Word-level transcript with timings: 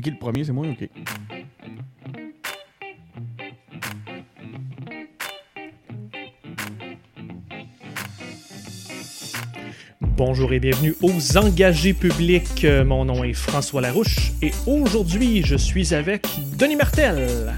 C'est 0.00 0.04
qui 0.04 0.10
le 0.12 0.16
premier? 0.16 0.44
C'est 0.44 0.52
moi? 0.52 0.66
OK. 0.66 0.88
Bonjour 10.00 10.54
et 10.54 10.58
bienvenue 10.58 10.94
aux 11.02 11.36
engagés 11.36 11.92
publics. 11.92 12.64
Euh, 12.64 12.82
Mon 12.82 13.04
nom 13.04 13.24
est 13.24 13.34
François 13.34 13.82
Larouche 13.82 14.32
et 14.40 14.52
aujourd'hui 14.66 15.42
je 15.44 15.56
suis 15.56 15.92
avec 15.92 16.26
Denis 16.56 16.76
Martel. 16.76 17.52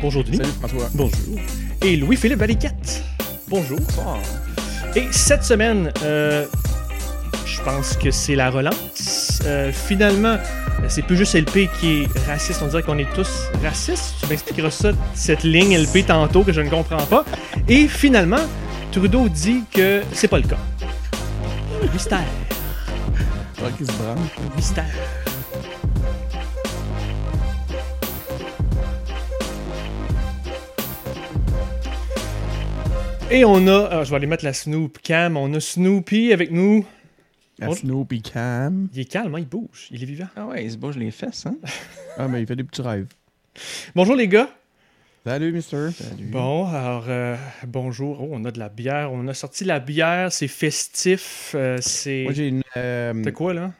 Bonjour 0.00 0.24
Denis. 0.24 0.38
Salut 0.38 0.48
François. 0.48 0.88
Bonjour. 0.94 1.38
Et 1.82 1.96
Louis-Philippe 1.96 2.38
Valiquette. 2.38 3.04
Bonjour. 3.48 3.80
Et 4.96 5.08
cette 5.10 5.44
semaine, 5.44 5.92
euh, 6.04 6.46
je 7.44 7.60
pense 7.60 7.98
que 7.98 8.10
c'est 8.10 8.34
la 8.34 8.48
relance. 8.48 8.83
Euh, 9.46 9.72
finalement, 9.72 10.38
c'est 10.88 11.02
plus 11.02 11.16
juste 11.16 11.34
LP 11.34 11.68
qui 11.78 12.02
est 12.02 12.18
raciste. 12.26 12.62
On 12.62 12.66
dirait 12.68 12.82
qu'on 12.82 12.98
est 12.98 13.12
tous 13.14 13.48
racistes. 13.62 14.14
Tu 14.20 14.26
m'expliqueras 14.28 14.70
ça, 14.70 14.92
cette 15.14 15.42
ligne 15.42 15.76
LP 15.76 16.06
tantôt 16.06 16.42
que 16.42 16.52
je 16.52 16.60
ne 16.60 16.70
comprends 16.70 17.04
pas. 17.06 17.24
Et 17.68 17.88
finalement, 17.88 18.44
Trudeau 18.92 19.28
dit 19.28 19.64
que 19.72 20.02
c'est 20.12 20.28
pas 20.28 20.38
le 20.38 20.48
cas. 20.48 20.58
Mystère. 21.92 22.24
Ah, 23.58 23.70
qui 23.76 23.84
se 23.84 23.92
branche. 23.92 24.30
Mystère. 24.56 24.84
Et 33.30 33.44
on 33.44 33.66
a, 33.66 33.86
alors 33.86 34.04
je 34.04 34.10
vais 34.10 34.16
aller 34.16 34.26
mettre 34.26 34.44
la 34.44 34.52
Snoop 34.52 34.98
Cam, 35.02 35.36
on 35.36 35.52
a 35.54 35.60
Snoopy 35.60 36.32
avec 36.32 36.50
nous. 36.50 36.84
La 37.58 37.70
Oh. 37.70 37.74
Snoopy 37.74 38.20
Cam. 38.22 38.88
Il 38.92 39.00
est 39.00 39.04
calme, 39.04 39.34
hein, 39.34 39.38
il 39.38 39.46
bouge, 39.48 39.88
il 39.90 40.02
est 40.02 40.06
vivant. 40.06 40.26
Ah 40.34 40.46
ouais, 40.46 40.64
il 40.64 40.70
se 40.72 40.76
bouge 40.76 40.96
les 40.96 41.10
fesses, 41.10 41.46
hein? 41.46 41.56
Ah, 42.18 42.28
mais 42.28 42.42
il 42.42 42.46
fait 42.46 42.56
des 42.56 42.64
petits 42.64 42.82
rêves. 42.82 43.06
Bonjour 43.94 44.14
les 44.16 44.28
gars. 44.28 44.48
Salut, 45.24 45.52
mister. 45.52 45.90
Salut. 45.92 46.26
Bon, 46.26 46.66
alors 46.68 47.06
euh, 47.08 47.36
bonjour. 47.66 48.20
Oh, 48.22 48.28
on 48.32 48.44
a 48.44 48.50
de 48.50 48.58
la 48.58 48.68
bière, 48.68 49.12
on 49.12 49.26
a 49.28 49.34
sorti 49.34 49.64
la 49.64 49.80
bière, 49.80 50.30
c'est 50.32 50.48
festif, 50.48 51.52
euh, 51.54 51.78
c'est... 51.80 52.24
Moi, 52.24 52.32
j'ai 52.32 52.48
une 52.48 52.62
euh, 52.76 53.14
C'est 53.24 53.32
quoi 53.32 53.54
là? 53.54 53.72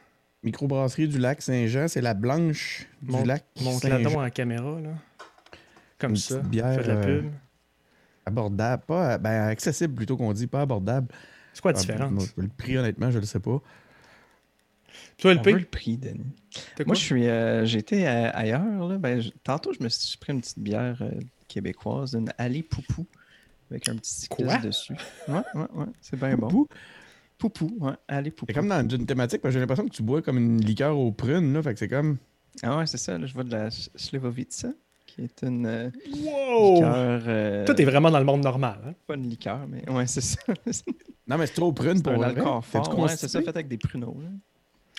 microbrasserie 0.43 1.07
du 1.07 1.17
lac 1.17 1.41
Saint-Jean. 1.41 1.87
C'est 1.87 2.01
la 2.01 2.13
blanche 2.13 2.87
du 3.01 3.23
lac 3.25 3.43
Saint-Jean. 3.55 3.99
donc 4.01 4.17
en 4.17 4.29
caméra 4.29 4.79
là. 4.79 4.89
Comme 5.97 6.11
Une 6.11 6.17
ça, 6.17 6.39
bière, 6.39 6.75
fais 6.75 6.83
de 6.83 6.87
la 6.87 6.95
euh, 6.95 7.21
pub. 7.21 7.31
Abordable. 8.25 8.83
Pas, 8.85 9.17
ben, 9.17 9.47
accessible 9.47 9.93
plutôt 9.95 10.17
qu'on 10.17 10.33
dit, 10.33 10.47
pas 10.47 10.61
abordable. 10.61 11.07
C'est 11.55 11.61
quoi 11.61 11.71
la 11.71 11.77
Ah, 11.77 11.79
différence? 11.79 12.11
moi, 12.11 12.27
Le 12.37 12.47
prix, 12.49 12.77
honnêtement, 12.77 13.09
je 13.11 13.19
le 13.19 13.25
sais 13.25 13.39
pas. 13.39 13.61
Toi, 15.17 15.31
LP? 15.31 15.53
le 15.53 15.65
prix, 15.65 15.97
Denis. 15.97 16.35
Moi, 16.85 16.95
je 16.95 17.01
suis, 17.01 17.27
euh, 17.27 17.65
j'étais 17.65 18.05
euh, 18.05 18.29
ailleurs. 18.33 18.87
Là. 18.87 18.97
Ben, 18.97 19.21
je- 19.21 19.31
tantôt, 19.43 19.73
je 19.73 19.83
me 19.83 19.89
suis 19.89 20.17
pris 20.17 20.33
une 20.33 20.41
petite 20.41 20.59
bière 20.59 21.01
euh, 21.01 21.11
québécoise, 21.47 22.13
une 22.15 22.31
Allée 22.37 22.63
Poupou, 22.63 23.05
avec 23.71 23.89
un 23.89 23.95
petit 23.95 24.11
cycliste 24.13 24.37
Quoi? 24.37 24.59
dessus. 24.59 24.95
Ouais, 25.27 25.41
ouais, 25.55 25.67
ouais, 25.73 25.85
c'est 26.01 26.19
bien 26.19 26.37
bon. 26.37 26.67
Poupou? 27.37 27.77
Ouais, 27.79 27.93
Allée 28.07 28.31
Poupou. 28.31 28.51
C'est 28.51 28.55
comme 28.55 28.69
dans 28.69 28.87
une 28.87 29.05
thématique, 29.05 29.41
parce 29.41 29.51
que 29.51 29.53
j'ai 29.53 29.59
l'impression 29.59 29.85
que 29.85 29.93
tu 29.93 30.03
bois 30.03 30.21
comme 30.21 30.37
une 30.37 30.61
liqueur 30.63 30.97
aux 30.97 31.11
prunes, 31.11 31.53
là. 31.53 31.63
Fait 31.63 31.73
que 31.73 31.79
c'est 31.79 31.87
comme. 31.87 32.17
Ah 32.63 32.77
ouais, 32.77 32.87
c'est 32.87 32.97
ça, 32.97 33.17
là, 33.17 33.25
je 33.25 33.33
vois 33.33 33.43
de 33.43 33.51
la 33.51 33.69
Slivovica, 33.71 34.69
qui 35.15 35.23
est 35.23 35.43
une 35.47 35.65
euh, 35.65 35.89
Wow! 36.23 36.75
liqueur... 36.75 37.21
euh, 37.27 37.65
Toi, 37.65 37.75
t'es 37.75 37.85
vraiment 37.85 38.11
dans 38.11 38.19
le 38.19 38.25
monde 38.25 38.43
normal. 38.43 38.77
Hein? 38.87 38.93
Pas 39.07 39.15
une 39.15 39.29
liqueur, 39.29 39.59
mais 39.67 39.89
ouais, 39.89 40.07
c'est 40.07 40.21
ça. 40.21 40.39
Non, 41.27 41.37
mais 41.39 41.47
c'est 41.47 41.53
trop 41.55 41.71
prune 41.71 42.03
pour 42.03 42.13
un 42.13 42.17
vrai. 42.17 42.25
alcool 42.27 42.61
T'es-tu 42.71 42.85
fort. 42.85 42.99
Ouais, 42.99 43.09
c'est 43.15 43.27
ça, 43.27 43.41
fait 43.41 43.49
avec 43.49 43.67
des 43.67 43.77
pruneaux. 43.77 44.15
là. 44.21 44.29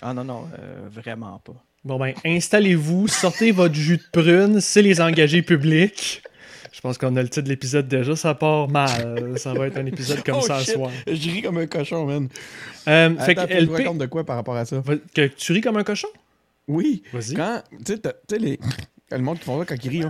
Ah 0.01 0.13
non, 0.13 0.25
non, 0.25 0.43
euh, 0.59 0.87
vraiment 0.91 1.39
pas. 1.39 1.53
Bon, 1.85 1.97
ben, 1.97 2.13
installez-vous, 2.25 3.07
sortez 3.07 3.51
votre 3.53 3.75
jus 3.75 3.95
de 3.97 4.03
prune, 4.11 4.59
c'est 4.59 4.81
les 4.81 4.99
engagés 4.99 5.41
publics. 5.41 6.21
Je 6.73 6.81
pense 6.81 6.97
qu'on 6.97 7.15
a 7.15 7.21
le 7.23 7.29
titre 7.29 7.45
de 7.45 7.49
l'épisode 7.49 7.87
déjà, 7.87 8.15
ça 8.17 8.35
part 8.35 8.67
mal. 8.69 9.39
Ça 9.39 9.53
va 9.53 9.67
être 9.67 9.77
un 9.77 9.85
épisode 9.85 10.21
comme 10.23 10.35
Oh, 10.39 10.41
ça 10.41 10.57
à 10.57 10.59
shit. 10.63 10.73
soir. 10.73 10.91
Je 11.07 11.29
ris 11.31 11.41
comme 11.41 11.57
un 11.59 11.65
cochon, 11.65 12.05
man. 12.05 12.27
Euh, 12.89 13.15
fait 13.19 13.33
que 13.33 13.39
Attends, 13.39 13.53
tu 13.53 13.65
te 13.67 13.71
LP, 13.71 13.77
racontes 13.77 13.97
de 13.99 14.05
quoi 14.05 14.25
par 14.25 14.35
rapport 14.35 14.55
à 14.57 14.65
ça? 14.65 14.83
que 15.15 15.27
tu 15.27 15.53
ris 15.53 15.61
comme 15.61 15.77
un 15.77 15.83
cochon? 15.85 16.09
Oui. 16.67 17.03
Vas-y. 17.13 17.33
Quand, 17.35 17.63
tu 17.85 17.95
sais, 18.29 18.37
les... 18.37 18.59
le 19.11 19.19
monde 19.19 19.39
qui 19.39 19.45
font 19.45 19.59
ça 19.59 19.65
quand 19.65 19.83
ils 19.83 19.89
rient. 19.89 20.05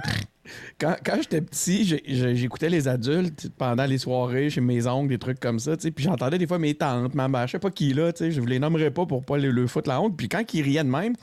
Quand, 0.79 0.95
quand 1.05 1.17
j'étais 1.21 1.41
petit, 1.41 2.01
j'écoutais 2.35 2.69
les 2.69 2.87
adultes 2.87 3.49
pendant 3.57 3.85
les 3.85 3.97
soirées 3.97 4.49
chez 4.49 4.61
mes 4.61 4.87
oncles, 4.87 5.09
des 5.09 5.17
trucs 5.17 5.39
comme 5.39 5.59
ça, 5.59 5.75
tu 5.75 5.83
sais, 5.83 5.91
puis 5.91 6.05
j'entendais 6.05 6.37
des 6.37 6.47
fois 6.47 6.57
mes 6.57 6.73
tantes, 6.73 7.13
ma 7.15 7.27
mère, 7.27 7.47
je 7.47 7.53
sais 7.53 7.59
pas 7.59 7.69
qui 7.69 7.93
là, 7.93 8.13
tu 8.13 8.19
sais, 8.19 8.31
je 8.31 8.39
vous 8.39 8.47
les 8.47 8.59
nommerais 8.59 8.91
pas 8.91 9.05
pour 9.05 9.25
pas 9.25 9.37
le, 9.37 9.51
le 9.51 9.67
foutre 9.67 9.89
la 9.89 9.99
honte, 10.01 10.15
puis 10.15 10.29
quand 10.29 10.53
ils 10.53 10.61
riaient 10.61 10.83
de 10.85 10.89
même, 10.89 11.15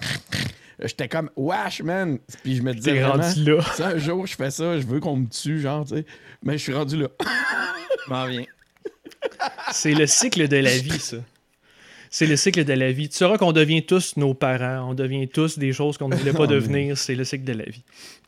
j'étais 0.82 1.08
comme 1.08 1.30
wesh 1.36 1.82
man, 1.82 2.18
puis 2.42 2.56
je 2.56 2.62
me 2.62 2.74
disais 2.74 2.92
T'es 2.92 3.00
vraiment, 3.00 3.22
rendu 3.22 3.44
là. 3.44 3.62
si 3.74 3.82
un 3.82 3.96
jour 3.98 4.26
je 4.26 4.36
fais 4.36 4.50
ça, 4.50 4.78
je 4.78 4.86
veux 4.86 5.00
qu'on 5.00 5.16
me 5.16 5.26
tue, 5.26 5.58
genre, 5.60 5.84
tu 5.86 5.96
sais, 5.96 6.06
mais 6.42 6.58
je 6.58 6.62
suis 6.62 6.74
rendu 6.74 6.96
là. 6.98 7.08
Je 8.04 8.10
m'en 8.10 8.26
viens. 8.26 8.44
C'est 9.72 9.94
le 9.94 10.06
cycle 10.06 10.46
de 10.48 10.56
la 10.58 10.76
vie, 10.76 10.98
ça. 10.98 11.16
C'est 12.16 12.26
le 12.26 12.36
cycle 12.36 12.64
de 12.64 12.72
la 12.74 12.92
vie. 12.92 13.08
Tu 13.08 13.16
sauras 13.16 13.38
qu'on 13.38 13.50
devient 13.50 13.84
tous 13.84 14.16
nos 14.16 14.34
parents, 14.34 14.88
on 14.88 14.94
devient 14.94 15.26
tous 15.26 15.58
des 15.58 15.72
choses 15.72 15.98
qu'on 15.98 16.08
ne 16.08 16.14
voulait 16.14 16.32
pas 16.32 16.46
devenir. 16.56 16.96
C'est 16.96 17.16
le 17.16 17.24
cycle 17.24 17.42
de 17.42 17.54
la 17.54 17.64
vie. 17.64 17.82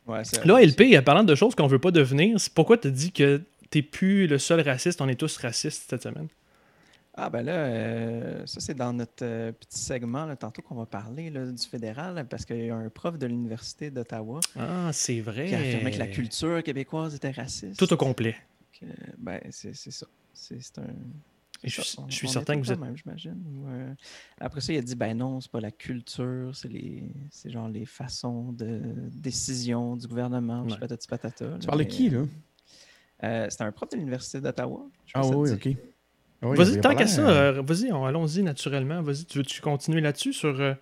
Ouais, 0.08 0.22
Là, 0.44 0.60
LP, 0.60 0.96
en 0.98 1.02
parlant 1.04 1.22
de 1.22 1.36
choses 1.36 1.54
qu'on 1.54 1.68
veut 1.68 1.78
pas 1.78 1.92
devenir, 1.92 2.36
pourquoi 2.52 2.78
tu 2.78 2.90
dis 2.90 3.12
que 3.12 3.40
t'es 3.70 3.82
plus 3.82 4.26
le 4.26 4.38
seul 4.38 4.60
raciste, 4.60 5.00
on 5.00 5.08
est 5.08 5.14
tous 5.14 5.36
racistes 5.36 5.84
cette 5.88 6.02
semaine? 6.02 6.26
Ah 7.14 7.30
ben 7.30 7.42
là, 7.44 7.52
euh, 7.52 8.42
ça 8.44 8.58
c'est 8.58 8.74
dans 8.74 8.92
notre 8.92 9.22
euh, 9.24 9.52
petit 9.52 9.78
segment 9.78 10.26
là, 10.26 10.34
tantôt 10.34 10.62
qu'on 10.62 10.74
va 10.74 10.86
parler 10.86 11.30
là, 11.30 11.46
du 11.46 11.66
fédéral, 11.66 12.26
parce 12.28 12.44
qu'il 12.44 12.64
y 12.64 12.70
a 12.70 12.74
un 12.74 12.88
prof 12.88 13.16
de 13.16 13.26
l'Université 13.26 13.92
d'Ottawa 13.92 14.40
Ah, 14.58 14.90
c'est 14.92 15.20
vrai. 15.20 15.46
qui 15.46 15.54
a 15.54 15.58
affirmé 15.60 15.92
que 15.92 15.98
la 16.00 16.08
culture 16.08 16.60
québécoise 16.64 17.14
était 17.14 17.30
raciste. 17.30 17.78
Tout 17.78 17.92
au 17.92 17.96
complet. 17.96 18.34
Ben, 19.16 19.40
c'est 19.50 19.74
ça. 19.76 20.06
C'est 20.34 20.78
un. 20.78 20.92
Je 21.66 21.74
c'est 21.74 21.82
suis- 21.82 21.96
ça. 21.96 22.02
On- 22.02 22.08
je 22.08 22.14
suis 22.14 22.26
on 22.28 22.30
certain 22.30 22.60
que 22.60 22.66
vous 22.66 22.74
de 22.74 22.80
même, 22.80 22.96
j'imagine. 22.96 23.42
ou, 23.46 23.68
euh, 23.68 23.92
Après 24.38 24.60
ça, 24.60 24.72
il 24.72 24.78
a 24.78 24.82
dit 24.82 24.94
ben 24.94 25.16
non, 25.16 25.40
c'est 25.40 25.50
pas 25.50 25.60
la 25.60 25.70
culture, 25.72 26.54
c'est 26.54 26.68
les, 26.68 27.12
c'est 27.30 27.50
genre 27.50 27.68
les 27.68 27.84
façons 27.84 28.52
de 28.52 28.80
décision 29.12 29.96
du 29.96 30.06
gouvernement. 30.06 30.62
Ouais. 30.64 30.78
patati 30.78 31.06
patata. 31.08 31.48
là, 31.50 31.58
Tu 31.58 31.66
parles 31.66 31.78
de 31.80 31.84
qui, 31.84 32.08
là? 32.10 32.24
euh, 33.24 33.46
C'était 33.50 33.64
un 33.64 33.72
prof 33.72 33.88
de 33.90 33.96
l'Université 33.96 34.40
d'Ottawa. 34.40 34.88
Ah 35.14 35.26
oui, 35.26 35.50
ok. 35.50 35.68
Oui, 36.42 36.56
vas-y, 36.56 36.80
tant 36.80 36.94
qu'à 36.94 37.06
ça, 37.06 37.28
euh, 37.28 37.62
vas-y, 37.64 37.90
on- 37.92 38.04
allons-y 38.04 38.42
naturellement. 38.42 39.02
Vas-y, 39.02 39.24
tu 39.24 39.38
veux-tu 39.38 39.60
continuer 39.60 40.00
là-dessus 40.00 40.32
sur 40.34 40.60
euh, 40.60 40.74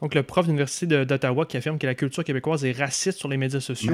donc 0.00 0.14
le 0.14 0.22
prof 0.22 0.46
de 0.46 0.50
l'Université 0.50 0.86
de- 0.86 1.04
d'Ottawa 1.04 1.44
qui 1.46 1.56
affirme 1.56 1.78
que 1.78 1.86
la 1.86 1.94
culture 1.94 2.22
québécoise 2.24 2.64
est 2.64 2.72
raciste 2.72 3.18
sur 3.18 3.28
les 3.28 3.36
médias 3.36 3.60
sociaux? 3.60 3.92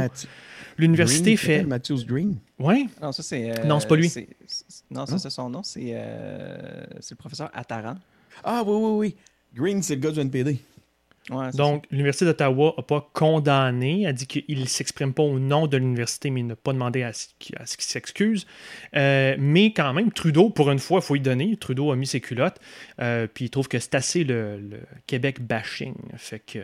L'université 0.78 1.34
Green, 1.34 1.38
fait. 1.38 1.62
Matthews 1.64 2.04
Green. 2.06 2.36
Ouais, 2.58 2.86
Non, 3.00 3.12
ça 3.12 3.22
c'est. 3.22 3.50
euh, 3.50 3.64
Non, 3.64 3.80
c'est 3.80 3.88
pas 3.88 3.96
lui. 3.96 4.08
c'est- 4.10 4.28
c'est- 4.46 4.84
Non, 4.90 5.06
ça 5.06 5.12
Non? 5.12 5.18
c'est 5.18 5.30
son 5.30 5.48
nom. 5.48 5.62
C'est 5.62 5.92
euh, 5.94 6.84
c'est 7.00 7.12
le 7.12 7.16
professeur 7.18 7.50
Attaran. 7.54 7.96
Ah 8.44 8.62
oui, 8.66 8.74
oui, 8.76 8.90
oui. 8.98 9.16
Green, 9.54 9.82
c'est 9.82 9.94
le 9.94 10.00
gars 10.02 10.10
du 10.10 10.20
NPD. 10.20 10.58
Ouais, 11.30 11.50
donc 11.54 11.86
l'Université 11.90 12.24
d'Ottawa 12.24 12.74
n'a 12.76 12.82
pas 12.84 13.10
condamné, 13.12 14.06
a 14.06 14.12
dit 14.12 14.28
qu'il 14.28 14.60
ne 14.60 14.64
s'exprime 14.64 15.12
pas 15.12 15.24
au 15.24 15.40
nom 15.40 15.66
de 15.66 15.76
l'université, 15.76 16.30
mais 16.30 16.40
il 16.40 16.46
n'a 16.46 16.54
pas 16.54 16.72
demandé 16.72 17.02
à, 17.02 17.12
ce 17.12 17.26
qu'il 17.40 17.56
à 17.58 17.66
ce 17.66 17.76
qu'il 17.76 17.86
s'excuse. 17.86 18.46
Euh, 18.94 19.34
mais 19.38 19.72
quand 19.72 19.92
même, 19.92 20.12
Trudeau, 20.12 20.50
pour 20.50 20.70
une 20.70 20.78
fois, 20.78 21.00
il 21.00 21.04
faut 21.04 21.16
y 21.16 21.20
donner. 21.20 21.56
Trudeau 21.56 21.90
a 21.90 21.96
mis 21.96 22.06
ses 22.06 22.20
culottes, 22.20 22.60
euh, 23.00 23.26
puis 23.26 23.46
il 23.46 23.50
trouve 23.50 23.66
que 23.66 23.80
c'est 23.80 23.96
assez 23.96 24.22
le, 24.22 24.58
le 24.60 24.78
Québec 25.08 25.40
bashing. 25.40 25.94
Fait 26.16 26.38
que 26.38 26.60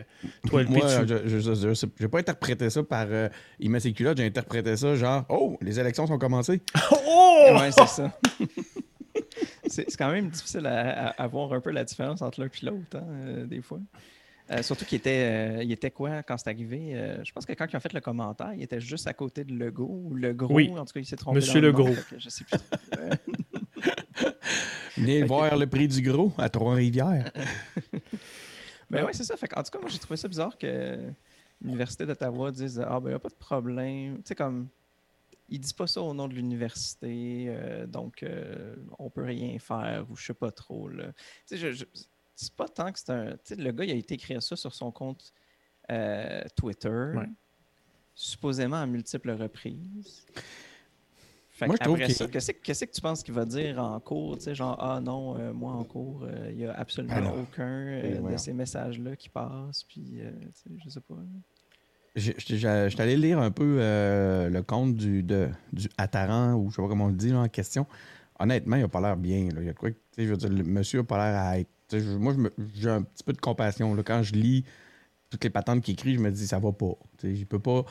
toi, 0.47 0.61
LP, 0.63 0.69
Moi, 0.69 0.81
tu- 1.05 1.07
je, 1.27 1.87
j'ai 1.99 2.07
pas 2.07 2.19
interprété 2.19 2.69
ça 2.69 2.83
par 2.83 3.07
euh, 3.09 3.27
il 3.59 3.69
met 3.69 3.81
ses 3.81 3.91
culottes, 3.91 4.17
j'ai 4.17 4.25
interprété 4.25 4.77
ça 4.77 4.95
genre 4.95 5.25
Oh, 5.27 5.57
les 5.61 5.77
élections 5.79 6.07
sont 6.07 6.17
commencées. 6.17 6.61
Oh! 7.15 7.57
Ouais, 7.59 7.71
c'est 7.71 7.87
ça. 7.87 8.17
c'est 9.67 9.89
c'est 9.89 9.97
quand 9.97 10.11
même 10.11 10.29
difficile 10.29 10.65
à, 10.65 11.07
à- 11.09 11.23
à 11.23 11.27
voir 11.27 11.51
un 11.53 11.59
peu 11.59 11.71
la 11.71 11.83
différence 11.83 12.21
entre 12.21 12.39
l'un 12.41 12.47
et 12.47 12.65
l'autre, 12.65 12.95
hein, 12.97 13.03
euh, 13.25 13.45
des 13.45 13.61
fois. 13.61 13.79
Euh, 14.51 14.61
surtout 14.61 14.83
qu'il 14.85 14.97
était, 14.97 15.57
euh, 15.59 15.63
il 15.63 15.71
était 15.71 15.89
quoi 15.91 16.21
quand 16.21 16.37
c'est 16.37 16.49
arrivé? 16.49 16.95
Euh, 16.95 17.23
je 17.23 17.31
pense 17.31 17.45
que 17.45 17.53
quand 17.53 17.65
ils 17.71 17.75
ont 17.77 17.79
fait 17.79 17.93
le 17.93 18.01
commentaire, 18.01 18.53
il 18.53 18.61
était 18.61 18.81
juste 18.81 19.07
à 19.07 19.13
côté 19.13 19.43
de 19.45 19.53
Legault 19.53 20.01
ou 20.05 20.13
Le 20.15 20.33
Gros. 20.33 20.53
Oui. 20.53 20.69
En 20.77 20.83
tout 20.85 20.93
cas, 20.93 20.99
il 20.99 21.05
s'est 21.05 21.15
trompé. 21.15 21.35
Monsieur 21.35 21.61
dans 21.61 21.77
le 21.77 21.83
nom, 21.91 21.95
Je 22.17 22.29
sais 22.29 22.43
plus. 22.43 22.57
trop. 22.57 22.99
Venez 24.97 25.23
voir 25.23 25.55
le 25.57 25.65
prix 25.67 25.87
du 25.87 26.01
gros 26.01 26.31
à 26.37 26.49
Trois-Rivières. 26.49 27.31
Ben 28.89 29.05
ouais, 29.05 29.13
c'est 29.13 29.23
ça. 29.23 29.35
Fait 29.35 29.51
en 29.57 29.63
tout 29.63 29.71
cas, 29.71 29.79
moi, 29.79 29.89
j'ai 29.89 29.97
trouvé 29.97 30.17
ça 30.17 30.27
bizarre 30.27 30.55
que 30.55 30.99
l'Université 31.61 32.05
d'Ottawa 32.05 32.51
dise 32.51 32.79
Ah, 32.85 32.99
ben, 32.99 33.07
il 33.07 33.13
n'y 33.13 33.15
a 33.15 33.19
pas 33.19 33.29
de 33.29 33.33
problème. 33.33 34.17
Tu 34.17 34.21
sais, 34.25 34.35
comme, 34.35 34.67
ils 35.49 35.59
disent 35.59 35.73
pas 35.73 35.87
ça 35.87 35.99
au 36.03 36.13
nom 36.13 36.27
de 36.27 36.35
l'université, 36.35 37.45
euh, 37.47 37.87
donc 37.87 38.21
euh, 38.21 38.75
on 38.99 39.09
peut 39.09 39.23
rien 39.23 39.57
faire 39.57 40.05
ou 40.11 40.15
je 40.15 40.25
sais 40.25 40.33
pas 40.35 40.51
trop. 40.51 40.89
Là. 40.89 41.05
Tu 41.07 41.13
sais, 41.45 41.57
je, 41.57 41.71
je- 41.71 41.85
c'est 42.35 42.53
pas 42.53 42.67
tant 42.67 42.91
que 42.91 42.99
c'est 42.99 43.09
un. 43.11 43.31
Tu 43.31 43.37
sais, 43.43 43.55
le 43.55 43.71
gars, 43.71 43.83
il 43.85 43.91
a 43.91 43.95
été 43.95 44.15
écrire 44.15 44.41
ça 44.41 44.55
sur 44.55 44.73
son 44.73 44.91
compte 44.91 45.33
Twitter, 46.55 47.11
Ouais. 47.15 47.29
supposément 48.15 48.77
à 48.77 48.85
multiples 48.85 49.31
reprises. 49.31 50.25
Fait 51.49 51.67
Moi, 51.67 51.75
je 51.79 51.87
après 51.87 52.09
ça, 52.09 52.27
qu'est-ce 52.27 52.51
que- 52.85 52.91
tu 52.91 53.01
penses 53.01 53.21
qu'il 53.21 53.33
va 53.35 53.45
dire 53.45 53.77
en 53.77 53.99
cours? 53.99 54.37
Tu 54.37 54.45
sais, 54.45 54.55
genre, 54.55 54.75
ah 54.79 54.99
non, 54.99 55.37
euh, 55.37 55.53
moi 55.53 55.73
en 55.73 55.83
cours, 55.83 56.23
euh, 56.23 56.47
il 56.49 56.57
n'y 56.57 56.65
a 56.65 56.73
absolument 56.73 57.13
Alors, 57.13 57.37
aucun 57.37 57.67
euh, 57.67 58.31
de 58.31 58.37
ces 58.37 58.53
messages-là 58.53 59.15
qui 59.15 59.29
passent. 59.29 59.83
Puis, 59.83 60.03
euh, 60.19 60.31
tu 60.45 60.47
sais, 60.51 60.69
je 60.83 60.89
sais 60.89 60.99
pas. 61.01 61.13
J'ai- 62.15 62.33
j'étais- 62.39 62.57
j'ai- 62.57 62.89
J'étais 62.89 63.03
allé 63.03 63.17
lire 63.17 63.37
un 63.39 63.51
peu 63.51 63.77
euh, 63.79 64.49
le 64.49 64.63
compte 64.63 64.95
du, 64.95 65.21
de, 65.21 65.49
du 65.71 65.89
Attaran, 65.97 66.53
ou 66.55 66.71
je 66.71 66.75
sais 66.77 66.81
pas 66.81 66.87
comment 66.87 67.05
on 67.05 67.09
le 67.09 67.13
dit 67.15 67.29
là, 67.29 67.39
en 67.39 67.49
question. 67.49 67.85
Honnêtement, 68.39 68.75
il 68.77 68.83
a 68.83 68.87
pas 68.87 69.01
l'air 69.01 69.15
bien. 69.17 69.49
Là. 69.49 69.61
Il 69.61 69.65
y 69.67 69.69
a 69.69 69.73
quoi 69.73 69.91
que- 69.91 69.95
tu 69.95 70.01
sais, 70.15 70.25
je 70.25 70.31
veux 70.31 70.37
dire, 70.37 70.49
le 70.49 70.63
monsieur 70.63 71.01
a 71.01 71.03
pas 71.03 71.17
l'air 71.17 71.39
à 71.39 71.59
être. 71.59 71.69
Je- 71.99 72.17
moi, 72.17 72.33
je 72.57 72.63
j'ai 72.75 72.89
un 72.89 73.01
petit 73.01 73.23
peu 73.23 73.33
de 73.33 73.39
compassion. 73.41 73.93
Là. 73.95 74.03
Quand 74.03 74.23
je 74.23 74.33
lis 74.33 74.63
toutes 75.29 75.43
les 75.43 75.49
patentes 75.49 75.81
qu'il 75.83 75.93
écrit, 75.93 76.13
je 76.15 76.19
me 76.19 76.31
dis, 76.31 76.47
ça 76.47 76.59
va 76.59 76.71
pas. 76.71 76.93
Il 77.23 77.45
peut 77.45 77.59
pas. 77.59 77.85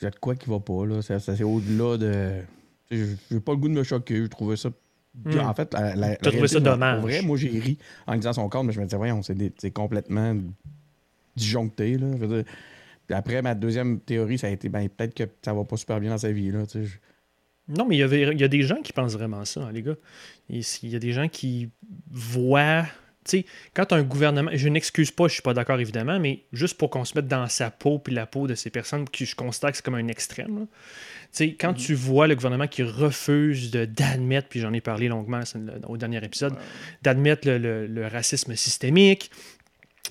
Il 0.00 0.04
y 0.04 0.06
a 0.06 0.10
de 0.10 0.16
quoi 0.16 0.34
qui 0.34 0.48
va 0.48 0.60
pas. 0.60 0.86
Là. 0.86 1.02
Ça, 1.02 1.18
ça, 1.20 1.36
c'est 1.36 1.42
au-delà 1.44 1.96
de. 1.98 2.42
je 2.90 3.04
J'ai 3.30 3.40
pas 3.40 3.52
le 3.52 3.58
goût 3.58 3.68
de 3.68 3.74
me 3.74 3.82
choquer. 3.82 4.16
Je 4.22 4.26
trouvais 4.26 4.56
ça. 4.56 4.70
Hmm. 5.24 5.38
En 5.40 5.54
fait, 5.54 5.72
la, 5.74 5.96
la- 5.96 6.16
trouvé 6.16 6.46
ça 6.48 6.60
dommage. 6.60 7.00
Pour 7.00 7.08
vrai, 7.08 7.22
moi, 7.22 7.36
j'ai 7.36 7.48
ri 7.48 7.78
en 8.06 8.14
lisant 8.14 8.32
son 8.32 8.48
compte, 8.48 8.66
mais 8.66 8.72
je 8.72 8.78
me 8.80 8.84
disais, 8.84 8.96
voyons, 8.96 9.20
c'est 9.22 9.70
complètement 9.72 10.36
disjoncté. 11.36 11.98
Là. 11.98 12.06
Je 12.12 12.24
veux 12.24 12.42
dire, 12.42 12.52
puis 13.06 13.14
après, 13.16 13.42
ma 13.42 13.54
deuxième 13.56 13.98
théorie, 14.00 14.38
ça 14.38 14.46
a 14.46 14.50
été 14.50 14.68
ben, 14.68 14.88
peut-être 14.88 15.14
que 15.14 15.24
ça 15.42 15.52
va 15.52 15.64
pas 15.64 15.76
super 15.76 15.98
bien 16.00 16.10
dans 16.10 16.18
sa 16.18 16.30
vie. 16.30 16.50
Là. 16.52 16.60
Je- 16.72 16.80
Non, 17.76 17.86
mais 17.86 17.96
il 17.96 18.00
y, 18.00 18.02
avait- 18.02 18.22
il 18.32 18.40
y 18.40 18.44
a 18.44 18.48
des 18.48 18.62
gens 18.62 18.82
qui 18.82 18.92
pensent 18.92 19.14
vraiment 19.14 19.44
ça, 19.44 19.60
hein, 19.62 19.70
les 19.72 19.82
gars. 19.82 19.96
Il 20.48 20.62
il 20.82 20.88
y 20.90 20.96
a 20.96 20.98
des 20.98 21.12
gens 21.12 21.28
qui 21.28 21.70
voient. 22.10 22.84
Tu 23.24 23.40
sais, 23.40 23.44
quand 23.74 23.92
un 23.92 24.02
gouvernement. 24.02 24.50
Je 24.54 24.68
n'excuse 24.68 25.10
pas, 25.10 25.28
je 25.28 25.34
suis 25.34 25.42
pas 25.42 25.52
d'accord 25.54 25.78
évidemment, 25.78 26.18
mais 26.18 26.44
juste 26.52 26.78
pour 26.78 26.88
qu'on 26.90 27.04
se 27.04 27.12
mette 27.14 27.28
dans 27.28 27.46
sa 27.48 27.70
peau 27.70 27.98
puis 27.98 28.14
la 28.14 28.26
peau 28.26 28.46
de 28.46 28.54
ces 28.54 28.70
personnes 28.70 29.08
que 29.08 29.24
je 29.24 29.34
constate 29.36 29.72
que 29.72 29.76
c'est 29.76 29.84
comme 29.84 29.94
un 29.94 30.08
extrême. 30.08 30.66
Tu 30.66 30.66
sais, 31.32 31.48
quand 31.52 31.74
tu 31.74 31.94
vois 31.94 32.26
le 32.26 32.34
gouvernement 32.34 32.66
qui 32.66 32.82
refuse 32.82 33.70
de- 33.70 33.84
d'admettre, 33.84 34.48
puis 34.48 34.58
j'en 34.60 34.72
ai 34.72 34.80
parlé 34.80 35.08
longuement 35.08 35.40
au 35.86 35.96
dernier 35.98 36.24
épisode, 36.24 36.54
d'admettre 37.02 37.46
le, 37.46 37.58
le- 37.58 37.86
le 37.86 38.06
racisme 38.06 38.56
systémique. 38.56 39.30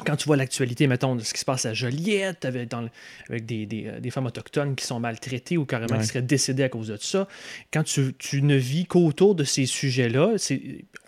Quand 0.06 0.16
tu 0.16 0.26
vois 0.26 0.38
l'actualité, 0.38 0.88
mettons, 0.88 1.16
de 1.16 1.22
ce 1.22 1.34
qui 1.34 1.40
se 1.40 1.46
passe 1.46 1.66
à 1.66 1.74
Joliette, 1.74 2.46
avec, 2.46 2.70
dans 2.70 2.82
le- 2.82 2.90
avec 3.30 3.46
des, 3.46 3.66
des, 3.66 3.88
euh, 3.88 4.00
des 4.00 4.10
femmes 4.12 4.26
autochtones 4.26 4.76
qui 4.76 4.86
sont 4.86 5.00
maltraitées 5.00 5.58
ou 5.58 5.66
carrément 5.66 5.96
Ouais. 5.96 6.02
qui 6.02 6.08
seraient 6.08 6.22
décédées 6.22 6.64
à 6.64 6.70
cause 6.70 6.88
de 6.88 6.98
ça, 6.98 7.28
quand 7.72 7.84
tu, 7.84 8.14
tu 8.18 8.42
ne 8.42 8.56
vis 8.56 8.86
qu'autour 8.86 9.36
de 9.36 9.44
ces 9.44 9.66
sujets-là, 9.66 10.36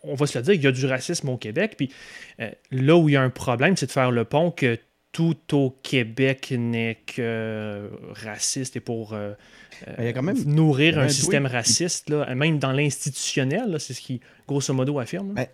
on 0.04 0.16
va 0.16 0.28
se 0.28 0.38
le 0.38 0.44
dire, 0.44 0.54
il 0.54 0.62
y 0.64 0.68
a 0.68 0.72
du 0.72 0.86
racisme 0.86 1.30
au 1.30 1.38
Québec. 1.38 1.76
Puis 1.78 1.92
euh, 2.40 2.50
là 2.72 2.98
où 2.98 3.10
il 3.10 3.14
y 3.14 3.16
a 3.16 3.22
un 3.22 3.30
problème, 3.30 3.76
c'est 3.78 3.88
de 3.88 3.92
faire 3.92 4.12
le 4.12 4.26
pont 4.26 4.52
que 4.52 4.78
tout 5.14 5.36
au 5.52 5.72
Québec 5.84 6.54
n'est 6.58 7.00
que 7.06 7.16
euh, 7.22 7.88
raciste 8.14 8.78
et 8.78 8.80
pour 8.80 9.14
euh, 9.14 9.34
il 9.98 10.06
y 10.06 10.08
a 10.08 10.14
quand 10.14 10.22
même- 10.24 10.42
nourrir 10.46 10.98
un 11.00 11.04
un 11.04 11.10
système 11.10 11.46
raciste, 11.46 12.10
là, 12.10 12.34
même 12.34 12.60
dans 12.60 12.72
l'institutionnel, 12.72 13.76
c'est 13.80 13.94
ce 13.94 14.00
qui, 14.02 14.22
grosso 14.48 14.74
modo, 14.74 15.00
affirme. 15.00 15.34
là. 15.36 15.48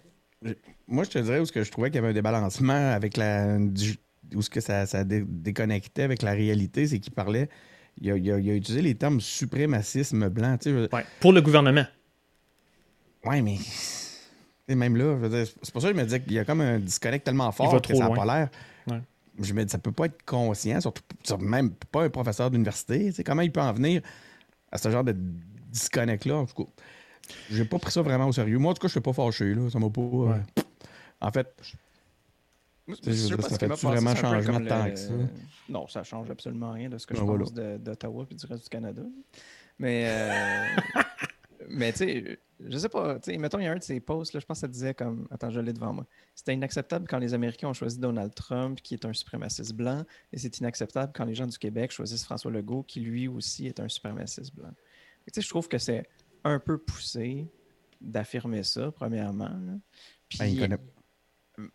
Moi, 0.88 1.04
je 1.04 1.10
te 1.10 1.20
dirais 1.20 1.40
où 1.40 1.46
ce 1.46 1.52
que 1.52 1.64
je 1.64 1.72
trouvais 1.72 1.90
qu'il 1.90 1.96
y 1.96 2.00
avait 2.00 2.10
un 2.10 2.14
débalancement 2.14 2.92
avec 2.92 3.18
la. 3.18 3.58
du- 3.58 3.98
où 4.36 4.42
ce 4.42 4.50
que 4.50 4.60
ça, 4.60 4.86
ça 4.86 5.04
dé- 5.04 5.24
déconnectait 5.26 6.04
avec 6.04 6.22
la 6.22 6.32
réalité, 6.34 6.88
c'est 6.88 7.00
qu'il 7.00 7.14
parlait. 7.14 7.50
Il 8.00 8.12
a, 8.12 8.18
il 8.18 8.32
a- 8.32 8.38
il 8.40 8.50
a 8.50 8.54
utilisé 8.54 8.82
les 8.82 8.94
termes 8.96 9.20
suprémacisme 9.22 10.30
blanc. 10.30 10.58
Tu 10.58 10.70
sais, 10.70 10.76
je- 10.92 10.96
Ouais, 10.96 11.06
pour 11.20 11.34
le 11.34 11.42
gouvernement. 11.42 11.86
Ouais, 13.26 13.42
mais. 13.42 13.58
Même 14.70 14.98
là, 14.98 15.18
c'est 15.64 15.72
pour 15.72 15.82
ça 15.82 15.88
que 15.90 15.96
je 15.96 16.00
me 16.00 16.04
disais 16.04 16.22
qu'il 16.22 16.34
y 16.34 16.40
a 16.40 16.44
comme 16.46 16.60
un 16.60 16.78
disconnect 16.80 17.24
tellement 17.24 17.52
fort 17.54 17.72
que 17.82 17.88
trop 17.94 17.98
ça 17.98 18.10
n'a 18.10 18.16
pas 18.16 18.26
l'air. 18.40 18.50
Ouais. 18.88 19.02
Je 19.42 19.54
me 19.54 19.64
dis, 19.64 19.72
ça 19.72 19.78
peut 19.78 19.94
pas 19.94 20.06
être 20.08 20.24
conscient, 20.26 20.82
surtout 20.82 21.04
sur- 21.24 21.40
même 21.40 21.72
pas 21.92 22.04
un 22.04 22.10
professeur 22.10 22.52
d'université. 22.52 23.06
Tu 23.06 23.14
sais, 23.14 23.24
comment 23.24 23.44
il 23.44 23.52
peut 23.52 23.62
en 23.62 23.72
venir 23.72 24.02
à 24.72 24.78
ce 24.78 24.92
genre 24.92 25.06
de 25.06 25.16
disconnect-là? 25.72 26.36
En 26.36 26.46
tout 26.46 26.66
cas, 26.66 26.70
j'ai 27.50 27.66
pas 27.66 27.80
pris 27.80 27.92
ça 27.92 28.02
vraiment 28.02 28.28
au 28.28 28.32
sérieux. 28.34 28.58
Moi, 28.58 28.72
en 28.72 28.74
tout 28.74 28.82
cas, 28.82 28.88
je 28.88 28.94
suis 28.94 29.02
pas 29.02 29.14
fâché. 29.14 29.54
Là. 29.54 29.70
Ça 29.70 29.80
m'a 29.80 29.90
pas. 29.90 30.02
euh, 30.02 30.28
Ouais. 30.30 30.42
En 31.20 31.32
fait, 31.32 31.48
ça 32.94 33.38
passé, 33.38 33.88
vraiment 33.88 34.16
changement 34.16 34.60
de 34.60 34.68
temps 34.68 34.86
le- 34.86 34.92
que 34.92 34.96
ça? 34.98 35.14
Non, 35.68 35.88
ça 35.88 36.04
change 36.04 36.30
absolument 36.30 36.72
rien 36.72 36.90
de 36.90 36.98
ce 36.98 37.06
que 37.06 37.14
Ben 37.14 37.20
je 37.20 37.26
voilà. 37.26 37.40
pense 37.44 37.54
de- 37.54 37.78
d'Ottawa 37.78 38.26
puis 38.26 38.36
du 38.36 38.46
reste 38.46 38.64
du 38.64 38.70
Canada. 38.70 39.02
Mais, 39.80 40.06
euh, 40.08 40.64
mais 41.70 41.92
tu 41.92 41.98
sais, 42.00 42.40
je 42.66 42.78
sais 42.78 42.88
pas, 42.90 43.16
tu 43.20 43.32
sais, 43.32 43.38
mettons, 43.38 43.60
il 43.60 43.66
y 43.66 43.68
a 43.68 43.72
un 43.74 43.78
de 43.78 43.84
ces 43.84 44.00
posts, 44.00 44.34
là, 44.34 44.40
je 44.40 44.46
pense 44.46 44.58
que 44.58 44.62
ça 44.62 44.68
disait 44.68 44.94
comme, 44.94 45.28
attends, 45.32 45.50
je 45.50 45.60
l'ai 45.60 45.74
devant 45.74 45.92
moi. 45.94 46.06
C'était 46.34 46.54
inacceptable 46.54 47.08
quand 47.08 47.18
les 47.20 47.34
Américains 47.34 47.68
ont 47.68 47.74
choisi 47.74 48.00
Donald 48.00 48.34
Trump, 48.34 48.80
qui 48.82 48.94
est 48.94 49.06
un 49.06 49.14
suprémaciste 49.14 49.74
blanc, 49.74 50.04
et 50.32 50.38
c'est 50.38 50.58
inacceptable 50.60 51.12
quand 51.14 51.26
les 51.26 51.36
gens 51.36 51.48
du 51.48 51.58
Québec 51.58 51.92
choisissent 51.92 52.24
François 52.24 52.52
Legault, 52.52 52.84
qui 52.84 53.02
lui 53.02 53.28
aussi 53.28 53.68
est 53.68 53.80
un 53.80 53.90
suprémaciste 53.90 54.56
blanc. 54.56 54.72
Fait 55.26 55.32
Tu 55.32 55.42
sais, 55.42 55.42
je 55.42 55.50
trouve 55.50 55.68
que 55.68 55.78
c'est 55.78 56.08
un 56.48 56.60
peu 56.60 56.78
poussé 56.78 57.48
d'affirmer 58.02 58.64
ça, 58.64 58.92
premièrement. 58.92 59.50
là. 59.50 59.74
Puis, 60.30 60.40
ben, 60.40 60.46
il 60.46 60.60
connaît- 60.60 60.78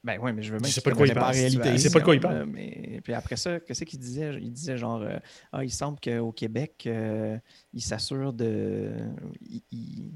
ben 0.04 0.18
ouais, 0.20 0.32
mais 0.32 0.42
je 0.42 0.52
veux 0.52 0.60
même 0.60 0.66
Je 0.68 0.74
sais 0.74 0.80
pas 0.80 0.90
de 0.90 0.94
quoi 0.96 1.06
il 1.08 1.14
parle. 1.14 1.34
la 1.34 1.42
Il 1.42 1.50
situation, 1.50 1.78
sait 1.78 1.90
pas 1.92 1.98
de 1.98 2.04
quoi 2.04 2.14
il 2.14 2.22
là, 2.22 2.28
parle. 2.28 2.44
Mais 2.46 3.00
puis 3.02 3.14
après 3.14 3.36
ça, 3.36 3.58
qu'est-ce 3.58 3.84
qu'il 3.84 3.98
disait? 3.98 4.32
Il 4.40 4.52
disait 4.52 4.76
genre 4.78 5.02
euh, 5.02 5.18
ah, 5.50 5.64
il 5.64 5.72
semble 5.72 5.98
qu'au 5.98 6.30
Québec, 6.30 6.84
euh, 6.86 7.36
il 7.72 7.82
s'assure 7.82 8.32
de 8.32 8.92
il- 9.40 9.62
il- 9.72 10.12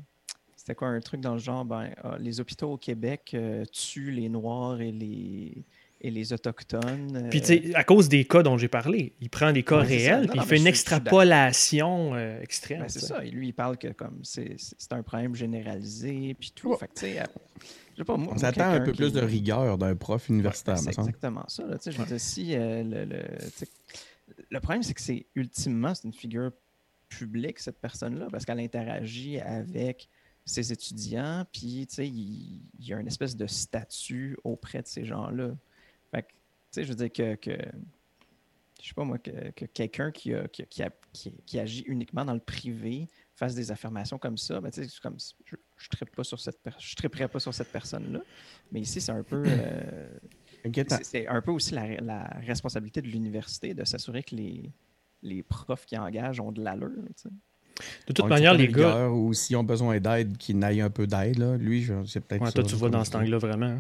c'était 0.55 0.77
quoi 0.77 0.89
un 0.89 1.01
truc 1.01 1.21
dans 1.21 1.33
le 1.33 1.39
genre 1.41 1.65
ben 1.65 1.91
ah, 2.05 2.17
les 2.21 2.39
hôpitaux 2.39 2.75
au 2.75 2.77
Québec 2.79 3.33
euh, 3.35 3.65
tuent 3.73 4.13
les 4.13 4.29
noirs 4.29 4.81
et 4.81 4.93
les 4.93 5.65
et 6.07 6.11
les 6.11 6.33
autochtones. 6.33 7.29
Puis, 7.31 7.41
euh, 7.41 7.43
tu 7.43 7.47
sais, 7.69 7.75
à 7.75 7.85
cause 7.85 8.09
des 8.09 8.25
cas 8.25 8.43
dont 8.43 8.57
j'ai 8.57 8.69
parlé, 8.69 9.15
il 9.21 9.29
prend 9.31 9.53
des 9.53 9.63
cas 9.63 9.81
Ouais, 9.81 9.87
réels, 9.87 10.29
puis 10.29 10.39
il 10.41 10.47
fait 10.47 10.57
une 10.59 10.67
extrapolation 10.67 12.15
euh, 12.15 12.41
extrême. 12.41 12.81
Ben, 12.81 12.89
c'est 12.89 13.01
ça. 13.01 13.25
Et 13.25 13.31
lui, 13.31 13.49
il 13.49 13.53
parle 13.53 13.79
que 13.79 13.89
comme 13.89 14.21
c'est 14.23 14.57
un 14.91 15.03
problème 15.03 15.35
généralisé, 15.35 16.35
puis 16.39 16.53
tout. 16.55 16.75
Fait 16.77 16.89
que, 16.89 16.95
tu 16.95 17.01
sais, 17.07 17.21
euh, 17.21 17.25
je 17.93 17.99
sais 17.99 18.05
pas, 18.05 18.17
moi, 18.17 18.33
On 18.35 18.39
s'attend 18.39 18.71
un 18.71 18.81
peu 18.81 18.93
qui- 18.93 18.99
plus 18.99 19.13
de 19.13 19.21
rigueur 19.21 19.79
d'un 19.79 19.95
prof 19.97 20.29
universitaire, 20.29 20.77
me 20.77 20.81
c'est 20.81 20.99
exactement 20.99 21.45
ça. 21.49 21.65
là. 21.67 21.77
Tu 21.79 21.85
sais, 21.85 21.93
Je 21.93 21.99
veux 21.99 22.07
dire, 22.07 22.21
si 22.21 22.55
euh, 22.55 22.83
le, 22.83 23.05
le, 23.05 23.23
le 24.51 24.61
problème, 24.61 24.83
c'est 24.83 24.95
que 24.95 25.01
c'est 25.01 25.27
ultimement, 25.35 25.95
c'est 25.95 26.05
une 26.05 26.15
figure 26.15 26.51
publique, 27.09 27.59
cette 27.61 27.81
personne-là, 27.81 28.27
parce 28.31 28.45
qu'elle 28.45 28.59
interagit 28.61 29.39
avec 29.39 30.09
ses 30.45 30.73
étudiants, 30.73 31.45
puis 31.53 31.87
tu 31.89 31.95
sais, 31.97 32.07
il, 32.09 32.63
il 32.79 32.87
y 32.87 32.93
a 32.95 33.01
une 33.01 33.07
espèce 33.07 33.37
de 33.37 33.47
statut 33.47 34.37
auprès 34.45 34.83
de 34.83 34.87
ces 34.87 35.05
gens-là. 35.05 35.51
Fait 36.11 36.23
que, 36.23 36.29
tu 36.29 36.35
sais, 36.71 36.85
je 36.85 36.89
veux 36.91 36.95
dire 36.95 37.13
que, 37.13 37.35
que 37.37 37.57
je 38.83 38.89
sais 38.89 38.95
pas 38.95 39.05
moi, 39.05 39.19
que, 39.19 39.51
que 39.53 39.65
quelqu'un 39.65 40.11
qui, 40.11 40.35
a- 40.35 40.47
qui, 40.49 40.63
a- 40.63 40.67
qui, 40.67 40.83
a- 40.83 40.91
qui- 41.13 41.33
qui 41.47 41.59
agit 41.59 41.85
uniquement 41.87 42.25
dans 42.25 42.35
le 42.35 42.41
privé 42.41 43.09
fasse 43.35 43.55
des 43.55 43.71
affirmations 43.71 44.19
comme 44.19 44.37
ça, 44.39 44.61
ben, 44.61 44.71
tu 44.71 44.83
sais, 44.83 44.89
c'est 44.89 45.01
comme, 45.01 45.17
je 45.45 45.57
ne 45.57 46.07
pas 46.11 46.25
sur 46.25 46.41
cette 46.41 46.61
je 46.79 46.95
triperais 46.95 47.29
pas 47.29 47.39
sur 47.41 47.53
cette 47.53 47.71
personne-là. 47.73 48.21
Mais 48.73 48.81
ici, 48.81 49.01
c'est 49.01 49.13
un 49.13 49.23
peu. 49.23 49.43
euh, 49.47 50.09
c'est- 51.03 51.27
un 51.27 51.43
peu 51.43 51.51
aussi 51.51 51.75
la, 51.75 52.01
la 52.01 52.25
responsabilité 52.47 53.03
de 53.03 53.09
l'université 53.09 53.75
de 53.75 53.85
s'assurer 53.85 54.23
que 54.23 54.35
les, 54.35 54.71
les 55.23 55.43
profs 55.43 55.87
qui 55.87 55.97
engagent 55.99 56.41
ont 56.41 56.53
de 56.53 56.63
l'allure. 56.63 56.91
tu 57.09 57.13
sais. 57.17 57.29
De 58.09 58.13
toute 58.15 58.27
manière, 58.29 58.55
les 58.55 58.69
gars. 58.69 59.09
Ou 59.11 59.35
s'ils 59.35 59.57
ont 59.57 59.65
besoin 59.65 60.01
d'aide, 60.01 60.39
qu'ils 60.39 60.59
n'aillent 60.59 60.81
un 60.81 60.89
peu 60.91 61.07
d'aide. 61.07 61.39
là. 61.39 61.57
Lui, 61.59 61.83
je- 61.83 62.05
c'est 62.07 62.21
peut-être 62.21 62.43
Ouais, 62.43 62.53
toi, 62.53 62.65
tu 62.65 62.79
comme 62.79 62.91
dans 62.91 63.05
cet 63.05 63.17
angle-là 63.17 63.39
vraiment. 63.39 63.79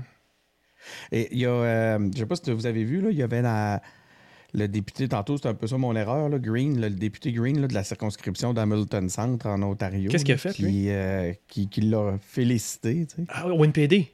Et 1.13 1.29
il 1.33 1.39
y 1.39 1.47
a, 1.47 1.51
euh, 1.51 2.11
je 2.15 2.19
sais 2.19 2.27
pas 2.27 2.37
si 2.37 2.51
vous 2.53 2.67
avez 2.67 2.85
vu, 2.85 3.01
là, 3.01 3.11
il 3.11 3.17
y 3.17 3.23
avait 3.23 3.43
la- 3.43 3.83
le 4.55 4.69
député, 4.69 5.07
tantôt, 5.09 5.37
c'était 5.37 5.49
un 5.51 5.55
peu 5.55 5.67
ça 5.67 5.77
mon 5.77 5.95
erreur, 5.97 6.29
là, 6.29 6.39
Green, 6.39 6.81
là, 6.81 6.89
le 6.89 6.95
député 6.95 7.33
Green 7.33 7.61
là, 7.61 7.69
de 7.69 7.75
la 7.75 7.85
circonscription 7.85 8.55
d'Hamilton 8.55 9.09
Centre 9.11 9.47
en 9.49 9.61
Ontario. 9.63 10.11
Qu'est-ce 10.11 10.25
qu'il 10.25 10.35
a 10.35 10.39
fait, 10.39 10.53
qui, 10.55 10.63
lui? 10.63 10.85
euh, 10.89 11.33
qui, 11.49 11.69
qui 11.69 11.83
l'a 11.83 12.17
félicité, 12.21 13.07
tu 13.07 13.17
sais. 13.17 13.25
Ah, 13.29 13.47
au 13.49 13.65
NPD. 13.65 14.09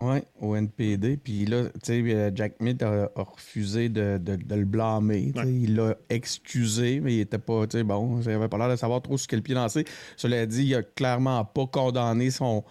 Oui, 0.00 0.18
au 0.40 0.54
NPD. 0.56 1.16
Puis 1.16 1.46
là, 1.46 1.64
tu 1.64 1.70
sais, 1.84 2.02
euh, 2.04 2.30
Jack 2.34 2.60
Mitt 2.60 2.82
a, 2.82 3.10
a 3.16 3.22
refusé 3.22 3.88
de, 3.88 4.18
de- 4.18 4.36
de 4.36 4.54
le 4.54 4.64
blâmer. 4.66 5.32
Ouais. 5.34 5.50
Il 5.50 5.76
l'a 5.76 5.94
excusé, 6.10 7.00
mais 7.00 7.14
il 7.14 7.20
était 7.20 7.38
pas, 7.38 7.66
tu 7.66 7.78
sais, 7.78 7.82
bon, 7.82 8.20
il 8.20 8.30
avait 8.30 8.48
pas 8.48 8.58
l'air 8.58 8.68
de 8.68 8.76
savoir 8.76 9.00
trop 9.00 9.16
sur 9.16 9.26
quel 9.26 9.40
pied 9.42 9.54
danser. 9.54 9.84
Cela 10.18 10.44
dit, 10.46 10.64
il 10.66 10.74
a 10.74 10.82
clairement 10.82 11.44
pas 11.46 11.66
condamné 11.66 12.30
son 12.30 12.62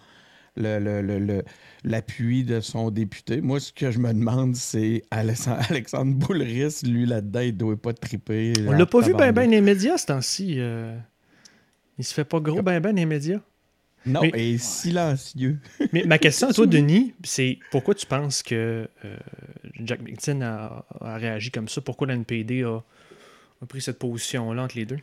le- 0.56 0.78
le- 0.78 1.02
le- 1.02 1.18
le- 1.18 1.44
l'appui 1.86 2.44
de 2.44 2.60
son 2.60 2.90
député. 2.90 3.40
Moi, 3.40 3.60
ce 3.60 3.72
que 3.72 3.90
je 3.90 3.98
me 3.98 4.12
demande, 4.12 4.54
c'est 4.56 5.04
Alexandre, 5.10 6.14
Boulris, 6.14 6.80
lui, 6.84 7.06
là-dedans, 7.06 7.40
il 7.40 7.56
doit 7.56 7.76
pas 7.80 7.94
triper. 7.94 8.52
On 8.66 8.72
l'a 8.72 8.84
pas 8.86 9.00
vu 9.00 9.14
ben 9.14 9.32
ben 9.32 9.48
les 9.50 9.60
médias 9.62 9.96
ce 9.96 10.06
temps-ci. 10.06 10.56
euh. 10.58 10.98
Il 11.98 12.04
se 12.04 12.12
fait 12.12 12.24
pas 12.24 12.40
gros 12.40 12.60
ben 12.60 12.80
ben 12.80 12.94
les 12.94 13.06
médias. 13.06 13.40
Non, 14.04 14.20
Mais- 14.22 14.52
et 14.52 14.58
silencieux. 14.58 15.58
Mais 15.92 16.04
ma 16.04 16.18
question 16.18 16.48
à 16.48 16.52
toi, 16.52 16.66
Denis, 16.66 17.14
c'est 17.24 17.58
pourquoi 17.70 17.94
tu 17.94 18.04
penses 18.06 18.42
que 18.42 18.88
euh, 19.04 19.16
Jack 19.80 20.00
McTin 20.02 20.42
a, 20.42 20.84
a 21.00 21.16
réagi 21.16 21.50
comme 21.50 21.68
ça? 21.68 21.80
Pourquoi 21.80 22.06
l'NPD 22.08 22.62
a, 22.64 22.76
a 23.62 23.66
pris 23.66 23.80
cette 23.80 23.98
position-là 23.98 24.62
entre 24.64 24.76
les 24.76 24.84
deux? 24.86 24.98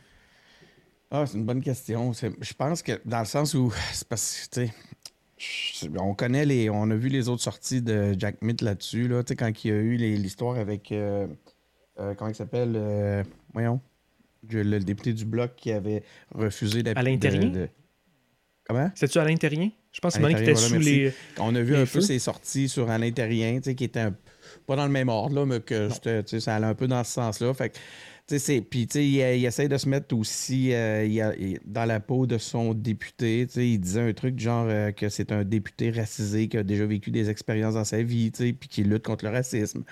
Ah, 1.10 1.24
c'est 1.26 1.36
une 1.36 1.44
bonne 1.44 1.62
question. 1.62 2.12
Je 2.12 2.54
pense 2.54 2.82
que 2.82 2.92
dans 3.04 3.20
le 3.20 3.24
sens 3.26 3.54
où 3.54 3.72
c'est 3.92 4.08
parce 4.08 4.48
que 4.50 4.60
on 5.98 6.14
connaît 6.14 6.46
les, 6.46 6.70
on 6.70 6.90
a 6.90 6.94
vu 6.94 7.08
les 7.08 7.28
autres 7.28 7.42
sorties 7.42 7.82
de 7.82 8.14
Jack 8.18 8.40
Mitt 8.42 8.62
là-dessus 8.62 9.08
là, 9.08 9.22
tu 9.22 9.30
sais 9.30 9.36
quand 9.36 9.64
il 9.64 9.68
y 9.68 9.72
a 9.72 9.76
eu 9.76 9.96
l'histoire 9.96 10.58
avec 10.58 10.92
euh, 10.92 11.26
euh, 12.00 12.14
comment 12.14 12.30
il 12.30 12.34
s'appelle, 12.34 12.72
euh, 12.76 13.22
voyons, 13.52 13.80
le, 14.50 14.78
député 14.80 15.12
du 15.12 15.24
Bloc 15.24 15.52
qui 15.56 15.70
avait 15.70 16.02
refusé 16.34 16.82
À 16.94 17.02
l'intérieur? 17.02 17.68
Comment? 18.66 18.90
C'est-tu 18.94 19.18
à 19.18 19.24
l'intérieur? 19.24 19.68
Je 19.92 20.00
pense 20.00 20.16
que 20.16 20.22
c'est 20.22 20.34
qui 20.34 20.42
était 20.42 20.54
sous 20.56 20.78
les. 20.78 21.12
On 21.38 21.54
a 21.54 21.60
vu 21.60 21.76
un 21.76 21.86
peu 21.86 22.00
ses 22.00 22.18
sorties 22.18 22.68
sur 22.68 22.90
Alain 22.90 23.12
Terrien, 23.12 23.60
qui 23.60 23.84
était 23.84 24.08
pas 24.66 24.74
dans 24.74 24.86
le 24.86 24.90
même 24.90 25.08
ordre, 25.08 25.36
là, 25.36 25.46
mais 25.46 25.60
que 25.60 25.88
ça 25.90 26.54
allait 26.56 26.66
un 26.66 26.74
peu 26.74 26.88
dans 26.88 27.04
ce 27.04 27.12
sens-là. 27.12 27.54
Fait 27.54 27.78
puis, 28.26 28.88
il, 28.94 29.00
il, 29.00 29.44
essaie 29.44 29.68
de 29.68 29.76
se 29.76 29.86
mettre 29.86 30.16
aussi 30.16 30.72
euh, 30.72 31.56
dans 31.66 31.84
la 31.84 32.00
peau 32.00 32.26
de 32.26 32.38
son 32.38 32.72
député. 32.72 33.46
Il 33.56 33.78
disait 33.78 34.00
un 34.00 34.12
truc 34.14 34.38
genre 34.38 34.66
euh, 34.66 34.92
que 34.92 35.10
c'est 35.10 35.30
un 35.30 35.44
député 35.44 35.90
racisé 35.90 36.48
qui 36.48 36.56
a 36.56 36.62
déjà 36.62 36.86
vécu 36.86 37.10
des 37.10 37.28
expériences 37.28 37.74
dans 37.74 37.84
sa 37.84 38.02
vie, 38.02 38.30
puis 38.30 38.68
qui 38.68 38.82
lutte 38.82 39.04
contre 39.04 39.26
le 39.26 39.30
racisme. 39.30 39.84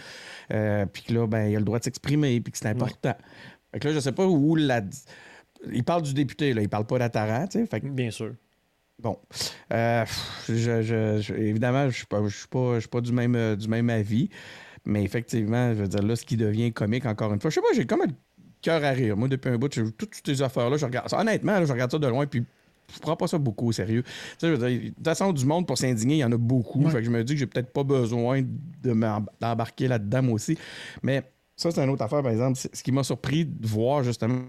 Euh, 0.50 0.86
puis 0.86 1.02
que 1.02 1.12
là, 1.12 1.26
ben, 1.26 1.46
il 1.48 1.56
a 1.56 1.58
le 1.58 1.64
droit 1.64 1.78
de 1.78 1.84
s'exprimer, 1.84 2.40
puis 2.40 2.52
que 2.52 2.58
c'est 2.58 2.68
important. 2.68 3.14
Fait 3.72 3.80
que 3.80 3.88
là, 3.88 3.94
je 3.94 4.00
sais 4.00 4.12
pas 4.12 4.26
où 4.26 4.56
la. 4.56 4.82
Il 5.70 5.84
parle 5.84 6.02
du 6.02 6.14
député, 6.14 6.54
là, 6.54 6.62
il 6.62 6.68
parle 6.70 6.86
pas 6.86 6.98
d'Attara, 6.98 7.46
tu 7.48 7.66
sais. 7.66 7.80
Bien 7.80 8.10
sûr. 8.10 8.34
Bon. 8.98 9.18
Je, 9.70 11.32
évidemment, 11.34 11.82
je 11.82 11.86
ne 11.88 12.28
suis 12.30 12.46
pas, 12.46 12.78
pas, 12.90 13.00
du, 13.00 13.12
même, 13.12 13.56
du 13.56 13.68
même 13.68 13.90
avis. 13.90 14.30
Mais 14.84 15.04
effectivement, 15.04 15.72
je 15.74 15.82
veux 15.82 15.88
dire, 15.88 16.02
là, 16.02 16.16
ce 16.16 16.24
qui 16.24 16.36
devient 16.36 16.72
comique, 16.72 17.06
encore 17.06 17.32
une 17.32 17.40
fois, 17.40 17.50
je 17.50 17.56
sais 17.56 17.60
pas, 17.60 17.68
j'ai 17.74 17.86
comme 17.86 18.02
un 18.02 18.12
cœur 18.60 18.82
à 18.84 18.90
rire. 18.90 19.16
Moi, 19.16 19.28
depuis 19.28 19.50
un 19.50 19.58
bout, 19.58 19.68
toutes 19.68 20.14
ces 20.24 20.42
affaires-là, 20.42 20.76
je 20.76 20.84
regarde 20.84 21.08
ça. 21.08 21.20
Honnêtement, 21.20 21.64
je 21.64 21.72
regarde 21.72 21.90
ça 21.90 21.98
de 21.98 22.06
loin, 22.06 22.26
puis 22.26 22.44
je 22.92 22.98
prends 22.98 23.16
pas 23.16 23.26
ça 23.26 23.38
beaucoup 23.38 23.68
au 23.68 23.72
sérieux. 23.72 24.02
Tu 24.38 24.46
sais, 24.46 24.56
de 24.56 24.88
toute 24.88 25.04
façon, 25.04 25.32
du 25.32 25.46
monde 25.46 25.66
pour 25.66 25.78
s'indigner, 25.78 26.16
il 26.16 26.20
y 26.20 26.24
en 26.24 26.32
a 26.32 26.36
beaucoup. 26.36 26.88
Fait 26.88 26.98
que 26.98 27.04
je 27.04 27.10
me 27.10 27.22
dis 27.22 27.34
que 27.34 27.38
j'ai 27.38 27.46
peut-être 27.46 27.72
pas 27.72 27.84
besoin 27.84 28.42
d'embarquer 29.40 29.88
là-dedans, 29.88 30.22
moi 30.22 30.34
aussi. 30.34 30.58
Mais 31.02 31.22
ça, 31.56 31.70
c'est 31.70 31.82
une 31.82 31.90
autre 31.90 32.02
affaire, 32.02 32.22
par 32.22 32.32
exemple. 32.32 32.58
Ce 32.58 32.82
qui 32.82 32.92
m'a 32.92 33.04
surpris 33.04 33.44
de 33.44 33.66
voir, 33.66 34.02
justement, 34.02 34.42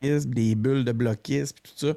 des 0.00 0.54
bulles 0.54 0.84
de 0.84 0.92
bloquisme, 0.92 1.56
puis 1.62 1.72
tout 1.72 1.86
ça. 1.86 1.94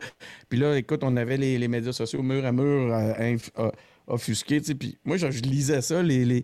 Puis 0.49 0.59
là, 0.59 0.77
écoute, 0.77 1.03
on 1.03 1.15
avait 1.17 1.37
les, 1.37 1.67
médias 1.67 1.93
sociaux 1.93 2.21
mur 2.21 2.45
à 2.45 2.51
mur 2.51 2.93
euh, 2.93 3.37
euh, 3.57 3.71
sais. 4.17 4.75
Puis 4.75 4.97
moi, 5.03 5.17
je, 5.17 5.27
lisais 5.27 5.81
ça, 5.81 6.01
les, 6.01 6.25
les, 6.25 6.43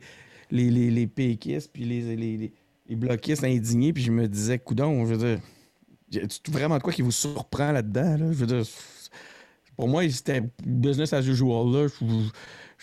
les, 0.51 0.91
les, 0.91 1.07
péquistes, 1.07 1.71
puis 1.71 1.85
les, 1.85 2.15
les, 2.15 2.53
les 2.87 2.95
bloquistes 2.95 3.43
indignés, 3.43 3.93
puis 3.93 4.03
je 4.03 4.11
me 4.11 4.27
disais, 4.27 4.59
coudon, 4.59 5.05
je 5.05 5.13
veux 5.13 5.17
dire, 5.17 5.39
tu 6.11 6.51
vraiment 6.51 6.77
de 6.77 6.83
quoi 6.83 6.93
qui 6.93 7.01
vous 7.01 7.11
surprend 7.11 7.71
là-dedans, 7.71 8.17
là? 8.17 8.31
Je 8.31 8.37
veux 8.37 8.47
dire, 8.47 8.63
pour 9.75 9.87
moi, 9.87 10.07
c'était 10.09 10.43
business 10.65 11.13
as 11.13 11.25
usual, 11.25 11.71
là. 11.71 11.87
Je 11.87 12.05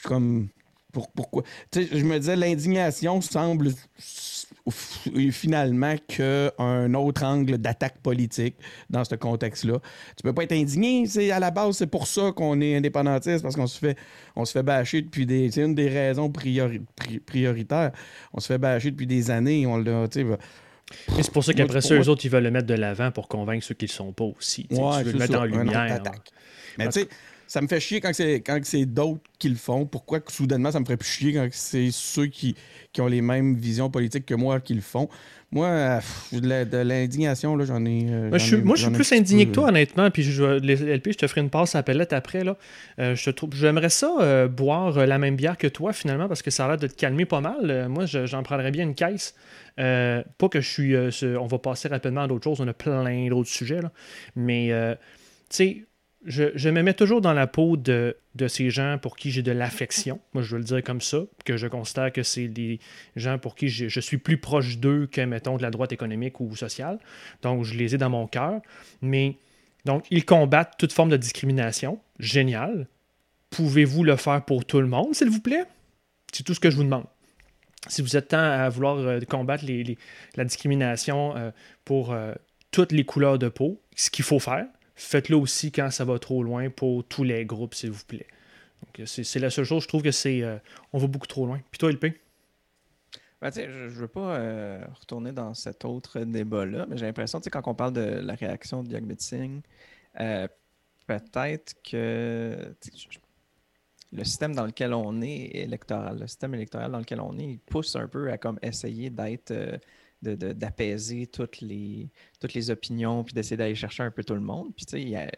suis 0.00 0.08
comme, 0.08 0.48
pourquoi? 0.92 1.42
Tu 1.70 1.82
sais, 1.86 1.98
je 1.98 2.04
me 2.04 2.18
disais, 2.18 2.36
l'indignation 2.36 3.20
semble 3.20 3.72
finalement 4.70 5.94
qu'un 6.06 6.94
autre 6.94 7.24
angle 7.24 7.58
d'attaque 7.58 7.98
politique 7.98 8.56
dans 8.90 9.04
ce 9.04 9.14
contexte-là. 9.14 9.78
Tu 10.16 10.22
peux 10.22 10.32
pas 10.32 10.44
être 10.44 10.52
indigné. 10.52 11.06
C'est 11.06 11.30
à 11.30 11.40
la 11.40 11.50
base, 11.50 11.76
c'est 11.76 11.86
pour 11.86 12.06
ça 12.06 12.32
qu'on 12.34 12.60
est 12.60 12.76
indépendantiste, 12.76 13.42
parce 13.42 13.56
qu'on 13.56 13.66
se 13.66 13.78
fait 13.78 13.96
on 14.36 14.44
se 14.44 14.52
fait 14.52 14.62
bâcher 14.62 15.02
depuis 15.02 15.26
des. 15.26 15.50
C'est 15.50 15.62
une 15.62 15.74
des 15.74 15.88
raisons 15.88 16.30
prioritaires. 16.30 17.92
On 18.32 18.40
se 18.40 18.46
fait 18.46 18.58
bâcher 18.58 18.90
depuis 18.90 19.06
des 19.06 19.30
années. 19.30 19.66
On 19.66 19.76
l'a. 19.76 20.06
C'est 20.10 21.32
pour 21.32 21.44
ça 21.44 21.52
qu'après 21.52 21.80
ça, 21.80 21.94
eux 21.94 22.08
autres, 22.08 22.24
ils 22.24 22.30
veulent 22.30 22.44
le 22.44 22.50
mettre 22.50 22.66
de 22.66 22.74
l'avant 22.74 23.10
pour 23.10 23.28
convaincre 23.28 23.64
ceux 23.64 23.74
qui 23.74 23.84
ne 23.84 23.90
le 23.90 23.94
sont 23.94 24.12
pas 24.12 24.24
aussi. 24.24 24.66
tu 24.68 24.76
veux 24.76 25.12
le 25.12 25.18
mettre 25.18 25.38
en 25.38 25.44
lumière. 25.44 26.02
Mais 26.78 26.86
tu 26.86 27.00
sais, 27.00 27.08
ça 27.48 27.62
me 27.62 27.66
fait 27.66 27.80
chier 27.80 28.00
quand 28.00 28.12
c'est 28.12 28.36
quand 28.36 28.60
c'est 28.62 28.84
d'autres 28.84 29.22
qui 29.38 29.48
le 29.48 29.56
font. 29.56 29.86
Pourquoi 29.86 30.20
soudainement 30.28 30.70
ça 30.70 30.78
me 30.78 30.84
ferait 30.84 30.98
plus 30.98 31.08
chier 31.08 31.32
quand 31.32 31.48
c'est 31.50 31.88
ceux 31.90 32.26
qui, 32.26 32.54
qui, 32.92 33.00
ont 33.00 33.06
les 33.06 33.22
mêmes 33.22 33.56
visions 33.56 33.90
politiques 33.90 34.26
que 34.26 34.34
moi 34.34 34.60
qui 34.60 34.74
le 34.74 34.82
font? 34.82 35.08
Moi, 35.50 36.00
de 36.30 36.76
l'indignation, 36.82 37.56
là, 37.56 37.64
j'en 37.64 37.82
ai. 37.86 38.06
Euh, 38.10 38.28
moi, 38.28 38.36
je 38.36 38.44
suis, 38.44 38.56
moi, 38.58 38.76
je 38.76 38.82
suis 38.82 38.92
plus 38.92 39.10
indigné 39.12 39.46
que 39.46 39.52
toi, 39.52 39.68
honnêtement. 39.68 40.10
Puis, 40.10 40.22
je, 40.22 40.58
les 40.58 40.76
LP, 40.76 41.12
je 41.12 41.16
te 41.16 41.26
ferai 41.26 41.40
une 41.40 41.48
passe 41.48 41.74
à 41.74 41.82
pellette 41.82 42.12
après. 42.12 42.44
Là. 42.44 42.58
Euh, 42.98 43.14
je 43.14 43.30
trouve, 43.30 43.54
j'aimerais 43.54 43.88
ça 43.88 44.14
euh, 44.20 44.46
boire 44.46 45.06
la 45.06 45.16
même 45.16 45.36
bière 45.36 45.56
que 45.56 45.66
toi, 45.66 45.94
finalement, 45.94 46.28
parce 46.28 46.42
que 46.42 46.50
ça 46.50 46.66
a 46.66 46.68
l'air 46.68 46.76
de 46.76 46.86
te 46.86 46.94
calmer 46.94 47.24
pas 47.24 47.40
mal. 47.40 47.88
moi, 47.88 48.04
j'en 48.04 48.42
prendrais 48.42 48.70
bien 48.70 48.84
une 48.84 48.94
caisse. 48.94 49.34
pas 49.76 50.48
que 50.50 50.60
je 50.60 50.68
suis. 50.68 51.36
on 51.38 51.46
va 51.46 51.58
passer 51.58 51.88
rapidement 51.88 52.24
à 52.24 52.26
d'autres 52.28 52.44
choses. 52.44 52.60
On 52.60 52.68
a 52.68 52.74
plein 52.74 53.28
d'autres 53.30 53.48
sujets. 53.48 53.80
Là. 53.80 53.90
Mais, 54.36 54.68
tu 55.48 55.56
sais, 55.56 55.86
je, 56.24 56.68
me 56.68 56.82
mets 56.82 56.94
toujours 56.94 57.20
dans 57.20 57.32
la 57.32 57.46
peau 57.46 57.76
de, 57.76 58.16
ces 58.48 58.70
gens 58.70 58.98
pour 59.00 59.16
qui 59.16 59.30
j'ai 59.30 59.42
de 59.42 59.52
l'affection. 59.52 60.20
Moi, 60.34 60.42
je 60.42 60.52
veux 60.52 60.58
le 60.58 60.64
dire 60.64 60.82
comme 60.82 61.00
ça, 61.00 61.18
que 61.44 61.56
je 61.56 61.66
constate 61.66 62.14
que 62.14 62.22
c'est 62.22 62.48
des 62.48 62.80
gens 63.16 63.38
pour 63.38 63.54
qui 63.54 63.68
je, 63.68 64.00
suis 64.00 64.18
plus 64.18 64.38
proche 64.38 64.78
d'eux 64.78 65.06
que, 65.10 65.20
mettons, 65.20 65.56
de 65.56 65.62
la 65.62 65.70
droite 65.70 65.92
économique 65.92 66.40
ou 66.40 66.54
sociale. 66.56 66.98
Donc, 67.42 67.64
je 67.64 67.74
les 67.74 67.94
ai 67.94 67.98
dans 67.98 68.10
mon 68.10 68.26
cœur. 68.26 68.60
Mais, 69.00 69.36
donc, 69.84 70.04
ils 70.10 70.24
combattent 70.24 70.74
toute 70.78 70.92
forme 70.92 71.10
de 71.10 71.16
discrimination. 71.16 72.00
Génial. 72.18 72.88
Pouvez-vous 73.50 74.04
le 74.04 74.16
faire 74.16 74.44
pour 74.44 74.64
tout 74.64 74.80
le 74.80 74.86
monde, 74.86 75.14
s'il 75.14 75.30
vous 75.30 75.40
plaît? 75.40 75.64
C'est 76.32 76.42
tout 76.42 76.54
ce 76.54 76.60
que 76.60 76.70
je 76.70 76.76
vous 76.76 76.84
demande. 76.84 77.06
Si 77.86 78.02
vous 78.02 78.16
êtes 78.16 78.28
temps 78.28 78.38
à 78.38 78.68
vouloir 78.68 78.98
euh, 78.98 79.20
combattre 79.20 79.64
la 80.36 80.44
discrimination 80.44 81.36
euh, 81.36 81.50
pour 81.84 82.12
euh, 82.12 82.34
toutes 82.70 82.92
les 82.92 83.04
couleurs 83.04 83.38
de 83.38 83.48
peau, 83.48 83.80
ce 83.94 84.10
qu'il 84.10 84.24
faut 84.24 84.40
faire, 84.40 84.66
Faites-le 84.98 85.36
aussi 85.36 85.70
quand 85.70 85.92
ça 85.92 86.04
va 86.04 86.18
trop 86.18 86.42
loin 86.42 86.70
pour 86.70 87.04
tous 87.04 87.22
les 87.22 87.46
groupes, 87.46 87.74
s'il 87.74 87.92
vous 87.92 88.04
plaît. 88.04 88.26
c'est 89.06 89.38
la 89.38 89.48
seule 89.48 89.64
chose, 89.64 89.84
je 89.84 89.88
trouve 89.88 90.02
que 90.02 90.10
c'est. 90.10 90.42
Euh, 90.42 90.58
on 90.92 90.98
va 90.98 91.06
beaucoup 91.06 91.28
trop 91.28 91.46
loin. 91.46 91.60
Puis 91.70 91.78
toi, 91.78 91.92
LP? 91.92 92.20
Ben, 93.40 93.52
je 93.54 93.60
ne 93.60 93.88
veux 93.90 94.08
pas 94.08 94.36
euh, 94.36 94.84
retourner 94.98 95.30
dans 95.30 95.54
cet 95.54 95.84
autre 95.84 96.18
débat-là, 96.18 96.86
mais 96.88 96.98
j'ai 96.98 97.06
l'impression, 97.06 97.40
quand 97.40 97.62
on 97.68 97.74
parle 97.74 97.92
de 97.92 98.00
la 98.00 98.34
réaction 98.34 98.82
de 98.82 98.92
Young 98.92 99.14
Singh, 99.18 99.60
euh, 100.18 100.48
peut-être 101.06 101.76
que 101.88 102.74
le 104.10 104.24
système 104.24 104.56
dans 104.56 104.66
lequel 104.66 104.92
on 104.92 105.22
est 105.22 105.54
électoral, 105.54 106.18
le 106.18 106.26
système 106.26 106.56
électoral 106.56 106.90
dans 106.90 106.98
lequel 106.98 107.20
on 107.20 107.38
est, 107.38 107.44
il 107.44 107.58
pousse 107.60 107.94
un 107.94 108.08
peu 108.08 108.32
à 108.32 108.36
comme 108.36 108.58
essayer 108.62 109.10
d'être 109.10 109.52
d'apaiser 110.22 111.26
toutes, 111.26 111.60
les, 111.60 112.10
toutes 112.40 112.54
les 112.54 112.70
opinions, 112.70 113.24
puis 113.24 113.34
d'essayer 113.34 113.56
d'aller 113.56 113.74
chercher 113.74 114.02
un 114.02 114.10
peu 114.10 114.24
tout 114.24 114.34
le 114.34 114.40
monde. 114.40 114.74
Puis, 114.74 114.86
tu 114.86 114.98
sais, 114.98 115.30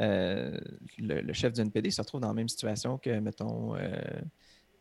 euh, 0.00 0.58
le, 0.98 1.32
chef 1.32 1.52
du 1.52 1.60
NPD 1.60 1.90
se 1.90 2.00
retrouve 2.00 2.20
dans 2.20 2.28
la 2.28 2.34
même 2.34 2.48
situation 2.48 2.98
que, 2.98 3.18
mettons, 3.20 3.76
euh, 3.76 3.96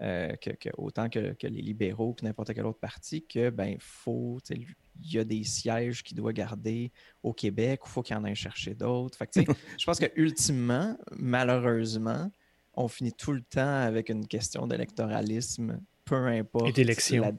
euh, 0.01 0.35
que, 0.37 0.69
autant 0.77 1.09
que, 1.09 1.35
les 1.43 1.61
libéraux, 1.61 2.13
que 2.13 2.25
n'importe 2.25 2.53
quel 2.53 2.65
autre 2.65 2.79
parti, 2.79 3.25
que, 3.25 3.49
ben, 3.49 3.77
faut, 3.79 4.39
il 4.49 4.65
y 5.01 5.19
a 5.19 5.23
des 5.23 5.43
sièges 5.43 6.03
qu'il 6.03 6.17
doit 6.17 6.33
garder 6.33 6.91
au 7.21 7.33
Québec, 7.33 7.81
il 7.85 7.89
faut 7.89 8.01
qu'il 8.01 8.15
en 8.15 8.23
aille 8.23 8.35
chercher 8.35 8.73
d'autres. 8.73 9.17
Fait 9.17 9.27
que, 9.27 9.39
je 9.79 9.85
pense 9.85 9.99
que 9.99 10.11
ultimement, 10.15 10.97
malheureusement, 11.11 12.31
on 12.73 12.87
finit 12.87 13.13
tout 13.13 13.33
le 13.33 13.41
temps 13.41 13.81
avec 13.81 14.09
une 14.09 14.27
question 14.27 14.65
d'électoralisme, 14.65 15.79
peu 16.05 16.27
importe. 16.27 16.69
Et 16.69 16.73
d'élection. 16.73 17.37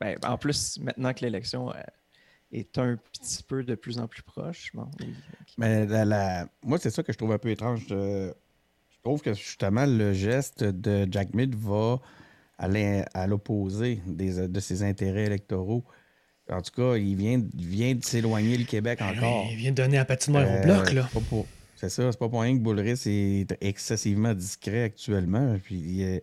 Ben, 0.00 0.16
en 0.24 0.38
plus, 0.38 0.78
maintenant 0.80 1.12
que 1.12 1.24
l'élection 1.24 1.70
euh, 1.70 1.80
est 2.52 2.78
un 2.78 2.96
petit 3.12 3.42
peu 3.42 3.62
de 3.62 3.74
plus 3.74 3.98
en 3.98 4.08
plus 4.08 4.22
proche. 4.22 4.72
Mais 5.58 5.86
la, 5.86 6.46
moi, 6.62 6.78
c'est 6.78 6.90
ça 6.90 7.02
que 7.02 7.12
je 7.12 7.18
trouve 7.18 7.32
un 7.32 7.38
peu 7.38 7.50
étrange. 7.50 7.86
Je, 7.88 8.32
trouve 9.02 9.22
que 9.22 9.32
justement, 9.32 9.86
le 9.86 10.12
geste 10.12 10.62
de 10.64 11.06
Jack 11.10 11.34
Mead 11.34 11.54
va 11.54 12.00
aller 12.58 13.02
à 13.14 13.26
l'opposé 13.26 14.02
de 14.06 14.60
ses 14.60 14.82
intérêts 14.82 15.24
électoraux. 15.24 15.84
En 16.50 16.60
tout 16.60 16.72
cas, 16.72 16.96
il 16.96 17.14
vient, 17.14 17.42
vient 17.54 17.94
de 17.94 18.04
s'éloigner 18.04 18.58
le 18.58 18.64
Québec 18.64 18.98
ben 18.98 19.16
encore. 19.16 19.46
il 19.50 19.56
vient 19.56 19.70
de 19.70 19.76
donner 19.76 19.98
un 19.98 20.04
patinoire 20.04 20.46
au 20.50 20.62
bloc, 20.62 20.92
là. 20.92 21.08
C'est 21.76 21.88
ça, 21.88 22.12
c'est 22.12 22.18
pas 22.18 22.28
pour 22.28 22.42
rien 22.42 22.58
que 22.58 22.62
Boulris 22.62 23.00
est 23.06 23.56
excessivement 23.62 24.34
discret 24.34 24.82
actuellement. 24.82 25.56
Puis 25.62 26.20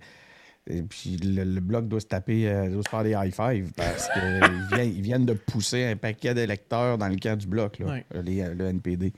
et 0.70 0.82
puis 0.82 1.18
le, 1.18 1.60
bloc 1.60 1.88
doit 1.88 2.00
se 2.00 2.06
taper, 2.06 2.48
euh, 2.48 2.70
doit 2.70 2.84
se 2.84 2.90
faire 2.90 3.04
des 3.04 3.12
high 3.12 3.34
five 3.34 3.72
parce 3.76 4.10
qu'ils 4.10 5.02
viennent, 5.02 5.26
de 5.26 5.34
pousser 5.34 5.86
un 5.86 5.96
paquet 5.96 6.34
d'électeurs 6.34 6.98
dans 6.98 7.08
le 7.08 7.16
camp 7.16 7.38
du 7.38 7.48
bloc, 7.48 7.80
là, 7.80 8.00
euh, 8.16 8.22
le 8.54 8.66
NPD. 8.66 9.14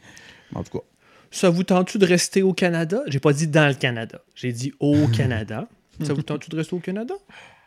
En 0.53 0.63
tout 0.63 0.79
cas. 0.79 0.83
Ça 1.31 1.49
vous 1.49 1.63
tente-tu 1.63 1.97
de 1.97 2.05
rester 2.05 2.41
au 2.41 2.53
Canada? 2.53 3.01
J'ai 3.07 3.19
pas 3.19 3.33
dit 3.33 3.47
dans 3.47 3.67
le 3.67 3.75
Canada. 3.75 4.21
J'ai 4.35 4.51
dit 4.51 4.73
au 4.79 5.07
Canada. 5.15 5.67
Ça 6.01 6.13
vous 6.13 6.21
tente-tu 6.21 6.49
de 6.49 6.55
rester 6.55 6.75
au 6.75 6.79
Canada? 6.79 7.13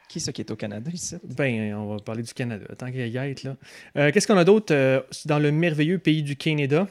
Qui 0.09 0.19
est-ce 0.19 0.31
qui 0.31 0.43
est 0.43 0.51
au 0.51 0.57
Canada 0.57 0.91
ici? 0.93 1.17
Ben, 1.37 1.75
on 1.75 1.95
va 1.95 1.97
parler 2.03 2.23
du 2.23 2.33
Canada. 2.35 2.65
Tant 2.77 2.91
qu'il 2.91 3.07
y 3.07 3.19
a 3.19 3.27
là. 3.27 3.57
Euh, 3.97 4.11
qu'est-ce 4.11 4.27
qu'on 4.27 4.37
a 4.37 4.45
d'autre 4.45 4.75
dans 5.27 5.39
le 5.39 5.53
merveilleux 5.53 5.99
pays 5.99 6.23
du 6.23 6.37
Canada? 6.37 6.87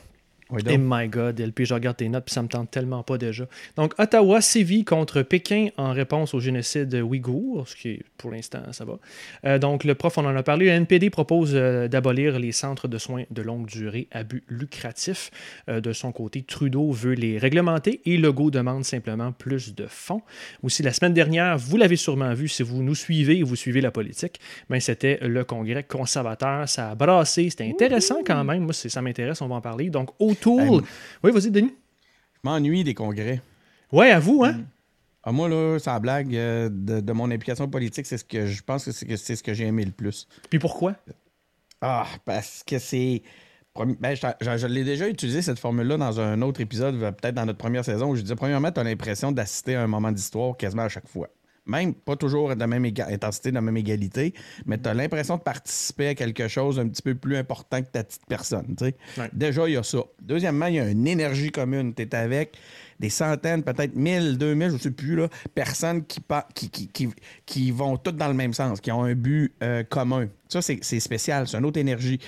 Oui, 0.51 0.61
Et 0.67 0.77
my 0.77 1.07
God, 1.07 1.39
LP, 1.39 1.63
je 1.63 1.73
regarde 1.73 1.95
tes 1.95 2.09
notes, 2.09 2.25
puis 2.25 2.33
ça 2.33 2.41
me 2.41 2.49
tente 2.49 2.69
tellement 2.71 3.03
pas 3.03 3.17
déjà. 3.17 3.45
Donc, 3.77 3.93
Ottawa 3.97 4.41
sévit 4.41 4.83
contre 4.83 5.21
Pékin 5.21 5.69
en 5.77 5.93
réponse 5.93 6.33
au 6.33 6.41
génocide 6.41 6.93
ouïghour, 6.93 7.67
ce 7.67 7.75
qui 7.75 7.89
est, 7.89 8.03
pour 8.17 8.31
l'instant, 8.31 8.59
ça 8.71 8.83
va. 8.83 8.99
Euh, 9.45 9.59
donc, 9.59 9.85
le 9.85 9.95
prof, 9.95 10.17
on 10.17 10.25
en 10.25 10.35
a 10.35 10.43
parlé. 10.43 10.65
Le 10.65 10.71
NPD 10.71 11.09
propose 11.09 11.51
euh, 11.53 11.87
d'abolir 11.87 12.37
les 12.37 12.51
centres 12.51 12.89
de 12.89 12.97
soins 12.97 13.23
de 13.31 13.41
longue 13.41 13.65
durée 13.65 14.07
à 14.11 14.23
but 14.23 14.43
lucratif. 14.49 15.31
Euh, 15.69 15.79
de 15.79 15.93
son 15.93 16.11
côté, 16.11 16.43
Trudeau 16.43 16.91
veut 16.91 17.13
les 17.13 17.37
réglementer 17.37 18.01
et 18.05 18.17
Legault 18.17 18.51
demande 18.51 18.83
simplement 18.83 19.31
plus 19.31 19.73
de 19.73 19.87
fonds. 19.87 20.21
Aussi, 20.63 20.83
la 20.83 20.91
semaine 20.91 21.13
dernière, 21.13 21.57
vous 21.57 21.77
l'avez 21.77 21.95
sûrement 21.95 22.33
vu 22.33 22.49
si 22.49 22.61
vous 22.61 22.83
nous 22.83 22.95
suivez 22.95 23.37
et 23.37 23.43
vous 23.43 23.55
suivez 23.55 23.79
la 23.79 23.91
politique, 23.91 24.41
ben, 24.69 24.81
c'était 24.81 25.17
le 25.21 25.45
congrès 25.45 25.83
conservateur. 25.83 26.67
Ça 26.67 26.91
a 26.91 26.95
brassé. 26.95 27.49
C'était 27.49 27.69
intéressant 27.69 28.19
quand 28.25 28.43
même. 28.43 28.63
Moi, 28.63 28.73
ça 28.73 29.01
m'intéresse, 29.01 29.41
on 29.41 29.47
va 29.47 29.55
en 29.55 29.61
parler. 29.61 29.89
Donc, 29.89 30.09
autour. 30.19 30.40
Oui, 31.23 31.31
vas-y, 31.31 31.51
Denis. 31.51 31.73
Je 32.43 32.49
m'ennuie 32.49 32.83
des 32.83 32.93
congrès. 32.93 33.41
Ouais, 33.91 34.11
à 34.11 34.19
vous, 34.19 34.43
hein? 34.43 34.61
Ah, 35.23 35.31
moi, 35.31 35.47
là, 35.47 35.77
sans 35.77 35.99
blague, 35.99 36.35
euh, 36.35 36.67
de, 36.71 36.99
de 36.99 37.13
mon 37.13 37.29
implication 37.29 37.67
politique, 37.69 38.05
c'est 38.07 38.17
ce 38.17 38.25
que 38.25 38.47
je 38.47 38.63
pense 38.63 38.85
que 38.85 39.15
c'est 39.17 39.35
ce 39.35 39.43
que 39.43 39.53
j'ai 39.53 39.65
aimé 39.67 39.85
le 39.85 39.91
plus. 39.91 40.27
Puis 40.49 40.57
pourquoi? 40.57 40.95
Ah, 41.81 42.07
parce 42.25 42.63
que 42.65 42.79
c'est. 42.79 43.21
Ben, 43.99 44.15
je, 44.15 44.27
je- 44.41 44.57
je 44.57 44.67
l'ai 44.67 44.83
déjà 44.83 45.07
utilisé, 45.07 45.41
cette 45.41 45.59
formule-là, 45.59 45.97
dans 45.97 46.19
un 46.19 46.41
autre 46.41 46.59
épisode, 46.59 46.99
peut-être 46.99 47.35
dans 47.35 47.45
notre 47.45 47.57
première 47.59 47.85
saison, 47.85 48.09
où 48.09 48.15
je 48.15 48.21
disais, 48.21 48.35
premièrement, 48.35 48.71
tu 48.71 48.79
as 48.79 48.83
l'impression 48.83 49.31
d'assister 49.31 49.75
à 49.75 49.83
un 49.83 49.87
moment 49.87 50.11
d'histoire 50.11 50.57
quasiment 50.57 50.83
à 50.83 50.89
chaque 50.89 51.07
fois. 51.07 51.29
Même 51.67 51.93
pas 51.93 52.15
toujours 52.15 52.53
de 52.55 52.59
la 52.59 52.67
même 52.67 52.85
intensité, 52.85 53.49
de 53.49 53.55
la 53.55 53.61
même 53.61 53.77
égalité, 53.77 54.33
mais 54.65 54.79
tu 54.79 54.89
as 54.89 54.93
l'impression 54.95 55.37
de 55.37 55.41
participer 55.41 56.07
à 56.09 56.15
quelque 56.15 56.47
chose 56.47 56.79
un 56.79 56.87
petit 56.87 57.03
peu 57.03 57.13
plus 57.13 57.37
important 57.37 57.81
que 57.81 57.87
ta 57.87 58.03
petite 58.03 58.25
personne. 58.27 58.75
Ouais. 58.81 58.95
Déjà, 59.31 59.67
il 59.67 59.73
y 59.73 59.77
a 59.77 59.83
ça. 59.83 59.99
Deuxièmement, 60.21 60.65
il 60.65 60.75
y 60.75 60.79
a 60.79 60.89
une 60.89 61.07
énergie 61.07 61.51
commune. 61.51 61.93
Tu 61.93 62.01
es 62.01 62.15
avec 62.15 62.57
des 63.01 63.09
centaines, 63.09 63.63
peut-être 63.63 63.95
1000, 63.95 64.37
2000, 64.37 64.69
je 64.69 64.73
ne 64.75 64.79
sais 64.79 64.91
plus, 64.91 65.15
là, 65.15 65.27
personnes 65.55 66.05
qui, 66.05 66.21
qui, 66.69 67.09
qui, 67.45 67.71
vont 67.71 67.97
toutes 67.97 68.15
dans 68.15 68.27
le 68.27 68.33
même 68.35 68.53
sens, 68.53 68.79
qui 68.79 68.91
ont 68.91 69.03
un 69.03 69.15
but 69.15 69.51
euh, 69.63 69.83
commun. 69.83 70.27
Ça, 70.47 70.61
c'est 70.61 70.81
spécial, 70.99 71.47
c'est 71.47 71.57
une 71.57 71.65
autre 71.65 71.79
énergie. 71.79 72.19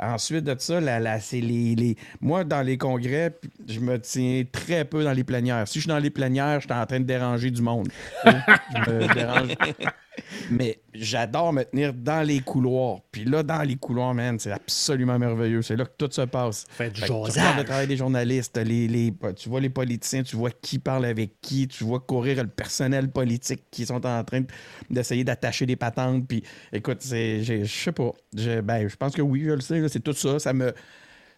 Ensuite 0.00 0.44
de 0.44 0.54
ça, 0.58 0.80
la, 0.80 1.00
la- 1.00 1.18
c'est 1.18 1.40
les, 1.40 1.96
Moi, 2.20 2.44
dans 2.44 2.62
les 2.62 2.78
congrès, 2.78 3.34
je 3.68 3.80
me 3.80 3.98
tiens 3.98 4.44
très 4.50 4.84
peu 4.84 5.02
dans 5.02 5.12
les 5.12 5.24
plénières. 5.24 5.66
Si 5.66 5.74
je 5.74 5.80
suis 5.80 5.88
dans 5.88 5.98
les 5.98 6.10
plénières, 6.10 6.60
je 6.60 6.66
suis 6.66 6.74
en 6.74 6.86
train 6.86 7.00
de 7.00 7.04
déranger 7.04 7.50
du 7.50 7.62
monde. 7.62 7.88
Je 8.24 8.90
me 8.90 9.14
dérange. 9.14 9.48
Mais 10.50 10.80
j'adore 10.94 11.52
me 11.52 11.62
tenir 11.64 11.92
dans 11.94 12.26
les 12.26 12.40
couloirs. 12.40 12.98
Puis 13.12 13.24
là, 13.24 13.42
dans 13.42 13.62
les 13.62 13.76
couloirs, 13.76 14.14
man, 14.14 14.38
c'est 14.38 14.52
absolument 14.52 15.18
merveilleux. 15.18 15.62
C'est 15.62 15.76
là 15.76 15.84
que 15.84 15.92
tout 15.98 16.10
se 16.10 16.22
passe. 16.22 16.66
Faites 16.70 16.96
Fait 16.96 17.06
que 17.06 17.06
tu 17.06 17.12
jasage. 17.12 17.30
regardes 17.36 17.58
le 17.58 17.64
travail 17.64 17.86
des 17.86 17.96
journalistes, 17.96 18.56
les, 18.58 18.88
les- 18.88 19.12
tu 19.36 19.48
vois 19.48 19.60
les 19.60 19.70
politiciens, 19.70 20.22
tu 20.22 20.36
vois 20.36 20.50
qui 20.50 20.78
parle 20.78 21.04
avec 21.04 21.40
qui, 21.40 21.68
tu 21.68 21.84
vois 21.84 22.00
courir 22.00 22.42
le 22.42 22.48
personnel 22.48 23.10
politique 23.10 23.64
qui 23.70 23.86
sont 23.86 24.04
en 24.06 24.24
train 24.24 24.42
d'essayer 24.90 25.24
d'attacher 25.24 25.66
des 25.66 25.76
patentes. 25.76 26.26
Puis 26.26 26.42
écoute, 26.72 26.98
je 27.04 27.64
sais 27.66 27.92
pas. 27.92 28.12
Je, 28.36 28.60
ben, 28.60 28.88
je 28.88 28.96
pense 28.96 29.14
que 29.14 29.22
oui, 29.22 29.42
je 29.44 29.50
le 29.52 29.60
sais. 29.60 29.88
c'est 29.88 30.00
tout 30.00 30.12
ça. 30.12 30.38
Ça 30.38 30.52
me, 30.52 30.72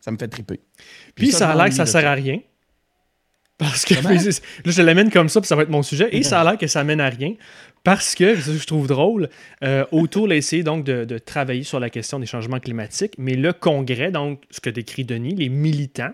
ça 0.01 0.11
me 0.11 0.17
fait 0.17 0.29
triper. 0.29 0.61
Puis 1.15 1.31
ça 1.33 1.51
a 1.51 1.53
je 1.53 1.59
l'air 1.59 1.67
que 1.69 1.75
ça 1.75 1.87
sert 1.87 2.07
à 2.07 2.15
rien. 2.15 2.39
Parce 3.63 3.85
que 3.85 3.95
là, 3.95 4.33
je 4.65 4.83
l'amène 4.83 5.11
comme 5.11 5.29
ça, 5.29 5.41
puis 5.41 5.49
ça 5.49 5.57
va 5.57 5.63
être 5.63 5.71
mon 5.71 5.83
sujet. 5.83 6.09
Et 6.13 6.23
ça 6.23 6.41
a 6.41 6.45
l'air 6.45 6.59
que 6.59 6.67
ça 6.67 6.85
mène 6.85 7.01
à 7.01 7.09
rien. 7.09 7.35
Parce 7.85 8.15
que, 8.15 8.37
c'est 8.37 8.43
ça 8.43 8.53
que 8.53 8.59
je 8.59 8.67
trouve 8.67 8.87
drôle, 8.87 9.29
euh, 9.65 9.85
a 9.93 10.35
essayé 10.35 10.63
donc 10.63 10.85
de, 10.85 11.05
de 11.05 11.19
travailler 11.19 11.65
sur 11.65 11.81
la 11.81 11.91
question 11.91 12.21
des 12.21 12.27
changements 12.27 12.61
climatiques, 12.61 13.15
mais 13.19 13.35
le 13.35 13.53
Congrès, 13.53 14.13
donc 14.13 14.41
ce 14.51 14.61
que 14.61 14.71
décrit 14.71 15.05
Denis, 15.05 15.35
les 15.35 15.49
militants 15.49 16.13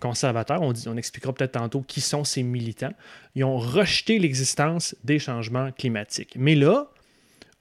conservateurs, 0.00 0.62
on, 0.62 0.72
dit, 0.72 0.88
on 0.88 0.96
expliquera 0.96 1.34
peut-être 1.34 1.52
tantôt 1.52 1.82
qui 1.82 2.00
sont 2.00 2.24
ces 2.24 2.42
militants, 2.42 2.94
ils 3.34 3.44
ont 3.44 3.58
rejeté 3.58 4.18
l'existence 4.18 4.96
des 5.04 5.18
changements 5.18 5.70
climatiques. 5.70 6.34
Mais 6.36 6.54
là, 6.54 6.88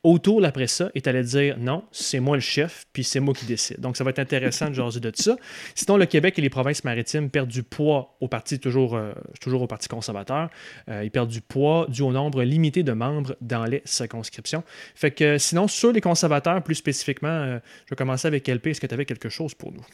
Autour, 0.03 0.43
après 0.45 0.65
ça, 0.65 0.89
est 0.95 1.07
allé 1.07 1.21
dire 1.21 1.57
non, 1.59 1.83
c'est 1.91 2.19
moi 2.19 2.35
le 2.35 2.41
chef, 2.41 2.87
puis 2.91 3.03
c'est 3.03 3.19
moi 3.19 3.35
qui 3.35 3.45
décide. 3.45 3.79
Donc, 3.79 3.95
ça 3.95 4.03
va 4.03 4.09
être 4.09 4.17
intéressant 4.17 4.69
de 4.69 4.73
jaser 4.73 4.99
de 4.99 5.11
ça. 5.13 5.35
Sinon, 5.75 5.95
le 5.95 6.07
Québec 6.07 6.39
et 6.39 6.41
les 6.41 6.49
provinces 6.49 6.83
maritimes 6.83 7.29
perdent 7.29 7.49
du 7.49 7.61
poids 7.61 8.15
au 8.19 8.27
parti, 8.27 8.59
toujours, 8.59 8.95
euh, 8.95 9.13
toujours 9.39 9.61
au 9.61 9.67
Parti 9.67 9.87
conservateur. 9.87 10.49
Euh, 10.89 11.03
ils 11.03 11.11
perdent 11.11 11.29
du 11.29 11.41
poids 11.41 11.85
dû 11.87 12.01
au 12.01 12.11
nombre 12.11 12.41
limité 12.41 12.81
de 12.81 12.93
membres 12.93 13.35
dans 13.41 13.65
les 13.65 13.83
circonscriptions. 13.85 14.63
Fait 14.95 15.11
que 15.11 15.37
sinon, 15.37 15.67
sur 15.67 15.91
les 15.91 16.01
conservateurs, 16.01 16.63
plus 16.63 16.75
spécifiquement, 16.75 17.29
euh, 17.29 17.59
je 17.85 17.91
vais 17.91 17.95
commencer 17.95 18.27
avec 18.27 18.47
LP. 18.47 18.67
Est-ce 18.67 18.81
que 18.81 18.87
tu 18.87 18.95
avais 18.95 19.05
quelque 19.05 19.29
chose 19.29 19.53
pour 19.53 19.71
nous? 19.71 19.85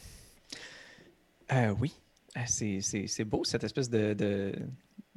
Oui. 1.78 1.92
C'est 2.46 3.24
beau, 3.24 3.44
cette 3.44 3.64
espèce 3.64 3.90
de, 3.90 4.52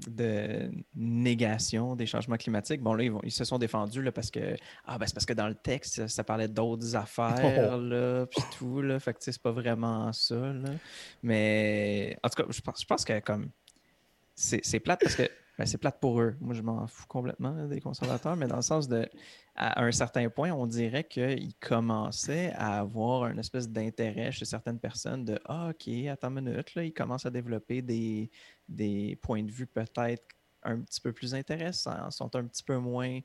de 0.07 0.71
négation 0.95 1.95
des 1.95 2.05
changements 2.05 2.37
climatiques. 2.37 2.81
Bon, 2.81 2.93
là, 2.93 3.03
ils, 3.03 3.11
vont- 3.11 3.21
ils 3.23 3.31
se 3.31 3.43
sont 3.43 3.57
défendus 3.57 4.01
là, 4.01 4.11
parce 4.11 4.31
que 4.31 4.55
ah, 4.85 4.97
ben, 4.97 5.05
c'est 5.05 5.13
parce 5.13 5.25
que 5.25 5.33
dans 5.33 5.47
le 5.47 5.55
texte, 5.55 5.95
ça, 5.95 6.07
ça 6.07 6.23
parlait 6.23 6.47
d'autres 6.47 6.95
affaires, 6.95 7.77
là, 7.77 8.25
puis 8.25 8.41
tout. 8.57 8.81
Là, 8.81 8.99
fait 8.99 9.13
que 9.13 9.19
c'est 9.21 9.41
pas 9.41 9.51
vraiment 9.51 10.11
ça. 10.13 10.35
Là. 10.35 10.69
Mais 11.23 12.17
en 12.23 12.29
tout 12.29 12.43
cas, 12.43 12.49
je 12.49 12.61
pense, 12.61 12.81
je 12.81 12.85
pense 12.85 13.05
que 13.05 13.19
comme 13.19 13.49
c'est 14.35 14.61
c'est 14.63 14.79
plate 14.79 15.01
parce 15.01 15.15
que 15.15 15.29
ben, 15.57 15.65
c'est 15.65 15.77
plate 15.77 15.99
pour 15.99 16.19
eux. 16.19 16.35
Moi, 16.39 16.55
je 16.55 16.61
m'en 16.61 16.87
fous 16.87 17.05
complètement 17.07 17.51
là, 17.51 17.67
des 17.67 17.81
conservateurs, 17.81 18.35
mais 18.35 18.47
dans 18.47 18.55
le 18.55 18.61
sens 18.61 18.87
de 18.87 19.07
à 19.55 19.83
un 19.83 19.91
certain 19.91 20.29
point, 20.29 20.51
on 20.51 20.65
dirait 20.65 21.03
qu'ils 21.03 21.53
commençaient 21.59 22.53
à 22.55 22.79
avoir 22.79 23.25
un 23.25 23.37
espèce 23.37 23.69
d'intérêt 23.69 24.31
chez 24.31 24.45
certaines 24.45 24.79
personnes 24.79 25.25
de 25.25 25.39
Ah, 25.45 25.69
OK, 25.69 25.93
attends 26.07 26.29
une 26.35 26.45
minute, 26.45 26.73
là, 26.73 26.83
ils 26.83 26.93
commencent 26.93 27.25
à 27.25 27.29
développer 27.29 27.81
des, 27.81 28.31
des 28.71 29.17
points 29.21 29.43
de 29.43 29.51
vue 29.51 29.67
peut-être 29.67 30.23
un 30.63 30.79
petit 30.79 31.01
peu 31.01 31.11
plus 31.11 31.33
intéressants, 31.35 32.09
sont 32.11 32.35
un 32.35 32.45
petit 32.45 32.63
peu 32.63 32.77
moins 32.77 33.19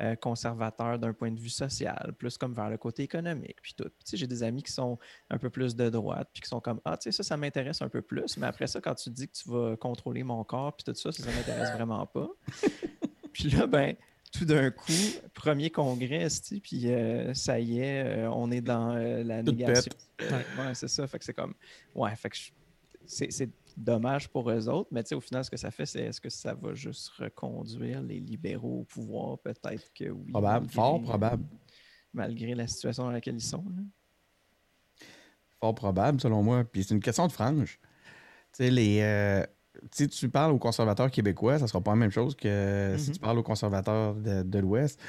euh, 0.00 0.14
conservateurs 0.16 0.98
d'un 0.98 1.12
point 1.12 1.30
de 1.30 1.38
vue 1.38 1.50
social, 1.50 2.14
plus 2.18 2.38
comme 2.38 2.54
vers 2.54 2.70
le 2.70 2.78
côté 2.78 3.02
économique, 3.02 3.56
puis 3.62 3.74
tout. 3.76 3.84
Puis, 4.04 4.16
j'ai 4.16 4.26
des 4.26 4.42
amis 4.42 4.62
qui 4.62 4.72
sont 4.72 4.98
un 5.28 5.36
peu 5.38 5.50
plus 5.50 5.76
de 5.76 5.88
droite, 5.90 6.28
puis 6.32 6.42
qui 6.42 6.48
sont 6.48 6.60
comme 6.60 6.80
Ah, 6.84 6.96
tu 6.96 7.04
sais, 7.04 7.12
ça, 7.12 7.22
ça 7.22 7.36
m'intéresse 7.36 7.82
un 7.82 7.88
peu 7.88 8.00
plus, 8.02 8.36
mais 8.38 8.46
après 8.46 8.66
ça, 8.66 8.80
quand 8.80 8.94
tu 8.94 9.10
dis 9.10 9.28
que 9.28 9.34
tu 9.34 9.50
vas 9.50 9.76
contrôler 9.76 10.22
mon 10.22 10.44
corps, 10.44 10.74
puis 10.74 10.84
tout 10.84 10.94
ça, 10.94 11.12
ça, 11.12 11.22
ça 11.22 11.30
m'intéresse 11.30 11.70
vraiment 11.76 12.06
pas. 12.06 12.28
puis 13.32 13.50
là, 13.50 13.66
ben, 13.66 13.94
tout 14.32 14.46
d'un 14.46 14.70
coup, 14.70 14.92
premier 15.34 15.68
congrès, 15.70 16.28
puis 16.62 16.90
euh, 16.90 17.34
ça 17.34 17.60
y 17.60 17.80
est, 17.80 18.02
euh, 18.04 18.30
on 18.30 18.50
est 18.50 18.62
dans 18.62 18.94
euh, 18.96 19.22
la 19.22 19.42
négation. 19.42 19.92
ouais, 20.20 20.74
c'est 20.74 20.88
ça. 20.88 21.06
Fait 21.06 21.18
que 21.18 21.24
c'est 21.24 21.34
comme. 21.34 21.54
Ouais, 21.94 22.14
fait 22.16 22.30
que 22.30 22.36
je- 22.36 22.50
c'est 23.04 23.30
c'est 23.30 23.50
dommage 23.76 24.28
pour 24.28 24.50
eux 24.50 24.68
autres, 24.68 24.88
mais 24.92 25.12
au 25.12 25.20
final, 25.20 25.44
ce 25.44 25.50
que 25.50 25.56
ça 25.56 25.70
fait, 25.70 25.86
c'est 25.86 26.00
est-ce 26.00 26.20
que 26.20 26.30
ça 26.30 26.54
va 26.54 26.74
juste 26.74 27.08
reconduire 27.10 28.02
les 28.02 28.20
libéraux 28.20 28.80
au 28.80 28.84
pouvoir? 28.84 29.38
Peut-être 29.38 29.92
que 29.94 30.10
oui. 30.10 30.30
Probable, 30.32 30.66
malgré, 30.66 30.74
fort 30.74 31.02
probable. 31.02 31.44
Malgré 32.12 32.54
la 32.54 32.66
situation 32.66 33.04
dans 33.04 33.10
laquelle 33.10 33.36
ils 33.36 33.40
sont. 33.40 33.64
là. 33.76 33.82
Fort 35.60 35.74
probable, 35.74 36.20
selon 36.20 36.42
moi. 36.42 36.64
Puis 36.64 36.84
c'est 36.84 36.94
une 36.94 37.00
question 37.00 37.26
de 37.26 37.32
frange. 37.32 37.78
Tu 38.52 38.64
sais, 38.64 38.70
les. 38.70 39.00
euh, 39.00 39.46
si 39.90 40.06
tu 40.08 40.28
parles 40.28 40.52
aux 40.52 40.58
conservateurs 40.58 41.10
québécois, 41.10 41.58
ça 41.58 41.66
sera 41.66 41.80
pas 41.80 41.92
la 41.92 41.96
même 41.96 42.10
chose 42.10 42.34
que 42.36 42.94
si 42.98 43.08
Mhm. 43.08 43.14
tu 43.14 43.20
parles 43.20 43.38
aux 43.38 43.42
conservateurs 43.42 44.14
de, 44.14 44.42
de 44.42 44.58
l'Ouest. 44.58 45.00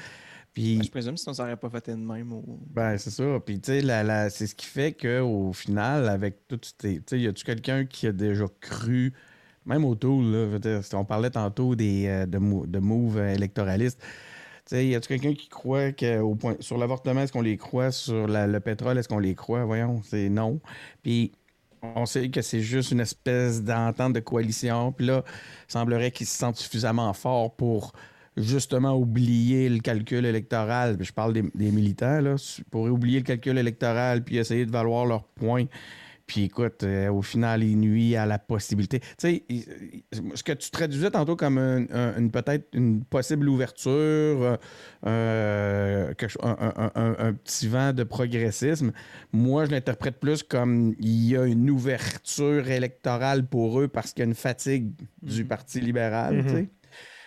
Puis, 0.54 0.78
Ben, 0.78 0.84
je 0.84 0.90
présume 0.90 1.16
sinon 1.16 1.34
ça 1.34 1.44
n'aurait 1.44 1.56
pas 1.56 1.68
voté 1.68 1.92
de 1.92 1.96
même. 1.98 2.32
Au... 2.32 2.44
ben, 2.66 2.98
c'est 2.98 3.10
ça. 3.10 3.40
Puis, 3.44 3.60
tu 3.60 3.66
sais, 3.72 3.80
la- 3.82 4.02
la- 4.02 4.30
c'est 4.30 4.46
ce 4.46 4.54
qui 4.54 4.66
fait 4.66 4.92
qu'au 4.92 5.52
final, 5.52 6.08
avec 6.08 6.46
tout. 6.48 6.58
Tu 6.58 7.02
sais, 7.06 7.20
y 7.20 7.26
a-tu 7.28 7.44
quelqu'un 7.44 7.84
qui 7.84 8.06
a 8.06 8.12
déjà 8.12 8.46
cru, 8.60 9.12
même 9.66 9.84
au 9.84 9.94
tool, 9.94 10.24
là, 10.26 10.58
dire, 10.58 10.80
on 10.94 11.04
parlait 11.04 11.30
tantôt 11.30 11.74
des, 11.76 12.06
euh, 12.08 12.26
de, 12.26 12.38
de 12.66 12.78
moves 12.78 13.18
électoralistes. 13.18 14.00
Tu 14.66 14.76
sais, 14.76 14.86
y 14.88 14.94
a-tu 14.94 15.08
quelqu'un 15.08 15.34
qui 15.34 15.48
croit 15.48 15.92
que 15.92 16.20
au 16.20 16.34
point, 16.36 16.56
sur 16.60 16.78
l'avortement, 16.78 17.20
est-ce 17.22 17.32
qu'on 17.32 17.42
les 17.42 17.56
croit? 17.58 17.92
Sur 17.92 18.26
la- 18.28 18.46
le 18.46 18.60
pétrole, 18.60 18.98
est-ce 18.98 19.08
qu'on 19.08 19.18
les 19.18 19.34
croit? 19.34 19.64
Voyons, 19.64 20.02
c'est 20.04 20.28
non. 20.30 20.60
Puis 21.02 21.32
on 21.82 22.06
sait 22.06 22.30
que 22.30 22.42
c'est 22.42 22.60
juste 22.62 22.90
une 22.92 23.00
espèce 23.00 23.62
d'entente 23.62 24.14
de 24.14 24.20
coalition. 24.20 24.92
Puis 24.92 25.06
là, 25.06 25.24
il 25.68 25.72
semblerait 25.72 26.10
qu'ils 26.12 26.26
se 26.26 26.36
sentent 26.38 26.56
suffisamment 26.56 27.12
forts 27.12 27.54
pour 27.56 27.92
justement 28.36 28.96
oublier 28.96 29.68
le 29.68 29.78
calcul 29.80 30.24
électoral. 30.24 30.96
Puis 30.96 31.06
je 31.06 31.12
parle 31.12 31.32
des, 31.32 31.42
des 31.54 31.70
militants, 31.70 32.20
là, 32.20 32.34
pour 32.70 32.82
oublier 32.84 33.18
le 33.18 33.24
calcul 33.24 33.56
électoral 33.58 34.24
puis 34.24 34.36
essayer 34.38 34.66
de 34.66 34.70
valoir 34.72 35.06
leurs 35.06 35.24
points. 35.24 35.66
Puis 36.26 36.44
écoute, 36.44 36.84
euh, 36.84 37.12
au 37.12 37.20
final, 37.20 37.62
il 37.62 37.76
nuit 37.78 38.16
à 38.16 38.24
la 38.24 38.38
possibilité. 38.38 39.00
Tu 39.00 39.06
sais, 39.18 39.44
ce 40.34 40.42
que 40.42 40.52
tu 40.52 40.70
traduisais 40.70 41.10
tantôt 41.10 41.36
comme 41.36 41.58
un- 41.58 41.84
un- 41.92 42.16
une 42.18 42.30
peut-être 42.30 42.66
une 42.72 43.04
possible 43.04 43.46
ouverture, 43.46 43.90
euh, 43.92 44.56
euh, 45.06 46.14
quelque 46.14 46.34
un, 46.42 46.56
un- 46.76 46.90
un- 46.94 47.16
un 47.28 47.32
petit 47.34 47.68
vent 47.68 47.92
de 47.92 48.04
progressisme, 48.04 48.92
moi, 49.32 49.66
je 49.66 49.70
l'interprète 49.72 50.18
plus 50.18 50.42
comme 50.42 50.94
il 50.98 51.26
y 51.28 51.36
a 51.36 51.44
une 51.44 51.68
ouverture 51.70 52.68
électorale 52.70 53.46
pour 53.46 53.80
eux 53.80 53.88
parce 53.88 54.12
qu'il 54.12 54.20
y 54.20 54.26
a 54.26 54.28
une 54.28 54.34
fatigue 54.34 54.92
du 55.22 55.42
Mhm. 55.42 55.48
Parti 55.48 55.80
libéral. 55.80 56.36
Mhm. 56.36 56.42
tu 56.44 56.48
sais. 56.50 56.68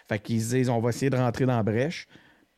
Fait 0.08 0.20
qu'ils 0.20 0.41
se 0.41 0.56
disent, 0.56 0.70
on 0.70 0.80
va 0.80 0.89
essayer 0.89 1.10
de 1.10 1.17
rentrer 1.17 1.46
dans 1.46 1.58
la 1.58 1.63
brèche. 1.63 2.08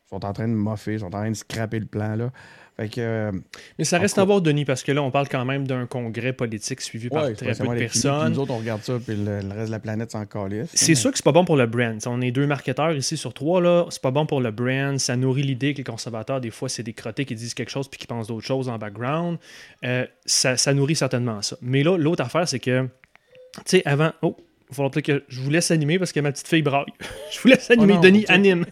sont 0.08 0.24
en 0.24 0.32
train 0.32 0.48
de 0.48 0.54
moffer, 0.54 0.98
sont 0.98 1.06
en 1.06 1.10
train 1.10 1.30
de 1.30 1.36
scraper 1.36 1.78
le 1.78 1.86
plan. 1.86 2.16
Là. 2.16 2.30
Fait 2.76 2.88
que, 2.88 3.00
euh, 3.00 3.32
Mais 3.78 3.84
ça 3.84 3.98
reste 3.98 4.16
à 4.16 4.24
voir, 4.24 4.40
Denis, 4.40 4.64
parce 4.64 4.82
que 4.82 4.90
là, 4.90 5.02
on 5.02 5.10
parle 5.10 5.28
quand 5.28 5.44
même 5.44 5.66
d'un 5.66 5.84
congrès 5.86 6.32
politique 6.32 6.80
suivi 6.80 7.10
par 7.10 7.30
très 7.34 7.54
peu 7.54 7.66
de 7.66 7.74
personnes. 7.78 8.32
Nous 8.32 8.38
autres, 8.38 8.52
on 8.52 8.58
regarde 8.58 8.82
ça, 8.82 8.94
puis 8.98 9.16
le, 9.16 9.40
le 9.40 9.54
reste 9.54 9.66
de 9.66 9.70
la 9.72 9.80
planète 9.80 10.12
s'en 10.12 10.24
calisse. 10.24 10.70
C'est 10.72 10.94
sûr 10.94 11.10
que 11.10 11.18
c'est 11.18 11.24
pas 11.24 11.32
bon 11.32 11.44
pour 11.44 11.56
le 11.56 11.66
brand. 11.66 11.98
On 12.06 12.22
est 12.22 12.30
deux 12.30 12.46
marketeurs 12.46 12.92
ici 12.92 13.18
sur 13.18 13.34
trois, 13.34 13.60
là. 13.60 13.84
C'est 13.90 14.00
pas 14.00 14.10
bon 14.10 14.24
pour 14.24 14.40
le 14.40 14.50
brand. 14.50 14.98
Ça 14.98 15.14
nourrit 15.16 15.42
l'idée 15.42 15.74
que 15.74 15.78
les 15.78 15.84
conservateurs, 15.84 16.40
des 16.40 16.50
fois, 16.50 16.70
c'est 16.70 16.82
des 16.82 16.94
crottés 16.94 17.26
qui 17.26 17.34
disent 17.34 17.52
quelque 17.52 17.70
chose 17.70 17.86
puis 17.86 17.98
qui 17.98 18.06
pensent 18.06 18.28
d'autres 18.28 18.46
choses 18.46 18.70
en 18.70 18.78
background. 18.78 19.38
Euh, 19.84 20.06
ça, 20.24 20.56
ça 20.56 20.72
nourrit 20.72 20.96
certainement 20.96 21.42
ça. 21.42 21.56
Mais 21.60 21.82
là, 21.82 21.98
l'autre 21.98 22.24
affaire, 22.24 22.48
c'est 22.48 22.60
que, 22.60 22.84
tu 22.84 23.62
sais, 23.66 23.82
avant. 23.84 24.12
Oh, 24.22 24.38
il 24.70 24.76
va 24.76 24.88
falloir 24.88 25.02
que 25.02 25.24
je 25.26 25.40
vous 25.40 25.50
laisse 25.50 25.70
animer 25.72 25.98
parce 25.98 26.12
que 26.12 26.20
ma 26.20 26.30
petite 26.30 26.46
fille 26.46 26.62
braille. 26.62 26.86
je 27.32 27.40
vous 27.40 27.48
laisse 27.48 27.70
animer. 27.70 27.94
Oh 27.94 27.96
non, 27.96 28.00
Denis, 28.00 28.24
anime. 28.28 28.64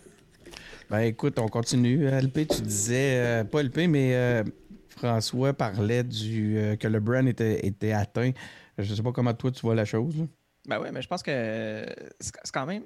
Ben 0.91 1.01
écoute, 1.01 1.39
on 1.39 1.49
continue. 1.49 2.07
LP, 2.07 2.47
tu 2.49 2.63
disais, 2.63 3.17
euh, 3.17 3.45
pas 3.45 3.63
LP, 3.63 3.89
mais 3.89 4.15
euh, 4.15 4.45
François 4.89 5.53
parlait 5.53 6.05
du 6.05 6.57
euh, 6.57 6.77
que 6.77 6.87
le 6.87 7.01
brand 7.01 7.27
était, 7.27 7.67
était 7.67 7.93
atteint. 7.93 8.31
Je 8.79 8.95
sais 8.95 9.03
pas 9.03 9.13
comment 9.13 9.35
toi 9.35 9.51
tu 9.51 9.61
vois 9.63 9.75
la 9.75 9.85
chose. 9.85 10.17
là. 10.17 10.25
Ben 10.67 10.81
oui, 10.81 10.89
mais 10.93 11.03
je 11.03 11.09
pense 11.09 11.23
que 11.23 11.85
c'est 12.21 12.53
quand 12.53 12.67
même. 12.67 12.85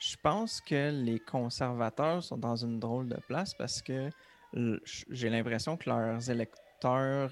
Je 0.00 0.16
pense 0.22 0.60
que 0.60 0.90
les 0.90 1.20
conservateurs 1.20 2.22
sont 2.22 2.38
dans 2.38 2.56
une 2.56 2.80
drôle 2.80 3.08
de 3.08 3.18
place 3.26 3.54
parce 3.54 3.80
que 3.82 4.10
j'ai 5.10 5.30
l'impression 5.30 5.76
que 5.76 5.88
leurs 5.88 6.30
électeurs 6.30 6.67
euh, 6.84 7.28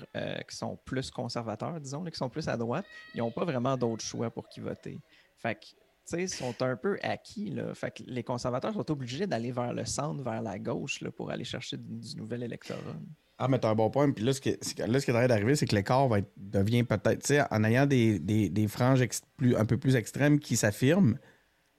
qui 0.49 0.57
sont 0.57 0.79
plus 0.85 1.11
conservateurs, 1.11 1.81
disons, 1.81 2.03
là, 2.03 2.11
qui 2.11 2.17
sont 2.19 2.29
plus 2.29 2.49
à 2.49 2.57
droite, 2.57 2.85
ils 3.15 3.19
n'ont 3.19 3.31
pas 3.31 3.45
vraiment 3.45 3.77
d'autre 3.77 4.05
choix 4.05 4.31
pour 4.31 4.49
qui 4.49 4.61
voter. 4.61 4.99
Fait 5.37 5.55
que, 5.55 5.61
tu 5.61 5.77
sais, 6.05 6.27
sont 6.27 6.55
un 6.61 6.77
peu 6.77 6.99
acquis. 7.03 7.55
Fait 7.75 7.91
que 7.91 8.03
les 8.07 8.23
conservateurs 8.23 8.73
sont 8.73 8.91
obligés 8.91 9.27
d'aller 9.27 9.53
vers 9.53 9.73
le 9.73 9.85
centre, 9.85 10.23
vers 10.23 10.43
la 10.43 10.59
gauche, 10.59 11.01
là, 11.01 11.11
pour 11.11 11.31
aller 11.31 11.45
chercher 11.45 11.77
du, 11.77 12.17
nouvel 12.17 12.43
électorat. 12.43 12.97
Ah, 13.39 13.49
mais 13.49 13.59
t'as 13.59 13.69
un 13.69 13.75
bon 13.75 13.91
point. 13.91 14.11
Puis 14.11 14.25
là, 14.25 14.33
ce 14.33 14.41
qui, 14.41 14.57
qui- 14.59 14.75
là, 14.77 14.99
ce 14.99 15.05
qui 15.05 15.11
est 15.11 15.15
en 15.15 15.19
train 15.19 15.27
d'arriver, 15.27 15.57
c'est 15.57 15.67
que 15.67 15.75
l'écart 15.75 16.09
va 16.09 16.19
devient 16.37 16.85
peut-être, 16.85 17.21
tu 17.23 17.35
sais, 17.35 17.43
en 17.51 17.65
ayant 17.65 17.87
des, 17.87 18.19
des, 18.19 18.49
des 18.49 18.69
franges 18.69 19.05
plus, 19.37 19.57
un 19.57 19.67
peu 19.67 19.77
plus 19.77 19.95
extrêmes 19.97 20.39
qui 20.39 20.57
s'affirment, 20.57 21.19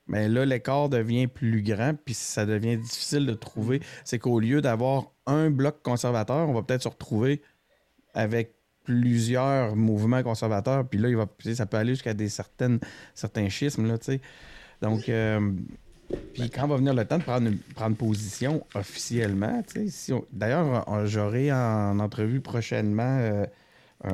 mais 0.07 0.29
là, 0.29 0.45
l'écart 0.45 0.89
devient 0.89 1.27
plus 1.27 1.61
grand, 1.61 1.93
puis 1.93 2.13
ça 2.13 2.45
devient 2.45 2.77
difficile 2.77 3.25
de 3.25 3.33
trouver. 3.33 3.81
C'est 4.05 4.19
qu'au 4.19 4.39
lieu 4.39 4.61
d'avoir 4.61 5.11
un 5.25 5.49
bloc 5.49 5.81
conservateur, 5.83 6.47
on 6.47 6.53
va 6.53 6.63
peut-être 6.63 6.83
se 6.83 6.87
retrouver 6.87 7.41
avec 8.17 8.53
plusieurs 8.83 9.75
mouvements 9.75 10.23
conservateurs, 10.23 10.87
puis 10.87 10.97
là, 10.99 11.09
il 11.09 11.15
va, 11.17 11.27
ça 11.53 11.65
peut 11.65 11.77
aller 11.77 11.93
jusqu'à 11.93 12.13
des 12.13 12.29
certaines, 12.29 12.79
certains 13.13 13.49
schismes, 13.49 13.85
là. 13.87 13.95
Donc, 14.81 15.09
euh, 15.09 15.51
puis 16.33 16.49
quand 16.49 16.67
va 16.67 16.77
venir 16.77 16.93
le 16.93 17.03
temps 17.03 17.17
de 17.17 17.23
prendre, 17.23 17.49
prendre 17.75 17.97
position 17.97 18.65
officiellement, 18.75 19.61
si 19.87 20.13
d'ailleurs, 20.31 20.85
j'aurai 21.05 21.51
en 21.51 21.99
entrevue 21.99 22.39
prochainement 22.39 23.17
euh, 23.19 23.45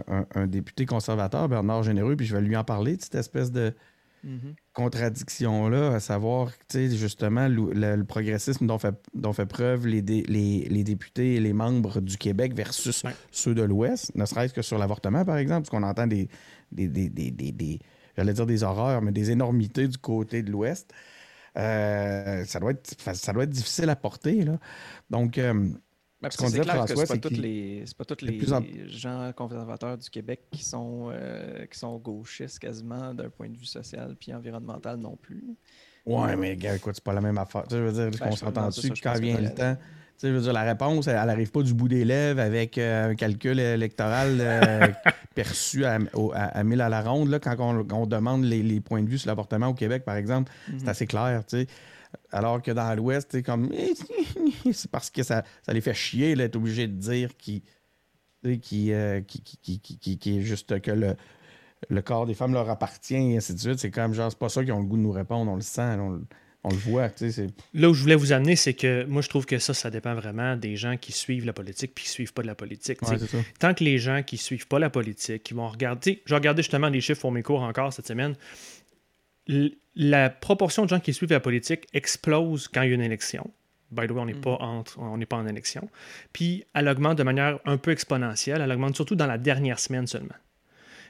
un- 0.08 0.26
un 0.34 0.48
député 0.48 0.86
conservateur, 0.88 1.48
Bernard 1.50 1.84
Généreux, 1.84 2.16
puis 2.16 2.26
je 2.26 2.36
vais 2.36 2.42
lui 2.42 2.58
en 2.58 2.64
parler 2.64 2.98
de 2.98 3.02
cette 3.04 3.16
espèce 3.16 3.52
de 3.52 3.74
contradiction-là, 4.74 5.96
à 5.96 6.00
savoir, 6.00 6.52
tu 6.70 6.90
sais, 6.90 6.96
justement, 6.96 7.48
le, 7.48 7.74
le- 7.74 7.96
le 7.96 8.04
progressisme 8.04 8.66
dont 8.68 8.78
fait, 8.80 8.96
dont 9.14 9.34
fait 9.34 9.46
preuve 9.46 9.88
les, 9.88 10.02
dé- 10.02 10.24
les, 10.28 10.68
les 10.70 10.84
députés 10.84 11.36
et 11.36 11.40
les 11.40 11.54
membres 11.54 12.02
du 12.02 12.18
Québec 12.18 12.54
versus 12.56 13.04
Ouais. 13.04 13.16
ceux 13.32 13.54
de 13.54 13.62
l'Ouest, 13.64 14.16
ne 14.16 14.26
serait-ce 14.26 14.54
que 14.54 14.62
sur 14.62 14.78
l'avortement, 14.78 15.26
par 15.26 15.38
exemple, 15.38 15.62
parce 15.62 15.70
qu'on 15.70 15.84
entend 15.88 16.08
des, 16.08 16.28
des, 16.72 16.88
des, 16.88 17.10
des, 17.10 17.80
j'allais 18.18 18.34
dire 18.34 18.46
des 18.46 18.64
horreurs, 18.64 19.02
mais 19.02 19.12
des 19.12 19.32
énormités 19.32 19.88
du 19.88 19.98
côté 19.98 20.42
de 20.44 20.52
l'Ouest. 20.52 20.92
Euh, 21.56 22.44
ça, 22.46 22.60
doit 22.60 22.72
être, 22.72 22.96
ça 23.14 23.32
doit 23.32 23.44
être 23.44 23.50
difficile 23.52 23.88
à 23.90 23.96
porter. 23.96 24.44
Là. 24.44 24.58
Donc, 25.12 25.38
euh, 25.38 25.70
parce 26.24 26.38
qu'on 26.38 26.46
que 26.46 26.52
disait, 26.52 26.64
c'est 26.64 26.70
clair 26.70 26.86
que 26.86 26.96
c'est 26.96 27.08
pas 27.08 27.30
tous 27.30 27.38
les, 27.42 27.84
pas 27.98 28.06
tous 28.06 28.26
les 28.26 28.54
en- 28.54 28.64
gens 28.88 29.32
conservateurs 29.36 29.98
du 29.98 30.10
Québec 30.10 30.42
qui 30.52 30.64
sont, 30.64 31.10
euh, 31.14 31.66
qui 31.68 31.78
sont 31.78 31.98
gauchistes 31.98 32.60
quasiment 32.60 33.14
d'un 33.14 33.30
point 33.30 33.50
de 33.50 33.58
vue 33.58 33.66
social 33.66 34.16
puis 34.20 34.34
environnemental 34.34 34.98
non 34.98 35.16
plus. 35.16 35.44
Ouais, 36.06 36.36
mais 36.36 36.56
gars, 36.58 36.76
écoute, 36.76 36.96
c'est 36.96 37.04
pas 37.04 37.14
la 37.14 37.22
même 37.22 37.38
affaire. 37.38 37.64
Tu 37.64 37.76
sais, 37.76 37.78
je 37.78 37.84
veux 37.84 37.92
dire, 37.92 38.20
Ben, 38.20 38.30
qu'on 38.30 38.36
s'entend 38.36 38.68
dessus 38.68 38.90
que 38.92 39.00
quand 39.00 39.14
que 39.14 39.20
vient 39.20 39.40
le 39.40 39.54
temps? 39.54 39.76
Tu 39.76 39.82
sais, 40.18 40.28
je 40.30 40.34
veux 40.34 40.42
dire, 40.42 40.54
la 40.54 40.64
réponse, 40.64 41.08
elle 41.08 41.16
n'arrive 41.16 41.52
pas 41.52 41.64
du 41.64 41.74
bout 41.74 41.88
des 41.88 42.06
lèvres 42.06 42.40
avec 42.42 42.78
euh, 42.78 43.10
un 43.12 43.16
calcul 43.16 43.60
électoral 43.60 44.38
euh, 44.40 44.92
perçu 45.36 45.86
à, 45.86 45.98
au- 46.14 46.32
à, 46.34 46.44
à 46.44 46.64
1000 46.64 46.82
à 46.82 46.90
la 46.90 47.02
ronde. 47.02 47.30
Là, 47.30 47.40
quand 47.40 47.56
on, 47.60 47.88
on 47.94 48.06
demande 48.06 48.44
les, 48.44 48.62
les 48.62 48.80
points 48.82 49.02
de 49.02 49.10
vue 49.10 49.18
sur 49.18 49.28
l'avortement 49.30 49.68
au 49.68 49.74
Québec, 49.74 50.04
par 50.06 50.16
exemple, 50.16 50.52
c'est 50.78 50.88
assez 50.90 51.08
clair. 51.08 51.44
tu 51.48 51.62
sais. 51.62 51.68
Alors 52.32 52.62
que 52.62 52.72
dans 52.72 52.94
l'Ouest, 52.96 53.30
c'est 53.32 53.44
comme. 53.44 53.72
c'est 54.72 54.90
parce 54.92 55.10
que 55.10 55.24
ça, 55.24 55.44
ça 55.66 55.74
les 55.74 55.82
fait 55.82 55.94
chier 55.94 56.36
d'être 56.36 56.56
obligé 56.56 56.88
de 56.88 56.94
dire 56.94 57.36
qu'ils 57.38 57.62
qui, 58.62 58.92
euh, 58.92 59.22
qui, 59.22 59.42
qui, 59.42 59.58
qui, 59.58 59.80
qui, 59.80 59.98
qui- 59.98 60.18
qui 60.18 60.38
est 60.38 60.42
juste 60.42 60.80
que 60.82 60.92
le, 60.92 61.16
le 61.90 62.02
corps 62.02 62.26
des 62.26 62.34
femmes 62.34 62.54
leur 62.54 62.70
appartient 62.70 63.16
et 63.16 63.38
ainsi 63.38 63.54
de 63.54 63.60
suite. 63.60 63.80
C'est 63.80 63.92
comme 63.92 64.14
genre, 64.14 64.30
c'est 64.32 64.38
pas 64.40 64.50
ça 64.50 64.64
qui 64.64 64.72
ont 64.72 64.80
le 64.80 64.86
goût 64.86 64.98
de 64.98 65.02
nous 65.02 65.12
répondre, 65.12 65.50
on 65.52 65.56
le 65.56 65.62
sent, 65.62 65.96
on, 66.00 66.10
le- 66.12 66.26
on 66.66 66.70
le 66.70 66.76
voit. 66.78 67.10
Là 67.74 67.90
où 67.90 67.94
je 67.94 68.02
voulais 68.02 68.16
vous 68.16 68.32
amener, 68.32 68.56
c'est 68.56 68.74
que 68.74 69.04
moi, 69.06 69.22
je 69.22 69.28
trouve 69.30 69.46
que 69.46 69.60
ça, 69.60 69.74
ça 69.74 69.90
dépend 69.90 70.14
vraiment 70.16 70.56
des 70.56 70.76
gens 70.78 70.96
qui 70.98 71.12
suivent 71.12 71.46
la 71.46 71.52
politique 71.54 71.94
puis 71.94 72.06
qui 72.06 72.10
suivent 72.12 72.34
pas 72.34 72.42
de 72.42 72.48
la 72.48 72.56
politique. 72.56 73.02
Ouais, 73.02 73.18
tant 73.60 73.74
que 73.74 73.84
les 73.84 73.98
gens 73.98 74.24
qui 74.24 74.38
suivent 74.38 74.68
pas 74.68 74.80
la 74.80 74.90
politique, 74.90 75.44
qui 75.44 75.54
vont 75.54 75.68
regarder, 75.68 76.22
je 76.26 76.34
regardais 76.36 76.64
justement 76.64 76.88
les 76.90 77.02
chiffres 77.02 77.20
pour 77.22 77.32
mes 77.34 77.44
cours 77.44 77.62
encore 77.64 77.92
cette 77.94 78.08
semaine, 78.08 78.36
la 79.96 80.30
proportion 80.30 80.84
de 80.84 80.90
gens 80.90 81.00
qui 81.00 81.14
suivent 81.14 81.32
la 81.32 81.40
politique 81.40 81.88
explose 81.94 82.68
quand 82.68 82.82
il 82.82 82.90
y 82.90 82.92
a 82.92 82.96
une 82.96 83.02
élection. 83.02 83.50
By 83.92 84.08
the 84.08 84.12
way, 84.12 84.22
on 84.22 84.26
n'est 84.26 84.34
pas, 84.34 84.58
entre- 84.60 84.98
on 85.00 85.18
n'est 85.18 85.26
pas 85.28 85.36
en 85.38 85.46
élection. 85.46 85.88
Puis 86.32 86.64
elle 86.74 86.88
augmente 86.88 87.18
de 87.18 87.24
manière 87.24 87.60
un 87.66 87.78
peu 87.78 87.92
exponentielle. 87.92 88.62
Elle 88.62 88.72
augmente 88.72 88.96
surtout 88.96 89.16
dans 89.16 89.28
la 89.28 89.38
dernière 89.38 89.78
semaine 89.80 90.08
seulement. 90.08 90.34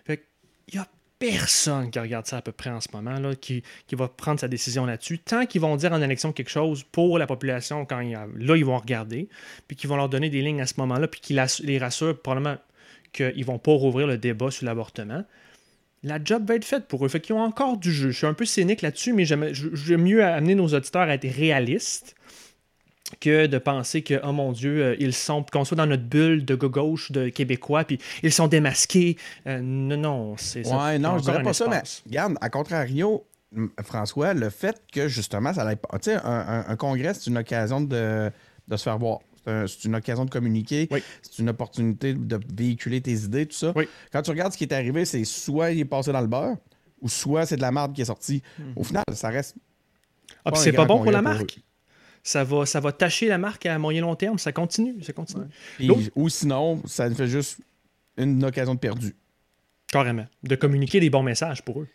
Fait 0.05 0.25
il 0.67 0.75
y 0.75 0.77
a 0.79 0.87
personne 1.17 1.89
qui 1.89 1.99
regarde 1.99 2.25
ça 2.25 2.37
à 2.37 2.41
peu 2.41 2.51
près 2.51 2.69
en 2.71 2.81
ce 2.81 2.89
moment, 2.93 3.17
là, 3.19 3.35
qui, 3.35 3.63
qui 3.87 3.95
va 3.95 4.09
prendre 4.09 4.41
sa 4.41 4.49
décision 4.49 4.85
là-dessus. 4.85 5.19
Tant 5.19 5.45
qu'ils 5.45 5.61
vont 5.61 5.77
dire 5.77 5.93
en 5.93 6.01
élection 6.01 6.33
quelque 6.33 6.49
chose 6.49 6.83
pour 6.83 7.17
la 7.17 7.25
population, 7.27 7.85
quand 7.85 8.01
il 8.01 8.09
y 8.09 8.15
a- 8.15 8.27
là, 8.37 8.57
ils 8.57 8.65
vont 8.65 8.77
regarder, 8.77 9.29
puis 9.69 9.77
qu'ils 9.77 9.89
vont 9.89 9.95
leur 9.95 10.09
donner 10.09 10.29
des 10.29 10.41
lignes 10.41 10.59
à 10.61 10.67
ce 10.67 10.73
moment-là, 10.79 11.07
puis 11.07 11.21
qu'ils 11.21 11.41
les 11.61 11.77
rassurent 11.77 12.19
probablement 12.21 12.57
qu'ils 13.13 13.39
ne 13.39 13.45
vont 13.45 13.59
pas 13.59 13.71
rouvrir 13.71 14.07
le 14.07 14.17
débat 14.17 14.51
sur 14.51 14.65
l'avortement. 14.65 15.23
La 16.03 16.19
job 16.23 16.45
va 16.47 16.55
être 16.55 16.65
faite 16.65 16.85
pour 16.87 17.05
eux. 17.05 17.09
Fait 17.09 17.19
qu'ils 17.21 17.33
ont 17.35 17.41
encore 17.41 17.77
du 17.77 17.91
jeu. 17.91 18.11
Je 18.11 18.17
suis 18.17 18.27
un 18.27 18.33
peu 18.33 18.45
cynique 18.45 18.81
là-dessus, 18.81 19.13
mais 19.13 19.23
j'aime 19.25 20.01
mieux 20.01 20.23
amener 20.23 20.53
nos 20.55 20.67
auditeurs 20.67 21.03
à 21.03 21.13
être 21.13 21.27
réalistes 21.27 22.15
que 23.19 23.45
de 23.45 23.57
penser 23.57 24.01
que, 24.01 24.19
oh 24.23 24.31
mon 24.31 24.51
Dieu, 24.53 24.83
euh, 24.83 24.95
ils 24.99 25.13
sont, 25.13 25.43
qu'on 25.43 25.65
soit 25.65 25.77
dans 25.77 25.85
notre 25.85 26.03
bulle 26.03 26.45
de 26.45 26.55
gauche, 26.55 27.11
de 27.11 27.29
Québécois, 27.29 27.83
puis 27.83 27.99
ils 28.23 28.31
sont 28.31 28.47
démasqués. 28.47 29.17
Euh, 29.47 29.59
non, 29.61 29.97
non, 29.97 30.35
c'est 30.37 30.63
ça. 30.63 30.75
Ouais, 30.85 30.97
non, 30.99 31.17
je 31.19 31.23
dirais 31.23 31.43
pas 31.43 31.53
ça, 31.53 31.65
mais 31.69 31.81
regarde, 32.07 32.35
à 32.41 32.49
contrario, 32.49 33.23
François, 33.83 34.33
le 34.33 34.49
fait 34.49 34.81
que 34.91 35.07
justement, 35.07 35.53
ça 35.53 35.63
n'aille 35.63 35.75
pas. 35.75 35.99
Tu 35.99 36.09
sais, 36.11 36.15
un, 36.15 36.19
un- 36.25 36.65
un 36.67 36.75
congrès, 36.75 37.13
c'est 37.13 37.27
une 37.29 37.37
occasion 37.37 37.81
de, 37.81 38.31
de 38.67 38.77
se 38.77 38.83
faire 38.83 38.97
voir. 38.97 39.19
C'est 39.45 39.51
un- 39.51 39.65
une 39.85 39.95
occasion 39.95 40.25
de 40.25 40.29
communiquer. 40.29 40.87
Oui. 40.91 41.01
C'est 41.21 41.39
une 41.39 41.49
opportunité 41.49 42.13
de 42.13 42.39
véhiculer 42.55 43.01
tes 43.01 43.13
idées, 43.13 43.45
tout 43.45 43.55
ça. 43.55 43.73
Oui. 43.75 43.87
Quand 44.11 44.21
tu 44.21 44.29
regardes 44.31 44.53
ce 44.53 44.57
qui 44.57 44.63
est 44.63 44.73
arrivé, 44.73 45.05
c'est 45.05 45.23
soit 45.25 45.71
il 45.71 45.79
est 45.79 45.85
passé 45.85 46.11
dans 46.11 46.21
le 46.21 46.27
beurre, 46.27 46.57
ou 47.01 47.09
soit 47.09 47.45
c'est 47.45 47.57
de 47.57 47.61
la 47.61 47.71
marde 47.71 47.93
qui 47.93 48.01
est 48.01 48.05
sortie. 48.05 48.41
Au 48.75 48.83
final, 48.83 49.03
ça 49.13 49.29
reste. 49.29 49.55
Ah, 50.45 50.51
puis 50.51 50.61
c'est 50.61 50.71
pas 50.73 50.85
bon 50.85 51.01
pour 51.03 51.11
la 51.11 51.19
pour 51.21 51.31
marque. 51.33 51.59
Ça 52.25 52.45
va, 52.45 52.65
ça 52.65 52.79
va 52.79 52.93
tacher 52.93 53.27
la 53.27 53.37
marque 53.37 53.65
à 53.65 53.77
moyen 53.77 54.01
long 54.01 54.15
terme. 54.15 54.37
Ça 54.39 54.53
continue, 54.53 55.03
ça 55.03 55.11
continue. 55.11 55.43
Ou 56.15 56.29
sinon, 56.29 56.81
ça 56.85 57.09
fait 57.13 57.27
juste 57.27 57.59
une 58.17 58.43
occasion 58.45 58.75
de 58.75 58.79
perdu. 58.79 59.13
Carrément. 59.87 60.25
De 60.43 60.55
communiquer 60.55 60.99
des 61.01 61.09
bons 61.09 61.23
messages 61.23 61.61
pour 61.63 61.81
eux. 61.81 61.87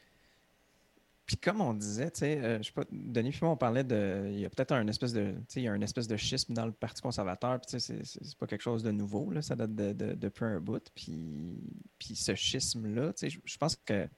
Puis 1.29 1.37
comme 1.37 1.61
on 1.61 1.75
disait, 1.75 2.11
tu 2.11 2.21
sais, 2.21 2.39
euh, 2.43 2.59
je 2.59 2.63
sais 2.69 2.73
pas, 2.73 2.85
Denis 2.91 3.31
puis 3.31 3.41
moi, 3.43 3.51
on 3.53 3.57
parlait 3.57 3.85
de, 3.85 4.29
il 4.33 4.41
y 4.41 4.45
a 4.47 4.51
peut-être 4.51 4.73
un 4.73 4.89
espèce 4.89 5.13
de, 5.13 5.33
tu 5.33 5.37
sais, 5.49 5.61
il 5.61 5.65
y 5.65 5.69
a 5.69 5.73
un 5.73 5.81
espèce 5.83 6.09
de 6.09 6.17
schisme 6.17 6.55
dans 6.55 6.65
le 6.65 6.73
Parti 6.73 7.03
conservateur, 7.03 7.61
puis 7.61 7.79
c'est- 7.81 8.03
c'est 8.03 8.37
pas 8.39 8.47
quelque 8.47 8.63
chose 8.63 8.83
de 8.83 8.91
nouveau, 8.91 9.31
là, 9.31 9.43
ça 9.43 9.55
date 9.55 9.75
de, 9.75 9.93
de- 9.93 10.15
depuis 10.15 10.47
un 10.47 10.59
bout, 10.59 10.83
puis, 10.95 11.61
puis 11.99 12.17
ce 12.17 12.35
schisme-là, 12.35 13.13
tu 13.13 13.31
sais, 13.31 13.39
je- 13.45 13.59
pense 13.59 13.77
que, 13.77 14.09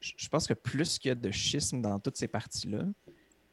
je 0.00 0.12
je 0.18 0.28
pense 0.28 0.46
que 0.46 0.52
plus 0.52 0.98
qu'il 0.98 1.08
y 1.08 1.12
a 1.12 1.14
de 1.14 1.30
schisme 1.30 1.80
dans 1.80 1.98
toutes 1.98 2.18
ces 2.18 2.28
parties-là, 2.28 2.84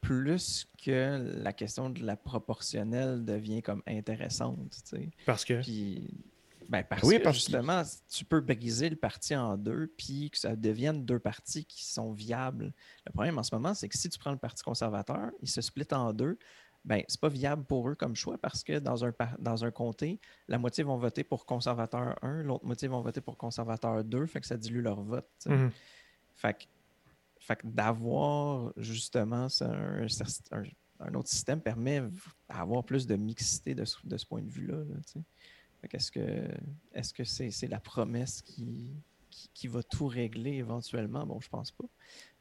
plus 0.02 0.66
que 0.84 1.40
la 1.42 1.54
question 1.54 1.88
de 1.88 2.04
la 2.04 2.14
proportionnelle 2.14 3.24
devient 3.24 3.62
comme 3.62 3.82
intéressante, 3.86 4.58
tu 4.70 4.96
sais. 4.98 5.10
Parce 5.24 5.46
que? 5.46 5.62
Puis, 5.62 6.10
ben 6.74 6.84
parce 6.88 7.02
Oui, 7.02 7.18
parce 7.18 7.36
que- 7.36 7.40
justement, 7.52 7.82
tu 8.08 8.24
peux 8.24 8.40
briser 8.40 8.90
le 8.90 8.96
parti 8.96 9.34
en 9.36 9.56
deux, 9.56 9.92
puis 9.96 10.30
que 10.30 10.38
ça 10.38 10.56
devienne 10.56 11.04
deux 11.04 11.18
partis 11.18 11.64
qui 11.64 11.84
sont 11.84 12.12
viables. 12.12 12.72
Le 13.06 13.12
problème 13.12 13.38
en 13.38 13.42
ce 13.42 13.54
moment, 13.54 13.74
c'est 13.74 13.88
que 13.88 13.96
si 13.98 14.08
tu 14.08 14.18
prends 14.18 14.32
le 14.32 14.38
Parti 14.38 14.62
conservateur, 14.62 15.30
il 15.40 15.48
se 15.48 15.60
split 15.60 15.86
en 15.92 16.12
deux, 16.12 16.38
ben 16.84 17.02
c'est 17.08 17.20
pas 17.20 17.28
viable 17.30 17.64
pour 17.64 17.88
eux 17.88 17.94
comme 17.94 18.14
choix 18.14 18.36
parce 18.36 18.62
que 18.62 18.78
dans 18.78 19.04
un, 19.06 19.12
dans 19.38 19.64
un 19.64 19.70
comté, 19.70 20.20
la 20.48 20.58
moitié 20.58 20.84
vont 20.84 20.96
voter 20.98 21.24
pour 21.24 21.46
conservateur 21.46 22.18
1, 22.22 22.42
l'autre 22.42 22.66
moitié 22.66 22.88
vont 22.88 23.00
voter 23.00 23.20
pour 23.22 23.38
conservateur 23.38 24.04
2, 24.04 24.26
fait 24.26 24.40
que 24.40 24.46
ça 24.46 24.56
dilue 24.58 24.82
leur 24.82 25.00
vote. 25.02 25.30
Mhm. 25.46 25.70
Fait 26.34 26.54
que, 26.54 26.64
fait 27.38 27.56
que 27.56 27.66
d'avoir 27.66 28.72
justement 28.76 29.46
un, 29.60 30.06
un- 30.06 30.62
un 31.00 31.14
autre 31.14 31.28
système 31.28 31.60
permet 31.60 32.02
d'avoir 32.48 32.84
plus 32.84 33.06
de 33.06 33.16
mixité 33.16 33.74
de, 33.74 33.84
ce, 33.84 33.96
point 34.26 34.42
de 34.42 34.50
vue-là. 34.50 34.76
Est-ce 35.92 36.10
que 36.10 36.48
est-ce 36.92 37.12
que 37.12 37.24
c'est 37.24 37.68
la 37.68 37.80
promesse 37.80 38.40
qui, 38.42 38.92
qui, 39.30 39.68
va 39.68 39.82
tout 39.82 40.06
régler 40.06 40.52
éventuellement? 40.52 41.26
Bon, 41.26 41.40
je 41.40 41.48
pense 41.48 41.72
pas. 41.72 41.84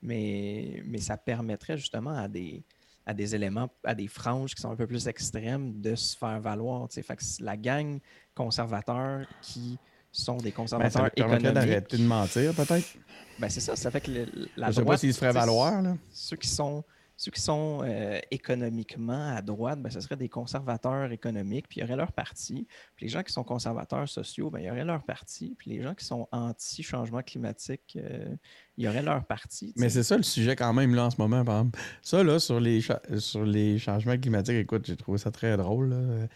Mais, 0.01 0.83
mais 0.85 0.99
ça 0.99 1.17
permettrait 1.17 1.77
justement 1.77 2.15
à 2.15 2.27
des, 2.27 2.63
à 3.05 3.13
des 3.13 3.35
éléments, 3.35 3.69
à 3.83 3.95
des 3.95 4.07
franges 4.07 4.55
qui 4.55 4.61
sont 4.61 4.71
un 4.71 4.75
peu 4.75 4.87
plus 4.87 5.07
extrêmes 5.07 5.81
de 5.81 5.95
se 5.95 6.15
faire 6.17 6.39
valoir. 6.39 6.87
Fait 6.91 7.03
que 7.03 7.23
la 7.39 7.57
gang 7.57 7.99
conservateur 8.35 9.25
qui 9.41 9.77
sont 10.11 10.37
des 10.37 10.51
conservateurs 10.51 11.03
ben, 11.03 11.09
ça 11.09 11.25
économiques. 11.25 11.53
d'arrêter 11.53 11.97
de 11.97 12.03
mentir, 12.03 12.53
peut-être? 12.53 12.95
Ben, 13.39 13.49
c'est 13.49 13.59
ça. 13.59 13.75
Ça 13.75 13.89
fait 13.89 14.01
que 14.01 14.11
la 14.55 14.69
Je 14.69 14.75
sais 14.75 14.85
pas 14.85 14.97
s'ils 14.97 15.13
se 15.13 15.19
feraient 15.19 15.33
valoir. 15.33 15.81
Là. 15.81 15.97
Ceux 16.11 16.37
qui 16.37 16.47
sont 16.47 16.83
ceux 17.15 17.31
qui 17.31 17.41
sont 17.41 17.81
euh, 17.83 18.19
économiquement 18.31 19.35
à 19.35 19.41
droite, 19.41 19.81
ben, 19.81 19.89
ce 19.89 20.01
seraient 20.01 20.15
des 20.15 20.29
conservateurs 20.29 21.11
économiques, 21.11 21.67
puis 21.69 21.79
il 21.79 21.81
y 21.81 21.83
aurait 21.83 21.95
leur 21.95 22.11
parti. 22.11 22.67
Puis 22.95 23.05
les 23.05 23.09
gens 23.09 23.21
qui 23.23 23.31
sont 23.31 23.43
conservateurs 23.43 24.09
sociaux, 24.09 24.49
ben, 24.49 24.59
il 24.59 24.65
y 24.65 24.71
aurait 24.71 24.85
leur 24.85 25.03
parti. 25.03 25.55
Puis 25.57 25.71
les 25.71 25.81
gens 25.81 25.93
qui 25.93 26.05
sont 26.05 26.27
anti-changement 26.31 27.21
climatique, 27.21 27.97
euh, 27.97 28.35
il 28.77 28.85
y 28.85 28.87
aurait 28.87 29.03
leur 29.03 29.25
parti. 29.25 29.73
Mais 29.77 29.89
c'est 29.89 30.03
ça 30.03 30.17
le 30.17 30.23
sujet 30.23 30.55
quand 30.55 30.73
même 30.73 30.95
là 30.95 31.05
en 31.05 31.11
ce 31.11 31.17
moment, 31.17 31.45
par 31.45 31.59
exemple. 31.59 31.79
Ça, 32.01 32.23
là, 32.23 32.39
sur 32.39 32.59
les, 32.59 32.81
sur 33.17 33.45
les 33.45 33.77
changements 33.77 34.17
climatiques, 34.17 34.55
écoute, 34.55 34.85
j'ai 34.85 34.97
trouvé 34.97 35.19
ça 35.19 35.29
très 35.29 35.55
drôle. 35.55 36.27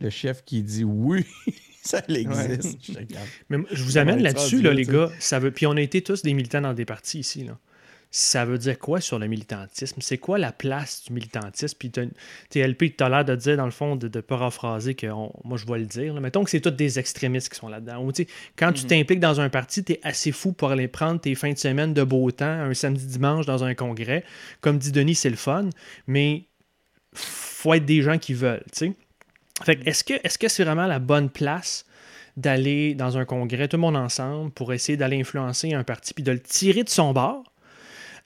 Le 0.00 0.10
chef 0.10 0.44
qui 0.44 0.62
dit 0.64 0.82
oui. 0.82 1.24
ça 1.82 2.02
existe. 2.08 2.98
Mais 3.48 3.58
je 3.70 3.84
vous 3.84 3.98
amène 3.98 4.20
là-dessus, 4.20 4.62
là, 4.62 4.72
les 4.72 4.84
gars. 4.84 5.10
Ça 5.20 5.38
veut... 5.38 5.52
Puis 5.52 5.66
on 5.66 5.76
a 5.76 5.80
été 5.80 6.02
tous 6.02 6.22
des 6.22 6.34
militants 6.34 6.62
dans 6.62 6.74
des 6.74 6.84
partis 6.84 7.20
ici. 7.20 7.44
Là 7.44 7.58
ça 8.16 8.44
veut 8.44 8.58
dire 8.58 8.78
quoi 8.78 9.00
sur 9.00 9.18
le 9.18 9.26
militantisme? 9.26 10.00
C'est 10.00 10.18
quoi 10.18 10.38
la 10.38 10.52
place 10.52 11.02
du 11.04 11.12
militantisme? 11.12 11.76
Puis 11.76 11.90
TLP, 11.90 12.96
tu 12.96 13.02
as 13.02 13.08
l'air 13.08 13.24
de 13.24 13.34
dire, 13.34 13.56
dans 13.56 13.64
le 13.64 13.72
fond, 13.72 13.96
de, 13.96 14.20
paraphraser 14.20 14.94
que 14.94 15.08
moi, 15.42 15.58
je 15.58 15.66
vais 15.66 15.80
le 15.80 15.86
dire. 15.86 16.14
Mettons 16.20 16.44
que 16.44 16.50
c'est 16.50 16.60
tous 16.60 16.70
des 16.70 17.00
extrémistes 17.00 17.52
qui 17.52 17.58
sont 17.58 17.66
là-dedans. 17.66 18.08
quand 18.54 18.72
tu 18.72 18.84
mhm. 18.84 18.88
t'impliques 18.88 19.18
dans 19.18 19.40
un 19.40 19.48
parti, 19.48 19.82
tu 19.82 19.94
es 19.94 20.00
assez 20.04 20.30
fou 20.30 20.52
pour 20.52 20.70
aller 20.70 20.86
prendre 20.86 21.20
tes 21.20 21.34
fins 21.34 21.50
de 21.50 21.58
semaine 21.58 21.92
de 21.92 22.04
beau 22.04 22.30
temps, 22.30 22.46
un 22.46 22.72
samedi 22.72 23.04
dimanche 23.04 23.46
dans 23.46 23.64
un 23.64 23.74
congrès. 23.74 24.22
Comme 24.60 24.78
dit 24.78 24.92
Denis, 24.92 25.16
c'est 25.16 25.30
le 25.30 25.34
fun, 25.34 25.68
mais 26.06 26.44
faut 27.14 27.74
être 27.74 27.84
des 27.84 28.00
gens 28.00 28.18
qui 28.18 28.32
veulent. 28.32 28.62
Fait 29.64 29.80
est-ce 29.88 30.04
que 30.04 30.14
est-ce 30.22 30.38
que 30.38 30.46
c'est 30.46 30.62
vraiment 30.62 30.86
la 30.86 31.00
bonne 31.00 31.30
place 31.30 31.84
d'aller 32.36 32.94
dans 32.94 33.18
un 33.18 33.24
congrès, 33.24 33.66
tout 33.66 33.76
le 33.76 33.80
monde 33.80 33.96
ensemble, 33.96 34.52
pour 34.52 34.72
essayer 34.72 34.96
d'aller 34.96 35.20
influencer 35.20 35.74
un 35.74 35.82
parti 35.82 36.14
puis 36.14 36.22
de 36.22 36.30
le 36.30 36.40
tirer 36.40 36.84
de 36.84 36.88
son 36.88 37.12
bord? 37.12 37.42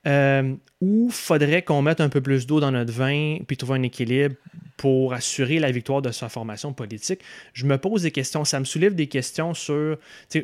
Euh, 0.07 0.55
ou 0.81 1.11
faudrait 1.11 1.63
qu'on 1.63 1.83
mette 1.83 2.01
un 2.01 2.09
peu 2.09 2.21
plus 2.21 2.47
d'eau 2.47 2.61
dans 2.61 2.71
notre 2.71 2.93
vin 2.93 3.39
puis 3.47 3.57
trouver 3.57 3.79
un 3.79 3.83
équilibre 3.83 4.37
pour 4.77 5.13
assurer 5.13 5.59
la 5.59 5.73
victoire 5.73 6.03
de 6.03 6.13
sa 6.13 6.29
formation 6.29 6.73
politique? 6.73 7.21
Je 7.53 7.67
me 7.67 7.79
pose 7.79 8.03
des 8.03 8.13
questions, 8.13 8.45
ça 8.45 8.61
me 8.61 8.65
soulève 8.65 8.95
des 8.95 9.09
questions 9.09 9.55
sur, 9.55 9.99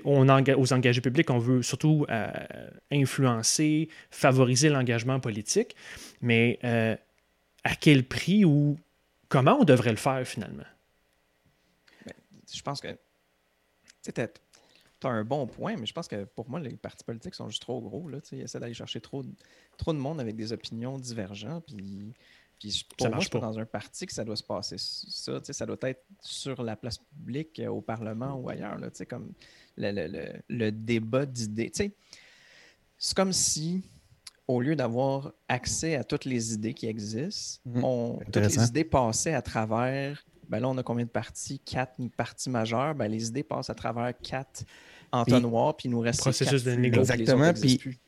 on 0.05 0.29
aux 0.29 0.73
engagés 0.73 1.01
publics, 1.01 1.31
on 1.31 1.39
veut 1.39 1.63
surtout 1.63 2.05
euh, 2.11 2.27
influencer, 2.91 3.89
favoriser 4.11 4.71
l'engagement 4.71 5.21
politique, 5.21 5.77
mais 6.21 6.59
euh, 6.65 6.97
à 7.63 7.77
quel 7.77 8.05
prix 8.05 8.45
ou 8.45 8.77
comment 9.29 9.59
on 9.61 9.65
devrait 9.65 9.93
le 9.93 9.97
faire 9.97 10.27
finalement? 10.27 10.65
Ben, 12.05 12.15
je 12.53 12.63
pense 12.63 12.81
que 12.81 12.89
peut-être 15.05 15.15
un 15.15 15.25
bon 15.25 15.47
point, 15.47 15.77
mais 15.77 15.87
je 15.87 15.93
pense 15.93 16.09
que 16.09 16.25
pour 16.25 16.49
moi, 16.49 16.61
les 16.61 16.77
partis 16.77 17.05
politiques 17.05 17.35
sont 17.35 17.49
juste 17.49 17.63
trop 17.63 17.81
gros. 17.81 18.09
Là, 18.09 18.19
ils 18.33 18.41
essaient 18.41 18.61
d'aller 18.61 18.75
chercher 18.75 19.01
trop, 19.01 19.23
trop 19.77 19.93
de 19.93 19.99
monde 19.99 20.21
avec 20.21 20.37
des 20.37 20.53
opinions 20.53 20.99
divergentes. 20.99 21.65
Puis, 21.67 22.13
puis 22.59 22.87
pour 22.97 23.09
moi, 23.11 23.21
je 23.21 23.29
pas 23.29 23.41
dans 23.41 23.59
un 23.59 23.67
parti 23.67 24.07
que 24.07 24.13
ça 24.13 24.25
doit 24.25 24.37
se 24.37 24.43
passer 24.43 24.77
ça. 24.79 25.41
Ça 25.43 25.67
doit 25.67 25.77
être 25.83 26.05
sur 26.21 26.63
la 26.63 26.77
place 26.77 26.99
publique, 26.99 27.59
euh, 27.61 27.69
au 27.69 27.81
Parlement 27.81 28.35
ou 28.37 28.49
ailleurs. 28.49 28.79
Là, 28.79 28.89
comme 29.09 29.33
le, 29.77 29.91
le, 29.91 30.33
le, 30.49 30.73
débat 30.73 31.27
d'idées. 31.27 31.73
C'est 32.97 33.17
comme 33.17 33.33
si 33.33 33.83
au 34.47 34.61
lieu 34.61 34.77
d'avoir 34.77 35.33
accès 35.49 35.97
à 35.97 36.05
toutes 36.05 36.27
les 36.27 36.53
idées 36.53 36.75
qui 36.75 36.87
existent, 36.87 37.61
mhm. 37.65 37.85
on, 37.85 38.19
toutes 38.33 38.37
les 38.37 38.65
idées 38.65 38.85
passaient 38.85 39.35
à 39.35 39.43
travers 39.43 40.25
ben 40.49 40.61
là, 40.61 40.69
on 40.69 40.79
a 40.79 40.83
combien 40.83 41.05
de 41.05 41.11
parties? 41.11 41.59
Quatre 41.59 41.99
parties 42.17 42.51
majeures. 42.51 42.95
Ben, 42.95 43.09
les 43.09 43.29
idées 43.29 43.43
passent 43.43 43.71
à 43.71 43.75
travers 43.75 44.13
quatre 44.17 44.65
entonnoirs, 45.13 45.77
puis 45.77 45.89
il 45.89 45.93
nous 45.93 46.01
reste 46.01 46.21
processus 46.21 46.65
de 46.65 46.73
négociation. 46.73 47.43
Exactement. 47.43 47.53
Puis, 47.53 47.99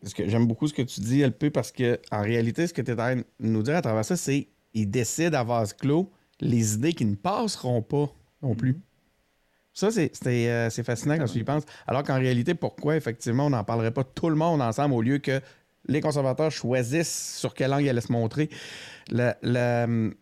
parce 0.00 0.14
que 0.14 0.28
j'aime 0.28 0.46
beaucoup 0.46 0.66
ce 0.66 0.74
que 0.74 0.82
tu 0.82 1.00
dis, 1.00 1.22
LP, 1.22 1.50
parce 1.50 1.72
que 1.72 2.00
en 2.10 2.22
réalité, 2.22 2.66
ce 2.66 2.72
que 2.72 2.82
tu 2.82 2.90
es 2.90 2.94
en 2.94 2.96
train 2.96 3.16
de 3.16 3.24
nous 3.40 3.62
dire 3.62 3.76
à 3.76 3.82
travers 3.82 4.04
ça, 4.04 4.16
c'est 4.16 4.48
qu'ils 4.72 4.90
décident 4.90 5.38
à 5.38 5.44
vase 5.44 5.72
clos 5.72 6.10
les 6.40 6.74
idées 6.74 6.92
qui 6.92 7.04
ne 7.04 7.16
passeront 7.16 7.82
pas 7.82 8.12
non 8.42 8.54
plus. 8.54 8.72
Mm-hmm. 8.72 8.80
Ça, 9.74 9.88
euh, 10.26 10.70
c'est 10.70 10.82
fascinant 10.82 11.18
quand 11.18 11.26
tu 11.26 11.38
y 11.38 11.44
penses. 11.44 11.62
Alors 11.86 12.02
qu'en 12.02 12.18
réalité, 12.18 12.54
pourquoi 12.54 12.96
effectivement 12.96 13.46
on 13.46 13.50
n'en 13.50 13.62
parlerait 13.62 13.92
pas 13.92 14.02
tout 14.02 14.28
le 14.28 14.34
monde 14.34 14.60
ensemble 14.60 14.94
au 14.94 15.02
lieu 15.02 15.18
que 15.18 15.40
les 15.86 16.00
conservateurs 16.00 16.50
choisissent 16.50 17.36
sur 17.38 17.54
quelle 17.54 17.70
langue 17.70 17.84
ils 17.84 17.88
allaient 17.88 18.00
se 18.00 18.10
montrer? 18.10 18.50
Le, 19.10 19.32
le, 19.42 20.16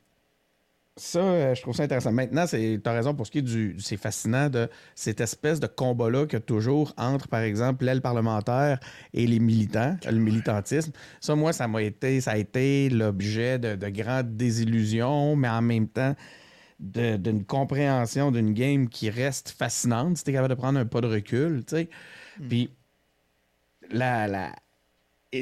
ça, 0.98 1.20
euh, 1.20 1.54
je 1.54 1.60
trouve 1.60 1.74
ça 1.74 1.82
intéressant. 1.82 2.10
Maintenant, 2.10 2.46
tu 2.46 2.80
as 2.82 2.92
raison 2.92 3.14
pour 3.14 3.26
ce 3.26 3.30
qui 3.30 3.38
est 3.38 3.42
du. 3.42 3.76
C'est 3.78 3.98
fascinant 3.98 4.48
de 4.48 4.68
cette 4.94 5.20
espèce 5.20 5.60
de 5.60 5.66
combat-là 5.66 6.24
a 6.32 6.40
toujours 6.40 6.94
entre, 6.96 7.28
par 7.28 7.40
exemple, 7.40 7.84
l'aile 7.84 8.00
parlementaire 8.00 8.80
et 9.12 9.26
les 9.26 9.38
militants, 9.38 9.96
le 10.06 10.18
militantisme. 10.18 10.92
Ça, 11.20 11.34
moi, 11.34 11.52
ça 11.52 11.68
m'a 11.68 11.82
été, 11.82 12.22
ça 12.22 12.32
a 12.32 12.36
été 12.38 12.88
l'objet 12.88 13.58
de, 13.58 13.74
de 13.74 13.88
grandes 13.88 14.36
désillusions, 14.36 15.36
mais 15.36 15.48
en 15.48 15.62
même 15.62 15.88
temps 15.88 16.14
d'une 16.78 17.44
compréhension 17.44 18.30
d'une 18.30 18.52
game 18.52 18.88
qui 18.88 19.08
reste 19.08 19.48
fascinante 19.48 20.18
si 20.18 20.24
tu 20.24 20.30
es 20.30 20.32
capable 20.34 20.54
de 20.54 20.60
prendre 20.60 20.78
un 20.78 20.84
pas 20.84 21.00
de 21.00 21.06
recul, 21.06 21.64
tu 21.64 21.76
sais. 21.76 21.88
Hmm. 22.38 22.48
Puis 22.48 22.70
la, 23.90 24.28
la, 24.28 24.52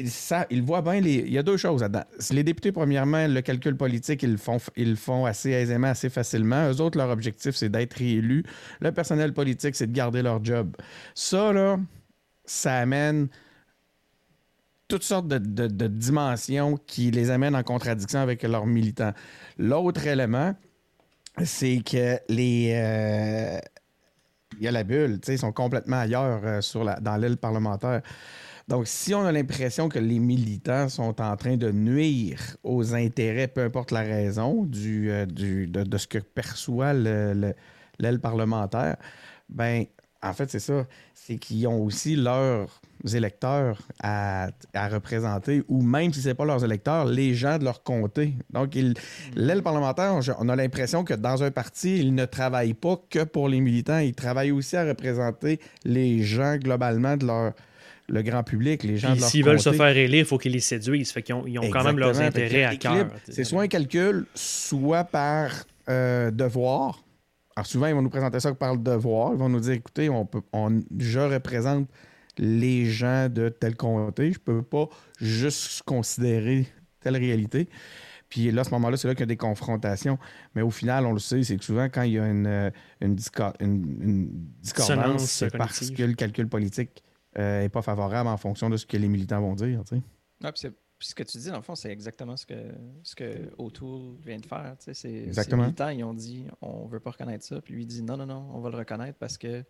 ça, 0.07 0.45
ils 0.49 0.61
voient 0.63 0.81
bien. 0.81 0.95
Il 0.95 1.31
y 1.31 1.37
a 1.37 1.43
deux 1.43 1.57
choses 1.57 1.81
là-dedans. 1.81 2.03
Les 2.31 2.43
députés, 2.43 2.71
premièrement, 2.71 3.27
le 3.27 3.41
calcul 3.41 3.75
politique, 3.75 4.23
ils 4.23 4.31
le 4.31 4.37
font, 4.37 4.57
ils 4.75 4.95
font 4.95 5.25
assez 5.25 5.51
aisément, 5.51 5.87
assez 5.87 6.09
facilement. 6.09 6.69
Eux 6.71 6.81
autres, 6.81 6.97
leur 6.97 7.09
objectif, 7.09 7.55
c'est 7.55 7.69
d'être 7.69 7.93
réélus. 7.93 8.43
Le 8.79 8.91
personnel 8.91 9.33
politique, 9.33 9.75
c'est 9.75 9.87
de 9.87 9.95
garder 9.95 10.21
leur 10.21 10.43
job. 10.43 10.75
Ça, 11.13 11.53
là, 11.53 11.77
ça 12.45 12.77
amène 12.77 13.27
toutes 14.87 15.03
sortes 15.03 15.27
de, 15.27 15.87
dimensions 15.87 16.77
qui 16.85 17.11
les 17.11 17.29
amènent 17.31 17.55
en 17.55 17.63
contradiction 17.63 18.19
avec 18.19 18.43
leurs 18.43 18.65
militants. 18.65 19.13
L'autre 19.57 20.05
élément, 20.05 20.55
c'est 21.43 21.81
que 21.83 22.19
les. 22.29 22.71
Euh, 22.73 23.59
il 24.57 24.63
y 24.63 24.67
a 24.67 24.71
la 24.71 24.83
bulle, 24.83 25.19
ils 25.27 25.37
sont 25.37 25.51
complètement 25.51 25.99
ailleurs 25.99 26.39
euh, 26.45 26.61
sur 26.61 26.83
la, 26.83 26.99
dans 27.01 27.17
l'aile 27.17 27.35
parlementaire. 27.35 28.01
Donc, 28.67 28.87
si 28.87 29.13
on 29.13 29.23
a 29.23 29.31
l'impression 29.31 29.89
que 29.89 29.99
les 29.99 30.17
militants 30.17 30.89
sont 30.89 31.21
en 31.21 31.35
train 31.35 31.55
de 31.55 31.71
nuire 31.71 32.39
aux 32.63 32.95
intérêts, 32.95 33.47
peu 33.47 33.61
importe 33.61 33.91
la 33.91 34.01
raison, 34.01 34.63
du, 34.63 35.11
euh, 35.11 35.25
de, 35.27 35.97
ce 35.97 36.07
que 36.07 36.17
perçoit 36.17 36.93
l'aile 36.93 38.19
parlementaire, 38.21 38.97
ben 39.49 39.85
en 40.23 40.33
fait, 40.33 40.49
c'est 40.49 40.59
ça. 40.59 40.87
C'est 41.13 41.37
qu'ils 41.37 41.67
ont 41.67 41.83
aussi 41.83 42.15
leurs 42.15 42.81
électeurs 43.13 43.79
à, 44.01 44.49
représenter, 44.73 45.63
ou 45.67 45.83
même 45.83 46.11
si 46.11 46.21
ce 46.21 46.29
n'est 46.29 46.33
pas 46.33 46.45
leurs 46.45 46.63
électeurs, 46.63 47.05
les 47.05 47.35
gens 47.35 47.59
de 47.59 47.63
leur 47.63 47.83
comté. 47.83 48.33
Donc, 48.49 48.75
mm. 48.75 48.93
l'aile 49.35 49.61
parlementaire, 49.61 50.19
on 50.39 50.49
a 50.49 50.55
l'impression 50.55 51.03
que 51.03 51.13
dans 51.13 51.43
un 51.43 51.51
parti, 51.51 51.99
ils 51.99 52.15
ne 52.15 52.25
travaillent 52.25 52.73
pas 52.73 52.99
que 53.11 53.23
pour 53.23 53.47
les 53.47 53.61
militants, 53.61 53.99
ils 53.99 54.15
travaillent 54.15 54.51
aussi 54.51 54.75
à 54.75 54.85
représenter 54.85 55.59
les 55.83 56.23
gens 56.23 56.57
globalement 56.57 57.15
de 57.15 57.27
leur 57.27 57.53
le 58.07 58.21
grand 58.21 58.43
public, 58.43 58.83
les 58.83 58.97
gens 58.97 59.15
S'ils 59.15 59.43
veulent 59.43 59.59
se 59.59 59.71
faire 59.71 59.95
élire, 59.97 60.19
il 60.19 60.25
faut 60.25 60.37
qu'ils 60.37 60.51
les 60.51 60.59
séduisent. 60.59 61.11
Fait 61.11 61.21
qu'ils 61.21 61.35
ont, 61.35 61.45
ils 61.47 61.57
ont 61.59 61.69
quand 61.69 61.83
même 61.83 61.99
leurs 61.99 62.19
intérêts 62.19 62.63
à 62.63 62.75
cœur. 62.75 63.07
C'est 63.29 63.43
soit 63.43 63.63
un 63.63 63.67
calcul, 63.67 64.25
soit 64.35 65.03
par 65.03 65.51
euh, 65.89 66.31
devoir. 66.31 67.03
Alors 67.55 67.67
souvent, 67.67 67.87
ils 67.87 67.95
vont 67.95 68.01
nous 68.01 68.09
présenter 68.09 68.39
ça 68.39 68.53
par 68.53 68.73
le 68.73 68.79
devoir. 68.79 69.31
Ils 69.33 69.39
vont 69.39 69.49
nous 69.49 69.61
dire, 69.61 69.73
écoutez, 69.73 70.09
on 70.09 70.25
peut, 70.25 70.41
on, 70.51 70.81
je 70.99 71.19
représente 71.19 71.87
les 72.37 72.85
gens 72.85 73.29
de 73.29 73.47
tel 73.47 73.75
comté. 73.77 74.33
Je 74.33 74.39
peux 74.39 74.61
pas 74.61 74.89
juste 75.21 75.83
considérer 75.83 76.67
telle 76.99 77.15
réalité. 77.15 77.69
Puis 78.27 78.51
là, 78.51 78.61
à 78.61 78.63
ce 78.65 78.71
moment-là, 78.71 78.97
c'est 78.97 79.07
là 79.07 79.13
qu'il 79.13 79.21
y 79.21 79.23
a 79.23 79.27
des 79.27 79.37
confrontations. 79.37 80.17
Mais 80.53 80.61
au 80.61 80.71
final, 80.71 81.05
on 81.05 81.13
le 81.13 81.19
sait, 81.19 81.43
c'est 81.43 81.55
que 81.55 81.63
souvent, 81.63 81.85
quand 81.85 82.01
il 82.01 82.13
y 82.13 82.19
a 82.19 82.27
une, 82.27 82.47
euh, 82.47 82.69
une, 82.99 83.15
une 83.61 84.29
discordance, 84.61 85.23
c'est 85.23 85.55
parce 85.55 85.91
que 85.91 86.03
le 86.03 86.13
calcul 86.13 86.49
politique 86.49 87.04
n'est 87.37 87.65
euh, 87.65 87.69
pas 87.69 87.81
favorable 87.81 88.29
en 88.29 88.37
fonction 88.37 88.69
de 88.69 88.77
ce 88.77 88.85
que 88.85 88.97
les 88.97 89.07
militants 89.07 89.41
vont 89.41 89.55
dire. 89.55 89.81
Ah, 90.43 90.51
puis, 90.51 90.69
ce 90.99 91.13
que 91.13 91.23
tu 91.23 91.37
dis, 91.37 91.49
dans 91.49 91.57
le 91.57 91.61
fond, 91.61 91.75
c'est 91.75 91.91
exactement 91.91 92.37
ce 92.37 92.45
que, 92.45 92.73
ce 93.03 93.15
que 93.15 93.51
O'Toole 93.57 94.15
vient 94.25 94.39
de 94.39 94.45
faire. 94.45 94.75
exactement. 95.03 95.63
Les 95.63 95.67
militants, 95.67 95.89
ils 95.89 96.03
ont 96.03 96.13
dit 96.13 96.45
on 96.61 96.85
veut 96.87 96.99
pas 96.99 97.11
reconnaître 97.11 97.43
ça. 97.43 97.61
Puis 97.61 97.73
lui, 97.73 97.83
il 97.83 97.87
dit 97.87 98.01
non, 98.01 98.17
non, 98.17 98.25
non, 98.25 98.49
on 98.53 98.59
va 98.59 98.69
le 98.69 98.77
reconnaître 98.77 99.17
parce 99.19 99.37
que. 99.37 99.63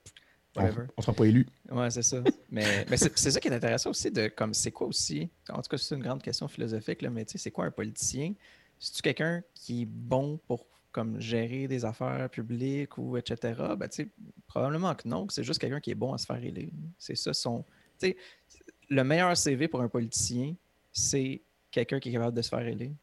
Whatever. 0.55 0.83
On 0.95 0.99
ne 0.99 1.01
sera 1.01 1.13
pas 1.13 1.25
élu. 1.25 1.45
Ouais, 1.69 1.89
c'est 1.89 2.03
ça. 2.03 2.23
mais, 2.49 2.85
mais 2.89 2.95
c'est 2.95 3.31
ça 3.31 3.39
qui 3.41 3.49
est 3.49 3.53
intéressant 3.53 3.89
aussi 3.89 4.09
de 4.09 4.29
comme 4.29 4.53
c'est 4.53 4.71
quoi 4.71 4.87
aussi. 4.87 5.29
En 5.49 5.61
tout 5.61 5.69
cas, 5.69 5.77
c'est 5.77 5.95
une 5.95 6.01
grande 6.03 6.23
question 6.23 6.47
philosophique, 6.47 7.01
là, 7.01 7.09
mais 7.09 7.25
c'est 7.27 7.51
quoi 7.51 7.65
un 7.65 7.71
politicien? 7.71 8.33
Si 8.79 8.93
tu 8.93 9.01
quelqu'un 9.01 9.43
qui 9.53 9.81
est 9.81 9.85
bon 9.85 10.39
pour 10.47 10.65
comme 10.95 11.19
gérer 11.19 11.67
des 11.67 11.83
affaires 11.83 12.29
publiques 12.29 12.97
ou 12.97 13.17
etc., 13.17 13.53
ben, 13.77 13.89
tu 13.89 14.03
sais, 14.03 14.09
probablement 14.47 14.95
que 14.95 15.05
non, 15.09 15.27
c'est 15.29 15.43
juste 15.43 15.59
quelqu'un 15.59 15.81
qui 15.81 15.91
est 15.91 15.95
bon 15.95 16.13
à 16.13 16.17
se 16.17 16.25
faire 16.25 16.41
élire. 16.41 16.69
C'est 16.97 17.15
ça 17.17 17.33
son. 17.33 17.65
tu 17.99 18.07
sais, 18.07 18.17
le 18.89 19.03
meilleur 19.03 19.35
CV 19.35 19.67
pour 19.67 19.81
un 19.81 19.89
politicien, 19.89 20.55
c'est 20.93 21.41
quelqu'un 21.69 21.99
qui 21.99 22.09
est 22.09 22.13
capable 22.13 22.37
de 22.37 22.41
se 22.41 22.47
faire 22.47 22.65
élire. 22.65 22.93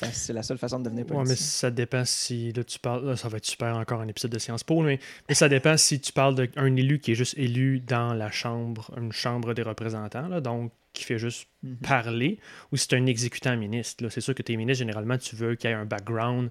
Que 0.00 0.06
C'est 0.12 0.32
la 0.32 0.44
seule 0.44 0.56
façon 0.56 0.78
de 0.78 0.84
devenir 0.84 1.04
Ouais, 1.06 1.24
mais 1.24 1.24
politicien. 1.24 1.46
ça 1.46 1.70
dépend 1.72 2.04
si. 2.04 2.52
Là, 2.52 2.62
tu 2.62 2.78
parles. 2.78 3.04
là, 3.04 3.16
ça 3.16 3.28
va 3.28 3.38
être 3.38 3.44
super 3.44 3.76
encore 3.76 4.00
un 4.00 4.06
épisode 4.06 4.30
de 4.30 4.38
Sciences 4.38 4.62
Po, 4.62 4.80
mais, 4.82 5.00
mais 5.28 5.34
ça 5.34 5.48
dépend 5.48 5.76
si 5.76 6.00
tu 6.00 6.12
parles 6.12 6.36
d'un 6.36 6.76
élu 6.76 7.00
qui 7.00 7.10
est 7.10 7.16
juste 7.16 7.36
élu 7.36 7.80
dans 7.80 8.14
la 8.14 8.30
chambre, 8.30 8.92
une 8.96 9.10
chambre 9.10 9.52
des 9.52 9.62
représentants, 9.62 10.28
là, 10.28 10.40
donc 10.40 10.70
qui 10.92 11.04
fait 11.04 11.18
juste 11.18 11.48
Mhm. 11.62 11.76
parler, 11.76 12.38
ou 12.72 12.76
si 12.76 12.86
c'est 12.88 12.96
un 12.96 13.06
exécutant 13.06 13.56
ministre. 13.56 14.02
là. 14.04 14.10
C'est 14.10 14.20
sûr 14.20 14.34
que 14.34 14.42
tes 14.42 14.56
ministres, 14.56 14.78
généralement, 14.80 15.18
tu 15.18 15.36
veux 15.36 15.54
qu'il 15.54 15.70
y 15.70 15.72
ait 15.72 15.76
un 15.76 15.84
background 15.84 16.50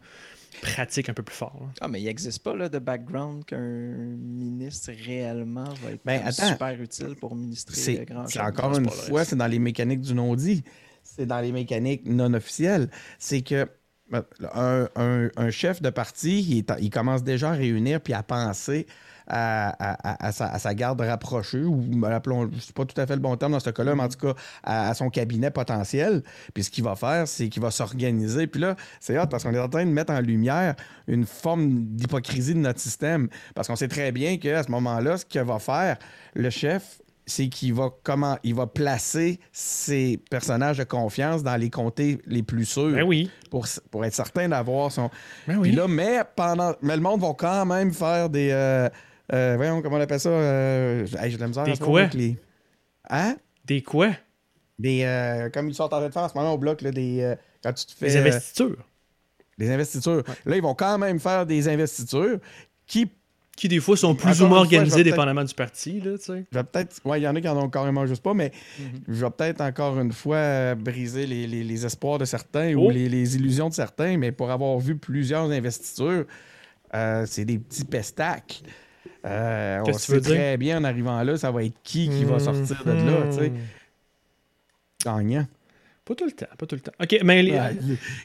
pratique 0.62 1.10
un 1.10 1.13
peu 1.13 1.23
plus 1.23 1.36
fort. 1.36 1.58
là. 1.62 1.67
Ah, 1.82 1.88
mais 1.88 2.02
il 2.02 2.06
n'existe 2.06 2.43
pas 2.43 2.56
là, 2.56 2.69
de 2.69 2.80
background 2.80 3.45
qu'un 3.45 3.58
ministre 3.60 4.91
réellement 5.06 5.65
va 5.84 5.91
être 5.91 6.02
Ben, 6.06 6.21
attends. 6.25 6.47
super 6.47 6.80
utile 6.82 7.15
pour 7.19 7.36
ministrer 7.36 7.75
C'est 7.75 7.95
le 7.99 8.06
grand 8.06 8.28
c'est 8.28 8.34
chef. 8.39 8.43
encore 8.43 8.78
une 8.78 8.89
fois, 8.89 9.25
c'est 9.25 9.36
dans 9.36 9.47
les 9.47 9.60
mécaniques 9.60 10.02
du 10.02 10.13
non-dit. 10.13 10.63
C'est 11.04 11.25
dans 11.25 11.39
les 11.39 11.52
mécaniques 11.52 12.06
non 12.06 12.34
officielles. 12.34 12.89
C'est 13.17 13.41
que 13.41 13.67
ben, 14.12 14.23
un, 14.54 14.88
un- 14.95 15.30
un 15.38 15.49
chef 15.52 15.82
de 15.82 15.89
parti, 15.91 16.41
il, 16.41 16.58
est 16.60 16.71
en- 16.71 16.78
il 16.78 16.89
commence 16.89 17.23
déjà 17.23 17.52
à 17.52 17.54
réunir 17.54 18.02
puis 18.02 18.13
à 18.13 18.23
penser 18.23 18.88
à, 19.30 19.70
à- 19.70 20.10
à- 20.12 20.28
à 20.28 20.32
sa, 20.32 20.48
à 20.48 20.60
sa 20.60 20.74
garde 20.74 21.00
rapprochée, 21.02 21.63
ou 21.63 21.76
ben, 21.78 22.12
appelons, 22.12 22.50
c'est 22.60 22.74
pas 22.76 22.86
tout 22.86 23.00
à 23.00 23.06
fait 23.08 23.15
le 23.15 23.22
bon 23.22 23.36
terme 23.38 23.52
dans 23.54 23.60
ce 23.60 23.70
cas-là, 23.70 23.96
mais 23.96 24.04
en 24.04 24.10
tout 24.10 24.18
cas 24.28 24.34
à, 24.63 24.94
son 24.94 25.10
cabinet 25.10 25.52
potentiel. 25.52 26.24
Puis 26.54 26.63
ce 26.63 26.70
qu'il 26.72 26.84
va 26.84 26.96
faire, 26.96 27.28
c'est 27.28 27.50
qu'il 27.50 27.62
va 27.62 27.72
s'organiser. 27.72 28.48
Puis 28.48 28.62
là, 28.62 28.76
c'est 29.00 29.18
hot 29.20 29.28
parce 29.28 29.44
qu'on 29.44 29.54
est 29.54 29.60
en 29.60 29.70
train 29.70 29.86
de 29.86 29.92
mettre 29.92 30.12
en 30.13 30.20
lumière 30.20 30.76
une 31.08 31.26
forme 31.26 31.84
d'hypocrisie 31.86 32.54
de 32.54 32.60
notre 32.60 32.80
système. 32.80 33.30
Parce 33.56 33.68
qu'on 33.68 33.76
sait 33.76 33.88
très 33.88 34.12
bien 34.12 34.38
qu'à 34.38 34.63
ce 34.63 34.72
moment-là, 34.72 35.18
ce 35.18 35.26
que 35.26 35.39
va 35.39 35.60
faire 35.60 35.98
le 36.36 36.50
chef, 36.50 37.00
c'est 37.26 37.48
qu'il 37.48 37.76
va 37.76 37.89
comment 38.02 38.39
il 38.44 38.56
va 38.56 38.65
placer 38.65 39.39
ses 39.52 40.20
personnages 40.32 40.80
de 40.80 40.84
confiance 40.84 41.44
dans 41.44 41.56
les 41.58 41.70
comtés 41.70 42.20
les 42.26 42.42
plus 42.42 42.65
sûrs 42.65 42.92
Ben 42.94 43.04
oui. 43.04 43.30
pour, 43.52 43.68
pour 43.92 44.04
être 44.04 44.15
certain 44.15 44.50
d'avoir 44.50 44.92
son. 44.92 45.12
Ben 45.48 45.62
Puis 45.62 45.70
oui. 45.70 45.76
là, 45.76 45.88
mais 45.88 46.22
pendant. 46.36 46.74
Mais 46.82 46.96
le 46.96 47.04
monde 47.04 47.22
va 47.22 47.34
quand 47.38 47.68
même 47.68 47.94
faire 47.94 48.32
des. 48.32 48.50
euh, 48.52 48.89
euh, 49.34 49.54
voyons, 49.58 49.82
comment 49.82 49.98
on 49.98 50.02
appelle 50.02 50.20
ça? 50.20 50.30
Euh, 50.30 51.06
hey, 51.20 51.32
J'ai 51.32 51.38
de 51.38 51.42
la 51.42 51.48
misère 51.48 51.63
Des 51.63 51.78
quoi? 51.78 52.02
avec 52.02 52.13
les- 52.13 52.38
Hein? 53.10 53.36
Des 53.65 53.82
quoi 53.82 54.10
Des. 54.78 55.04
euh, 55.04 55.50
comme 55.50 55.70
ils 55.70 55.74
sont 55.76 55.84
en 55.84 55.89
train 55.89 56.06
de 56.08 56.12
faire 56.13 56.24
en 56.24 56.30
ce 56.30 56.36
moment 56.36 56.54
au 56.54 56.58
bloc, 56.58 56.82
là, 56.82 56.92
des. 56.92 57.36
quand 57.63 57.74
tu 57.74 57.86
te 57.86 57.92
fais. 57.94 58.08
Des 58.08 58.18
investitures. 58.18 58.78
des 59.58 59.70
investitures. 59.72 60.24
Là, 60.46 60.56
ils 60.56 60.62
vont 60.62 60.76
quand 60.76 60.98
même 60.98 61.20
faire 61.20 61.46
des 61.46 61.68
investitures 61.68 62.39
qui. 62.86 63.10
Qui, 63.58 63.68
des 63.68 63.82
fois, 63.82 63.98
sont 63.98 64.15
plus 64.15 64.30
Encore 64.36 64.46
ou 64.46 64.50
moins 64.52 64.60
organisées 64.60 65.04
dépendamment 65.04 65.44
du 65.44 65.54
parti. 65.54 66.00
Là, 66.00 66.18
tu 66.18 66.24
sais. 66.24 66.46
Je 66.50 66.58
vais 66.58 66.63
peut-être. 66.63 67.02
Ouais, 67.04 67.20
il 67.20 67.24
y 67.24 67.28
en 67.28 67.36
a 67.36 67.42
qui 67.42 67.48
en 67.50 67.58
ont 67.58 67.70
carrément 67.70 68.06
juste 68.06 68.24
pas, 68.24 68.34
mais 68.34 68.54
Mhm. 68.80 68.86
je 69.10 69.26
vais 69.26 69.32
peut-être 69.32 69.60
encore 69.60 70.00
une 70.00 70.13
fois 70.13 70.76
briser 70.76 71.26
les, 71.26 71.46
les- 71.46 71.65
les 71.65 71.86
espoirs 71.86 72.18
de 72.20 72.24
certains 72.24 72.74
Oh. 72.78 72.86
ou 72.86 72.89
les, 72.89 73.10
les 73.10 73.36
illusions 73.36 73.68
de 73.68 73.74
certains, 73.74 74.15
mais 74.15 74.32
pour 74.32 74.50
avoir 74.50 74.80
vu 74.80 74.96
plusieurs 74.96 75.52
investitures, 75.52 76.24
euh, 76.96 77.26
c'est 77.28 77.44
des 77.44 77.60
petits 77.60 77.84
pestacs. 77.84 78.62
Euh, 79.25 79.79
on 79.85 79.93
sait 79.93 80.21
très 80.21 80.57
bien 80.57 80.79
en 80.79 80.83
arrivant 80.83 81.21
là, 81.23 81.38
ça 81.38 81.51
va 81.51 81.63
être 81.63 81.75
qui 81.83 82.09
qui 82.09 82.23
va 82.23 82.39
sortir 82.39 82.83
de 82.85 82.91
là, 82.91 83.27
tu 83.31 83.38
sais, 83.38 83.49
Hmm. 83.49 83.57
gagnant. 85.05 85.47
Pas 86.05 86.15
tout 86.15 86.25
le 86.25 86.31
temps, 86.31 86.47
pas 86.57 86.65
tout 86.65 86.75
le 86.75 86.81
temps. 86.81 86.91
OK, 87.01 87.17
mais 87.23 87.43
les- 87.43 87.59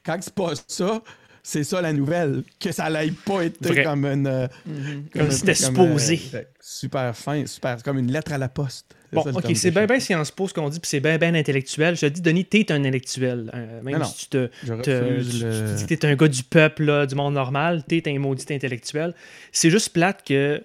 Quand 0.04 0.16
c'est 0.20 0.34
pas 0.34 0.52
ça, 0.68 1.02
c'est 1.44 1.62
ça 1.62 1.80
la 1.80 1.92
nouvelle. 1.92 2.42
Que 2.58 2.72
ça 2.72 2.90
n'aille 2.90 3.12
pas 3.12 3.44
être 3.44 3.64
Vrai. 3.64 3.84
comme 3.84 4.04
une. 4.06 4.26
euh, 4.26 4.48
Mhm. 4.66 5.04
Comme 5.14 5.30
c'était 5.30 5.54
supposé. 5.54 6.20
euh, 6.34 6.42
super 6.60 7.14
fin, 7.16 7.46
super. 7.46 7.80
Comme 7.84 7.98
une 7.98 8.10
lettre 8.10 8.32
à 8.32 8.38
la 8.38 8.48
poste. 8.48 8.86
C'est 9.10 9.14
Bon, 9.16 9.22
ça, 9.22 9.30
le 9.30 9.36
ok, 9.36 9.44
c'est 9.54 9.68
que 9.68 9.74
bien, 9.74 9.82
je 9.82 9.86
bien 9.86 10.00
Sciences 10.00 10.30
Po 10.32 10.48
ce 10.48 10.54
qu'on 10.54 10.68
dit, 10.68 10.80
puis 10.80 10.88
c'est 10.88 10.98
bien, 10.98 11.18
bien 11.18 11.34
intellectuel. 11.36 11.94
Je 11.94 12.00
te 12.00 12.06
dis, 12.06 12.20
Denis, 12.20 12.46
t'es 12.46 12.72
un 12.72 12.80
intellectuel. 12.80 13.48
euh, 13.54 13.80
même 13.82 13.98
non. 14.00 14.04
si 14.06 14.24
tu 14.24 14.26
te, 14.30 14.48
Je 14.64 14.72
te- 14.74 14.90
refuse 14.90 15.38
tu- 15.38 15.44
le- 15.44 15.68
tu 15.68 15.74
dis 15.76 15.86
que 15.86 15.94
t'es 15.94 16.06
un 16.08 16.16
gars 16.16 16.26
du 16.26 16.42
peuple, 16.42 16.82
là, 16.84 17.06
du 17.06 17.14
monde 17.14 17.34
normal, 17.34 17.84
t'es 17.86 18.02
un 18.08 18.18
maudit 18.18 18.46
intellectuel. 18.50 19.14
C'est 19.52 19.70
juste 19.70 19.90
plate 19.90 20.24
que 20.26 20.64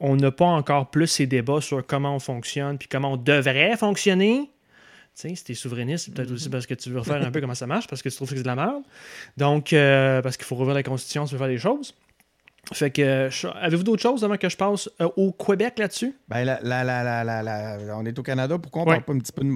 on 0.00 0.16
n'a 0.16 0.30
pas 0.30 0.44
encore 0.44 0.90
plus 0.90 1.06
ces 1.06 1.26
débats 1.26 1.60
sur 1.62 1.84
comment 1.86 2.14
on 2.14 2.18
fonctionne, 2.18 2.76
puis 2.76 2.88
comment 2.88 3.12
on 3.12 3.16
devrait 3.16 3.76
fonctionner. 3.78 4.50
Tu 5.20 5.28
sais, 5.30 5.34
si 5.34 5.44
t'es 5.44 5.54
souverainiste, 5.54 6.04
c'est 6.04 6.14
peut-être 6.14 6.30
aussi 6.30 6.48
parce 6.48 6.66
que 6.66 6.74
tu 6.74 6.90
veux 6.90 7.00
refaire 7.00 7.20
un 7.26 7.30
peu 7.32 7.40
comment 7.40 7.54
ça 7.54 7.66
marche, 7.66 7.86
parce 7.88 8.02
que 8.02 8.08
tu 8.08 8.14
trouves 8.16 8.28
que 8.30 8.36
c'est 8.36 8.42
de 8.42 8.46
la 8.46 8.54
merde. 8.54 8.82
Donc, 9.36 9.72
euh, 9.72 10.22
parce 10.22 10.36
qu'il 10.36 10.46
faut 10.46 10.54
revoir 10.54 10.76
la 10.76 10.82
Constitution, 10.84 11.24
tu 11.24 11.32
veux 11.32 11.38
faire 11.38 11.48
des 11.48 11.58
choses. 11.58 11.94
Fait 12.72 12.90
que, 12.90 13.00
euh, 13.02 13.30
avez-vous 13.60 13.82
d'autres 13.82 14.02
choses 14.02 14.22
avant 14.24 14.36
que 14.36 14.48
je 14.48 14.56
passe 14.56 14.90
euh, 15.00 15.08
au 15.16 15.32
Québec 15.32 15.78
là-dessus? 15.78 16.14
Ben, 16.28 16.44
la, 16.44 16.60
la, 16.62 16.84
la, 16.84 17.02
la, 17.02 17.24
la- 17.24 17.42
la- 17.42 17.96
on 17.96 18.04
est 18.04 18.16
au 18.18 18.22
Canada, 18.22 18.58
pourquoi 18.58 18.82
on 18.82 18.84
Ouais. 18.86 18.92
parle 18.96 19.04
pas 19.04 19.12
un 19.14 19.18
petit 19.18 19.32
peu 19.32 19.42
de, 19.42 19.54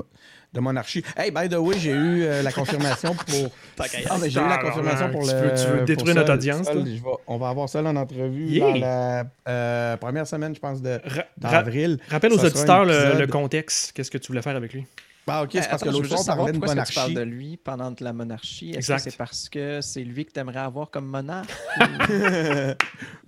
de 0.54 0.60
monarchie? 0.60 1.04
Hey, 1.16 1.30
by 1.30 1.46
the 1.48 1.56
way, 1.58 1.78
j'ai 1.78 1.90
eu 1.90 2.22
euh, 2.24 2.42
la 2.42 2.50
confirmation 2.52 3.14
pour. 3.14 3.50
Ah, 3.78 4.16
ben, 4.18 4.30
j'ai 4.30 4.40
eu 4.40 4.48
la 4.48 4.58
confirmation 4.58 5.10
pour 5.10 5.28
Tu 5.28 5.34
le. 5.34 5.40
veux- 5.42 5.54
tu 5.54 5.66
veux 5.66 5.84
détruire 5.84 6.14
notre 6.14 6.32
audience, 6.34 6.68
vais- 6.70 7.00
on 7.26 7.36
va 7.36 7.50
avoir 7.50 7.68
ça 7.68 7.82
en 7.82 7.94
entrevue 7.96 8.46
Yeah. 8.46 8.72
dans 8.72 8.78
la 8.80 9.24
euh, 9.48 9.96
première 9.98 10.26
semaine, 10.26 10.54
je 10.54 10.60
pense, 10.60 10.80
de, 10.80 10.98
Ra- 11.04 11.24
ra- 11.42 11.50
d'avril. 11.62 11.98
rappelle 12.08 12.32
aux 12.32 12.38
Ça 12.38 12.46
auditeurs 12.46 12.84
le 12.86 13.26
contexte. 13.26 13.92
Qu'est-ce 13.92 14.10
que 14.10 14.18
tu 14.18 14.28
voulais 14.28 14.42
faire 14.42 14.56
avec 14.56 14.72
lui? 14.72 14.86
Ah, 15.28 15.44
ok, 15.44 15.50
c'est 15.52 15.58
Euh, 15.58 15.62
parce 15.70 15.82
que 15.82 15.88
attends, 15.88 15.98
l'autre 15.98 16.08
savoir 16.24 16.36
parlait 16.46 16.52
de 16.52 16.56
est-ce 16.56 16.60
que 16.60 16.66
tu 16.66 16.74
monarchie. 16.74 16.94
parles 16.94 17.14
de 17.14 17.20
lui 17.22 17.56
pendant 17.56 17.94
la 18.00 18.12
monarchie? 18.12 18.70
Est-ce 18.70 18.78
Exact. 18.78 18.96
que 18.96 19.02
c'est 19.10 19.16
parce 19.16 19.48
que 19.48 19.80
c'est 19.80 20.02
lui 20.04 20.24
que 20.26 20.32
tu 20.32 20.40
aimerais 20.40 20.58
avoir 20.60 20.90
comme 20.90 21.06
monarque? 21.06 21.50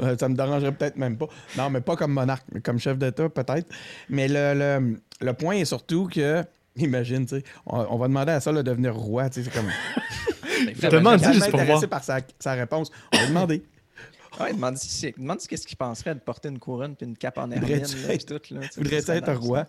Euh, 0.02 0.16
ça 0.18 0.28
me 0.28 0.34
dérangerait 0.34 0.72
peut-être 0.72 0.96
même 0.96 1.16
pas. 1.16 1.26
Non, 1.56 1.70
mais 1.70 1.80
pas 1.80 1.94
comme 1.96 2.12
monarque, 2.12 2.44
mais 2.52 2.60
comme 2.60 2.78
chef 2.78 2.98
d'État, 2.98 3.28
peut-être. 3.28 3.68
Mais 4.08 4.26
le, 4.28 4.54
le, 4.54 5.00
le 5.20 5.32
point 5.34 5.54
est 5.54 5.64
surtout 5.64 6.08
que, 6.08 6.44
imagine, 6.76 7.26
tu 7.26 7.36
sais, 7.36 7.44
on, 7.66 7.78
on 7.90 7.96
va 7.96 8.08
demander 8.08 8.32
à 8.32 8.40
ça 8.40 8.52
de 8.52 8.60
devenir 8.62 8.94
roi, 8.94 9.30
tu 9.30 9.42
sais, 9.44 9.50
c'est 9.50 9.56
comme. 9.56 9.70
Demande- 10.90 11.22
juste 11.22 11.50
pour 11.50 11.60
voir. 11.60 11.88
par 11.88 12.02
sa, 12.04 12.20
sa 12.38 12.52
réponse. 12.54 12.90
On 13.14 13.18
va 13.18 13.26
demander. 13.28 13.62
Ouais, 14.40 14.52
demande 14.52 14.76
demande 15.16 15.38
qu'est-ce 15.48 15.66
qu'il 15.66 15.76
penserait 15.76 16.14
de 16.14 16.20
porter 16.20 16.48
une 16.48 16.58
couronne 16.58 16.96
puis 16.96 17.06
une 17.06 17.16
cape 17.16 17.38
en 17.38 17.50
hermine. 17.52 17.60
Voudrais-tu 17.84 17.96
là, 18.06 18.14
être- 18.14 18.26
puis 18.40 18.54
tout, 18.54 18.54
là, 18.54 18.60
tu 18.66 19.02
ça 19.02 19.34
roi? 19.34 19.66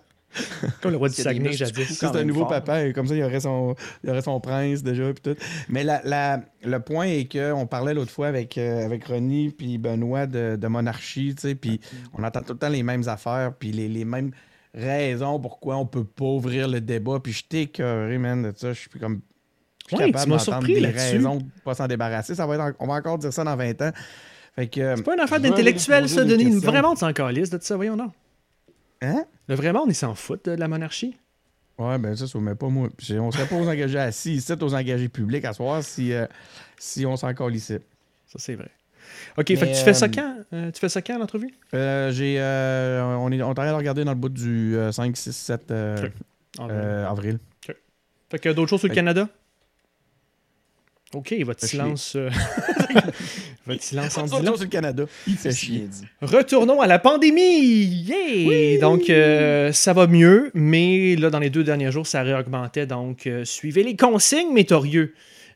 Comme 0.81 0.91
le 0.91 0.97
roi 0.97 1.09
du 1.09 1.15
Saguenay 1.15 1.53
jadis. 1.53 1.97
C'est 1.97 2.05
un 2.07 2.23
nouveau 2.23 2.41
fort, 2.41 2.49
papa, 2.49 2.83
et 2.85 2.93
comme 2.93 3.07
ça, 3.07 3.15
il 3.15 3.23
aurait 3.23 3.39
son, 3.39 3.75
il 4.03 4.09
aurait 4.09 4.21
son 4.21 4.39
prince 4.39 4.83
déjà, 4.83 5.11
puis 5.13 5.21
tout. 5.33 5.39
Mais 5.69 5.83
la, 5.83 6.01
la- 6.03 6.41
le 6.63 6.79
point 6.79 7.05
est 7.05 7.31
qu'on 7.31 7.67
parlait 7.67 7.93
l'autre 7.93 8.11
fois 8.11 8.27
avec, 8.27 8.57
euh, 8.57 8.85
avec 8.85 9.05
Ronnie 9.05 9.49
puis 9.49 9.77
Benoît 9.77 10.25
de, 10.27 10.55
de 10.55 10.67
monarchie, 10.67 11.35
tu 11.35 11.49
sais, 11.49 11.55
puis 11.55 11.79
on 12.17 12.23
entend 12.23 12.41
tout 12.41 12.53
le 12.53 12.59
temps 12.59 12.69
les 12.69 12.83
mêmes 12.83 13.07
affaires, 13.07 13.53
puis 13.57 13.71
les, 13.71 13.87
les 13.87 14.05
mêmes 14.05 14.31
raisons 14.73 15.39
pourquoi 15.39 15.77
on 15.77 15.85
peut 15.85 16.03
pas 16.03 16.25
ouvrir 16.25 16.67
le 16.67 16.81
débat, 16.81 17.19
puis 17.23 17.31
je 17.33 17.43
t'ai 17.45 17.61
écœuré, 17.61 18.17
man, 18.17 18.43
de 18.43 18.53
ça, 18.57 18.73
je 18.73 18.79
suis 18.81 18.89
comme... 18.99 19.21
Je 19.87 19.95
suis 19.95 19.97
Ouais, 20.03 20.11
capable 20.11 20.23
tu 20.41 20.45
d'entendre 20.47 20.67
des 20.67 20.73
raisons 20.87 21.35
de 21.37 21.43
pas 21.63 21.75
s'en 21.75 21.85
débarrasser. 21.87 22.33
Ça 22.33 22.47
va 22.47 22.55
être 22.55 22.61
en- 22.61 22.71
on 22.79 22.87
va 22.87 22.95
encore 22.95 23.19
dire 23.19 23.31
ça 23.31 23.43
dans 23.43 23.55
20 23.55 23.79
ans. 23.83 23.91
Fait 24.55 24.67
que... 24.67 24.95
C'est 24.95 25.03
pas 25.03 25.13
une 25.13 25.19
affaire 25.19 25.39
d'intellectuel, 25.39 26.09
ça, 26.09 26.23
Denis. 26.25 26.49
Vraiment, 26.59 26.93
on 26.93 26.95
s'en 26.95 27.13
calisse 27.13 27.51
de 27.51 27.59
ça, 27.61 27.75
voyons 27.75 27.95
non. 27.95 28.11
Hein? 29.05 29.25
Le 29.47 29.55
vrai 29.55 29.73
monde, 29.73 29.89
il 29.89 29.95
s'en 29.95 30.15
fout 30.15 30.45
de 30.45 30.51
la 30.51 30.67
monarchie. 30.67 31.17
Ouais, 31.77 31.97
ben 31.97 32.15
ça, 32.15 32.25
ça 32.25 32.39
mais 32.39 32.55
pas 32.55 32.69
moi. 32.69 32.89
Puis 32.95 33.19
on 33.19 33.31
serait 33.31 33.47
pas 33.47 33.55
aux 33.55 33.67
engagés 33.67 33.99
assis, 33.99 34.35
ici, 34.35 34.53
aux 34.53 34.73
engagés 34.73 35.09
publics 35.09 35.43
à 35.45 35.53
soir 35.53 35.83
si, 35.83 36.13
euh, 36.13 36.25
si 36.77 37.05
on 37.05 37.17
s'en 37.17 37.33
calissait. 37.33 37.81
Ça, 38.27 38.39
c'est 38.39 38.55
vrai. 38.55 38.71
OK, 39.37 39.49
Mais, 39.49 39.55
fait 39.57 39.71
que 39.71 39.77
tu 39.77 39.83
fais 39.83 39.93
ça 39.93 40.05
euh, 40.05 40.09
quand? 40.13 40.37
Euh, 40.53 40.71
tu 40.71 40.79
fais 40.79 40.89
ça 40.89 41.01
quand, 41.01 41.19
l'entrevue? 41.19 41.53
Euh, 41.73 42.11
j'ai, 42.11 42.39
euh, 42.39 43.03
on 43.17 43.31
est 43.31 43.41
on 43.41 43.53
train 43.53 43.69
de 43.69 43.75
regarder 43.75 44.03
dans 44.05 44.13
le 44.13 44.17
bout 44.17 44.29
du 44.29 44.75
euh, 44.75 44.91
5, 44.91 45.15
6, 45.15 45.33
7 45.35 45.71
euh, 45.71 46.05
Ok. 46.05 46.11
Ah, 46.59 46.67
euh, 46.69 47.09
avril. 47.09 47.39
Fait 48.29 48.39
que 48.39 48.49
d'autres 48.49 48.69
choses 48.69 48.79
sur 48.79 48.87
le 48.87 48.93
fait- 48.93 48.95
Canada? 48.95 49.29
OK, 51.13 51.33
votre 51.45 51.61
Fait 51.61 51.67
silence... 51.67 52.15
euh, 52.15 52.29
votre 53.65 53.81
silence 53.81 54.17
en 54.17 54.27
sur 54.27 54.41
le 54.41 54.65
Canada. 54.65 55.05
Il 55.27 55.35
fait 55.35 55.51
chier. 55.51 55.87
dit. 55.87 56.03
Retournons 56.21 56.81
à 56.81 56.87
la 56.87 56.99
pandémie! 56.99 57.85
Yeah! 57.85 58.79
Donc, 58.79 59.09
euh, 59.09 59.71
ça 59.71 59.93
va 59.93 60.07
mieux, 60.07 60.51
mais 60.53 61.15
là, 61.15 61.29
dans 61.29 61.39
les 61.39 61.49
deux 61.49 61.63
derniers 61.63 61.91
jours, 61.91 62.07
ça 62.07 62.23
réaugmentait. 62.23 62.85
Donc, 62.85 63.27
euh, 63.27 63.45
suivez 63.45 63.83
les 63.83 63.95
consignes, 63.95 64.51
métorieux. 64.51 65.13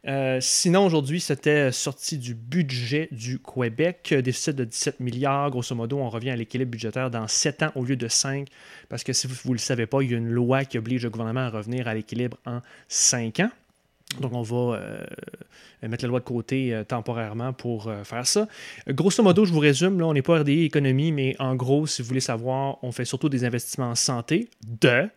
Euh, 0.07 0.37
sinon, 0.39 0.85
aujourd'hui, 0.85 1.19
c'était 1.19 1.73
sorti 1.73 2.17
du 2.17 2.33
budget 2.33 3.09
du 3.11 3.39
Québec, 3.39 4.13
déficit 4.23 4.55
de 4.55 4.63
17 4.63 5.01
milliards. 5.01 5.49
Grosso 5.51 5.75
modo, 5.75 5.97
on 5.97 6.09
revient 6.09 6.29
à 6.29 6.35
l'équilibre 6.37 6.71
budgétaire 6.71 7.09
dans 7.09 7.27
7 7.27 7.63
ans 7.63 7.71
au 7.75 7.83
lieu 7.83 7.97
de 7.97 8.07
5, 8.07 8.47
parce 8.87 9.03
que 9.03 9.11
si 9.11 9.27
vous 9.27 9.35
ne 9.49 9.53
le 9.53 9.59
savez 9.59 9.87
pas, 9.87 10.01
il 10.01 10.11
y 10.11 10.13
a 10.13 10.17
une 10.17 10.29
loi 10.29 10.63
qui 10.63 10.77
oblige 10.77 11.03
le 11.03 11.09
gouvernement 11.09 11.41
à 11.41 11.49
revenir 11.49 11.87
à 11.87 11.93
l'équilibre 11.93 12.37
en 12.45 12.61
5 12.87 13.41
ans. 13.41 13.51
Donc, 14.19 14.33
on 14.33 14.41
va 14.41 14.77
euh, 14.77 15.05
mettre 15.83 16.03
la 16.03 16.09
loi 16.09 16.19
de 16.19 16.25
côté 16.25 16.73
euh, 16.73 16.83
temporairement 16.83 17.53
pour 17.53 17.87
euh, 17.87 18.03
faire 18.03 18.25
ça. 18.25 18.47
Grosso 18.87 19.21
modo, 19.23 19.45
je 19.45 19.53
vous 19.53 19.59
résume, 19.59 19.99
là, 19.99 20.07
on 20.07 20.13
n'est 20.13 20.23
pas 20.23 20.39
RDI 20.39 20.63
économie, 20.63 21.11
mais 21.11 21.35
en 21.39 21.55
gros, 21.55 21.85
si 21.85 22.01
vous 22.01 22.07
voulez 22.07 22.19
savoir, 22.19 22.77
on 22.83 22.91
fait 22.91 23.05
surtout 23.05 23.29
des 23.29 23.45
investissements 23.45 23.91
en 23.91 23.95
santé, 23.95 24.49
de, 24.67 25.07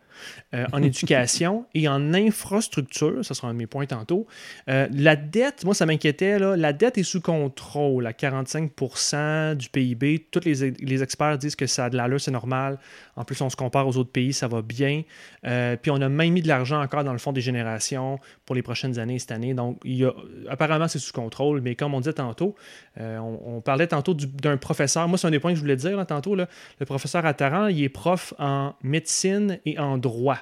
euh, 0.54 0.66
en 0.72 0.82
éducation 0.82 1.66
et 1.74 1.88
en 1.88 2.14
infrastructure. 2.14 3.24
Ça 3.24 3.34
sera 3.34 3.48
un 3.48 3.54
de 3.54 3.58
mes 3.58 3.66
points 3.66 3.86
tantôt. 3.86 4.26
Euh, 4.68 4.88
la 4.92 5.16
dette, 5.16 5.64
moi, 5.64 5.74
ça 5.74 5.86
m'inquiétait. 5.86 6.38
La 6.38 6.72
dette 6.72 6.98
est 6.98 7.02
sous 7.02 7.20
contrôle 7.20 8.06
à 8.06 8.12
45% 8.12 9.54
du 9.54 9.68
PIB. 9.68 10.26
Tous 10.30 10.40
les, 10.44 10.70
les, 10.70 11.02
experts 11.02 11.38
disent 11.38 11.56
que 11.56 11.66
ça 11.66 11.86
a 11.86 11.90
de 11.90 11.96
l'allure, 11.96 12.20
c'est 12.20 12.30
normal. 12.30 12.78
En 13.16 13.24
plus, 13.24 13.40
on 13.40 13.50
se 13.50 13.56
compare 13.56 13.86
aux 13.86 13.96
autres 13.96 14.12
pays, 14.12 14.32
ça 14.32 14.48
va 14.48 14.62
bien. 14.62 15.02
Euh, 15.46 15.76
puis 15.76 15.90
on 15.90 16.00
a 16.00 16.08
même 16.08 16.32
mis 16.32 16.42
de 16.42 16.48
l'argent 16.48 16.80
encore 16.80 17.04
dans 17.04 17.12
le 17.12 17.18
fonds 17.18 17.32
des 17.32 17.40
générations 17.40 18.18
pour 18.46 18.54
les 18.54 18.62
prochaines 18.62 18.98
années 18.98 19.18
cette 19.18 19.32
année. 19.32 19.54
Donc, 19.54 19.80
il 19.84 19.96
y 19.96 20.04
a, 20.04 20.12
apparemment, 20.48 20.88
c'est 20.88 20.98
sous 20.98 21.12
contrôle. 21.12 21.60
Mais 21.60 21.74
comme 21.74 21.94
on 21.94 22.00
disait 22.00 22.12
tantôt, 22.12 22.54
on, 22.98 23.60
parlait 23.64 23.86
tantôt 23.86 24.14
d'un 24.14 24.56
professeur. 24.56 25.08
Moi, 25.08 25.18
c'est 25.18 25.26
un 25.26 25.30
des 25.30 25.40
points 25.40 25.52
que 25.52 25.56
je 25.56 25.60
voulais 25.60 25.76
dire 25.76 26.04
tantôt. 26.06 26.34
Là. 26.34 26.48
Le 26.80 26.86
professeur 26.86 27.24
Attaran, 27.26 27.68
il 27.68 27.82
est 27.82 27.88
prof 27.88 28.34
en 28.38 28.74
médecine 28.82 29.58
et 29.66 29.78
en 29.78 29.98
droit. 30.02 30.38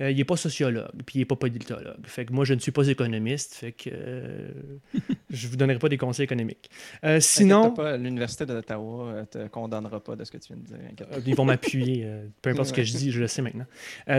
Euh, 0.00 0.12
il 0.12 0.16
n'est 0.16 0.24
pas 0.24 0.36
sociologue, 0.36 0.90
puis 1.06 1.16
il 1.16 1.18
n'est 1.20 1.24
pas 1.24 1.34
politologue. 1.34 2.06
Fait 2.06 2.24
que 2.24 2.32
moi, 2.32 2.44
je 2.44 2.54
ne 2.54 2.60
suis 2.60 2.70
pas 2.70 2.86
économiste, 2.86 3.54
fait 3.54 3.72
que 3.72 3.90
euh, 3.92 4.50
je 5.30 5.46
ne 5.46 5.50
vous 5.50 5.56
donnerai 5.56 5.78
pas 5.78 5.88
des 5.88 5.96
conseils 5.96 6.24
économiques. 6.24 6.70
Euh, 7.04 7.18
sinon... 7.18 7.74
L'Université 7.98 8.46
d'Ottawa 8.46 9.12
ne 9.20 9.24
te 9.24 9.48
condamnera 9.48 9.98
pas 9.98 10.14
de 10.14 10.22
ce 10.22 10.30
que 10.30 10.38
tu 10.38 10.52
viens 10.52 10.62
de 10.62 10.66
dire. 10.66 11.06
Ils 11.26 11.34
vont 11.34 11.44
m'appuyer, 11.44 12.06
peu 12.42 12.50
importe 12.50 12.68
ce 12.68 12.72
que 12.72 12.84
je 12.84 12.96
dis, 12.96 13.10
je 13.10 13.20
le 13.20 13.26
sais 13.26 13.42
maintenant. 13.42 13.66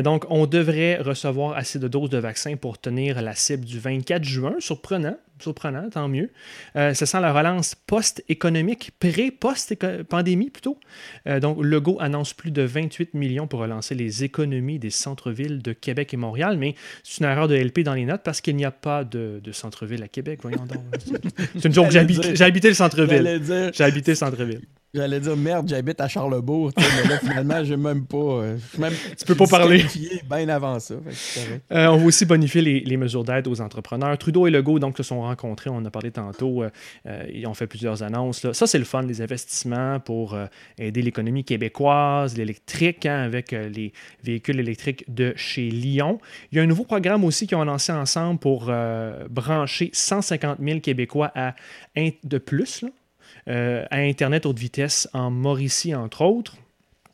donc, 0.03 0.25
on 0.29 0.47
devrait 0.47 0.97
recevoir 0.97 1.55
assez 1.55 1.79
de 1.79 1.87
doses 1.87 2.09
de 2.09 2.17
vaccins 2.17 2.57
pour 2.57 2.77
tenir 2.77 3.21
la 3.21 3.35
cible 3.35 3.63
du 3.63 3.79
24 3.79 4.23
juin, 4.23 4.55
surprenant 4.59 5.17
surprenant, 5.41 5.89
tant 5.89 6.07
mieux. 6.07 6.29
Euh, 6.75 6.93
ça 6.93 7.05
sent 7.05 7.19
la 7.19 7.33
relance 7.33 7.75
post-économique, 7.75 8.91
pré-post-pandémie 8.99 10.49
plutôt. 10.49 10.79
Euh, 11.27 11.39
donc, 11.39 11.57
Legault 11.61 11.97
annonce 11.99 12.33
plus 12.33 12.51
de 12.51 12.61
28 12.61 13.13
millions 13.13 13.47
pour 13.47 13.59
relancer 13.59 13.95
les 13.95 14.23
économies 14.23 14.79
des 14.79 14.89
centres-villes 14.89 15.61
de 15.61 15.73
Québec 15.73 16.13
et 16.13 16.17
Montréal, 16.17 16.57
mais 16.57 16.75
c'est 17.03 17.19
une 17.23 17.29
erreur 17.29 17.47
de 17.47 17.55
LP 17.55 17.79
dans 17.79 17.93
les 17.93 18.05
notes 18.05 18.21
parce 18.23 18.41
qu'il 18.41 18.55
n'y 18.55 18.65
a 18.65 18.71
pas 18.71 19.03
de, 19.03 19.41
centre-ville 19.51 20.03
à 20.03 20.07
Québec, 20.07 20.39
voyons 20.41 20.65
donc. 20.65 20.83
C'est 21.55 21.65
une 21.65 21.73
joke, 21.73 21.89
j'ai 21.89 21.99
habité 22.43 22.69
le 22.69 22.75
centre-ville. 22.75 23.41
J'ai 23.73 23.83
habité 23.83 24.11
le 24.11 24.15
centre-ville. 24.15 24.61
J'allais 24.91 25.19
dire 25.19 25.37
merde, 25.37 25.69
j'habite 25.69 26.01
à 26.01 26.07
Charlebourg, 26.07 26.71
mais 26.75 27.09
là 27.09 27.19
finalement, 27.21 27.63
je 27.63 27.75
même 27.75 28.05
pas. 28.07 28.17
Euh, 28.17 28.57
même, 28.79 28.93
tu 29.15 29.23
peux 29.23 29.35
pas 29.35 29.45
parler. 29.45 29.85
Bien 30.27 30.49
avant 30.49 30.79
ça. 30.79 30.95
Euh, 31.71 31.87
on 31.87 31.97
va 31.97 32.05
aussi 32.05 32.25
bonifier 32.25 32.81
les, 32.81 32.97
mesures 32.97 33.23
d'aide 33.23 33.47
aux 33.47 33.61
entrepreneurs. 33.61 34.17
Trudeau 34.17 34.47
et 34.47 34.49
Legault 34.49 34.79
donc 34.79 34.97
se 34.97 35.03
sont 35.03 35.21
rencontrés, 35.21 35.69
on 35.69 35.75
en 35.75 35.85
a 35.85 35.91
parlé 35.91 36.09
tantôt. 36.09 36.63
Euh, 36.63 37.23
ils 37.31 37.45
ont 37.45 37.53
fait 37.53 37.67
plusieurs 37.67 38.01
annonces. 38.01 38.43
Là. 38.43 38.53
Ça, 38.55 38.65
c'est 38.65 38.79
le 38.79 38.83
fun, 38.83 39.03
les 39.03 39.21
investissements 39.21 39.99
pour 39.99 40.35
aider 40.79 41.03
l'économie 41.03 41.43
québécoise, 41.43 42.35
l'électrique, 42.35 43.05
hein, 43.05 43.19
avec 43.19 43.51
les 43.51 43.93
véhicules 44.23 44.59
électriques 44.59 45.05
de 45.13 45.33
chez 45.35 45.69
Lyon. 45.69 46.19
Il 46.51 46.57
y 46.57 46.61
a 46.61 46.63
un 46.63 46.67
nouveau 46.67 46.83
programme 46.83 47.23
aussi 47.25 47.45
qu'ils 47.45 47.57
ont 47.57 47.63
lancé 47.63 47.91
ensemble 47.91 48.39
pour 48.39 48.71
brancher 49.29 49.91
150 49.93 50.57
000 50.59 50.79
Québécois 50.79 51.31
à 51.35 51.53
de 52.23 52.37
plus. 52.39 52.81
Là, 52.81 52.89
euh, 53.47 53.85
à 53.89 53.97
Internet 53.97 54.45
haute 54.45 54.59
vitesse 54.59 55.09
en 55.13 55.31
Mauricie, 55.31 55.95
entre 55.95 56.23
autres. 56.23 56.55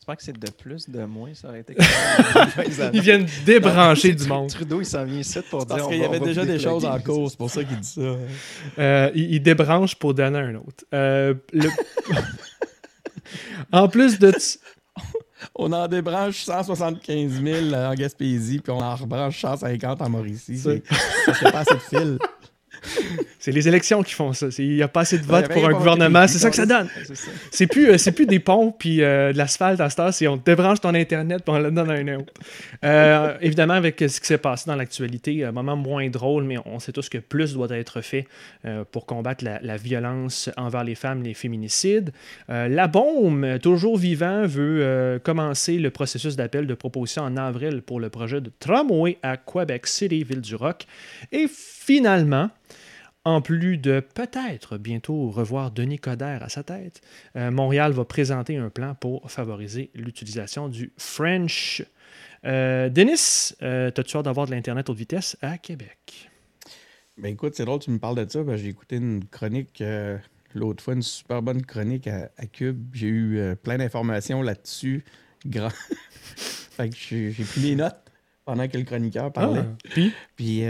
J'espère 0.07 0.17
que 0.17 0.23
c'est 0.23 0.39
de 0.39 0.51
plus, 0.51 0.87
de 0.87 1.03
moins, 1.05 1.33
ça 1.33 1.47
aurait 1.47 1.61
été. 1.61 1.75
Ils 2.93 3.01
viennent 3.01 3.25
débrancher 3.43 4.13
du 4.13 4.27
monde. 4.27 4.49
Trudeau, 4.49 4.79
il 4.79 4.85
s'en 4.85 5.03
vient 5.03 5.19
ici 5.19 5.39
pour 5.49 5.65
dire. 5.65 5.77
Parce 5.77 5.87
qu'il 5.87 5.97
y 5.97 6.05
avait 6.05 6.19
déjà 6.19 6.45
des 6.45 6.59
choses 6.59 6.85
en 6.85 6.99
cause, 6.99 7.31
c'est 7.31 7.37
pour 7.37 7.49
ça 7.49 7.63
qu'il 7.63 7.79
dit 7.79 7.87
ça. 7.87 8.01
Euh, 8.77 9.09
il, 9.15 9.41
débranche 9.41 9.95
pour 9.95 10.13
donner 10.13 10.37
un 10.37 10.55
autre. 10.55 10.85
Euh, 10.93 11.33
en 13.71 13.87
plus 13.87 14.19
de. 14.19 14.31
on 15.55 15.73
en 15.73 15.87
débranche 15.87 16.43
175 16.43 17.41
000 17.41 17.73
en 17.73 17.95
Gaspésie, 17.95 18.59
puis 18.59 18.71
on 18.71 18.81
en 18.81 18.95
rebranche 18.95 19.41
150 19.41 20.03
en 20.03 20.09
Mauricie. 20.09 20.59
Ça 20.59 21.33
fait 21.33 21.51
pas 21.51 21.61
assez 21.61 21.73
de 21.73 21.79
fil. 21.79 22.19
c'est 23.39 23.51
les 23.51 23.67
élections 23.67 24.03
qui 24.03 24.13
font 24.13 24.33
ça. 24.33 24.47
Il 24.57 24.75
n'y 24.75 24.81
a 24.81 24.87
pas 24.87 25.01
assez 25.01 25.17
de 25.17 25.23
votes 25.23 25.49
pour 25.49 25.65
un 25.67 25.71
gouvernement. 25.71 26.27
C'est 26.27 26.39
ça 26.39 26.49
que 26.49 26.55
ça 26.55 26.65
donne. 26.65 26.87
C'est 27.51 27.67
plus, 27.67 27.89
euh, 27.89 28.11
plus 28.11 28.25
des 28.25 28.39
ponts 28.39 28.71
puis 28.71 29.01
euh, 29.01 29.33
de 29.33 29.37
l'asphalte 29.37 29.79
à 29.79 29.89
ce 29.89 29.95
temps. 29.95 30.11
C'est 30.11 30.27
on 30.27 30.37
débranche 30.37 30.81
ton 30.81 30.93
Internet 30.93 31.43
puis 31.45 31.55
on 31.55 31.59
le 31.59 31.71
donne 31.71 31.89
à 31.89 31.93
un 31.93 32.07
autre. 32.17 32.33
Euh, 32.83 33.37
évidemment, 33.41 33.73
avec 33.73 33.99
ce 33.99 34.19
qui 34.19 34.27
s'est 34.27 34.37
passé 34.37 34.65
dans 34.67 34.75
l'actualité, 34.75 35.43
un 35.43 35.51
moment 35.51 35.75
moins 35.75 36.09
drôle, 36.09 36.43
mais 36.43 36.57
on 36.65 36.79
sait 36.79 36.91
tous 36.91 37.09
que 37.09 37.17
plus 37.17 37.53
doit 37.53 37.67
être 37.71 38.01
fait 38.01 38.27
pour 38.91 39.05
combattre 39.05 39.43
la, 39.43 39.77
violence 39.77 40.49
envers 40.57 40.83
les 40.83 40.95
femmes, 40.95 41.21
les 41.23 41.33
féminicides. 41.33 42.11
la 42.47 42.87
bombe, 42.87 43.59
toujours 43.59 43.97
vivant, 43.97 44.45
veut 44.45 45.19
commencer 45.23 45.77
le 45.77 45.91
processus 45.91 46.35
d'appel 46.35 46.67
de 46.67 46.73
proposition 46.73 47.23
en 47.23 47.37
avril 47.37 47.81
pour 47.81 47.99
le 47.99 48.09
projet 48.09 48.41
de 48.41 48.51
tramway 48.59 49.17
à 49.21 49.37
Quebec 49.37 49.87
City, 49.87 50.23
ville 50.23 50.41
du 50.41 50.55
Rock. 50.55 50.85
Et 51.31 51.47
finalement, 51.85 52.49
en 53.25 53.41
plus 53.41 53.77
de 53.77 53.99
peut-être 53.99 54.79
bientôt 54.79 55.29
revoir 55.29 55.69
Denis 55.69 55.99
Coderre 55.99 56.41
à 56.41 56.49
sa 56.49 56.63
tête, 56.63 57.01
euh, 57.35 57.51
Montréal 57.51 57.91
va 57.91 58.05
présenter 58.05 58.57
un 58.57 58.71
plan 58.71 58.95
pour 58.95 59.29
favoriser 59.29 59.91
l'utilisation 59.93 60.67
du 60.67 60.93
French. 60.97 61.83
Euh, 62.43 62.89
Denis, 62.89 63.53
euh, 63.61 63.91
as-tu 63.95 64.17
hâte 64.17 64.25
d'avoir 64.25 64.47
de 64.47 64.51
l'Internet 64.51 64.89
haute 64.89 64.97
vitesse 64.97 65.37
à 65.43 65.59
Québec? 65.59 66.31
Ben 67.17 67.33
écoute, 67.33 67.53
c'est 67.55 67.65
drôle, 67.65 67.79
tu 67.79 67.91
me 67.91 67.99
parles 67.99 68.25
de 68.25 68.31
ça. 68.31 68.41
J'ai 68.57 68.69
écouté 68.69 68.95
une 68.95 69.23
chronique 69.25 69.83
l'autre 70.55 70.83
fois, 70.83 70.95
une 70.95 71.03
super 71.03 71.43
bonne 71.43 71.63
chronique 71.63 72.07
à, 72.07 72.29
Cube. 72.51 72.83
J'ai 72.93 73.07
eu 73.07 73.55
plein 73.61 73.77
d'informations 73.77 74.41
là-dessus. 74.41 75.05
Grand. 75.45 75.69
fait 76.35 76.89
que 76.89 76.95
j'ai 76.95 77.43
pris 77.43 77.61
mes 77.61 77.75
notes 77.75 78.11
pendant 78.43 78.67
que 78.67 78.77
le 78.77 78.83
chroniqueur 78.83 79.31
parlait. 79.31 79.61
Ah, 79.63 79.89
puis, 79.89 80.11
puis 80.35 80.63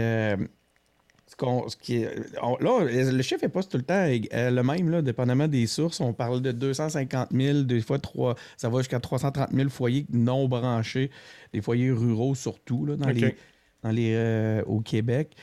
ce 1.40 1.76
qui 1.76 2.02
là, 2.02 2.84
le 2.84 3.22
chiffre 3.22 3.42
n'est 3.42 3.48
pas 3.48 3.62
tout 3.62 3.76
le 3.76 3.82
temps 3.82 4.06
euh, 4.06 4.50
le 4.50 4.62
même, 4.62 4.88
là, 4.90 5.02
dépendamment 5.02 5.48
des 5.48 5.66
sources. 5.66 6.00
On 6.00 6.12
parle 6.12 6.40
de 6.40 6.52
250 6.52 7.28
000, 7.32 7.62
des 7.62 7.80
fois 7.80 7.98
3, 7.98 8.34
ça 8.56 8.68
va 8.68 8.78
jusqu'à 8.78 9.00
330 9.00 9.50
000 9.52 9.68
foyers 9.68 10.06
non 10.12 10.48
branchés, 10.48 11.10
des 11.52 11.60
foyers 11.60 11.90
ruraux 11.90 12.34
surtout, 12.34 12.86
là, 12.86 12.96
dans 12.96 13.10
les, 13.10 13.36
dans 13.82 13.90
les, 13.90 14.14
euh, 14.14 14.62
au 14.66 14.80
Québec. 14.80 15.36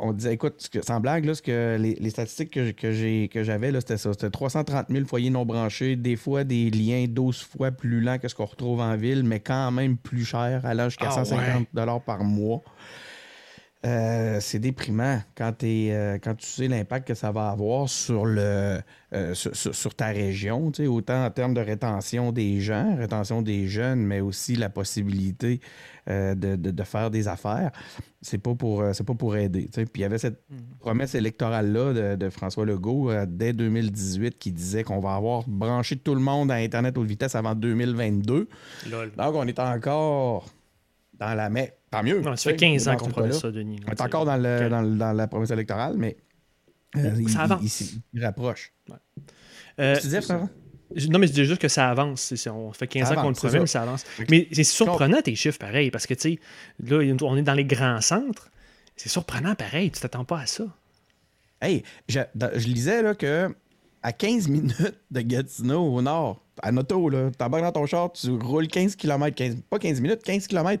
on 0.00 0.12
disait, 0.12 0.34
écoute, 0.34 0.70
sans 0.82 1.00
blague, 1.00 1.24
là, 1.24 1.34
ce 1.34 1.42
que 1.42 1.76
les, 1.76 2.10
statistiques 2.10 2.52
que, 2.52 3.26
que 3.26 3.42
j'avais, 3.42 3.72
c'était 3.80 3.96
ça. 3.96 4.12
C'était 4.12 4.30
330 4.30 4.86
000 4.90 5.06
foyers 5.06 5.30
non 5.30 5.44
branchés, 5.44 5.96
des 5.96 6.16
fois 6.16 6.44
des 6.44 6.70
liens 6.70 7.06
12 7.08 7.42
fois 7.42 7.72
plus 7.72 8.00
lents 8.00 8.18
que 8.18 8.28
ce 8.28 8.34
qu'on 8.36 8.44
retrouve 8.46 8.80
en 8.80 8.96
ville, 8.96 9.24
mais 9.24 9.40
quand 9.40 9.72
même 9.72 9.96
plus 9.96 10.24
cher, 10.24 10.64
allant 10.64 10.88
jusqu'à 10.88 11.10
150 11.10 11.66
ah 11.76 12.00
par 12.04 12.22
mois. 12.22 12.62
Euh, 13.84 14.38
c'est 14.40 14.58
déprimant 14.58 15.20
quand, 15.36 15.62
euh, 15.62 16.18
quand 16.20 16.34
tu 16.34 16.46
sais 16.46 16.66
l'impact 16.66 17.06
que 17.06 17.14
ça 17.14 17.30
va 17.30 17.50
avoir 17.50 17.88
sur, 17.88 18.24
le, 18.24 18.80
euh, 19.12 19.34
sur, 19.34 19.94
ta 19.94 20.06
région, 20.06 20.72
autant 20.88 21.24
en 21.24 21.30
termes 21.30 21.52
de 21.54 21.60
rétention 21.60 22.32
des 22.32 22.60
gens, 22.60 22.96
rétention 22.96 23.42
des 23.42 23.68
jeunes, 23.68 24.00
mais 24.00 24.20
aussi 24.20 24.56
la 24.56 24.70
possibilité 24.70 25.60
de, 26.08 26.82
faire 26.84 27.10
des 27.10 27.28
affaires. 27.28 27.70
C'est 28.22 28.38
pas 28.38 28.54
pour 28.54 28.82
pas 28.82 29.14
pour 29.14 29.36
aider. 29.36 29.68
Puis 29.72 29.86
il 29.96 30.00
y 30.00 30.04
avait 30.04 30.18
cette 30.18 30.40
mhm. 30.50 30.58
promesse 30.80 31.14
électorale-là 31.14 32.16
de, 32.16 32.30
François 32.30 32.64
Legault 32.64 33.12
dès 33.26 33.52
2018 33.52 34.38
qui 34.38 34.52
disait 34.52 34.84
qu'on 34.84 35.00
va 35.00 35.14
avoir 35.14 35.44
branché 35.46 35.96
tout 35.96 36.14
le 36.14 36.20
monde 36.20 36.50
à 36.50 36.54
Internet 36.54 36.96
haute 36.96 37.06
vitesse 37.06 37.34
avant 37.34 37.54
2022. 37.54 38.48
Donc 39.16 39.34
on 39.34 39.46
est 39.46 39.58
encore 39.58 40.48
dans 41.18 41.34
la 41.34 41.50
mais 41.50 41.75
tant 41.90 42.02
mieux. 42.02 42.22
ça 42.22 42.36
fait 42.36 42.56
15 42.56 42.88
ans 42.88 42.96
qu'on 42.96 43.08
promet 43.08 43.32
ça, 43.32 43.50
Denis. 43.50 43.80
On 43.86 43.90
est 43.90 44.00
encore 44.00 44.24
dans, 44.24 44.36
le, 44.36 44.68
dans, 44.68 45.12
la 45.12 45.26
promesse 45.26 45.50
électorale, 45.50 45.94
mais 45.96 46.16
euh, 46.96 47.14
ça 47.28 47.40
il, 47.46 47.52
avance. 47.52 47.82
Il, 48.12 48.24
rapproche. 48.24 48.72
Euh, 49.78 49.96
tu 49.96 50.02
disais, 50.02 50.22
frère? 50.22 50.48
Non, 51.10 51.18
mais 51.18 51.26
je 51.26 51.32
dis 51.32 51.44
juste 51.44 51.60
que 51.60 51.68
ça 51.68 51.90
avance. 51.90 52.32
On 52.48 52.72
fait 52.72 52.86
15 52.86 53.12
ans 53.12 53.22
qu'on 53.22 53.28
le 53.28 53.34
promet, 53.34 53.60
mais 53.60 53.66
ça 53.66 53.82
avance. 53.82 54.04
Mais 54.30 54.48
c'est 54.52 54.64
surprenant 54.64 55.20
tes 55.20 55.34
chiffres, 55.34 55.58
pareil, 55.58 55.90
parce 55.90 56.06
que, 56.06 56.14
tu 56.14 56.34
sais, 56.34 56.40
là, 56.84 57.16
on 57.22 57.36
est 57.36 57.42
dans 57.42 57.54
les 57.54 57.64
grands 57.64 58.00
centres. 58.00 58.50
C'est 58.96 59.08
surprenant, 59.08 59.54
pareil. 59.54 59.90
Tu 59.90 60.00
t'attends 60.00 60.24
pas 60.24 60.40
à 60.40 60.46
ça. 60.46 60.64
Hey, 61.60 61.82
je, 62.08 62.20
je 62.34 62.66
lisais 62.68 63.02
là, 63.02 63.14
que 63.14 63.54
à 64.06 64.12
15 64.12 64.46
minutes 64.46 64.94
de 65.10 65.20
Gatineau 65.20 65.82
au 65.82 66.00
nord, 66.00 66.40
en 66.62 66.76
auto, 66.76 67.08
là, 67.08 67.28
t'embarques 67.36 67.64
dans 67.64 67.72
ton 67.72 67.86
char, 67.86 68.12
tu 68.12 68.30
roules 68.30 68.68
15 68.68 68.94
km, 68.94 69.36
pas 69.68 69.80
15 69.80 70.00
minutes, 70.00 70.22
15 70.22 70.46
km. 70.46 70.80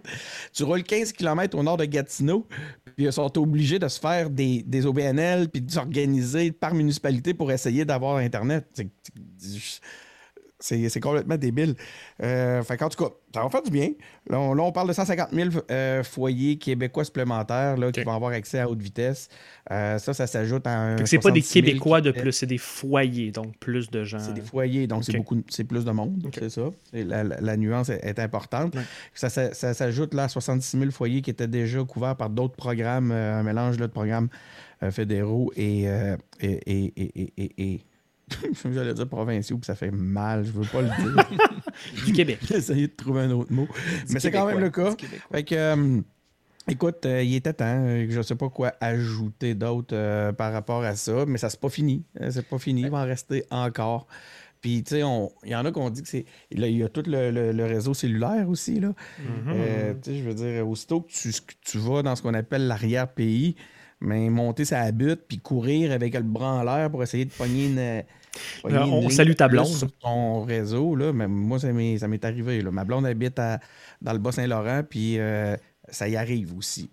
Tu 0.52 0.62
roules 0.62 0.84
15 0.84 1.10
km 1.12 1.58
au 1.58 1.64
nord 1.64 1.76
de 1.76 1.86
Gatineau, 1.86 2.46
puis 2.94 3.06
ils 3.06 3.12
sont 3.12 3.36
obligés 3.36 3.80
de 3.80 3.88
se 3.88 3.98
faire 3.98 4.30
des, 4.30 4.86
OBNL, 4.86 5.48
puis 5.48 5.60
de 5.60 5.68
s'organiser 5.68 6.52
par 6.52 6.72
municipalité 6.72 7.34
pour 7.34 7.50
essayer 7.50 7.84
d'avoir 7.84 8.18
Internet. 8.18 8.64
C'est 8.72 9.80
complètement 11.00 11.36
débile. 11.36 11.74
Euh, 12.22 12.62
fait 12.62 12.76
qu'en 12.76 12.88
tout 12.88 13.02
cas, 13.02 13.10
ça 13.34 13.42
va 13.42 13.50
faire 13.50 13.62
du 13.62 13.70
bien. 13.70 13.90
Là, 14.28 14.40
on, 14.40 14.72
parle 14.72 14.88
de 14.88 14.92
150 14.92 15.28
000 15.32 15.50
euh, 15.70 16.02
foyers 16.02 16.56
québécois 16.56 17.04
supplémentaires 17.04 17.76
là, 17.76 17.92
qui 17.92 18.02
vont 18.02 18.12
avoir 18.12 18.32
accès 18.32 18.58
à 18.58 18.68
haute 18.68 18.80
vitesse. 18.80 19.28
Euh, 19.70 19.98
ça, 19.98 20.14
ça 20.14 20.26
s'ajoute 20.26 20.66
à 20.66 20.78
un. 20.78 21.04
C'est 21.04 21.18
pas 21.18 21.30
des 21.30 21.42
Québécois 21.42 22.00
de 22.00 22.10
plus, 22.10 22.32
c'est 22.32 22.46
des 22.46 22.58
foyers, 22.58 23.30
donc 23.30 23.56
plus 23.58 23.90
de 23.90 24.04
gens. 24.04 24.18
C'est 24.18 24.34
des 24.34 24.40
foyers, 24.40 24.86
donc 24.86 25.04
c'est 25.04 25.16
beaucoup, 25.16 25.42
c'est 25.48 25.64
plus 25.64 25.84
de 25.84 25.90
monde, 25.90 26.28
c'est 26.32 26.50
ça. 26.50 26.70
La, 26.92 27.56
nuance 27.56 27.90
est, 27.90 28.18
importante. 28.18 28.76
Ça, 29.14 29.28
s'ajoute 29.28 30.14
là 30.14 30.24
à 30.24 30.28
66 30.28 30.78
000 30.78 30.90
foyers 30.90 31.22
qui 31.22 31.30
étaient 31.30 31.46
déjà 31.46 31.82
couverts 31.84 32.16
par 32.16 32.30
d'autres 32.30 32.56
programmes, 32.56 33.12
un 33.12 33.42
mélange 33.42 33.76
de 33.76 33.86
programmes 33.86 34.28
fédéraux 34.90 35.52
et, 35.56 35.86
et, 36.40 36.92
et 37.58 37.80
J'allais 38.72 38.94
dire 38.94 39.08
provinciaux, 39.08 39.58
puis 39.58 39.66
ça 39.66 39.74
fait 39.74 39.90
mal, 39.90 40.44
je 40.44 40.50
veux 40.50 40.66
pas 40.66 40.82
le 40.82 40.88
dire. 40.88 42.04
du 42.06 42.12
Québec. 42.12 42.38
J'ai 42.48 42.56
essayé 42.56 42.88
de 42.88 42.92
trouver 42.92 43.22
un 43.22 43.30
autre 43.30 43.52
mot. 43.52 43.68
Mais 44.10 44.20
c'est 44.20 44.30
quand 44.30 44.46
même 44.46 44.58
le 44.58 44.70
cas. 44.70 44.94
Fait 45.30 45.44
que, 45.44 45.54
euh, 45.54 46.00
écoute, 46.68 47.06
euh, 47.06 47.22
il 47.22 47.34
était 47.36 47.52
temps. 47.52 47.86
Je 48.08 48.20
sais 48.22 48.34
pas 48.34 48.48
quoi 48.48 48.72
ajouter 48.80 49.54
d'autre 49.54 49.94
euh, 49.94 50.32
par 50.32 50.52
rapport 50.52 50.82
à 50.82 50.96
ça, 50.96 51.24
mais 51.26 51.38
ça 51.38 51.50
c'est 51.50 51.60
pas 51.60 51.68
fini. 51.68 52.04
C'est 52.30 52.46
pas 52.46 52.58
fini, 52.58 52.82
il 52.82 52.90
va 52.90 52.98
en 52.98 53.04
rester 53.04 53.44
encore. 53.50 54.06
Puis, 54.60 54.82
tu 54.82 54.96
sais, 54.96 55.02
il 55.44 55.50
y 55.50 55.54
en 55.54 55.64
a 55.64 55.70
qui 55.70 55.78
ont 55.78 55.90
dit 55.90 56.02
que 56.02 56.08
c'est. 56.08 56.24
Il 56.50 56.66
y 56.66 56.82
a 56.82 56.88
tout 56.88 57.04
le, 57.06 57.64
réseau 57.64 57.94
cellulaire 57.94 58.48
aussi, 58.48 58.80
là. 58.80 58.88
Mm-hmm. 59.20 60.00
tu 60.00 60.10
sais, 60.10 60.18
je 60.18 60.24
veux 60.24 60.34
dire, 60.34 60.68
aussitôt 60.68 61.02
que 61.02 61.12
tu, 61.12 61.30
que 61.30 61.54
tu 61.60 61.78
vas 61.78 62.02
dans 62.02 62.16
ce 62.16 62.22
qu'on 62.22 62.34
appelle 62.34 62.66
l'arrière-pays, 62.66 63.54
mais 64.00 64.28
monter 64.30 64.64
sa 64.64 64.90
butte 64.92 65.22
puis 65.26 65.38
courir 65.38 65.92
avec 65.92 66.14
le 66.14 66.22
bras 66.22 66.54
en 66.54 66.64
l'air 66.64 66.90
pour 66.90 67.02
essayer 67.02 67.24
de 67.24 67.32
pogner 67.32 67.66
une. 67.66 68.02
on 68.64 69.08
salue 69.08 69.32
ta 69.32 69.48
blonde. 69.48 69.66
Sur 69.66 69.92
ton 69.92 70.42
réseau, 70.42 70.94
là, 70.94 71.12
mais 71.12 71.28
moi, 71.28 71.58
ça 71.58 71.72
m'est 71.72 72.24
arrivé. 72.24 72.60
Là. 72.60 72.70
Ma 72.70 72.84
blonde 72.84 73.06
habite 73.06 73.36
dans 73.36 74.12
le 74.12 74.18
Bas-Saint-Laurent, 74.18 74.82
puis 74.88 75.18
euh, 75.18 75.56
ça 75.88 76.08
y 76.08 76.16
arrive 76.16 76.56
aussi. 76.56 76.90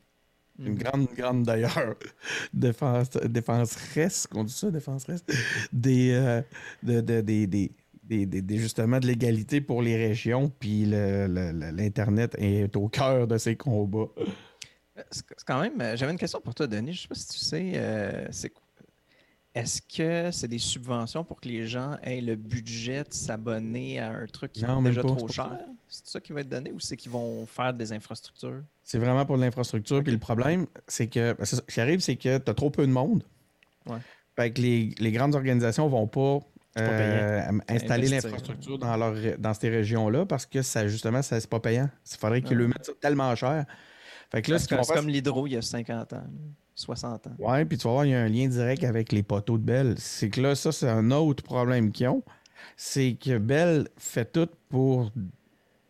Une 0.59 0.73
mhm. 0.73 0.77
grande, 0.77 1.07
grande 1.17 1.43
d'ailleurs, 1.43 1.95
défense, 2.53 3.09
défenseresse, 3.11 4.27
qu'on 4.27 4.43
dit 4.43 4.53
ça, 4.53 4.69
défenseresse, 4.69 5.25
des, 5.71 6.11
euh, 6.11 6.41
de, 6.83 7.01
des, 7.01 7.47
des, 7.47 7.71
des, 8.07 8.57
justement 8.57 8.99
de 8.99 9.07
l'égalité 9.07 9.61
pour 9.61 9.81
les 9.81 9.95
régions, 9.95 10.51
puis 10.59 10.85
l'Internet 10.85 12.35
est 12.37 12.75
au 12.75 12.87
cœur 12.87 13.27
de 13.27 13.37
ces 13.37 13.55
combats. 13.55 14.09
C'est 15.11 15.25
quand 15.45 15.59
même. 15.59 15.79
Euh, 15.81 15.95
j'avais 15.95 16.11
une 16.11 16.17
question 16.19 16.39
pour 16.41 16.53
toi, 16.53 16.67
Denis. 16.67 16.93
Je 16.93 16.99
ne 16.99 17.01
sais 17.01 17.07
pas 17.07 17.15
si 17.15 17.27
tu 17.27 17.37
sais. 17.37 17.71
Euh, 17.75 18.27
est-ce 19.55 19.81
que 19.81 20.31
c'est 20.31 20.47
des 20.47 20.59
subventions 20.59 21.23
pour 21.23 21.39
que 21.39 21.47
les 21.47 21.67
gens 21.67 21.95
aient 22.01 22.21
le 22.21 22.35
budget 22.35 23.03
de 23.03 23.13
s'abonner 23.13 23.99
à 23.99 24.11
un 24.11 24.25
truc 24.25 24.51
qui 24.51 24.65
est 24.65 24.83
déjà 24.83 25.01
trop 25.01 25.27
cher? 25.27 25.59
C'est 25.87 26.07
ça 26.07 26.19
qui 26.19 26.33
va 26.33 26.41
être 26.41 26.49
donné 26.49 26.71
ou 26.71 26.79
c'est 26.79 26.97
qu'ils 26.97 27.11
vont 27.11 27.45
faire 27.45 27.71
des 27.71 27.93
infrastructures? 27.93 28.63
C'est 28.81 28.97
vraiment 28.97 29.25
pour 29.27 29.37
l'infrastructure. 29.37 30.03
Puis 30.03 30.11
le 30.11 30.17
problème, 30.17 30.65
c'est 30.87 31.07
que 31.07 31.35
ce 31.43 31.61
qui 31.61 31.79
arrive, 31.79 31.99
c'est 31.99 32.15
que 32.15 32.39
tu 32.39 32.49
as 32.49 32.53
trop 32.53 32.71
peu 32.71 32.87
de 32.87 32.91
monde. 32.91 33.23
Ouais. 33.85 33.99
Fait 34.35 34.51
que 34.51 34.61
les, 34.61 35.11
grandes 35.11 35.35
organisations 35.35 35.87
vont 35.87 36.07
pas, 36.07 36.39
euh, 36.79 37.41
installer 37.67 38.07
l'infrastructure 38.07 38.79
dans, 38.79 38.97
leur, 38.97 39.13
dans 39.37 39.53
ces 39.53 39.69
régions-là 39.69 40.25
parce 40.25 40.47
que 40.47 40.63
ça, 40.63 40.87
justement, 40.87 41.21
ça 41.21 41.39
c'est 41.39 41.49
pas 41.49 41.59
payant. 41.59 41.89
Il 42.11 42.17
faudrait 42.17 42.41
qu'ils 42.41 42.57
le 42.57 42.67
mettent 42.67 42.99
tellement 42.99 43.35
cher 43.35 43.67
c'est 44.33 44.93
comme 44.93 45.07
l'hydro 45.07 45.47
il 45.47 45.53
y 45.53 45.57
a 45.57 45.61
50 45.61 46.13
ans, 46.13 46.23
60 46.75 47.27
ans. 47.27 47.31
Oui, 47.39 47.65
puis 47.65 47.77
tu 47.77 47.87
vas 47.87 47.93
voir, 47.93 48.05
il 48.05 48.11
y 48.11 48.15
a 48.15 48.21
un 48.21 48.29
lien 48.29 48.47
direct 48.47 48.83
avec 48.83 49.11
les 49.11 49.23
poteaux 49.23 49.57
de 49.57 49.63
Bell. 49.63 49.95
C'est 49.97 50.29
que 50.29 50.41
là, 50.41 50.55
ça, 50.55 50.71
c'est 50.71 50.89
un 50.89 51.11
autre 51.11 51.43
problème 51.43 51.91
qu'ils 51.91 52.07
ont. 52.07 52.23
C'est 52.77 53.17
que 53.21 53.37
Bell 53.37 53.87
fait 53.97 54.31
tout 54.31 54.49
pour 54.69 55.11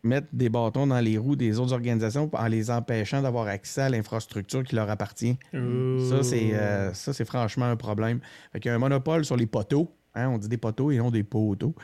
mettre 0.02 0.28
des 0.32 0.50
bâtons 0.50 0.86
dans 0.86 1.00
les 1.00 1.16
roues 1.16 1.36
des 1.36 1.58
autres 1.58 1.72
organisations 1.72 2.30
en 2.32 2.46
les 2.46 2.70
empêchant 2.70 3.22
d'avoir 3.22 3.46
accès 3.46 3.82
à 3.82 3.88
l'infrastructure 3.88 4.62
qui 4.62 4.76
leur 4.76 4.90
appartient. 4.90 5.38
Ça, 5.52 6.22
c'est 6.22 6.54
euh, 6.54 6.92
ça, 6.92 7.12
c'est 7.12 7.24
franchement 7.24 7.64
un 7.66 7.76
problème. 7.76 8.20
Fait 8.52 8.60
qu'il 8.60 8.68
y 8.68 8.72
a 8.72 8.74
un 8.74 8.78
monopole 8.78 9.24
sur 9.24 9.36
les 9.36 9.46
poteaux. 9.46 9.90
Hein, 10.14 10.28
on 10.28 10.38
dit 10.38 10.48
des 10.48 10.58
poteaux 10.58 10.90
et 10.90 10.98
non 10.98 11.10
des 11.10 11.24
poteaux. 11.24 11.74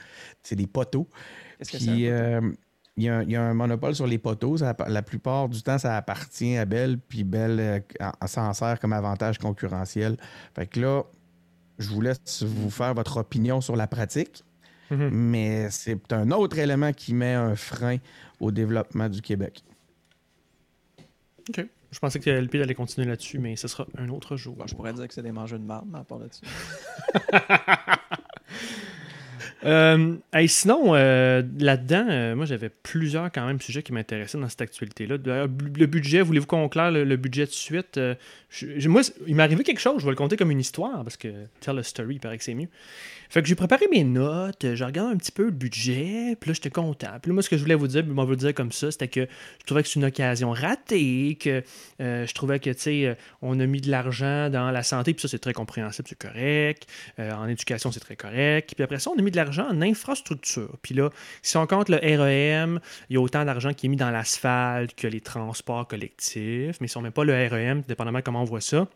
C'est 0.42 0.56
des 0.56 0.66
poteaux. 0.66 1.08
Il 3.01 3.05
y, 3.05 3.36
a, 3.36 3.42
un 3.42 3.55
monopole 3.55 3.94
sur 3.94 4.07
les 4.07 4.18
poteaux. 4.18 4.57
la 4.59 5.03
plupart 5.03 5.48
du 5.48 5.62
temps, 5.62 5.78
ça 5.78 5.96
appartient 5.96 6.59
à 6.59 6.66
Bell, 6.66 6.98
puis 6.98 7.24
Bell 7.24 7.59
euh, 7.59 7.80
s'en 8.26 8.53
sert 8.53 8.78
comme 8.78 8.92
avantage 8.92 9.38
concurrentiel. 9.38 10.18
Fait 10.55 10.66
que 10.66 10.80
là, 10.80 11.05
je 11.78 11.88
vous 11.88 12.03
laisse 12.03 12.42
vous 12.42 12.68
faire 12.68 12.92
votre 12.92 13.16
opinion 13.16 13.62
sur 13.62 13.74
la 13.74 13.86
pratique, 13.86 14.44
mm-hmm. 14.90 15.09
mais 15.12 15.70
c'est 15.70 16.12
un 16.12 16.30
autre 16.30 16.59
élément 16.59 16.92
qui 16.92 17.14
met 17.14 17.32
un 17.32 17.57
frein 17.57 17.96
au 18.38 18.51
développement 18.51 19.09
du 19.09 19.22
Québec. 19.22 19.64
OK. 21.48 21.64
Je 21.90 21.98
pensais 21.98 22.20
que 22.20 22.28
LP 22.28 22.57
allait 22.57 22.74
continuer 22.74 23.09
là-dessus, 23.09 23.38
mais 23.38 23.57
ce 23.57 23.66
sera 23.66 23.86
un 23.96 24.11
autre 24.11 24.36
jour. 24.36 24.59
je 24.66 24.74
pourrais 24.74 24.92
dire 24.92 25.09
que 25.09 25.14
c'est 25.14 25.22
des 25.22 25.32
mangeurs 25.32 25.59
de 25.59 25.64
marde, 25.64 25.88
mais 25.90 26.01
à 26.01 26.05
part 26.05 26.18
là-dessus. 26.18 26.44
Euh, 29.64 30.16
sinon, 30.46 30.94
euh, 30.94 31.42
là-dedans, 31.58 32.06
euh, 32.08 32.34
moi 32.34 32.46
j'avais 32.46 32.70
plusieurs 32.70 33.30
quand 33.30 33.46
même 33.46 33.61
sujets 33.61 33.82
qui 33.82 33.92
m'intéressaient 33.92 34.38
dans 34.38 34.48
cette 34.48 34.62
actualité-là. 34.62 35.16
Le 35.16 35.86
budget, 35.86 36.22
voulez-vous 36.22 36.46
qu'on 36.46 36.68
claire 36.68 36.90
le, 36.90 37.16
budget 37.16 37.46
de 37.46 37.50
suite? 37.50 38.00
moi, 38.86 39.02
il 39.26 39.34
m'est 39.34 39.42
arrivé 39.42 39.62
quelque 39.62 39.80
chose, 39.80 40.00
je 40.00 40.04
vais 40.04 40.11
le 40.11 40.16
compter 40.16 40.36
comme 40.36 40.50
une 40.50 40.61
histoire, 40.61 41.02
parce 41.04 41.16
que 41.16 41.28
tell 41.61 41.78
a 41.78 41.82
story, 41.82 42.16
il 42.16 42.20
paraît 42.20 42.38
que 42.38 42.44
c'est 42.44 42.54
mieux. 42.54 42.68
Fait 43.28 43.42
que 43.42 43.48
j'ai 43.48 43.54
préparé 43.54 43.86
mes 43.88 44.02
notes, 44.02 44.74
je 44.74 44.82
regarde 44.82 45.12
un 45.12 45.16
petit 45.16 45.30
peu 45.30 45.44
le 45.44 45.50
budget, 45.52 46.36
puis 46.40 46.50
là, 46.50 46.54
j'étais 46.54 46.70
content. 46.70 47.12
Puis 47.22 47.30
là, 47.30 47.34
moi, 47.34 47.44
ce 47.44 47.48
que 47.48 47.56
je 47.56 47.62
voulais 47.62 47.76
vous 47.76 47.86
dire, 47.86 48.04
moi, 48.04 48.24
vous 48.24 48.32
le 48.32 48.36
dire 48.36 48.52
comme 48.54 48.72
ça, 48.72 48.90
c'était 48.90 49.06
que 49.06 49.20
je 49.61 49.66
trouvais 49.66 49.84
que 49.84 49.88
c'est 49.88 50.00
une 50.00 50.04
occasion 50.04 50.50
ratée, 50.50 51.38
que 51.40 51.62
je 52.00 52.32
trouvais 52.34 52.58
que, 52.58 52.70
tu 52.70 52.80
sais, 52.80 53.16
on 53.40 53.61
a 53.61 53.66
mis 53.66 53.80
de 53.80 53.88
l'argent 53.88 54.50
dans 54.50 54.72
la 54.72 54.82
santé, 54.82 55.14
puis 55.14 55.22
ça, 55.22 55.28
c'est 55.28 55.38
très 55.38 55.52
compréhensible, 55.52 56.08
c'est 56.08 56.18
correct. 56.18 56.88
En 57.18 57.46
éducation, 57.46 57.92
c'est 57.92 58.00
très 58.00 58.16
correct. 58.16 58.72
Puis 58.74 58.82
après 58.82 58.98
ça, 58.98 59.11
on 59.14 59.18
a 59.18 59.22
mis 59.22 59.30
de 59.30 59.36
l'argent 59.36 59.49
en 59.59 59.82
infrastructure. 59.82 60.76
Puis 60.82 60.94
là, 60.94 61.11
si 61.42 61.57
on 61.57 61.66
compte 61.66 61.88
le 61.88 61.96
REM, 61.96 62.80
il 63.09 63.14
y 63.14 63.16
a 63.16 63.20
autant 63.20 63.44
d'argent 63.44 63.72
qui 63.72 63.86
est 63.86 63.88
mis 63.88 63.96
dans 63.96 64.11
l'asphalte 64.11 64.94
que 64.94 65.07
les 65.07 65.20
transports 65.20 65.88
collectifs. 65.88 66.80
Mais 66.80 66.88
si 66.88 66.96
on 66.96 67.01
ne 67.01 67.07
met 67.07 67.11
pas 67.11 67.24
le 67.24 67.32
REM, 67.32 67.82
dépendamment 67.88 68.20
comment 68.22 68.42
on 68.42 68.44
voit 68.44 68.61
ça, 68.61 68.86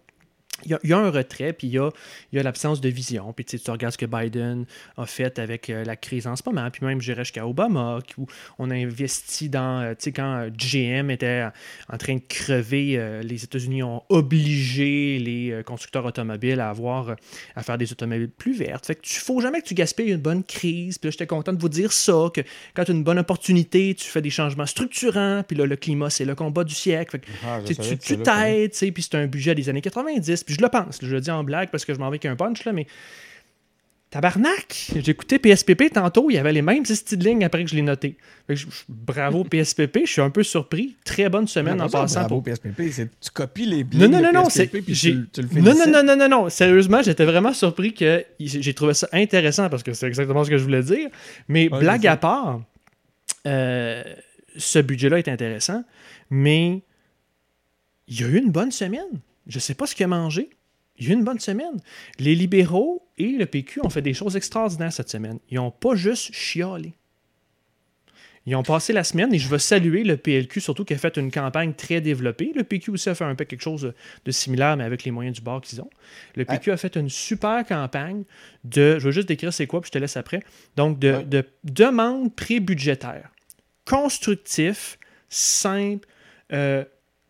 il 0.66 0.78
y, 0.84 0.92
a, 0.92 0.98
un 0.98 1.10
retrait, 1.10 1.52
puis 1.52 1.68
il 1.68 1.72
y 1.74 1.78
a, 1.78 2.42
l'absence 2.42 2.80
de 2.80 2.88
vision. 2.88 3.32
Puis 3.32 3.44
tu 3.44 3.70
regardes 3.70 3.92
ce 3.92 3.98
que 3.98 4.06
Biden 4.06 4.66
a 4.96 5.06
fait 5.06 5.38
avec 5.38 5.70
euh, 5.70 5.84
la 5.84 5.96
crise 5.96 6.26
en 6.26 6.36
ce 6.36 6.42
moment, 6.46 6.70
puis 6.70 6.84
même, 6.84 7.00
je 7.00 7.12
dirais, 7.12 7.24
jusqu'à 7.24 7.46
Obama, 7.46 7.98
où 8.18 8.26
on 8.58 8.70
a 8.70 8.74
investi 8.74 9.48
dans, 9.48 9.82
euh, 9.82 9.90
tu 9.90 10.04
sais, 10.04 10.12
quand 10.12 10.46
euh, 10.46 10.50
GM 10.50 11.10
était 11.10 11.46
en 11.92 11.98
train 11.98 12.16
de 12.16 12.22
crever, 12.28 13.20
les 13.22 13.44
États-Unis 13.44 13.82
ont 13.82 14.02
obligé 14.08 15.18
les 15.18 15.62
constructeurs 15.64 16.04
automobiles 16.04 16.60
à 16.60 16.70
avoir, 16.70 17.16
à 17.54 17.62
faire 17.62 17.78
des 17.78 17.92
automobiles 17.92 18.28
plus 18.28 18.56
vertes. 18.56 18.86
Fait 18.86 18.94
que 18.94 19.00
tu 19.02 19.20
faut 19.20 19.40
jamais 19.40 19.60
que 19.60 19.66
tu 19.66 19.74
gaspilles 19.74 20.10
une 20.10 20.18
bonne 20.18 20.44
crise. 20.44 20.98
Puis 20.98 21.08
là, 21.08 21.10
j'étais 21.10 21.26
content 21.26 21.52
de 21.52 21.60
vous 21.60 21.68
dire 21.68 21.92
ça, 21.92 22.30
que 22.32 22.40
quand 22.74 22.84
tu 22.84 22.92
as 22.92 22.94
une 22.94 23.04
bonne 23.04 23.18
opportunité, 23.18 23.94
tu 23.94 24.06
fais 24.06 24.22
des 24.22 24.30
changements 24.30 24.66
structurants, 24.66 25.42
puis 25.46 25.56
là, 25.56 25.66
le 25.66 25.76
climat, 25.76 26.10
c'est 26.10 26.24
le 26.24 26.34
combat 26.34 26.64
du 26.64 26.74
siècle. 26.74 27.12
Fait 27.12 27.18
que, 27.20 27.26
ah, 27.44 27.60
tu 27.64 28.18
t'aides, 28.18 28.72
tu 28.72 28.78
sais, 28.78 28.92
puis 28.92 29.02
c'est 29.02 29.16
un 29.16 29.26
budget 29.26 29.54
des 29.54 29.68
années 29.68 29.80
90, 29.80 30.44
puis 30.44 30.53
je 30.54 30.62
le 30.62 30.68
pense, 30.68 30.98
je 31.02 31.14
le 31.14 31.20
dis 31.20 31.30
en 31.30 31.44
blague 31.44 31.70
parce 31.70 31.84
que 31.84 31.94
je 31.94 31.98
m'en 31.98 32.06
vais 32.06 32.14
avec 32.14 32.26
un 32.26 32.36
punch, 32.36 32.64
là, 32.64 32.72
mais 32.72 32.86
tabarnak! 34.14 34.92
J'ai 34.94 35.10
écouté 35.10 35.40
PSPP 35.40 35.92
tantôt, 35.92 36.30
il 36.30 36.34
y 36.34 36.38
avait 36.38 36.52
les 36.52 36.62
mêmes 36.62 36.84
petites 36.84 37.20
lignes 37.20 37.44
après 37.44 37.64
que 37.64 37.70
je 37.70 37.74
l'ai 37.74 37.82
noté. 37.82 38.16
bravo 38.88 39.42
PSPP, 39.50 40.00
je 40.04 40.10
suis 40.12 40.20
un 40.20 40.30
peu 40.30 40.44
surpris. 40.44 40.94
Très 41.04 41.28
bonne 41.28 41.48
semaine 41.48 41.80
en 41.82 41.88
passant. 41.88 42.20
Bravo 42.20 42.40
PSPP, 42.40 42.80
tu 43.20 43.30
copies 43.32 43.66
les 43.66 43.82
lignes 43.82 43.88
non, 43.94 44.08
non, 44.08 44.22
non, 44.22 44.32
non, 44.32 44.46
PSPP 44.46 44.84
puis 44.84 44.94
tu, 44.94 45.28
tu, 45.32 45.42
le 45.42 45.60
non, 45.60 45.74
non, 45.74 45.90
non, 45.90 46.02
non, 46.04 46.16
non, 46.16 46.28
non, 46.28 46.48
sérieusement, 46.48 47.02
j'étais 47.02 47.24
vraiment 47.24 47.52
surpris 47.52 47.92
que 47.92 48.24
j'ai 48.38 48.74
trouvé 48.74 48.94
ça 48.94 49.08
intéressant 49.12 49.68
parce 49.68 49.82
que 49.82 49.92
c'est 49.92 50.06
exactement 50.06 50.44
ce 50.44 50.50
que 50.50 50.58
je 50.58 50.64
voulais 50.64 50.82
dire. 50.82 51.08
Mais 51.48 51.68
blague 51.68 52.06
à 52.06 52.16
part, 52.16 52.60
euh, 53.48 54.02
ce 54.56 54.78
budget-là 54.78 55.18
est 55.18 55.28
intéressant, 55.28 55.82
mais 56.30 56.82
il 58.06 58.20
y 58.20 58.24
a 58.24 58.28
eu 58.28 58.38
une 58.38 58.50
bonne 58.50 58.70
semaine. 58.70 59.20
Je 59.46 59.56
ne 59.56 59.60
sais 59.60 59.74
pas 59.74 59.86
ce 59.86 59.94
qu'il 59.94 60.04
a 60.04 60.08
mangé. 60.08 60.50
Il 60.98 61.06
y 61.06 61.08
a 61.08 61.12
eu 61.12 61.14
une 61.14 61.24
bonne 61.24 61.40
semaine. 61.40 61.80
Les 62.18 62.34
libéraux 62.34 63.08
et 63.18 63.32
le 63.32 63.46
PQ 63.46 63.80
ont 63.84 63.90
fait 63.90 64.02
des 64.02 64.14
choses 64.14 64.36
extraordinaires 64.36 64.92
cette 64.92 65.10
semaine. 65.10 65.38
Ils 65.50 65.56
n'ont 65.56 65.70
pas 65.70 65.94
juste 65.94 66.32
chialé. 66.32 66.94
Ils 68.46 68.54
ont 68.56 68.62
passé 68.62 68.92
la 68.92 69.04
semaine 69.04 69.32
et 69.32 69.38
je 69.38 69.48
veux 69.48 69.58
saluer 69.58 70.04
le 70.04 70.18
PLQ, 70.18 70.60
surtout 70.60 70.84
qui 70.84 70.92
a 70.92 70.98
fait 70.98 71.16
une 71.16 71.30
campagne 71.30 71.72
très 71.72 72.02
développée. 72.02 72.52
Le 72.54 72.62
PQ 72.62 72.90
aussi 72.90 73.08
a 73.08 73.14
fait 73.14 73.24
un 73.24 73.34
peu 73.34 73.44
quelque 73.44 73.62
chose 73.62 73.94
de 74.24 74.30
similaire, 74.30 74.76
mais 74.76 74.84
avec 74.84 75.04
les 75.04 75.10
moyens 75.10 75.36
du 75.36 75.42
bord 75.42 75.62
qu'ils 75.62 75.80
ont. 75.80 75.88
Le 76.34 76.44
PQ 76.44 76.72
a 76.72 76.76
fait 76.76 76.94
une 76.96 77.08
super 77.08 77.64
campagne 77.64 78.24
de. 78.64 78.98
Je 78.98 79.06
veux 79.06 79.12
juste 79.12 79.28
décrire 79.28 79.52
c'est 79.52 79.66
quoi, 79.66 79.80
puis 79.80 79.88
je 79.88 79.92
te 79.92 79.98
laisse 79.98 80.18
après. 80.18 80.40
Donc, 80.76 80.98
de, 80.98 81.22
de 81.22 81.44
demande 81.64 82.34
pré-budgétaire. 82.34 83.30
Constructif, 83.86 84.98
simple, 85.30 86.06
euh, 86.52 86.84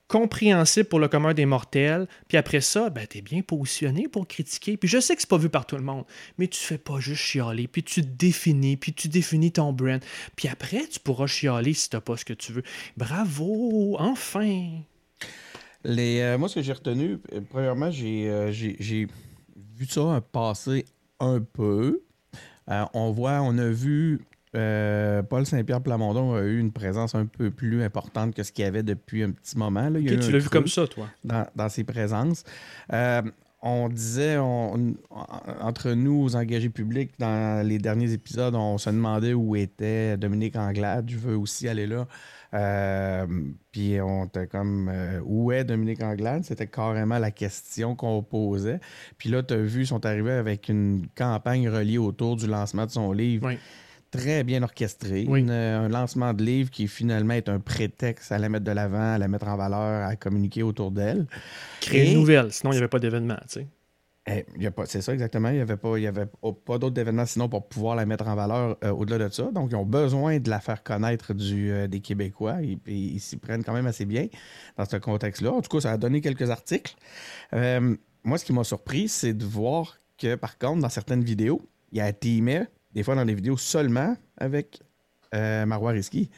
compréhensible 0.08 0.88
pour 0.88 1.00
le 1.00 1.08
commun 1.08 1.34
des 1.34 1.46
mortels, 1.46 2.06
puis 2.28 2.36
après 2.36 2.60
ça, 2.60 2.90
ben, 2.90 3.06
tu 3.08 3.18
es 3.18 3.22
bien 3.22 3.42
positionné 3.42 4.06
pour 4.08 4.26
critiquer. 4.28 4.76
Puis 4.76 4.88
je 4.88 5.00
sais 5.00 5.14
que 5.14 5.20
c'est 5.22 5.28
pas 5.30 5.38
vu 5.38 5.48
par 5.48 5.66
tout 5.66 5.76
le 5.76 5.82
monde, 5.82 6.04
mais 6.38 6.46
tu 6.46 6.60
fais 6.60 6.78
pas 6.78 7.00
juste 7.00 7.22
chialer, 7.22 7.66
puis 7.68 7.82
tu 7.82 8.02
définis, 8.02 8.76
puis 8.76 8.92
tu 8.92 9.08
définis 9.08 9.52
ton 9.52 9.72
brand. 9.72 10.00
Puis 10.36 10.48
après, 10.48 10.86
tu 10.86 11.00
pourras 11.00 11.26
chialer 11.26 11.72
si 11.74 11.88
t'as 11.90 12.00
pas 12.00 12.16
ce 12.16 12.24
que 12.24 12.34
tu 12.34 12.52
veux. 12.52 12.62
Bravo, 12.96 13.96
enfin! 13.98 14.70
Les, 15.84 16.20
euh, 16.20 16.38
moi, 16.38 16.48
ce 16.48 16.56
que 16.56 16.62
j'ai 16.62 16.72
retenu, 16.72 17.18
euh, 17.32 17.40
premièrement, 17.50 17.90
j'ai 17.90 18.28
euh, 18.30 18.50
j'ai- 18.52 18.76
j'ai 18.80 19.06
vu 19.76 19.86
ça 19.86 20.22
passer 20.32 20.84
un 21.20 21.40
peu. 21.40 22.02
On 22.94 23.10
voit, 23.12 23.42
on 23.42 23.58
a 23.58 23.68
vu 23.68 24.20
euh, 24.54 25.22
Paul 25.22 25.44
Saint-Pierre 25.46 25.80
Plamondon 25.80 26.34
a 26.34 26.42
eu 26.42 26.58
une 26.58 26.72
présence 26.72 27.14
un 27.14 27.26
peu 27.26 27.50
plus 27.50 27.82
importante 27.82 28.34
que 28.34 28.42
ce 28.42 28.52
qu'il 28.52 28.64
y 28.64 28.68
avait 28.68 28.82
depuis 28.82 29.22
un 29.22 29.30
petit 29.30 29.56
moment. 29.58 29.88
là. 29.88 29.98
Il 29.98 30.18
tu 30.20 30.30
l'as 30.30 30.38
vu 30.38 30.48
comme 30.48 30.68
ça, 30.68 30.86
toi. 30.86 31.08
dans, 31.24 31.46
dans 31.56 31.68
ses 31.68 31.84
présences. 31.84 32.44
Euh, 32.92 33.22
on 33.66 33.88
disait, 33.88 34.36
on- 34.36 34.94
entre 35.62 35.92
nous, 35.92 36.22
aux 36.22 36.36
engagés 36.36 36.68
publics, 36.68 37.12
dans 37.18 37.66
les 37.66 37.78
derniers 37.78 38.12
épisodes, 38.12 38.54
on 38.54 38.76
se 38.76 38.90
demandait 38.90 39.32
où 39.32 39.56
était 39.56 40.18
Dominique 40.18 40.54
Anglade. 40.56 41.08
Je 41.10 41.16
veux 41.16 41.36
aussi 41.38 41.66
aller 41.66 41.86
là. 41.86 42.06
Euh, 42.52 43.26
puis 43.72 44.00
on 44.00 44.26
était 44.26 44.46
comme, 44.46 44.88
euh, 44.92 45.20
où 45.24 45.50
est 45.50 45.64
Dominique 45.64 46.02
Anglade? 46.02 46.44
C'était 46.44 46.66
carrément 46.66 47.18
la 47.18 47.30
question 47.30 47.96
qu'on 47.96 48.22
posait. 48.22 48.80
Puis 49.18 49.28
là, 49.30 49.42
tu 49.42 49.54
as 49.54 49.56
vu, 49.56 49.80
ils 49.82 49.86
sont 49.86 50.04
arrivés 50.06 50.32
avec 50.32 50.68
une 50.68 51.06
campagne 51.16 51.68
reliée 51.68 51.98
autour 51.98 52.36
du 52.36 52.46
lancement 52.46 52.86
de 52.86 52.90
son 52.90 53.12
livre. 53.12 53.48
Oui. 53.48 53.58
Très 54.18 54.44
bien 54.44 54.62
orchestré. 54.62 55.26
Oui. 55.28 55.40
Une- 55.40 55.50
un 55.50 55.88
lancement 55.88 56.32
de 56.32 56.42
livre 56.42 56.70
qui 56.70 56.88
finalement 56.88 57.34
est 57.34 57.48
un 57.48 57.60
prétexte 57.60 58.32
à 58.32 58.38
la 58.38 58.48
mettre 58.48 58.64
de 58.64 58.72
l'avant, 58.72 59.14
à 59.14 59.18
la 59.18 59.28
mettre 59.28 59.48
en 59.48 59.56
valeur, 59.56 60.06
à 60.06 60.16
communiquer 60.16 60.62
autour 60.62 60.90
d'elle. 60.90 61.26
Créer 61.80 62.12
une 62.12 62.20
nouvelle, 62.20 62.52
sinon 62.52 62.72
il 62.72 62.76
n'y 62.76 62.78
avait 62.78 62.88
pas 62.88 62.98
d'événement, 62.98 63.38
tu 63.42 63.60
sais. 63.60 63.66
Eh, 64.26 64.46
c'est 64.86 65.02
ça 65.02 65.12
exactement. 65.12 65.50
Il 65.50 65.56
n'y 65.56 65.60
avait 65.60 65.76
pas, 65.76 65.98
il 65.98 66.02
y 66.02 66.06
avait 66.06 66.24
pas, 66.64 66.78
d'autres 66.78 66.98
événements 66.98 67.26
sinon 67.26 67.46
pour 67.50 67.68
pouvoir 67.68 67.94
la 67.94 68.06
mettre 68.06 68.26
en 68.26 68.34
valeur 68.34 68.78
euh, 68.82 68.90
au-delà 68.90 69.28
de 69.28 69.32
ça. 69.34 69.50
Donc, 69.52 69.68
ils 69.70 69.76
ont 69.76 69.84
besoin 69.84 70.38
de 70.38 70.48
la 70.48 70.60
faire 70.60 70.82
connaître 70.82 71.34
du, 71.34 71.70
euh, 71.70 71.86
des 71.88 72.00
Québécois. 72.00 72.56
Ils 72.86 73.20
s'y 73.20 73.36
prennent 73.36 73.62
quand 73.62 73.74
même 73.74 73.86
assez 73.86 74.06
bien 74.06 74.28
dans 74.78 74.86
ce 74.86 74.96
contexte-là. 74.96 75.52
En 75.52 75.60
tout 75.60 75.68
cas, 75.68 75.82
ça 75.82 75.92
a 75.92 75.98
donné 75.98 76.22
quelques 76.22 76.48
articles. 76.48 76.94
Euh, 77.52 77.94
moi, 78.22 78.38
ce 78.38 78.46
qui 78.46 78.54
m'a 78.54 78.64
surpris, 78.64 79.08
c'est 79.08 79.34
de 79.34 79.44
voir 79.44 79.98
que, 80.16 80.36
par 80.36 80.56
contre, 80.56 80.80
dans 80.80 80.88
certaines 80.88 81.22
vidéos, 81.22 81.60
il 81.92 81.98
y 81.98 82.00
a 82.00 82.10
teamé, 82.10 82.62
des 82.94 83.02
fois 83.02 83.14
dans 83.14 83.24
des 83.24 83.34
vidéos 83.34 83.56
seulement 83.56 84.16
avec 84.38 84.80
euh, 85.34 85.66
Marois 85.66 85.92
Risky. 85.92 86.30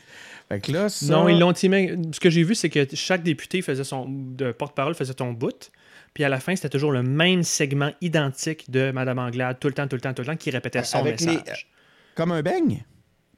Fait 0.48 0.60
que 0.60 0.72
là, 0.72 0.88
ça- 0.88 1.06
Non, 1.12 1.28
ils 1.28 1.38
l'ont 1.38 1.52
timé. 1.52 1.96
Ce 2.12 2.20
que 2.20 2.30
j'ai 2.30 2.42
vu, 2.42 2.54
c'est 2.54 2.70
que 2.70 2.86
chaque 2.94 3.22
député 3.22 3.60
faisait 3.62 3.84
son. 3.84 4.06
de 4.08 4.52
porte-parole 4.52 4.94
faisait 4.94 5.14
ton 5.14 5.32
bout. 5.32 5.70
Puis 6.14 6.24
à 6.24 6.30
la 6.30 6.40
fin, 6.40 6.56
c'était 6.56 6.70
toujours 6.70 6.92
le 6.92 7.02
même 7.02 7.42
segment 7.42 7.90
identique 8.00 8.70
de 8.70 8.90
Madame 8.90 9.18
Anglade, 9.18 9.58
tout 9.60 9.68
le 9.68 9.74
temps, 9.74 9.86
tout 9.86 9.96
le 9.96 10.00
temps, 10.00 10.14
tout 10.14 10.22
le 10.22 10.26
temps, 10.28 10.36
qui 10.36 10.50
répétait 10.50 10.82
son 10.82 10.98
Avec 10.98 11.20
les- 11.20 11.26
message. 11.26 11.68
Comme 12.14 12.32
un 12.32 12.40
beigne? 12.42 12.84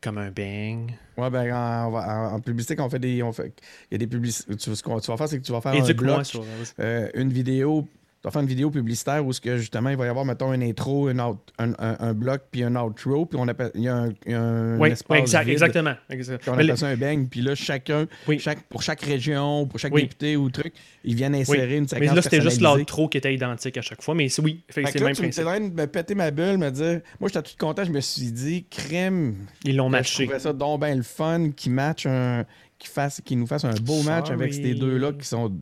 Comme 0.01 0.19
un 0.19 0.31
bang. 0.31 0.93
Ouais, 1.17 1.29
ben, 1.29 1.53
en, 1.53 1.93
en- 1.93 2.35
en 2.35 2.41
publicité, 2.41 2.77
quand 2.77 2.87
on 2.87 2.89
fait 2.91 3.01
des. 3.01 3.21
On 3.25 3.33
fait, 3.33 3.53
il 3.91 3.95
y 3.95 3.97
a 3.97 3.99
des 3.99 4.07
publicités. 4.07 4.53
Ce 4.57 4.81
qu'on- 4.81 5.01
tu 5.01 5.11
vas 5.11 5.17
faire, 5.17 5.29
c'est 5.29 5.41
que 5.41 5.45
tu 5.45 5.51
vas 5.51 5.61
faire 5.61 5.73
un 5.73 5.83
Éduque-moi 5.83 6.15
bloc, 6.15 6.25
sur. 6.27 6.45
euh, 6.79 7.09
une 7.15 7.33
vidéo. 7.33 7.89
Tu 8.21 8.27
vas 8.27 8.33
faire 8.33 8.43
une 8.43 8.49
vidéo 8.49 8.69
publicitaire 8.69 9.25
où 9.25 9.33
ce 9.33 9.41
que, 9.41 9.59
justement, 9.59 9.91
il 9.91 9.97
va 9.97 10.05
y 10.07 10.09
avoir, 10.09 10.25
mettons, 10.25 10.53
une 10.53 10.65
intro, 10.65 11.09
une 11.09 11.21
out- 11.21 11.39
un, 11.61 11.71
un- 11.79 11.97
un 12.01 12.15
bloc, 12.15 12.43
puis 12.51 12.65
un 12.65 12.75
outro, 12.75 13.27
puis 13.27 13.39
on 13.41 13.47
appelle, 13.47 13.71
il 13.77 13.83
y 13.83 13.89
a 13.89 13.95
un, 13.97 14.09
y 14.27 14.35
a 14.35 14.41
un 14.43 14.77
Oui, 14.77 14.91
espace 14.91 15.21
exact, 15.21 15.45
vide, 15.45 15.53
exactement. 15.53 15.95
puis 16.09 16.19
exact. 16.19 16.43
on 16.49 16.51
Mais 16.51 16.55
appelle 16.57 16.67
le- 16.67 16.77
ça 16.77 16.89
un 16.89 16.97
bang, 16.97 17.29
puis 17.31 17.43
là, 17.43 17.55
chacun, 17.55 18.07
Oui. 18.27 18.41
chaque, 18.41 18.63
pour 18.65 18.83
chaque 18.83 19.03
région, 19.03 19.67
pour 19.67 19.79
chaque 19.79 19.95
Oui. 19.95 20.03
député 20.03 20.37
ou 20.37 20.51
truc, 20.51 20.73
ils 21.05 21.15
viennent 21.15 21.37
insérer 21.37 21.77
une 21.77 21.83
mais 21.83 21.87
séquence 22.01 22.17
là, 22.17 22.23
c'était 22.23 22.41
juste 22.41 22.61
l'outro 22.61 23.09
qui 23.09 23.19
était 23.19 23.33
identique 23.33 23.77
à 23.77 23.83
chaque 23.83 24.03
fois. 24.03 24.17
Mais 24.17 24.27
oui, 24.41 24.65
c'est 24.69 24.81
le 24.81 24.87
là, 24.87 24.91
même 25.07 25.15
tu 25.15 25.21
en 25.21 25.23
principe. 25.23 25.45
train 25.45 25.61
de 25.61 25.73
me 25.81 25.87
péter 25.87 26.17
ma 26.17 26.33
bulle, 26.33 26.59
me 26.59 26.71
dire. 26.71 27.01
Moi, 27.21 27.29
j'étais 27.33 27.43
tout 27.43 27.55
content, 27.57 27.85
je 27.85 27.93
me 27.93 28.01
suis 28.01 28.33
dit, 28.33 28.67
crème, 28.69 29.37
Ils 29.65 29.77
l'ont 29.77 29.87
je 29.87 29.93
matché. 29.93 30.25
trouvais 30.25 30.41
ça 30.41 30.53
donc 30.53 30.81
bien 30.81 30.97
le 30.97 31.03
fun 31.05 31.51
qui 31.57 31.71
match 31.71 32.05
un 32.07 32.45
qui 32.81 32.89
fasse 32.89 33.21
qui 33.25 33.35
nous 33.37 33.47
fasse 33.47 33.65
un 33.65 33.75
beau 33.83 34.03
match 34.03 34.31
avec 34.31 34.55
ces 34.55 34.75
deux-là 34.75 35.13
qui 35.13 35.27
sont 35.27 35.53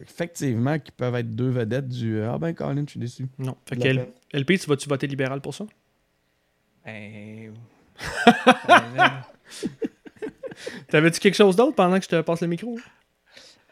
effectivement 0.00 0.78
qui 0.78 0.92
peuvent 0.92 1.14
être 1.14 1.34
deux 1.34 1.48
vedettes 1.50 1.88
du 1.88 2.20
Ah 2.22 2.38
ben 2.38 2.52
Colin, 2.54 2.84
je 2.86 2.90
suis 2.90 3.00
déçu. 3.00 3.26
Non. 3.38 3.56
Fait 3.66 3.76
que 3.76 3.86
L-. 3.86 4.08
LP, 4.32 4.58
tu 4.58 4.68
vas-tu 4.68 4.88
voter 4.88 5.06
libéral 5.06 5.40
pour 5.40 5.54
ça? 5.54 5.64
Ben, 6.84 7.52
T'avais-tu 10.88 11.20
quelque 11.20 11.34
chose 11.34 11.56
d'autre 11.56 11.74
pendant 11.74 11.98
que 11.98 12.04
je 12.04 12.08
te 12.08 12.20
passe 12.22 12.40
le 12.40 12.46
micro? 12.48 12.78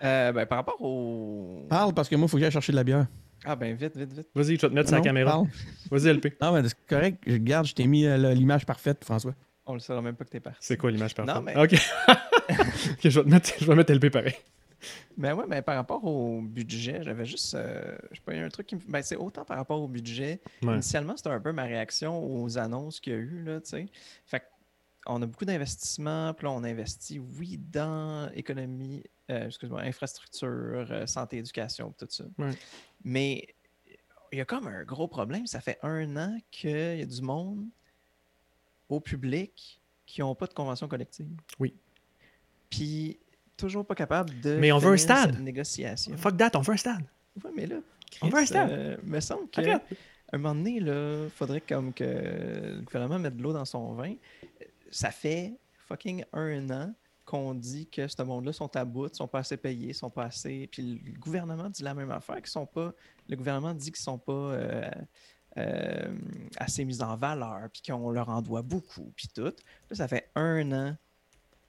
euh, 0.02 0.32
ben, 0.32 0.46
par 0.46 0.58
rapport 0.58 0.80
au. 0.82 1.66
Parle 1.68 1.94
parce 1.94 2.08
que 2.08 2.16
moi, 2.16 2.26
il 2.26 2.30
faut 2.30 2.36
que 2.36 2.42
j'aille 2.42 2.50
chercher 2.52 2.72
de 2.72 2.76
la 2.76 2.84
bière. 2.84 3.06
Ah, 3.44 3.56
ben, 3.56 3.74
vite, 3.74 3.96
vite, 3.96 4.12
vite. 4.12 4.28
Vas-y, 4.34 4.56
je 4.56 4.62
vais 4.62 4.68
te 4.68 4.74
mettre 4.74 4.88
sur 4.88 4.96
la 4.96 5.02
caméra. 5.02 5.42
Vas-y, 5.90 6.08
LP. 6.12 6.36
Non, 6.40 6.52
mais 6.52 6.68
c'est 6.68 6.76
correct. 6.88 7.22
Je 7.26 7.36
garde, 7.36 7.66
je 7.66 7.74
t'ai 7.74 7.86
mis 7.86 8.06
euh, 8.06 8.34
l'image 8.34 8.66
parfaite, 8.66 9.04
François. 9.04 9.34
On 9.66 9.74
le 9.74 9.80
saura 9.80 10.02
même 10.02 10.14
pas 10.16 10.24
que 10.24 10.30
t'es 10.30 10.40
parti. 10.40 10.58
C'est 10.60 10.76
quoi 10.76 10.90
l'image 10.90 11.14
parfaite? 11.14 11.34
Non, 11.34 11.42
mais- 11.42 11.56
Ok. 11.56 11.74
Ok, 12.50 12.98
je 13.04 13.08
vais 13.08 13.24
te 13.24 13.28
mettre, 13.30 13.50
je 13.58 13.64
vais 13.64 13.74
mettre 13.74 13.92
LP 13.94 14.10
pareil. 14.10 14.34
Ben 15.16 15.34
ouais, 15.34 15.44
mais 15.48 15.62
par 15.62 15.76
rapport 15.76 16.04
au 16.04 16.40
budget, 16.40 17.02
j'avais 17.02 17.24
juste. 17.24 17.54
euh, 17.54 17.96
je 18.10 18.16
sais 18.16 18.22
pas, 18.24 18.32
il 18.34 18.38
y 18.38 18.42
a 18.42 18.44
un 18.44 18.48
truc 18.48 18.66
qui 18.66 18.76
me. 18.76 18.80
Ben, 18.88 19.02
c'est 19.02 19.16
autant 19.16 19.44
par 19.44 19.56
rapport 19.56 19.80
au 19.80 19.88
budget. 19.88 20.40
Ouais. 20.62 20.74
Initialement, 20.74 21.16
c'était 21.16 21.30
un 21.30 21.40
peu 21.40 21.52
ma 21.52 21.64
réaction 21.64 22.24
aux 22.24 22.58
annonces 22.58 23.00
qu'il 23.00 23.12
y 23.12 23.16
a 23.16 23.18
eu, 23.18 23.42
là, 23.42 23.60
tu 23.60 23.70
sais. 23.70 23.86
Fait 24.26 24.40
que 24.40 24.44
on 25.06 25.20
a 25.20 25.26
beaucoup 25.26 25.44
d'investissements, 25.44 26.32
puis 26.32 26.46
là, 26.46 26.52
on 26.52 26.64
investit, 26.64 27.18
oui, 27.18 27.58
dans 27.58 28.30
économie, 28.34 29.02
euh, 29.30 29.46
excuse-moi, 29.46 29.82
infrastructure, 29.82 30.48
euh, 30.48 31.06
santé, 31.06 31.38
éducation, 31.38 31.94
tout 31.98 32.06
ça. 32.08 32.24
Ouais. 32.38 32.52
Mais 33.04 33.54
il 34.32 34.38
y 34.38 34.40
a 34.40 34.44
comme 34.44 34.66
un 34.66 34.82
gros 34.84 35.06
problème. 35.06 35.46
Ça 35.46 35.60
fait 35.60 35.78
un 35.82 36.16
an 36.16 36.36
qu'il 36.50 36.98
y 36.98 37.02
a 37.02 37.06
du 37.06 37.22
monde 37.22 37.66
au 38.88 39.00
public 39.00 39.80
qui 40.06 40.20
n'ont 40.20 40.34
pas 40.34 40.46
de 40.46 40.54
convention 40.54 40.88
collective. 40.88 41.28
Oui. 41.58 41.74
Puis 42.70 43.18
toujours 43.56 43.86
pas 43.86 43.94
capable 43.94 44.38
de. 44.40 44.56
Mais 44.56 44.72
on 44.72 44.78
veut 44.78 44.92
un 44.92 44.96
stade. 44.96 45.38
Négociation. 45.40 46.16
Fuck 46.16 46.36
that, 46.36 46.50
on 46.54 46.60
veut 46.60 46.74
un 46.74 46.76
stade. 46.78 47.04
Ouais, 47.44 47.50
mais 47.54 47.66
là, 47.66 47.76
On 48.22 48.28
veut 48.28 48.38
un 48.38 48.46
stade. 48.46 48.70
euh, 48.70 48.96
me 49.02 49.20
semble 49.20 49.48
que 49.50 49.60
Arrête. 49.60 49.82
un 50.32 50.38
moment 50.38 50.54
donné, 50.54 50.76
il 50.80 51.30
faudrait 51.30 51.60
comme 51.60 51.92
que 51.92 52.04
le 52.04 52.82
gouvernement 52.82 53.18
mette 53.18 53.36
de 53.36 53.42
l'eau 53.42 53.52
dans 53.52 53.64
son 53.64 53.92
vin. 53.94 54.14
Ça 54.90 55.10
fait 55.10 55.54
fucking 55.88 56.24
un 56.32 56.70
an 56.70 56.94
qu'on 57.24 57.54
dit 57.54 57.86
que 57.88 58.06
ce 58.06 58.22
monde-là 58.22 58.52
sont 58.52 58.74
à 58.76 58.84
bout, 58.84 59.12
sont 59.14 59.26
pas 59.26 59.38
assez 59.40 59.56
payés, 59.56 59.92
sont 59.94 60.10
pas 60.10 60.24
assez. 60.24 60.68
Puis 60.70 61.00
le 61.04 61.18
gouvernement 61.18 61.70
dit 61.70 61.82
la 61.82 61.94
même 61.94 62.10
affaire, 62.10 62.36
qu'ils 62.36 62.46
sont 62.48 62.66
pas. 62.66 62.92
Le 63.28 63.36
gouvernement 63.36 63.72
dit 63.74 63.90
qu'ils 63.90 64.02
sont 64.02 64.18
pas 64.18 64.32
euh, 64.32 64.90
euh, 65.56 66.14
assez 66.58 66.84
mis 66.84 67.00
en 67.02 67.16
valeur, 67.16 67.68
puis 67.72 67.82
qu'on 67.86 68.10
leur 68.10 68.28
en 68.28 68.42
doit 68.42 68.62
beaucoup, 68.62 69.12
puis 69.16 69.28
tout. 69.34 69.42
Là, 69.44 69.52
ça 69.92 70.06
fait 70.06 70.30
un 70.34 70.70
an 70.72 70.96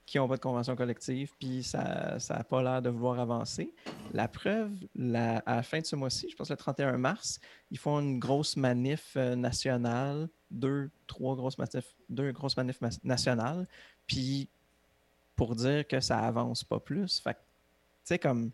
qu'ils 0.06 0.20
n'ont 0.20 0.28
pas 0.28 0.36
de 0.36 0.40
convention 0.40 0.76
collective, 0.76 1.32
puis 1.38 1.64
ça 1.64 2.16
n'a 2.30 2.44
pas 2.44 2.62
l'air 2.62 2.80
de 2.80 2.88
vouloir 2.88 3.18
avancer. 3.18 3.74
La 4.12 4.28
preuve, 4.28 4.72
à 5.14 5.42
la 5.56 5.62
fin 5.62 5.80
de 5.80 5.84
ce 5.84 5.96
mois-ci, 5.96 6.30
je 6.30 6.36
pense 6.36 6.48
le 6.48 6.56
31 6.56 6.96
mars, 6.96 7.40
ils 7.72 7.78
font 7.78 7.98
une 7.98 8.20
grosse 8.20 8.56
manif 8.56 9.14
euh, 9.16 9.34
nationale, 9.34 10.28
deux, 10.50 10.90
trois 11.08 11.34
grosses 11.34 11.58
manifs, 11.58 11.96
deux 12.08 12.30
grosses 12.30 12.56
manifs 12.56 12.80
nationales, 13.02 13.66
puis 14.06 14.48
pour 15.34 15.56
dire 15.56 15.86
que 15.86 16.00
ça 16.00 16.20
avance 16.20 16.62
pas 16.62 16.78
plus. 16.78 17.18
Fait 17.18 17.34
tu 17.34 17.38
sais, 18.04 18.18
comme, 18.20 18.52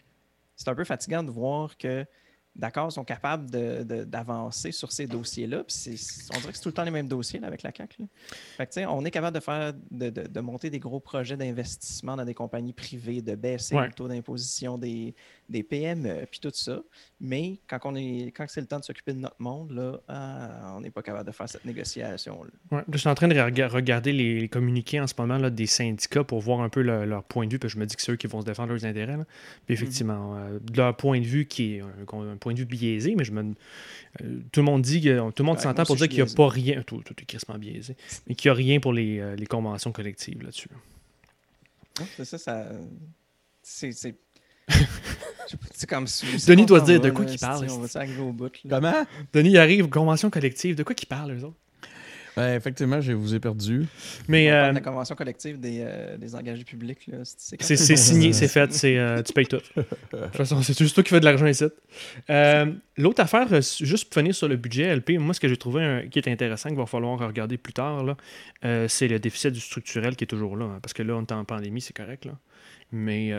c'est 0.56 0.68
un 0.68 0.74
peu 0.74 0.84
fatigant 0.84 1.22
de 1.22 1.30
voir 1.30 1.76
que, 1.76 2.06
d'accord, 2.54 2.92
sont 2.92 3.04
capables 3.04 3.50
d'avancer 3.50 4.72
sur 4.72 4.92
ces 4.92 5.06
dossiers-là, 5.06 5.58
on 5.58 6.38
dirait 6.40 6.50
que 6.52 6.56
c'est 6.56 6.62
tout 6.62 6.68
le 6.68 6.74
temps 6.74 6.84
les 6.84 6.90
mêmes 6.90 7.08
dossiers 7.08 7.40
là, 7.40 7.46
avec 7.48 7.62
la 7.62 7.72
CAQ. 7.74 8.02
là. 8.02 8.08
Fait 8.56 8.66
que, 8.66 8.72
tu 8.72 8.80
sais, 8.80 8.86
on 8.86 9.04
est 9.04 9.10
capable 9.10 9.34
de 9.36 9.42
faire, 9.42 9.72
de, 9.90 10.10
de- 10.10 10.26
de 10.26 10.40
monter 10.40 10.70
des 10.70 10.78
gros 10.78 11.00
projets 11.00 11.36
d'investissement 11.36 12.16
dans 12.16 12.24
des 12.24 12.34
compagnies 12.34 12.72
privées, 12.72 13.22
de 13.22 13.34
baisser 13.34 13.74
Ouais. 13.74 13.86
le 13.86 13.92
taux 13.92 14.08
d'imposition 14.08 14.76
des, 14.78 15.14
des 15.48 15.62
PME, 15.62 16.26
puis 16.30 16.40
tout 16.40 16.50
ça. 16.52 16.80
Mais 17.20 17.60
quand, 17.68 17.78
on 17.84 17.94
est, 17.96 18.32
quand 18.36 18.44
c'est 18.48 18.60
le 18.60 18.66
temps 18.66 18.78
de 18.80 18.84
s'occuper 18.84 19.12
de 19.12 19.18
notre 19.18 19.40
monde, 19.40 19.70
là, 19.72 20.00
ah, 20.08 20.74
on 20.76 20.80
n'est 20.80 20.90
pas 20.90 21.02
capable 21.02 21.26
de 21.26 21.32
faire 21.34 21.48
cette 21.48 21.64
négociation. 21.64 22.40
Ouais, 22.70 22.78
là, 22.78 22.84
je 22.92 22.98
suis 22.98 23.08
en 23.08 23.14
train 23.14 23.28
de 23.28 23.34
rega- 23.34 23.68
regarder 23.68 24.12
les, 24.12 24.48
communiqués 24.48 25.00
en 25.00 25.06
ce 25.06 25.14
moment 25.16 25.38
là, 25.38 25.50
des 25.50 25.66
syndicats 25.66 26.24
pour 26.24 26.40
voir 26.40 26.60
un 26.60 26.68
peu 26.68 26.82
le- 26.82 27.04
leur 27.06 27.24
point 27.24 27.46
de 27.46 27.52
vue, 27.52 27.58
parce 27.58 27.72
que 27.72 27.78
je 27.78 27.80
me 27.80 27.86
dis 27.86 27.96
que 27.96 28.02
c'est 28.02 28.12
eux 28.12 28.16
qui 28.16 28.26
vont 28.26 28.40
se 28.40 28.46
défendre 28.46 28.70
leurs 28.72 28.84
intérêts. 28.84 29.16
là. 29.16 29.24
Puis 29.66 29.74
effectivement, 29.74 30.36
euh, 30.36 30.58
de 30.60 30.76
leur 30.76 30.96
point 30.96 31.20
de 31.20 31.24
vue 31.24 31.46
qui 31.46 31.74
est 31.76 31.80
un, 31.80 31.86
un 32.32 32.36
point 32.42 32.52
de 32.54 32.58
vue 32.58 32.64
biaisé, 32.66 33.14
mais 33.16 33.24
je 33.24 33.32
me, 33.32 33.42
euh, 34.22 34.40
tout 34.52 34.60
le 34.60 34.64
monde 34.64 34.82
dit 34.82 35.00
que 35.00 35.30
tout 35.30 35.42
le 35.42 35.46
monde 35.46 35.60
s'entend 35.60 35.84
pour 35.84 35.96
dire 35.96 36.08
qu'il 36.08 36.22
n'y 36.22 36.30
a 36.30 36.34
pas 36.34 36.48
rien, 36.48 36.82
tout, 36.82 37.02
tout 37.02 37.14
est 37.20 37.24
crissement 37.24 37.58
biaisé, 37.58 37.96
mais 38.26 38.34
qu'il 38.34 38.50
n'y 38.50 38.52
a 38.52 38.56
rien 38.56 38.80
pour 38.80 38.92
les, 38.92 39.18
euh, 39.20 39.36
les 39.36 39.46
conventions 39.46 39.92
collectives 39.92 40.42
là-dessus. 40.42 40.68
C'est 42.16 42.24
ça, 42.24 42.38
ça. 42.38 42.66
C'est. 43.62 43.92
c'est- 43.92 44.16
comme 45.88 46.06
si. 46.06 46.26
Denis 46.46 46.66
doit 46.66 46.80
dire 46.80 47.00
de 47.00 47.10
quoi 47.10 47.24
là, 47.24 47.30
qu'il 47.30 47.38
si 47.38 47.44
parle, 47.44 47.66
On 47.70 47.78
va 47.78 48.22
au 48.22 48.32
bout. 48.32 48.52
là? 48.64 48.76
Comment? 48.76 49.06
Denis 49.32 49.58
arrive, 49.58 49.88
convention 49.88 50.30
collective, 50.30 50.76
de 50.76 50.82
quoi 50.82 50.94
qu'ils 50.94 51.08
parlent 51.08 51.32
eux 51.32 51.44
autres? 51.44 51.56
Ouais, 52.36 52.56
effectivement, 52.56 53.00
je 53.00 53.12
vous 53.12 53.34
ai 53.34 53.40
perdu. 53.40 53.84
Mais 54.26 54.46
On 54.48 54.50
parle 54.50 54.64
euh, 54.64 54.70
de 54.70 54.74
la 54.76 54.80
convention 54.80 55.14
collective 55.14 55.60
des, 55.60 55.80
euh, 55.84 56.16
des 56.16 56.34
engagés 56.34 56.64
publics. 56.64 57.06
Là. 57.08 57.18
C'est- 57.24 57.60
c'est 57.62 57.76
c'est 57.76 57.96
signé, 57.96 58.32
c'est 58.32 58.48
fait, 58.48 58.72
c'est, 58.72 58.96
euh, 58.98 59.22
tu 59.22 59.32
payes 59.34 59.46
tout. 59.46 59.58
De 59.76 59.82
toute 60.18 60.36
façon, 60.36 60.62
c'est 60.62 60.76
juste 60.78 60.94
toi 60.94 61.04
qui 61.04 61.10
fais 61.10 61.20
de 61.20 61.24
l'argent 61.26 61.46
ici. 61.46 61.64
Euh, 62.30 62.72
L'autre 62.96 63.20
affaire, 63.22 63.48
juste 63.80 64.10
pour 64.10 64.20
finir 64.20 64.34
sur 64.34 64.48
le 64.48 64.56
budget 64.56 64.84
LP, 64.84 65.18
moi, 65.18 65.34
ce 65.34 65.40
que 65.40 65.48
j'ai 65.48 65.56
trouvé 65.56 65.82
un- 65.82 66.06
qui 66.08 66.18
est 66.18 66.28
intéressant, 66.28 66.68
qu'il 66.70 66.78
va 66.78 66.86
falloir 66.86 67.18
regarder 67.18 67.56
plus 67.58 67.72
tard, 67.72 68.02
là, 68.04 68.16
euh, 68.64 68.86
c'est 68.88 69.08
le 69.08 69.18
déficit 69.18 69.50
du 69.52 69.60
structurel 69.60 70.16
qui 70.16 70.24
est 70.24 70.26
toujours 70.26 70.56
là. 70.56 70.64
hein, 70.66 70.78
parce 70.82 70.92
que 70.94 71.02
là, 71.02 71.14
on 71.16 71.22
est 71.22 71.32
en 71.32 71.44
pandémie, 71.44 71.80
c'est 71.80 71.96
correct. 71.96 72.24
Là. 72.24 72.32
Mais 72.92 73.30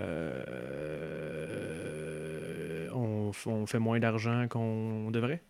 euh, 1.53 2.87
on, 2.93 3.31
fait 3.65 3.79
moins 3.79 3.99
d'argent 3.99 4.47
qu'on 4.49 5.09
devrait. 5.11 5.41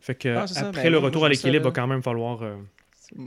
Fait 0.00 0.14
que 0.14 0.28
Ah, 0.28 0.46
ça, 0.46 0.68
après 0.68 0.84
ben 0.84 0.92
le 0.92 0.98
retour 0.98 1.24
à 1.24 1.26
ça, 1.26 1.30
l'équilibre, 1.30 1.64
il 1.66 1.68
va 1.68 1.70
quand 1.72 1.86
même 1.86 2.02
falloir 2.02 2.42
euh, 2.42 2.54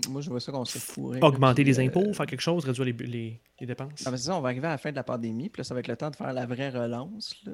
Moi, 0.09 0.21
je 0.21 0.29
vois 0.29 0.39
ça 0.39 0.51
qu'on 0.51 0.65
se 0.65 0.77
fourré. 0.79 1.19
augmenter 1.21 1.63
les 1.63 1.79
euh, 1.79 1.83
impôts, 1.83 2.13
faire 2.13 2.25
quelque 2.25 2.41
chose, 2.41 2.63
réduire 2.65 2.85
les, 2.85 2.93
les- 3.07 3.39
les 3.59 3.65
dépenses. 3.67 4.03
Ah, 4.05 4.11
ben, 4.11 4.17
c'est 4.17 4.23
ça, 4.27 4.37
on 4.37 4.41
va 4.41 4.49
arriver 4.49 4.67
à 4.67 4.71
la 4.71 4.77
fin 4.77 4.91
de 4.91 4.95
la 4.95 5.03
pandémie, 5.03 5.49
puis 5.49 5.59
là, 5.59 5.63
ça 5.63 5.73
va 5.73 5.79
être 5.81 5.87
le 5.87 5.97
temps 5.97 6.09
de 6.09 6.15
faire 6.15 6.31
la 6.33 6.45
vraie 6.45 6.69
relance. 6.69 7.35
Là. 7.45 7.53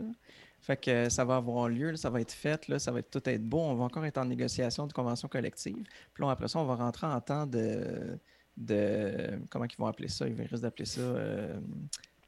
Fait 0.61 0.77
que 0.77 1.09
ça 1.09 1.23
va 1.25 1.37
avoir 1.37 1.69
lieu, 1.69 1.91
là, 1.91 1.97
ça 1.97 2.09
va 2.09 2.19
être 2.21 2.31
fait, 2.33 2.67
là, 2.67 2.79
ça 2.79 2.91
va 2.91 2.99
être, 2.99 3.09
tout 3.09 3.27
être 3.29 3.43
beau. 3.43 3.59
On 3.59 3.75
va 3.75 3.85
encore 3.85 4.05
être 4.05 4.17
en 4.17 4.25
négociation 4.25 4.87
de 4.87 4.93
convention 4.93 5.27
collective. 5.27 5.83
Puis 6.13 6.23
là, 6.23 6.31
après 6.31 6.47
ça, 6.49 6.59
on 6.59 6.65
va 6.65 6.75
rentrer 6.75 7.07
en 7.07 7.19
temps 7.21 7.45
de. 7.47 8.19
de 8.57 9.39
comment 9.49 9.65
ils 9.65 9.77
vont 9.77 9.87
appeler 9.87 10.09
ça? 10.09 10.27
Ils 10.27 10.39
risquent 10.39 10.61
d'appeler 10.63 10.85
ça 10.85 11.01
euh, 11.01 11.59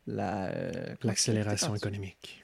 la. 0.07 0.45
euh, 0.47 0.95
L'accélération 1.03 1.75
économique. 1.75 2.43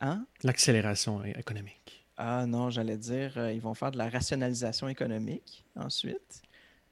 Hein? 0.00 0.26
L'accélération 0.42 1.22
économique. 1.24 2.04
Ah 2.16 2.44
non, 2.46 2.70
j'allais 2.70 2.98
dire, 2.98 3.32
euh, 3.36 3.52
ils 3.52 3.60
vont 3.60 3.74
faire 3.74 3.90
de 3.92 3.98
la 3.98 4.08
rationalisation 4.08 4.88
économique 4.88 5.64
ensuite. 5.76 6.42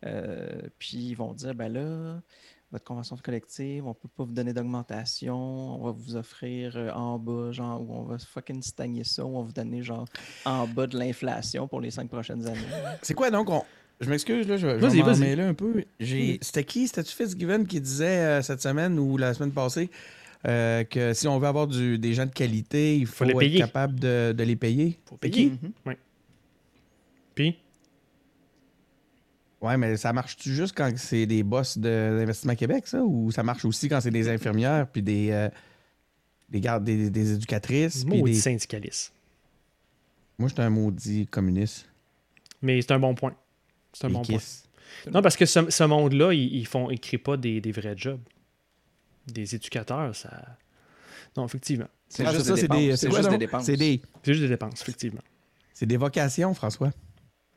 Euh, 0.07 0.49
puis 0.79 0.97
ils 1.11 1.15
vont 1.15 1.33
dire, 1.35 1.55
ben 1.55 1.73
là, 1.73 2.21
votre 2.73 2.85
convention 2.85 3.17
collective, 3.23 3.87
on 3.87 3.95
peut 3.95 4.09
pas 4.17 4.25
vous 4.25 4.33
donner 4.33 4.53
d'augmentation, 4.53 5.37
on 5.37 5.85
va 5.85 5.91
vous 5.91 6.17
offrir 6.17 6.73
euh, 6.77 6.91
en 6.93 7.19
bas, 7.19 7.51
genre, 7.53 7.81
ou 7.83 7.93
on 7.93 8.03
va 8.05 8.19
fucking 8.19 8.63
stagner 8.63 9.05
ça, 9.05 9.25
ou 9.25 9.37
on 9.37 9.41
va 9.41 9.47
vous 9.47 9.53
donner, 9.53 9.83
genre, 9.83 10.07
en 10.45 10.67
bas 10.67 10.87
de 10.87 10.97
l'inflation 10.99 11.67
pour 11.69 11.81
les 11.81 11.91
cinq 11.91 12.09
prochaines 12.09 12.47
années. 12.47 12.59
C'est 13.03 13.15
quoi 13.15 13.31
donc 13.31 13.51
on... 13.51 13.63
Je 14.01 14.09
m'excuse, 14.09 14.49
là, 14.49 14.57
je, 14.57 14.67
Vas-y, 14.67 14.97
vais 14.97 15.03
vas-y. 15.03 15.21
mêler 15.21 15.43
un 15.43 15.53
peu. 15.53 15.85
J'ai... 15.99 16.39
C'était 16.41 16.65
qui? 16.65 16.89
C'était-tu 16.89 17.15
Fitzgibbon 17.15 17.65
qui 17.65 17.83
disait 17.83 18.07
euh, 18.39 18.41
cette 18.43 18.63
semaine 18.63 18.99
ou 18.99 19.19
la 19.19 19.35
semaine 19.35 19.53
passée 19.53 19.91
euh, 20.47 20.85
que 20.85 21.13
si 21.13 21.29
on 21.29 21.39
veut 21.39 21.47
avoir 21.49 21.67
du- 21.67 21.99
des 21.99 22.15
gens 22.15 22.25
de 22.25 22.31
qualité, 22.33 22.97
il 22.97 23.05
faut, 23.05 23.25
les 23.25 23.33
être 23.33 23.39
payer. 23.41 23.59
capable 23.59 24.01
de, 24.01 24.33
de 24.35 24.43
les 24.43 24.57
payer? 24.57 24.99
Faut 25.05 25.19
C'est 25.23 25.29
payer. 25.29 25.51
qui? 25.51 25.67
Mhm. 25.67 25.95
Puis, 27.35 27.59
Ouais, 29.61 29.77
mais 29.77 29.97
ça 29.99 30.13
marche-tu 30.13 30.55
juste 30.55 30.75
quand 30.77 30.91
c'est 30.97 31.27
des 31.27 31.43
boss 31.43 31.77
de- 31.77 32.19
d'Investissement 32.19 32.55
Québec, 32.55 32.87
ça? 32.87 33.03
Ou 33.03 33.31
ça 33.31 33.43
marche 33.43 33.65
aussi 33.67 33.89
quand 33.89 34.01
c'est 34.01 34.11
des 34.11 34.29
infirmières 34.29 34.87
puis 34.91 35.03
des, 35.03 35.31
euh, 35.33 35.49
des, 36.49 36.61
gardes, 36.61 36.85
des, 36.85 37.11
des 37.11 37.33
éducatrices? 37.35 38.05
puis 38.05 38.19
maudit 38.21 38.33
des... 38.33 38.39
syndicaliste. 38.39 39.13
Moi, 40.39 40.49
je 40.49 40.55
suis 40.55 40.63
un 40.63 40.71
maudit 40.71 41.27
communiste. 41.27 41.87
Mais 42.63 42.81
c'est 42.81 42.93
un 42.93 42.99
bon 42.99 43.15
point. 43.15 43.35
C'est 43.93 44.07
un 44.07 44.09
Et 44.09 44.13
bon 44.13 44.23
point. 44.23 44.39
Non, 45.13 45.21
parce 45.21 45.37
que 45.37 45.45
ce, 45.47 45.69
ce 45.71 45.85
monde-là, 45.85 46.33
ils, 46.33 46.57
ils 46.57 46.67
font, 46.67 46.91
ils 46.91 46.99
créent 46.99 47.19
pas 47.19 47.37
des, 47.37 47.61
des 47.61 47.73
vrais 47.73 47.95
jobs. 47.97 48.21
Des 49.27 49.55
éducateurs, 49.55 50.15
ça. 50.17 50.57
Non, 51.37 51.45
effectivement. 51.45 51.87
C'est 52.09 52.27
juste, 52.27 52.43
ça, 52.45 52.55
des 52.55 52.63
dépenses. 53.39 53.67
des, 53.67 53.77
des 53.77 53.77
des, 53.77 54.03
C'est 54.25 54.33
juste 54.33 54.43
des 54.43 54.49
dépenses, 54.49 54.81
effectivement. 54.83 55.21
c'est 55.75 55.87
des 55.87 55.97
vocations, 55.99 56.53
François. 56.55 56.91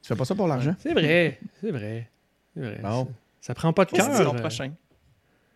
Tu 0.03 0.07
fais 0.09 0.15
pas 0.15 0.25
ça 0.25 0.35
pour 0.35 0.47
l'argent? 0.47 0.75
C'est 0.79 0.93
vrai. 0.93 1.39
C'est 1.59 1.71
vrai. 1.71 2.09
C'est 2.53 2.61
vrai. 2.61 2.79
Bon. 2.83 3.05
Ça, 3.05 3.11
ça 3.41 3.53
prend 3.55 3.73
pas 3.73 3.85
de 3.85 3.89
C'est 3.91 3.97
l'an 3.97 4.05
cœur. 4.09 4.35
euh, 4.35 4.39
prochain. 4.39 4.65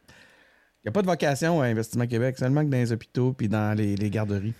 Il 0.09 0.85
n'y 0.85 0.89
a 0.89 0.91
pas 0.91 1.01
de 1.01 1.07
vocation 1.07 1.61
à 1.61 1.65
Investissement 1.67 2.07
Québec, 2.07 2.37
seulement 2.37 2.63
que 2.63 2.69
dans 2.69 2.77
les 2.77 2.91
hôpitaux 2.91 3.33
puis 3.33 3.49
dans 3.49 3.77
les, 3.77 3.95
les 3.95 4.09
garderies. 4.09 4.53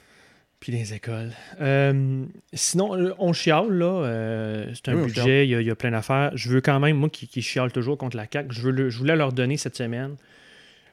Puis 0.60 0.72
les 0.72 0.94
écoles. 0.94 1.32
Euh, 1.62 2.26
sinon, 2.52 2.96
euh, 2.98 3.14
on 3.20 3.32
chiale, 3.32 3.70
là. 3.72 3.86
euh, 3.86 4.72
c'est 4.74 4.90
un 4.90 4.96
Oui, 4.96 5.06
budget, 5.06 5.46
il 5.48 5.52
y, 5.52 5.56
a- 5.56 5.62
il 5.62 5.68
y 5.68 5.72
a 5.72 5.76
plein 5.76 5.92
d'affaires. 5.92 6.32
Je 6.36 6.50
veux 6.50 6.62
quand 6.62 6.80
même, 6.80 6.98
moi 6.98 7.10
qui, 7.10 7.28
qui 7.28 7.42
chiale 7.42 7.72
toujours 7.72 7.98
contre 7.98 8.18
la 8.18 8.26
CAQ, 8.32 8.48
je, 8.52 8.62
veux 8.62 8.72
le- 8.72 8.90
je 8.90 8.98
voulais 8.98 9.16
leur 9.16 9.32
donner 9.34 9.56
cette 9.56 9.78
semaine, 9.78 10.16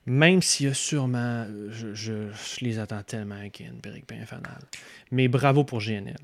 même 0.07 0.43
s'il 0.43 0.67
y 0.67 0.71
a 0.71 0.75
sûrement. 0.75 1.47
Je, 1.71 1.95
je- 1.95 2.29
je 2.31 2.65
les 2.65 2.79
attends 2.79 3.03
tellement 3.03 3.37
avec 3.37 3.59
une 3.61 3.79
brique 3.83 4.07
bien. 4.07 4.19
Mais 5.11 5.29
bravo 5.29 5.65
pour 5.65 5.81
GNL. 5.81 6.15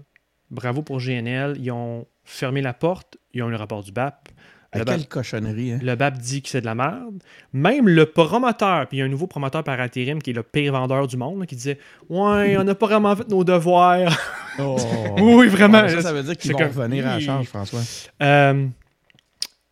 Bravo 0.50 0.82
pour 0.82 0.98
GNL. 0.98 1.56
Ils 1.58 1.70
ont 1.70 2.06
fermé 2.24 2.60
la 2.60 2.74
porte, 2.74 3.16
ils 3.32 3.42
ont 3.42 3.48
eu 3.48 3.52
le 3.52 3.56
rapport 3.56 3.82
du 3.82 3.92
BAP. 3.92 4.28
Quelle 4.72 5.08
cochonnerie, 5.08 5.72
hein? 5.72 5.78
le 5.82 5.96
BAP 5.96 6.18
dit 6.18 6.42
que 6.42 6.48
c'est 6.48 6.60
de 6.60 6.66
la 6.66 6.76
merde. 6.76 7.20
Même 7.52 7.88
le 7.88 8.06
promoteur, 8.06 8.86
puis 8.86 8.98
il 8.98 9.00
y 9.00 9.02
a 9.02 9.06
un 9.06 9.08
nouveau 9.08 9.26
promoteur 9.26 9.64
par 9.64 9.80
intérim 9.80 10.22
qui 10.22 10.30
est 10.30 10.32
le 10.34 10.44
pire 10.44 10.72
vendeur 10.72 11.08
du 11.08 11.16
monde, 11.16 11.40
là, 11.40 11.46
qui 11.46 11.56
disait 11.56 11.78
Ouais, 12.08 12.56
on 12.56 12.62
n'a 12.62 12.76
pas 12.76 12.86
vraiment 12.86 13.16
fait 13.16 13.28
nos 13.28 13.42
devoirs. 13.42 14.16
Oh. 14.60 14.76
Oui, 15.18 15.48
vraiment. 15.48 15.88
ça, 15.88 16.02
ça 16.02 16.12
veut 16.12 16.22
dire 16.22 16.36
qu'ils 16.36 16.52
vont 16.52 16.58
revenir 16.58 17.06
à 17.06 17.14
la 17.14 17.20
charge, 17.20 17.46
François. 17.46 17.80
Euh, 18.22 18.66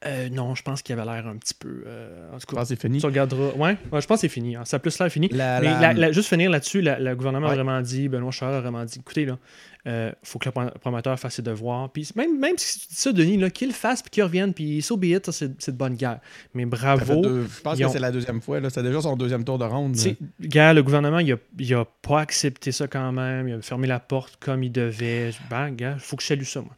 euh, 0.06 0.28
non, 0.28 0.54
je 0.54 0.62
pense 0.62 0.80
qu'il 0.82 0.98
avait 0.98 1.04
l'air 1.10 1.26
un 1.26 1.36
petit 1.36 1.54
peu. 1.54 1.82
euh, 1.86 2.28
en 2.30 2.34
tout 2.34 2.40
Je 2.42 2.46
cas, 2.46 2.52
pense 2.56 2.68
que 2.68 2.74
c'est 2.74 2.80
fini. 2.80 3.00
tu 3.00 3.06
regarderas. 3.06 3.50
Ouais, 3.56 3.76
ouais, 3.92 4.00
je 4.00 4.06
pense 4.06 4.16
que 4.16 4.20
c'est 4.20 4.28
fini. 4.28 4.54
hein. 4.56 4.62
Ça 4.64 4.76
a 4.76 4.80
plus 4.80 4.96
l'air 4.98 5.10
fini. 5.10 5.28
La- 5.32 5.60
Mais 5.60 5.66
la- 5.66 5.80
la- 5.80 5.92
la- 5.94 6.12
juste 6.12 6.28
finir 6.28 6.50
là-dessus, 6.50 6.82
le 6.82 7.14
gouvernement 7.14 7.46
Ouais. 7.48 7.52
a 7.52 7.56
vraiment 7.56 7.80
dit, 7.80 8.08
Benoît 8.08 8.30
Charles 8.30 8.54
a 8.54 8.60
vraiment 8.60 8.84
dit 8.84 8.98
écoutez, 9.00 9.24
là, 9.24 9.38
euh, 9.86 10.12
faut 10.22 10.38
que 10.38 10.46
le 10.48 10.52
pro- 10.52 10.70
promoteur 10.80 11.18
fasse 11.18 11.34
ses 11.34 11.42
devoirs. 11.42 11.90
Puis 11.90 12.08
même, 12.14 12.38
même 12.38 12.56
si 12.58 12.78
tu 12.80 12.86
dis 12.88 12.94
ça, 12.94 13.12
Denis, 13.12 13.38
là, 13.38 13.50
qu'il 13.50 13.72
fasse 13.72 14.02
puis 14.02 14.10
qu'il 14.10 14.22
revienne, 14.22 14.52
puis 14.54 14.82
so 14.82 14.96
be 14.96 15.04
it, 15.06 15.30
c'est 15.32 15.70
de 15.70 15.76
bonne 15.76 15.94
guerre. 15.96 16.20
Mais 16.54 16.64
bravo. 16.64 17.20
deux- 17.20 17.46
je 17.52 17.60
pense 17.60 17.78
que 17.78 17.84
ont- 17.84 17.88
c'est 17.88 17.98
la 17.98 18.12
deuxième 18.12 18.40
fois. 18.40 18.60
là. 18.60 18.70
C'est 18.70 18.82
déjà 18.82 19.00
son 19.00 19.16
deuxième 19.16 19.42
tour 19.44 19.58
de 19.58 19.64
ronde. 19.64 19.96
Gars, 20.40 20.74
le 20.74 20.82
gouvernement, 20.82 21.18
il 21.18 21.32
a, 21.32 21.36
il 21.58 21.74
a 21.74 21.84
pas 21.84 22.20
accepté 22.20 22.70
ça 22.70 22.86
quand 22.86 23.10
même. 23.12 23.48
Il 23.48 23.54
a 23.54 23.62
fermé 23.62 23.86
la 23.88 23.98
porte 23.98 24.36
comme 24.38 24.62
il 24.62 24.70
devait. 24.70 25.30
Ben, 25.50 25.70
gars, 25.70 25.94
il 25.94 26.00
faut 26.00 26.14
que 26.16 26.22
je 26.22 26.28
salue 26.28 26.42
ça, 26.44 26.60
moi. 26.60 26.70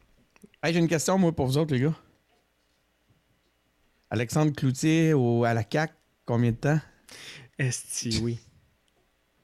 Hey, 0.63 0.73
J'ai 0.73 0.79
une 0.81 0.89
question, 0.89 1.19
moi, 1.19 1.33
pour 1.33 1.47
vous 1.47 1.59
autres, 1.59 1.75
les 1.75 1.81
gars. 1.81 1.95
Alexandre 4.11 4.53
Cloutier 4.53 5.13
au, 5.15 5.45
à 5.45 5.55
la 5.55 5.65
CAC, 5.65 5.93
combien 6.27 6.51
de 6.51 6.57
temps? 6.57 6.81
Esti, 7.59 8.21
oui. 8.23 8.39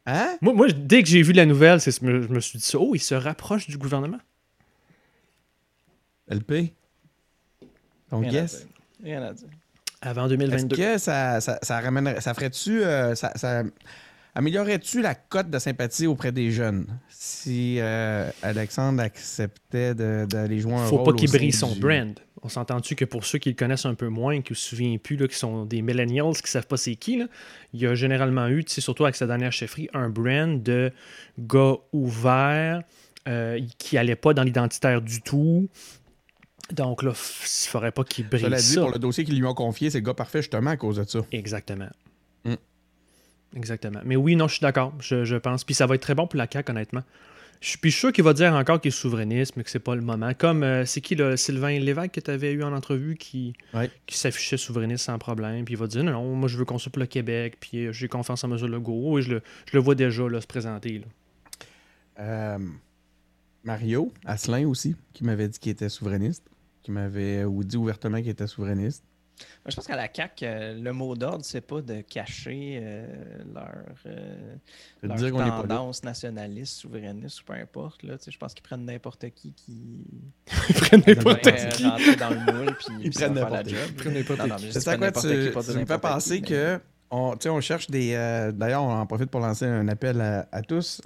Hein? 0.07 0.37
Moi, 0.41 0.55
moi, 0.55 0.69
dès 0.69 1.03
que 1.03 1.09
j'ai 1.09 1.23
vu 1.23 1.33
la 1.33 1.47
nouvelle, 1.47 1.81
c'est- 1.81 2.01
je 2.01 2.05
me, 2.05 2.41
suis 2.41 2.59
dit 2.59 2.65
ça. 2.65 2.79
Oh, 2.79 2.95
il 2.95 3.01
se 3.01 3.15
rapproche 3.15 3.67
du 3.69 3.77
gouvernement. 3.79 4.19
LP? 6.29 6.73
Ton 8.11 8.21
Rien 8.21 8.45
à. 8.45 8.49
Rien 9.03 9.23
à 9.23 9.33
dire. 9.33 9.49
Avant 10.01 10.27
Est-ce 10.27 10.35
2022. 10.37 10.77
que 10.77 10.99
ça, 10.99 11.41
ça, 11.41 11.59
ça 11.63 11.81
ramènerait, 11.81 12.21
ça 12.21 12.35
ferait-tu, 12.35 12.83
euh, 12.85 13.15
ça, 13.15 13.33
ça 13.35 13.65
améliorerait-tu 14.35 15.01
la 15.03 15.15
cote 15.15 15.51
de 15.51 15.59
sympathie 15.59 16.07
auprès 16.07 16.31
des 16.33 16.51
jeunes? 16.53 16.87
Si 17.09 17.79
euh, 17.81 18.31
Alexandre 18.43 19.03
acceptait 19.03 19.95
de- 19.95 20.27
d'aller 20.29 20.61
jouer 20.61 20.75
un 20.75 20.87
Faut 20.87 20.99
rôle 20.99 21.15
pas 21.15 21.19
qu'il 21.21 21.31
brille 21.31 21.53
son 21.53 21.73
du- 21.73 21.81
brand. 21.81 22.19
On 22.47 22.49
s'entend-tu 22.49 22.95
que 22.95 23.05
pour 23.05 23.25
ceux 23.25 23.41
qui 23.41 23.49
le 23.49 23.57
connaissent 23.57 23.87
un 23.87 23.95
peu 23.95 24.07
moins, 24.07 24.41
qui 24.41 24.53
ne 24.53 24.57
se 24.57 24.69
souviennent 24.69 25.01
plus, 25.01 25.17
là, 25.17 25.27
qui 25.27 25.35
sont 25.35 25.65
des 25.65 25.83
millennials, 25.83 26.33
qui 26.33 26.49
savent 26.49 26.69
pas 26.69 26.77
c'est 26.77 26.95
qui, 26.95 27.19
là, 27.19 27.27
il 27.73 27.81
y 27.81 27.87
a 27.89 27.97
généralement 27.97 28.47
eu, 28.47 28.65
surtout 28.69 29.03
avec 29.03 29.17
sa 29.17 29.27
dernière 29.27 29.51
chefferie, 29.51 29.89
un 29.95 30.09
brand 30.09 30.63
de 30.63 30.93
gars 31.41 31.75
ouverts, 31.93 32.85
euh, 33.27 33.61
qui 33.79 33.99
allait 33.99 34.15
pas 34.15 34.33
dans 34.33 34.45
l'identitaire 34.45 35.03
du 35.03 35.23
tout. 35.23 35.69
Donc 36.73 37.03
là, 37.03 37.11
il 37.11 37.69
faudrait 37.69 37.91
pas 37.91 38.05
qu'il 38.05 38.29
brille 38.29 38.43
Cela 38.43 38.59
dit, 38.59 38.63
ça. 38.63 38.83
pour 38.83 38.93
le 38.93 39.01
dossier 39.01 39.25
qu'ils 39.25 39.41
lui 39.41 39.47
ont 39.47 39.55
confié, 39.55 39.91
c'est 39.91 39.99
le 39.99 40.05
gars 40.05 40.15
parfait 40.15 40.43
justement 40.43 40.71
à 40.71 40.77
cause 40.77 40.99
de 40.99 41.05
ça. 41.05 41.19
Exactement. 41.33 41.89
Mm. 42.45 42.55
Exactement. 43.57 44.01
Mais 44.05 44.15
oui, 44.15 44.37
non, 44.37 44.47
je 44.47 44.55
suis 44.55 44.63
d'accord. 44.63 44.93
Je, 45.01 45.25
je 45.25 45.35
pense. 45.35 45.65
Puis 45.65 45.75
ça 45.75 45.87
va 45.87 45.97
être 45.97 46.03
très 46.03 46.15
bon 46.15 46.29
pour 46.29 46.39
la 46.39 46.47
CAQ, 46.49 46.71
honnêtement. 46.71 47.03
Je 47.61 47.69
suis 47.71 47.93
sûr 47.93 48.13
qu'il 48.13 48.23
va 48.25 48.33
dire 48.33 48.53
encore 48.53 48.81
qu'il 48.81 48.89
est 48.91 48.93
souverainiste, 48.93 49.57
mais 49.57 49.65
que 49.65 49.71
c'est 49.71 49.79
pas 49.79 49.95
le 49.95 50.03
moment. 50.03 50.33
Comme 50.35 50.63
euh, 50.63 50.85
c'est 50.85 51.01
qui 51.01 51.15
le 51.15 51.37
Sylvain 51.37 51.79
Lévesque 51.79 52.13
que 52.13 52.21
tu 52.21 52.31
avais 52.31 52.53
eu 52.53 52.63
en 52.63 52.73
entrevue 52.73 53.17
qui, 53.17 53.55
Ouais. 53.75 53.91
qui 54.07 54.17
s'affichait 54.19 54.57
souverainiste 54.57 55.05
sans 55.05 55.19
problème. 55.19 55.65
Puis 55.65 55.75
il 55.75 55.79
va 55.79 55.87
dire 55.87 56.05
non, 56.05 56.13
non, 56.13 56.35
moi 56.35 56.49
je 56.49 56.59
veux 56.59 56.65
qu'on 56.65 56.79
soit 56.79 56.93
pour 56.93 57.01
le 57.01 57.07
Québec, 57.07 57.57
puis 57.61 57.87
euh, 57.87 57.93
j'ai 57.93 58.09
confiance 58.09 58.45
en 58.45 58.51
M. 58.53 58.67
Legault. 58.67 59.19
Et 59.19 59.23
je 59.23 59.31
le, 59.35 59.43
je 59.71 59.77
le 59.77 59.83
vois 59.83 59.95
déjà 59.95 60.29
là, 60.29 60.41
se 60.41 60.47
présenter. 60.47 60.99
là. 60.99 61.05
Euh, 62.19 62.59
Mario 63.65 64.13
Asselin 64.25 64.67
aussi, 64.69 64.95
qui 65.13 65.25
m'avait 65.25 65.49
dit 65.49 65.59
qu'il 65.59 65.73
était 65.73 65.89
souverainiste, 65.89 66.45
qui 66.83 66.91
m'avait 66.93 67.45
dit 67.65 67.77
ouvertement 67.77 68.19
qu'il 68.19 68.29
était 68.29 68.47
souverainiste. 68.47 69.03
Moi, 69.39 69.71
je 69.71 69.77
pense 69.77 69.87
qu'à 69.87 69.97
la 69.97 70.09
CAQ, 70.13 70.45
euh, 70.45 70.75
le 70.81 70.93
mot 70.93 71.15
d'ordre, 71.15 71.45
c'est 71.45 71.61
pas 71.61 71.83
de 71.83 72.01
cacher 72.01 72.79
euh, 72.83 73.07
leur, 73.55 73.85
euh, 74.07 74.57
leur 75.03 75.17
dire 75.17 75.33
tendance 75.33 76.03
nationaliste, 76.05 76.79
souverainiste 76.79 77.41
ou 77.43 77.45
peu 77.45 77.53
importe. 77.55 78.03
Là, 78.03 78.17
Tu 78.17 78.25
sais, 78.25 78.31
je 78.31 78.39
pense 78.39 78.55
qu'ils 78.55 78.63
prennent 78.63 78.85
n'importe 78.85 79.31
qui 79.31 79.53
qui 79.53 80.05
Ils 80.69 80.75
prennent 80.75 81.03
n'importe 81.07 81.45
va 81.45 81.53
qui. 81.53 81.87
rentrer 81.87 82.17
dans 82.17 82.31
le 82.31 82.53
moule 82.53 82.77
puis 82.77 82.87
Ils 83.01 83.11
puis 83.11 83.11
prennent 83.11 83.35
n'importe 83.35 83.69
job. 83.69 83.79
Ils 83.89 83.95
prennent 83.95 84.15
n'importe 84.15 84.57
qui. 84.57 84.73
C'est 84.73 84.85
pas 84.85 84.97
quoi, 84.97 85.13
tu, 85.13 85.73
qui, 85.73 85.79
me 85.79 85.87
fais 85.87 85.99
penser 85.99 86.41
qui, 86.41 86.53
que 86.53 86.81
on, 87.11 87.35
on 87.47 87.61
cherche 87.61 87.89
des. 87.91 88.13
euh, 88.15 88.53
D'ailleurs, 88.53 88.83
on 88.83 88.93
en 88.93 89.07
profite 89.07 89.31
pour 89.31 89.41
lancer 89.41 89.65
un 89.65 89.87
appel 89.89 90.21
à, 90.21 90.47
à 90.53 90.63
tous. 90.63 91.01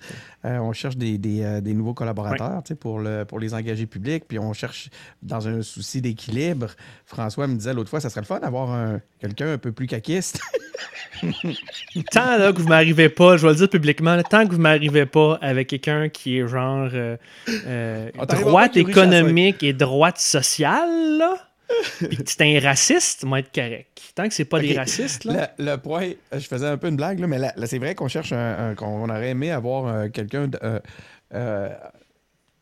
Euh, 0.45 0.59
on 0.59 0.73
cherche 0.73 0.97
des, 0.97 1.19
des, 1.19 1.43
euh, 1.43 1.61
des 1.61 1.75
nouveaux 1.75 1.95
collaborateurs 1.95 2.63
pour, 2.81 3.01
le, 3.01 3.25
pour 3.25 3.39
les 3.39 3.53
engagés 3.55 3.87
publics. 3.87 4.25
Puis 4.27 4.39
on 4.39 4.53
cherche, 4.53 4.89
dans 5.23 5.47
un 5.49 5.63
souci 5.63 6.01
d'équilibre, 6.01 6.69
François 7.07 7.47
me 7.47 7.55
disait 7.57 7.75
l'autre 7.75 7.91
fois, 7.91 8.01
ça 8.01 8.09
serait 8.11 8.23
le 8.23 8.27
fun 8.27 8.39
d'avoir 8.41 8.71
un- 8.71 9.01
quelqu'un 9.21 9.53
un 9.53 9.59
peu 9.59 9.73
plus 9.73 9.87
caquiste. 9.87 10.41
Tant 12.13 12.37
là, 12.39 12.53
que 12.53 12.61
vous 12.63 12.69
m'arrivez 12.69 13.09
pas, 13.09 13.37
je 13.37 13.43
vais 13.47 13.53
le 13.53 13.59
dire 13.59 13.69
publiquement, 13.69 14.15
là, 14.17 14.23
tant 14.23 14.47
que 14.47 14.53
vous 14.55 14.61
m'arrivez 14.61 15.05
pas 15.07 15.39
avec 15.43 15.69
quelqu'un 15.69 16.09
qui 16.09 16.39
est 16.39 16.49
genre 16.49 16.89
euh, 16.93 17.17
t'arrivera 18.27 18.37
droite 18.51 18.77
économique 18.77 19.63
et 19.63 19.73
droite 19.73 20.19
sociale, 20.19 21.19
là, 21.19 21.35
puis 21.99 22.17
que 22.17 22.23
c'est 22.31 22.43
un 22.43 22.61
raciste, 22.61 23.25
moi 23.25 23.39
être 23.41 23.53
correct. 23.55 23.89
Tant 24.15 24.27
que 24.29 24.35
c'est 24.35 24.45
pas 24.45 24.61
des 24.61 24.77
racistes, 24.77 25.25
là. 25.25 25.53
Le, 25.59 25.65
le 25.67 25.77
point, 25.77 26.11
je 26.33 26.39
faisais 26.41 26.67
un 26.67 26.77
peu 26.77 26.89
une 26.89 26.97
blague, 26.97 27.19
là, 27.21 27.27
mais 27.27 27.39
là, 27.39 27.53
là, 27.57 27.67
c'est 27.67 27.79
vrai 27.79 27.95
qu'on 27.95 28.09
cherche 28.09 28.33
un, 28.33 28.71
un- 28.71 28.75
qu'on 28.75 29.09
aurait 29.09 29.31
aimé 29.31 29.51
avoir 29.51 29.87
euh, 29.87 30.09
quelqu'un 30.09 30.49
de, 30.49 30.59
euh, 30.63 30.81
euh, 31.35 31.69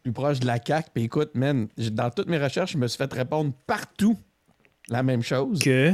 plus 0.02 0.12
proche 0.12 0.40
de 0.40 0.46
la 0.46 0.58
CAQ. 0.64 0.88
Puis 0.94 1.04
écoute, 1.04 1.30
man, 1.34 1.68
dans 1.92 2.10
toutes 2.10 2.28
mes 2.28 2.38
recherches, 2.38 2.72
je 2.72 2.78
me 2.78 2.86
suis 2.86 2.98
fait 2.98 3.12
répondre 3.12 3.52
partout 3.66 4.18
la 4.88 5.02
même 5.02 5.22
chose. 5.22 5.58
Que? 5.58 5.92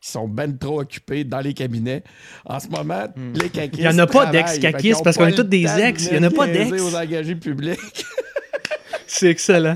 Qui 0.00 0.10
sont 0.10 0.26
ben 0.28 0.56
trop 0.56 0.80
occupés 0.80 1.24
dans 1.24 1.40
les 1.40 1.52
cabinets. 1.52 2.02
En 2.46 2.58
ce 2.58 2.68
moment, 2.68 3.04
les 3.34 3.50
caquistes. 3.50 3.82
Il 3.82 3.84
y 3.84 3.88
en 3.88 3.98
a 3.98 4.06
pas 4.06 4.26
d'ex-caquistes 4.26 5.04
parce 5.04 5.18
qu'on 5.18 5.26
est 5.26 5.34
tous 5.34 5.42
des 5.42 5.66
ex. 5.78 6.06
Il 6.10 6.16
y 6.16 6.18
en 6.18 6.22
a 6.22 6.30
pas 6.30 6.46
d'ex. 6.46 6.72
aux 6.80 6.94
engagés 6.96 7.34
publics. 7.34 7.78
C'est 9.06 9.28
excellent. 9.28 9.74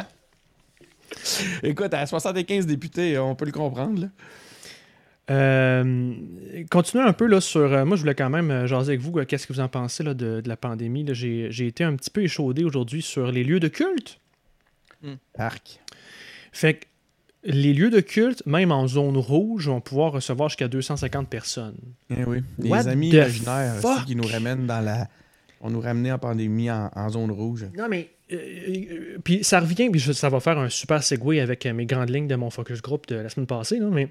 écoute, 1.63 1.93
à 1.95 2.07
75 2.07 2.67
députés, 2.67 3.19
on 3.19 3.35
peut 3.35 3.45
le 3.47 3.53
comprendre. 3.53 4.03
là. 4.03 4.09
Euh, 5.31 6.13
continuons 6.71 7.07
un 7.07 7.13
peu 7.15 7.27
là 7.27 7.41
sur. 7.41 7.61
euh, 7.73 7.85
moi, 7.87 7.97
je 7.97 8.03
voulais 8.03 8.15
quand 8.15 8.29
même 8.29 8.51
euh, 8.51 8.67
jaser 8.67 8.91
avec 8.91 9.01
vous. 9.01 9.19
euh, 9.19 9.25
Qu'est-ce 9.25 9.47
que 9.47 9.53
vous 9.55 9.61
en 9.61 9.69
pensez 9.69 10.03
là, 10.03 10.13
de, 10.13 10.41
de 10.43 10.49
la 10.49 10.57
pandémie? 10.57 11.07
J'ai 11.13 11.67
été 11.67 11.83
un 11.83 11.97
petit 11.97 12.11
peu 12.11 12.23
échaudé 12.23 12.63
aujourd'hui 12.63 13.01
sur 13.01 13.33
les 13.33 13.43
lieux 13.43 13.61
de 13.61 13.69
culte. 13.69 14.21
Arc. 15.39 15.81
Fait 16.53 16.75
que 16.75 16.85
les 17.45 17.75
lieux 17.75 17.91
de 17.91 18.01
culte, 18.01 18.43
même 18.47 18.73
en 18.73 18.87
zone 18.87 19.17
rouge, 19.19 19.69
vont 19.69 19.81
pouvoir 19.83 20.13
recevoir 20.13 20.49
jusqu'à 20.49 20.69
250 20.69 21.29
personnes. 21.29 21.77
Eh 22.11 22.25
oui. 22.25 22.39
Les 22.59 22.71
What 22.71 22.87
amis 22.89 23.11
imaginaires 23.11 23.75
aussi 23.83 24.05
qui 24.07 24.17
nous 24.17 24.27
ramènent 24.27 24.67
dans 24.67 24.81
la. 24.81 25.09
On 25.61 25.69
nous 25.71 25.81
ramenait 25.81 26.13
en 26.13 26.19
pandémie 26.19 26.71
en, 26.71 26.91
en 26.95 27.09
zone 27.11 27.31
rouge. 27.31 27.67
Non, 27.77 27.87
mais. 27.89 28.11
Puis 28.29 29.45
ça 29.45 29.61
revient, 29.61 29.91
puis 29.91 30.01
ça 30.01 30.29
va 30.29 30.41
faire 30.41 30.59
un 30.59 30.69
super 30.69 31.03
segue 31.03 31.39
avec 31.39 31.67
euh, 31.67 31.73
mes 31.73 31.87
grandes 31.87 32.11
lignes 32.11 32.27
de 32.27 32.37
mon 32.37 32.51
focus 32.51 32.81
group 32.81 33.07
de 33.07 33.17
la 33.17 33.29
semaine 33.29 33.47
passée, 33.47 33.79
là, 33.79 33.89
mais. 33.91 34.09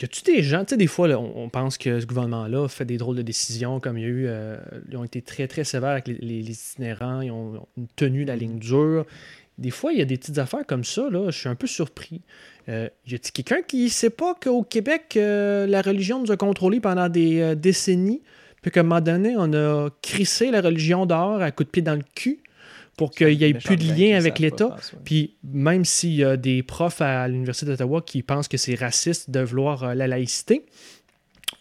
Y 0.00 0.04
a-tu 0.04 0.22
des 0.22 0.42
gens, 0.42 0.64
tu 0.64 0.70
sais, 0.70 0.76
des 0.78 0.86
fois, 0.86 1.10
on, 1.10 1.50
pense 1.50 1.76
que 1.76 2.00
ce 2.00 2.06
gouvernement-là 2.06 2.68
fait 2.68 2.86
des 2.86 2.96
drôles 2.96 3.16
de 3.16 3.22
décisions, 3.22 3.80
comme 3.80 3.98
il 3.98 4.00
y 4.00 4.06
a 4.06 4.08
eu. 4.08 4.26
euh, 4.28 4.56
ils 4.90 4.96
ont 4.96 5.04
été 5.04 5.20
très, 5.20 5.46
très 5.46 5.62
sévères 5.62 5.90
avec 5.90 6.08
les, 6.08 6.50
itinérants, 6.50 7.20
ils 7.20 7.30
ont, 7.30 7.66
tenu 7.96 8.24
la 8.24 8.34
ligne 8.34 8.58
dure. 8.58 9.04
Des 9.58 9.70
fois, 9.70 9.92
il 9.92 9.98
y 9.98 10.02
a 10.02 10.06
des 10.06 10.16
petites 10.16 10.38
affaires 10.38 10.64
comme 10.66 10.84
ça, 10.84 11.10
là, 11.10 11.30
je 11.30 11.38
suis 11.38 11.48
un 11.50 11.54
peu 11.54 11.66
surpris. 11.66 12.22
Euh, 12.70 12.88
y 13.06 13.14
a-t-il 13.14 13.32
quelqu'un 13.32 13.62
qui 13.62 13.90
sait 13.90 14.10
pas 14.10 14.34
qu'au 14.34 14.62
Québec, 14.62 15.14
euh, 15.16 15.66
la 15.66 15.82
religion 15.82 16.18
nous 16.20 16.32
a 16.32 16.36
contrôlés 16.36 16.80
pendant 16.80 17.10
des 17.10 17.40
euh, 17.40 17.54
décennies, 17.54 18.22
puis 18.62 18.70
qu'à 18.70 18.80
un 18.80 18.82
moment 18.84 19.00
donné, 19.02 19.34
on 19.36 19.52
a 19.52 19.90
crissé 20.00 20.50
la 20.50 20.62
religion 20.62 21.04
dehors 21.04 21.42
à 21.42 21.50
coup 21.50 21.64
de 21.64 21.68
pied 21.68 21.82
dans 21.82 21.94
le 21.94 22.04
cul? 22.14 22.38
Pour 23.00 23.12
qu'il 23.12 23.32
y 23.32 23.44
ait 23.44 23.54
plus 23.54 23.78
de 23.78 23.94
lien 23.94 24.18
avec 24.18 24.38
l'État? 24.38 24.76
Puis 25.06 25.34
même 25.42 25.86
s'il 25.86 26.16
y 26.16 26.22
a 26.22 26.36
des 26.36 26.62
profs 26.62 27.00
à 27.00 27.28
l'Université 27.28 27.64
d'Ottawa 27.64 28.02
qui 28.02 28.22
pensent 28.22 28.46
que 28.46 28.58
c'est 28.58 28.74
raciste 28.74 29.30
de 29.30 29.40
vouloir 29.40 29.84
euh, 29.84 29.94
la 29.94 30.06
laïcité, 30.06 30.66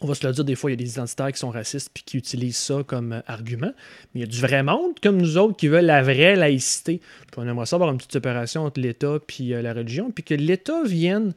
on 0.02 0.08
va 0.08 0.16
se 0.16 0.28
le 0.28 0.34
dire, 0.34 0.44
des 0.44 0.56
fois, 0.56 0.70
il 0.70 0.74
y 0.74 0.76
a 0.82 0.84
des 0.84 0.92
identitaires 0.92 1.32
qui 1.32 1.40
sont 1.40 1.50
racistes 1.50 1.92
puis 1.94 2.04
qui 2.06 2.18
utilisent 2.18 2.58
ça 2.58 2.84
comme 2.86 3.14
euh, 3.14 3.22
argument. 3.26 3.72
Mais 4.14 4.20
il 4.20 4.20
y 4.20 4.24
a 4.24 4.28
du 4.28 4.42
vrai 4.42 4.64
monde 4.64 5.00
comme 5.02 5.16
nous 5.16 5.38
autres 5.38 5.56
qui 5.56 5.70
veulent 5.70 5.86
la 5.86 6.02
vraie 6.02 6.36
laïcité. 6.36 7.00
Puis 7.32 7.38
on 7.38 7.48
aimerait 7.48 7.66
ça 7.66 7.78
avoir 7.78 7.90
une 7.90 7.98
petite 8.00 8.12
séparation 8.12 8.66
entre 8.66 8.82
l'État 8.82 9.20
puis 9.26 9.54
euh, 9.54 9.62
la 9.62 9.74
religion, 9.74 10.12
puis 10.12 10.26
que 10.26 10.34
l'État 10.34 10.84
vienne 10.84 11.32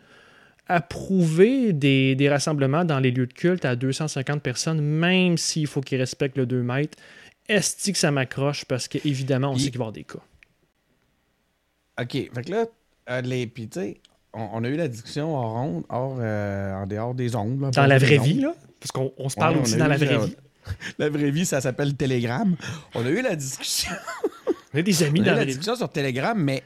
approuver 0.66 1.72
des, 1.72 2.16
des 2.16 2.28
rassemblements 2.28 2.84
dans 2.84 2.98
les 2.98 3.12
lieux 3.12 3.28
de 3.28 3.32
culte 3.32 3.64
à 3.64 3.76
250 3.76 4.42
personnes, 4.42 4.80
même 4.80 5.38
s'il 5.38 5.68
faut 5.68 5.80
qu'ils 5.80 5.98
respectent 5.98 6.38
le 6.38 6.46
2 6.46 6.60
mètres. 6.60 6.98
Est-ce 7.48 7.90
que 7.90 7.98
ça 7.98 8.10
m'accroche? 8.10 8.64
Parce 8.64 8.88
qu'évidemment, 8.88 9.50
on 9.50 9.56
sait 9.58 9.70
qu'il 9.70 9.78
va 9.78 9.84
y 9.84 9.88
avoir 9.88 9.92
des 9.92 10.04
cas. 10.04 10.18
OK. 12.00 12.12
Fait 12.12 12.44
que 12.44 12.50
là, 12.50 12.64
euh, 13.10 13.20
les, 13.20 13.46
puis 13.46 13.68
tu 13.68 13.80
sais, 13.80 14.00
on, 14.32 14.48
on 14.52 14.64
a 14.64 14.68
eu 14.68 14.76
la 14.76 14.88
discussion 14.88 15.36
hors 15.36 15.54
onde, 15.56 15.84
hors, 15.88 16.16
euh, 16.20 16.74
en 16.74 16.86
dehors 16.86 17.14
des 17.14 17.34
ondes. 17.36 17.60
là, 17.60 17.70
Dans 17.70 17.86
la 17.86 17.98
vraie 17.98 18.18
vie, 18.18 18.40
là? 18.40 18.54
Parce 18.80 18.92
qu'on 18.92 19.12
on 19.18 19.28
se 19.28 19.36
parle 19.36 19.56
Ouais, 19.56 19.62
aussi 19.62 19.76
dans 19.76 19.86
la 19.88 19.96
vraie 19.96 20.06
la- 20.18 20.24
vie. 20.26 20.36
La 20.98 21.08
vraie 21.08 21.32
vie, 21.32 21.44
ça 21.44 21.60
s'appelle 21.60 21.96
Telegram. 21.96 22.54
On 22.94 23.04
a 23.04 23.10
eu 23.10 23.20
la 23.20 23.34
discussion. 23.34 23.90
On 24.72 24.78
a 24.78 24.82
des 24.82 25.02
amis 25.02 25.18
On 25.18 25.22
a 25.24 25.26
dans 25.26 25.32
eu 25.32 25.34
la 25.34 25.38
la 25.40 25.44
vie. 25.44 25.46
discussion 25.48 25.74
sur 25.74 25.88
Telegram, 25.88 26.38
mais 26.40 26.62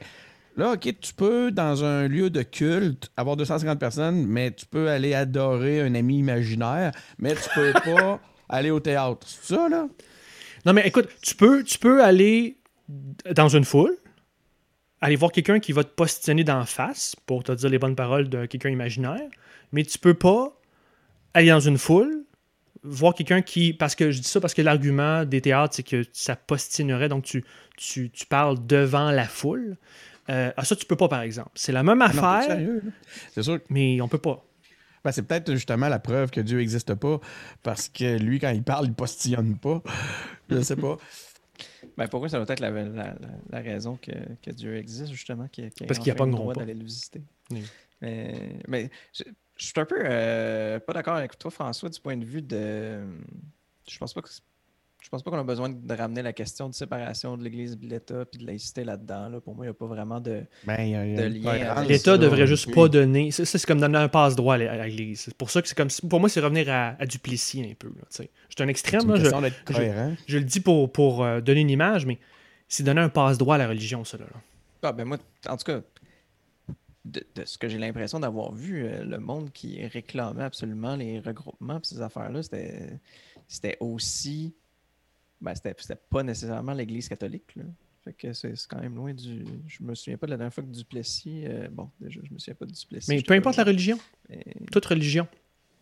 là, 0.55 0.73
OK, 0.73 0.87
tu 1.01 1.13
peux, 1.15 1.49
dans 1.51 1.83
un 1.83 2.07
lieu 2.07 2.29
de 2.29 2.43
culte, 2.43 3.09
avoir 3.17 3.35
250 3.37 3.79
personnes, 3.79 4.23
mais 4.27 4.51
tu 4.51 4.67
peux 4.67 4.87
aller 4.89 5.15
adorer 5.15 5.81
un 5.81 5.95
ami 5.95 6.19
imaginaire, 6.19 6.91
mais 7.17 7.33
tu 7.33 7.49
peux 7.55 7.73
pas 7.73 8.19
aller 8.49 8.69
au 8.69 8.79
théâtre. 8.79 9.25
C'est 9.27 9.55
ça, 9.55 9.67
là? 9.67 9.87
Non, 10.67 10.73
mais 10.73 10.85
écoute, 10.85 11.07
tu 11.21 11.33
peux, 11.33 11.63
tu 11.63 11.79
peux 11.79 12.03
aller 12.03 12.57
dans 13.31 13.47
une 13.47 13.63
foule, 13.63 13.95
aller 14.99 15.15
voir 15.15 15.31
quelqu'un 15.31 15.61
qui 15.61 15.71
va 15.71 15.85
te 15.85 15.89
positionner 15.89 16.43
d'en 16.43 16.65
face 16.65 17.15
pour 17.25 17.45
te 17.45 17.53
dire 17.53 17.69
les 17.69 17.79
bonnes 17.79 17.95
paroles 17.95 18.27
de 18.27 18.45
quelqu'un 18.45 18.69
imaginaire, 18.69 19.29
mais 19.71 19.85
tu 19.85 19.97
peux 19.97 20.13
pas 20.13 20.59
aller 21.33 21.51
dans 21.51 21.61
une 21.61 21.77
foule, 21.77 22.25
voir 22.83 23.13
quelqu'un 23.13 23.41
qui. 23.41 23.71
Parce 23.71 23.95
que 23.95 24.11
je 24.11 24.19
dis 24.19 24.27
ça 24.27 24.41
parce 24.41 24.53
que 24.53 24.61
l'argument 24.61 25.23
des 25.23 25.39
théâtres, 25.39 25.75
c'est 25.75 25.83
que 25.83 26.03
ça 26.11 26.35
positionnerait, 26.35 27.07
donc 27.07 27.23
tu, 27.23 27.45
tu, 27.77 28.09
tu 28.09 28.25
parles 28.25 28.57
devant 28.67 29.11
la 29.11 29.25
foule. 29.25 29.77
Euh, 30.29 30.51
ah, 30.57 30.65
ça, 30.65 30.75
tu 30.75 30.85
peux 30.85 30.97
pas, 30.97 31.07
par 31.07 31.21
exemple. 31.21 31.51
C'est 31.55 31.71
la 31.71 31.83
même 31.83 31.99
Non, 31.99 32.07
t'es 32.07 32.17
affaire? 32.17 32.59
C'est 33.33 33.43
sûr 33.43 33.59
mais 33.69 34.01
on 34.01 34.09
peut 34.09 34.17
pas. 34.17 34.43
Ben, 35.07 35.13
c'est 35.13 35.23
peut-être 35.23 35.53
justement 35.53 35.87
la 35.87 35.99
preuve 35.99 36.31
que 36.31 36.41
Dieu 36.41 36.57
n'existe 36.57 36.93
pas, 36.95 37.21
parce 37.63 37.87
que 37.87 38.17
lui, 38.17 38.39
quand 38.39 38.49
il 38.49 38.61
parle, 38.61 38.87
il 38.87 38.93
postillonne 38.93 39.57
pas. 39.57 39.81
Je 40.49 40.61
sais 40.61 40.75
pas. 40.75 40.97
Ben, 41.97 42.07
pour 42.07 42.23
eux, 42.23 42.27
ça 42.27 42.37
doit 42.37 42.45
être 42.53 42.59
la, 42.59 42.69
la- 42.69 42.83
la- 42.89 43.15
la 43.49 43.59
raison 43.59 43.97
que, 43.99 44.11
que 44.43 44.51
Dieu 44.51 44.75
existe, 44.77 45.11
justement. 45.11 45.47
Qu'il, 45.47 45.71
qu'il 45.71 45.87
Parce 45.87 45.97
qu'ils 45.97 46.11
enfin 46.13 46.25
le 46.27 46.31
droit 46.33 46.53
pas. 46.53 46.59
d'aller 46.59 46.75
le 46.75 46.83
visiter. 46.83 47.23
Oui. 47.49 47.63
Mais, 48.01 48.59
mais 48.67 48.89
je, 49.13 49.23
je 49.55 49.65
suis 49.65 49.73
un 49.79 49.85
peu 49.85 49.95
euh, 50.03 50.79
pas 50.79 50.93
d'accord 50.93 51.15
avec 51.15 51.39
toi, 51.39 51.49
François, 51.49 51.89
du 51.89 51.99
point 51.99 52.15
de 52.17 52.25
vue 52.25 52.43
de. 52.43 52.99
Je 53.89 53.97
pense 53.97 54.13
pas 54.13 54.21
que. 54.21 54.29
Je 55.07 55.09
pense 55.09 55.23
pas 55.23 55.31
qu'on 55.31 55.39
a 55.39 55.43
besoin 55.45 55.69
de 55.69 55.93
ramener 55.93 56.21
la 56.21 56.33
question 56.33 56.67
de 56.67 56.73
séparation 56.73 57.37
de 57.37 57.43
l'Église 57.45 57.71
et 57.71 57.75
de 57.77 57.85
l'État 57.87 58.25
puis 58.25 58.41
de 58.41 58.45
laïcité 58.45 58.83
là-dedans. 58.83 59.29
là. 59.29 59.39
Pour 59.39 59.55
moi, 59.55 59.63
il 59.63 59.69
n'y 59.69 59.71
a 59.71 59.73
pas 59.73 59.85
vraiment 59.85 60.19
de. 60.19 60.43
Ben, 60.65 60.81
il 60.81 60.89
y 60.89 60.95
a- 60.95 61.05
il 61.05 61.13
y 61.15 61.17
a 61.17 61.21
De 61.21 61.27
lien 61.33 61.83
L'État 61.85 62.17
devrait 62.17 62.45
juste 62.45 62.67
Oui. 62.67 62.73
pas 62.73 62.89
donner. 62.89 63.31
Ça, 63.31 63.45
c'est 63.45 63.65
comme 63.65 63.79
donner 63.79 63.99
un 63.99 64.09
passe-droit 64.09 64.55
à 64.55 64.57
l'É- 64.57 64.67
à 64.67 64.85
l'Église. 64.85 65.21
C'est 65.21 65.33
pour 65.37 65.49
ça 65.49 65.61
que 65.61 65.69
c'est 65.69 65.77
comme. 65.77 65.89
si- 65.89 66.05
Pour 66.05 66.19
moi, 66.19 66.27
c'est 66.27 66.41
revenir 66.41 66.69
à, 66.69 66.97
à 66.99 67.05
Duplessis 67.05 67.61
un 67.63 67.73
peu. 67.79 67.89
Je 68.19 68.23
suis 68.23 68.29
un 68.59 68.67
extrême, 68.67 69.03
une 69.03 69.13
là, 69.23 69.49
je, 70.27 70.37
le 70.39 70.43
dis 70.43 70.59
pour, 70.59 70.91
pour 70.91 71.23
euh, 71.23 71.39
donner 71.39 71.61
une 71.61 71.69
image, 71.69 72.05
mais 72.05 72.19
c'est 72.67 72.83
donner 72.83 72.99
un 72.99 73.07
passe-droit 73.07 73.55
à 73.55 73.59
la 73.59 73.69
religion, 73.69 74.03
ça. 74.03 74.17
Là. 74.17 74.25
Ah, 74.83 74.91
ben 74.91 75.05
moi, 75.05 75.17
en 75.47 75.55
tout 75.55 75.63
cas, 75.71 75.79
de, 77.05 77.23
de 77.33 77.45
ce 77.45 77.57
que 77.57 77.69
j'ai 77.69 77.77
l'impression 77.77 78.19
d'avoir 78.19 78.53
vu, 78.53 78.83
euh, 78.85 79.05
le 79.05 79.19
monde 79.19 79.53
qui 79.53 79.85
réclamait 79.87 80.43
absolument 80.43 80.97
les 80.97 81.21
regroupements 81.21 81.79
ces 81.81 82.01
affaires-là, 82.01 82.43
c'était, 82.43 82.89
c'était 83.47 83.77
aussi. 83.79 84.53
Ben, 85.41 85.53
c'était, 85.55 85.95
pas 86.09 86.23
nécessairement 86.23 86.73
l'Église 86.73 87.07
catholique. 87.09 87.55
Là. 87.55 87.63
Fait 88.03 88.13
que 88.13 88.33
c'est, 88.33 88.53
quand 88.69 88.79
même 88.79 88.95
loin 88.95 89.13
du. 89.13 89.45
Je 89.67 89.83
me 89.83 89.93
souviens 89.93 90.17
pas 90.17 90.25
de 90.27 90.31
la 90.31 90.37
dernière 90.37 90.53
fois 90.53 90.63
que 90.63 90.69
Duplessis. 90.69 91.43
euh, 91.45 91.67
bon, 91.71 91.89
déjà, 91.99 92.21
je 92.23 92.33
me 92.33 92.39
souviens 92.39 92.55
pas 92.55 92.65
de 92.65 92.71
Duplessis. 92.71 93.09
Mais 93.09 93.21
peu 93.21 93.33
importe 93.33 93.57
pas, 93.57 93.63
la 93.63 93.71
religion, 93.71 93.99
mais- 94.29 94.45
toute 94.71 94.85
religion. 94.85 95.27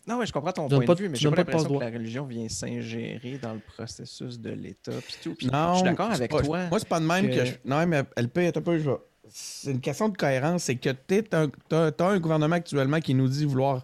Non, 0.07 0.19
ouais, 0.19 0.25
je 0.27 0.33
comprends 0.33 0.51
ton 0.51 0.67
point 0.67 0.85
pas 0.85 0.93
de 0.93 1.01
vue, 1.01 1.09
mais 1.09 1.17
j'ai 1.17 1.29
pas 1.29 1.37
pas 1.37 1.43
de 1.43 1.47
l'impression 1.51 1.79
que 1.79 1.83
la 1.83 1.89
religion 1.89 2.25
vient 2.25 2.47
s'ingérer 2.47 3.39
dans 3.41 3.53
le 3.53 3.59
processus 3.59 4.39
de 4.39 4.51
l'État 4.51 4.91
puis 5.03 5.15
tout. 5.23 5.33
Puis 5.35 5.47
Non, 5.47 5.73
je 5.73 5.77
suis 5.77 5.83
d'accord 5.85 6.11
avec 6.11 6.29
pas- 6.29 6.41
toi. 6.41 6.67
Moi, 6.69 6.79
c'est 6.79 6.87
pas 6.87 6.99
de 6.99 7.05
même 7.05 7.29
que. 7.29 7.35
que- 7.35 7.45
je- 7.45 7.53
Non, 7.65 7.85
mais 7.87 8.03
elle 8.15 8.29
peut 8.29 8.41
être 8.41 8.57
un 8.57 8.61
peu. 8.61 8.77
je 8.77 8.91
C'est 9.27 9.71
une 9.71 9.81
question 9.81 10.09
de 10.09 10.15
cohérence. 10.17 10.63
C'est 10.63 10.75
que 10.75 10.89
tu 10.89 11.23
as, 11.31 12.05
un 12.05 12.19
gouvernement 12.19 12.55
actuellement 12.57 12.99
qui 12.99 13.15
nous 13.15 13.27
dit 13.27 13.45
vouloir 13.45 13.83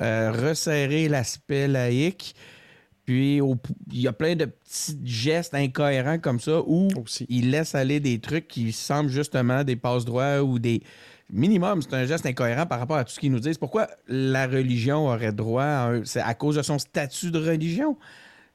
euh, 0.00 0.32
resserrer 0.32 1.08
l'aspect 1.08 1.68
laïque. 1.68 2.34
Puis 3.12 3.42
au- 3.42 3.56
il 3.92 4.00
y 4.00 4.08
a 4.08 4.12
plein 4.14 4.34
de 4.36 4.46
petits 4.46 4.98
gestes 5.04 5.52
incohérents 5.54 6.18
comme 6.18 6.40
ça 6.40 6.62
où 6.66 6.88
Aussi. 6.98 7.26
il 7.28 7.50
laisse 7.50 7.74
aller 7.74 8.00
des 8.00 8.18
trucs 8.20 8.48
qui 8.48 8.72
semblent 8.72 9.10
justement 9.10 9.64
des 9.64 9.76
passe-droits 9.76 10.42
ou 10.42 10.58
des. 10.58 10.80
Minimum, 11.30 11.82
c'est 11.82 11.92
un 11.92 12.06
geste 12.06 12.24
incohérent 12.24 12.64
par 12.64 12.78
rapport 12.78 12.96
à 12.96 13.04
tout 13.04 13.12
ce 13.12 13.20
qu'ils 13.20 13.30
nous 13.30 13.38
disent. 13.40 13.58
Pourquoi 13.58 13.88
la 14.08 14.46
religion 14.46 15.08
aurait 15.08 15.32
droit 15.32 15.62
à 15.62 15.88
un- 15.90 16.04
C'est 16.06 16.20
à 16.22 16.32
cause 16.32 16.56
de 16.56 16.62
son 16.62 16.78
statut 16.78 17.30
de 17.30 17.38
religion? 17.38 17.98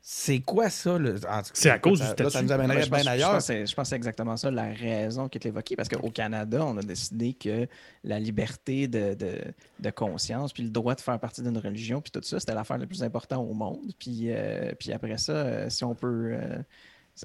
C'est 0.10 0.40
quoi 0.40 0.70
ça? 0.70 0.98
le- 0.98 1.16
C'est 1.54 1.70
à 1.70 1.80
cause 1.80 2.00
du 2.00 2.06
ça- 2.06 2.12
là, 2.18 2.24
Ça 2.24 2.30
statut. 2.30 2.46
nous 2.46 2.52
amènerait 2.54 2.84
je, 2.84 2.90
pense, 2.90 3.02
bien 3.04 3.18
je 3.18 3.24
pense 3.24 3.34
que 3.36 3.40
c'est- 3.44 3.66
je 3.66 3.76
pense 3.76 3.84
que 3.84 3.90
c'est 3.90 3.96
exactement 3.98 4.38
ça 4.38 4.50
la 4.50 4.68
raison 4.72 5.28
qui 5.28 5.38
est 5.38 5.46
évoquée. 5.48 5.76
Parce 5.76 5.90
qu'au 5.90 6.10
Canada, 6.12 6.64
on 6.66 6.78
a 6.78 6.82
décidé 6.82 7.34
que 7.34 7.68
la 8.06 8.18
liberté 8.18 8.88
de, 8.88 9.16
de- 9.16 9.42
de 9.80 9.90
conscience, 9.90 10.54
puis 10.54 10.64
le 10.64 10.70
droit 10.70 10.96
de 10.96 11.02
faire 11.02 11.20
partie 11.20 11.42
d'une 11.42 11.58
religion, 11.58 12.00
puis 12.00 12.12
tout 12.12 12.22
ça, 12.24 12.40
c'était 12.40 12.54
l'affaire 12.54 12.78
la 12.78 12.86
plus 12.88 13.04
importante 13.04 13.46
au 13.50 13.54
monde. 13.54 13.92
Puis, 14.00 14.28
euh, 14.32 14.72
puis 14.80 14.94
après 14.94 15.18
ça, 15.18 15.34
euh, 15.34 15.70
si 15.70 15.84
on 15.84 15.94
peut, 15.94 16.30
euh, 16.42 16.58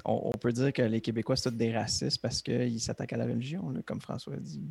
on, 0.03 0.31
on 0.33 0.37
peut 0.37 0.51
dire 0.51 0.73
que 0.73 0.81
les 0.81 0.99
Québécois, 0.99 1.37
c'est 1.37 1.49
tous 1.51 1.55
des 1.55 1.71
racistes 1.73 2.21
parce 2.21 2.41
qu'ils 2.41 2.81
s'attaquent 2.81 3.13
à 3.13 3.17
la 3.17 3.25
religion, 3.25 3.69
là, 3.69 3.79
comme 3.85 4.01
François 4.01 4.33
a 4.33 4.37
dit. 4.37 4.61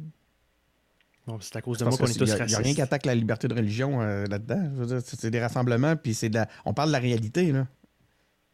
Bon, 1.27 1.39
c'est 1.41 1.57
à 1.57 1.63
cause 1.63 1.79
de 1.79 1.85
moi 1.85 1.97
qu'on 1.97 2.05
est 2.07 2.19
tous 2.19 2.27
y 2.29 2.33
a- 2.33 2.37
y 2.37 2.41
a 2.41 2.45
rien 2.45 2.57
racistes. 2.59 2.75
qui 2.75 2.83
attaque 2.83 3.07
la 3.07 3.15
liberté 3.15 3.47
de 3.49 3.55
religion 3.55 4.03
euh, 4.03 4.27
là-dedans. 4.27 5.01
C'est 5.05 5.31
des 5.31 5.41
rassemblements, 5.41 5.97
puis 5.97 6.13
c'est 6.15 6.29
de 6.29 6.35
la... 6.35 6.49
on 6.67 6.75
parle 6.75 6.89
de 6.89 6.93
la 6.93 6.99
réalité. 6.99 7.53
Là. 7.53 7.67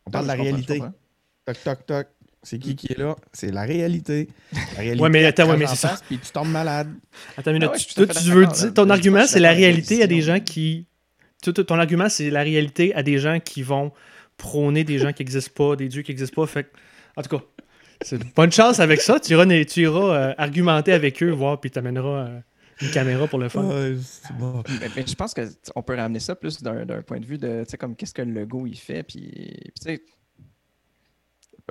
On 0.08 0.10
parle 0.10 0.24
de 0.24 0.28
la 0.28 0.34
réalité. 0.34 0.82
Toc, 1.44 1.56
toc, 1.62 1.86
toc. 1.86 2.06
C'est 2.42 2.58
qui 2.58 2.76
qui 2.76 2.92
est 2.92 2.98
là? 2.98 3.16
C'est 3.32 3.50
la 3.50 3.62
réalité. 3.62 4.28
La 4.52 4.80
réalité 4.80 5.02
Ouais, 5.02 5.10
mais 5.10 5.24
attends, 5.24 5.50
ouais, 5.50 5.56
mais 5.56 5.66
c'est 5.66 5.76
ça. 5.76 5.98
Puis 6.06 6.18
tu 6.18 6.30
tombes 6.30 6.48
malade. 6.48 6.88
Attends. 7.36 7.52
Ah 7.60 7.66
ouais, 7.70 7.78
je 7.78 7.84
suis 7.84 7.94
toi, 7.94 8.06
tout 8.06 8.12
à 8.12 8.14
fait 8.14 8.24
tu 8.24 8.30
veux 8.30 8.46
dire, 8.46 8.64
là. 8.66 8.70
ton 8.70 8.90
argument, 8.90 9.26
c'est 9.26 9.40
la 9.40 9.52
réalité 9.52 10.02
à 10.02 10.06
des 10.06 10.22
gens 10.22 10.40
qui. 10.40 10.86
ton 11.42 11.78
argument, 11.78 12.08
c'est 12.08 12.30
la 12.30 12.42
réalité 12.42 12.94
à 12.94 13.02
des 13.02 13.18
gens 13.18 13.38
qui 13.40 13.62
vont 13.62 13.92
prôner 14.36 14.84
des 14.84 14.98
gens 14.98 15.12
qui 15.12 15.22
n'existent 15.22 15.52
pas, 15.54 15.76
des 15.76 15.88
dieux 15.88 16.02
qui 16.02 16.12
n'existent 16.12 16.40
pas. 16.40 16.46
Fait 16.46 16.64
que- 16.64 16.70
en 17.16 17.22
tout 17.22 17.36
cas, 17.36 17.44
c'est 18.02 18.22
bonne 18.34 18.52
chance 18.52 18.80
avec 18.80 19.00
ça. 19.00 19.18
Tu 19.20 19.32
iras, 19.32 19.44
tu 19.64 19.86
euh, 19.86 20.32
argumenter 20.38 20.92
avec 20.92 21.22
eux, 21.22 21.30
voir, 21.30 21.60
puis 21.60 21.70
tu 21.70 21.78
amèneras 21.78 22.30
une 22.80 22.90
caméra 22.90 23.26
pour 23.26 23.38
le 23.38 23.48
fun. 23.48 23.64
Ouais, 23.64 23.96
c'est 24.02 24.36
bon. 24.36 24.62
Mais, 24.80 24.88
mais 24.96 25.06
je 25.06 25.14
pense 25.14 25.34
que 25.34 25.42
t- 25.42 25.72
on 25.74 25.82
peut 25.82 25.96
ramener 25.96 26.20
ça 26.20 26.34
plus 26.36 26.62
d'un 26.62 26.84
d'un 26.86 27.02
point 27.02 27.20
de 27.20 27.26
vue 27.26 27.38
de, 27.38 27.64
tu 27.64 27.70
sais, 27.70 27.76
comme 27.78 27.96
qu'est-ce 27.96 28.14
que 28.14 28.22
le 28.22 28.32
Legault 28.32 28.66
il 28.66 28.76
fait, 28.78 29.02
puis, 29.02 29.20
puis 29.30 29.72
tu 29.74 29.82
sais, 29.82 30.02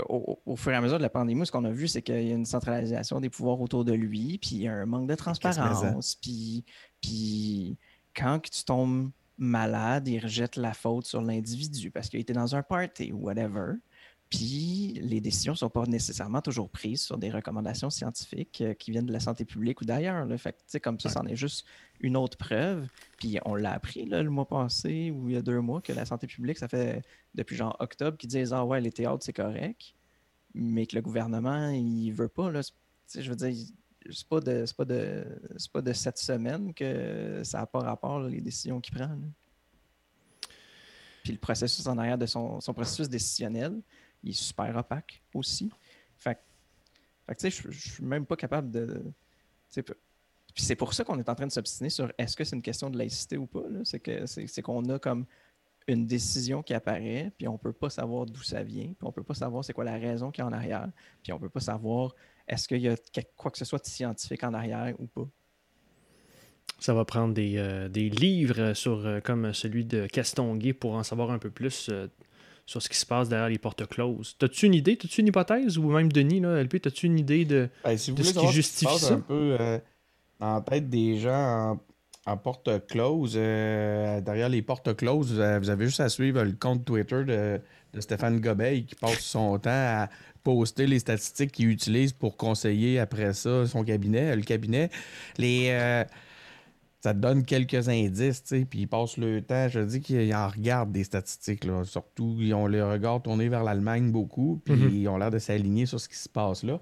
au, 0.09 0.39
au- 0.45 0.55
fur 0.55 0.71
et 0.71 0.75
à 0.75 0.81
mesure 0.81 0.97
de 0.97 1.03
la 1.03 1.09
pandémie, 1.09 1.45
ce 1.45 1.51
qu'on 1.51 1.65
a 1.65 1.71
vu, 1.71 1.87
c'est 1.87 2.01
qu'il 2.03 2.21
y 2.27 2.31
a 2.31 2.35
une 2.35 2.45
centralisation 2.45 3.19
des 3.19 3.29
pouvoirs 3.29 3.59
autour 3.61 3.83
de 3.83 3.93
lui, 3.93 4.37
puis 4.37 4.51
il 4.57 4.61
y 4.63 4.67
a 4.67 4.73
un 4.73 4.85
manque 4.85 5.07
de 5.07 5.15
transparence, 5.15 6.15
puis, 6.15 6.63
puis 7.01 7.77
quand 8.15 8.39
que 8.39 8.49
tu 8.49 8.63
tombes 8.63 9.09
malade, 9.39 10.07
il 10.07 10.19
rejette 10.19 10.55
la 10.55 10.73
faute 10.73 11.05
sur 11.05 11.21
l'individu 11.21 11.91
parce 11.91 12.09
qu'il 12.09 12.19
été 12.19 12.33
dans 12.33 12.55
un 12.55 12.63
party 12.63 13.11
ou 13.11 13.25
whatever. 13.25 13.73
Puis 14.29 14.99
les 15.01 15.21
décisions 15.21 15.53
ne 15.53 15.57
sont 15.57 15.69
pas 15.69 15.85
nécessairement 15.85 16.41
toujours 16.41 16.69
prises 16.69 17.01
sur 17.01 17.17
des 17.17 17.29
recommandations 17.29 17.89
scientifiques 17.89 18.61
euh, 18.61 18.73
qui 18.73 18.91
viennent 18.91 19.05
de 19.05 19.13
la 19.13 19.21
santé 19.21 19.45
publique 19.45 19.79
ou 19.81 19.85
d'ailleurs. 19.85 20.27
Fait 20.37 20.53
que, 20.53 20.77
comme 20.79 20.99
ça, 20.99 21.09
c'en 21.09 21.25
est 21.27 21.37
juste 21.37 21.65
une 22.01 22.17
autre 22.17 22.37
preuve. 22.37 22.87
Puis 23.17 23.39
on 23.45 23.55
l'a 23.55 23.71
appris 23.71 24.05
là, 24.05 24.21
le 24.23 24.29
mois 24.29 24.47
passé 24.47 25.11
ou 25.11 25.29
il 25.29 25.35
y 25.35 25.37
a 25.37 25.41
deux 25.41 25.61
mois 25.61 25.81
que 25.81 25.93
la 25.93 26.05
santé 26.05 26.27
publique, 26.27 26.57
ça 26.57 26.67
fait 26.67 27.03
depuis 27.35 27.55
genre 27.55 27.75
octobre 27.79 28.17
qu'ils 28.17 28.29
disent 28.29 28.51
Ah 28.51 28.65
ouais, 28.65 28.81
les 28.81 28.91
théâtres, 28.91 29.23
c'est 29.23 29.33
correct, 29.33 29.93
mais 30.53 30.85
que 30.85 30.95
le 30.95 31.01
gouvernement, 31.01 31.69
il 31.69 32.11
veut 32.11 32.27
pas. 32.27 32.51
Là. 32.51 32.61
Je 33.15 33.29
veux 33.29 33.35
dire, 33.35 33.55
c'est 34.09 34.27
pas 34.27 34.41
de 34.41 34.65
pas 34.75 34.85
de 34.85 35.25
c'est 35.57 35.71
pas 35.71 35.81
de 35.81 35.93
cette 35.93 36.17
semaine 36.17 36.73
que 36.73 37.41
ça 37.43 37.59
n'a 37.59 37.65
pas 37.65 37.79
rapport 37.79 38.19
là, 38.19 38.29
les 38.29 38.41
décisions 38.41 38.81
qu'il 38.81 38.93
prend. 38.93 39.07
là. 39.07 39.15
Puis 41.23 41.33
le 41.33 41.39
processus 41.39 41.85
en 41.87 41.97
arrière 41.97 42.17
de 42.17 42.25
son, 42.25 42.61
son 42.61 42.73
processus 42.73 43.09
décisionnel, 43.09 43.81
il 44.23 44.31
est 44.31 44.33
super 44.33 44.75
opaque 44.75 45.21
aussi. 45.33 45.69
Fait, 46.17 46.35
que- 46.35 47.33
tu 47.33 47.51
sais, 47.51 47.69
je 47.69 47.91
suis 47.93 48.03
même 48.03 48.25
pas 48.25 48.35
capable 48.35 48.71
de. 48.71 49.03
Puis 49.73 50.65
c'est 50.65 50.75
pour 50.75 50.93
ça 50.93 51.03
qu'on 51.03 51.19
est 51.19 51.29
en 51.29 51.35
train 51.35 51.45
de 51.45 51.51
s'obstiner 51.51 51.89
sur 51.89 52.11
est-ce 52.17 52.35
que 52.35 52.43
c'est 52.43 52.55
une 52.55 52.61
question 52.61 52.89
de 52.89 52.97
laïcité 52.97 53.37
ou 53.37 53.45
pas. 53.45 53.63
C'est 53.83 53.99
que 53.99 54.25
c'est 54.25 54.61
qu'on 54.61 54.83
a 54.89 54.97
comme 54.97 55.25
une 55.87 56.05
décision 56.05 56.63
qui 56.63 56.73
apparaît, 56.73 57.31
puis 57.37 57.47
on 57.47 57.57
peut 57.57 57.71
pas 57.71 57.89
savoir 57.89 58.25
d'où 58.25 58.41
ça 58.41 58.61
vient, 58.61 58.87
puis 58.87 59.03
on 59.03 59.11
peut 59.11 59.23
pas 59.23 59.35
savoir 59.35 59.63
c'est 59.63 59.73
quoi 59.73 59.85
la 59.85 59.97
raison 59.97 60.31
qui 60.31 60.41
est 60.41 60.43
en 60.43 60.51
arrière, 60.51 60.89
puis 61.23 61.31
on 61.31 61.39
peut 61.39 61.49
pas 61.49 61.61
savoir 61.61 62.13
est-ce 62.47 62.67
qu'il 62.67 62.81
y 62.81 62.89
a 62.89 62.95
quoi 63.35 63.51
que 63.51 63.57
ce 63.57 63.65
soit 63.65 63.79
de 63.79 63.85
scientifique 63.85 64.43
en 64.43 64.53
arrière 64.53 64.93
ou 64.99 65.07
pas. 65.07 65.27
Ça 66.79 66.93
va 66.93 67.05
prendre 67.05 67.33
des, 67.33 67.57
euh, 67.57 67.87
des 67.89 68.09
livres 68.09 68.73
sur, 68.73 69.05
euh, 69.05 69.19
comme 69.19 69.53
celui 69.53 69.85
de 69.85 70.05
Castonguay 70.07 70.73
pour 70.73 70.93
en 70.93 71.03
savoir 71.03 71.31
un 71.31 71.39
peu 71.39 71.49
plus 71.49 71.89
euh, 71.89 72.07
sur 72.67 72.81
ce 72.81 72.89
qui 72.89 72.97
se 72.97 73.05
passe 73.05 73.29
derrière 73.29 73.49
les 73.49 73.57
portes 73.57 73.87
closes. 73.87 74.35
T'as-tu 74.37 74.67
une 74.67 74.75
idée? 74.75 74.97
T'as-tu 74.97 75.21
une 75.21 75.27
hypothèse? 75.27 75.77
Ou 75.77 75.89
même 75.89 76.11
Denis, 76.11 76.41
là, 76.41 76.61
LP, 76.61 76.81
t'as-tu 76.81 77.07
une 77.07 77.17
idée 77.17 77.45
de. 77.45 77.69
Ben, 77.83 77.97
si 77.97 78.11
vous 78.11 78.17
de 78.17 78.23
ce 78.23 78.33
qui 78.37 78.47
justifie 78.51 78.93
se 78.93 78.99
passe 78.99 79.07
ça? 79.07 79.13
un 79.13 79.21
peu 79.21 79.55
euh, 79.59 79.79
dans 80.39 80.55
la 80.55 80.61
tête 80.61 80.89
des 80.89 81.17
gens 81.17 81.79
en, 82.25 82.31
en 82.31 82.37
porte 82.37 82.85
close, 82.87 83.35
euh, 83.37 84.19
derrière 84.19 84.49
les 84.49 84.61
portes 84.61 84.95
closes, 84.97 85.31
vous 85.31 85.39
avez, 85.39 85.59
vous 85.59 85.69
avez 85.69 85.85
juste 85.85 86.01
à 86.01 86.09
suivre 86.09 86.43
le 86.43 86.51
compte 86.51 86.83
Twitter 86.83 87.23
de, 87.23 87.61
de 87.93 88.01
Stéphane 88.01 88.41
Gobeil 88.41 88.85
qui 88.85 88.95
passe 88.95 89.21
son 89.21 89.57
temps 89.59 89.69
à 89.71 90.09
poster 90.43 90.87
les 90.87 90.99
statistiques 90.99 91.53
qu'il 91.53 91.69
utilise 91.69 92.11
pour 92.11 92.35
conseiller 92.35 92.99
après 92.99 93.33
ça 93.33 93.65
son 93.65 93.85
cabinet, 93.85 94.35
le 94.35 94.41
cabinet. 94.43 94.89
Les, 95.37 95.69
euh, 95.71 96.03
ça 96.99 97.13
te 97.13 97.19
donne 97.19 97.43
quelques 97.43 97.89
indices, 97.89 98.43
tu 98.43 98.49
sais, 98.59 98.65
puis 98.65 98.79
ils 98.81 98.87
passent 98.87 99.17
le 99.17 99.41
temps. 99.41 99.67
Je 99.69 99.79
dis 99.81 100.01
qu'ils 100.01 100.33
en 100.35 100.47
regardent 100.47 100.91
des 100.91 101.03
statistiques, 101.03 101.63
là. 101.63 101.83
Surtout, 101.83 102.35
ils 102.39 102.53
ont 102.53 102.67
le 102.67 102.83
regard 102.85 103.21
tourné 103.21 103.49
vers 103.49 103.63
l'Allemagne 103.63 104.11
beaucoup, 104.11 104.61
puis 104.65 104.73
Mhm. 104.75 104.89
ils 104.95 105.07
ont 105.07 105.17
l'air 105.17 105.29
de 105.31 105.39
s'aligner 105.39 105.85
sur 105.85 105.99
ce 105.99 106.09
qui 106.09 106.17
se 106.17 106.27
passe 106.29 106.63
là. 106.63 106.79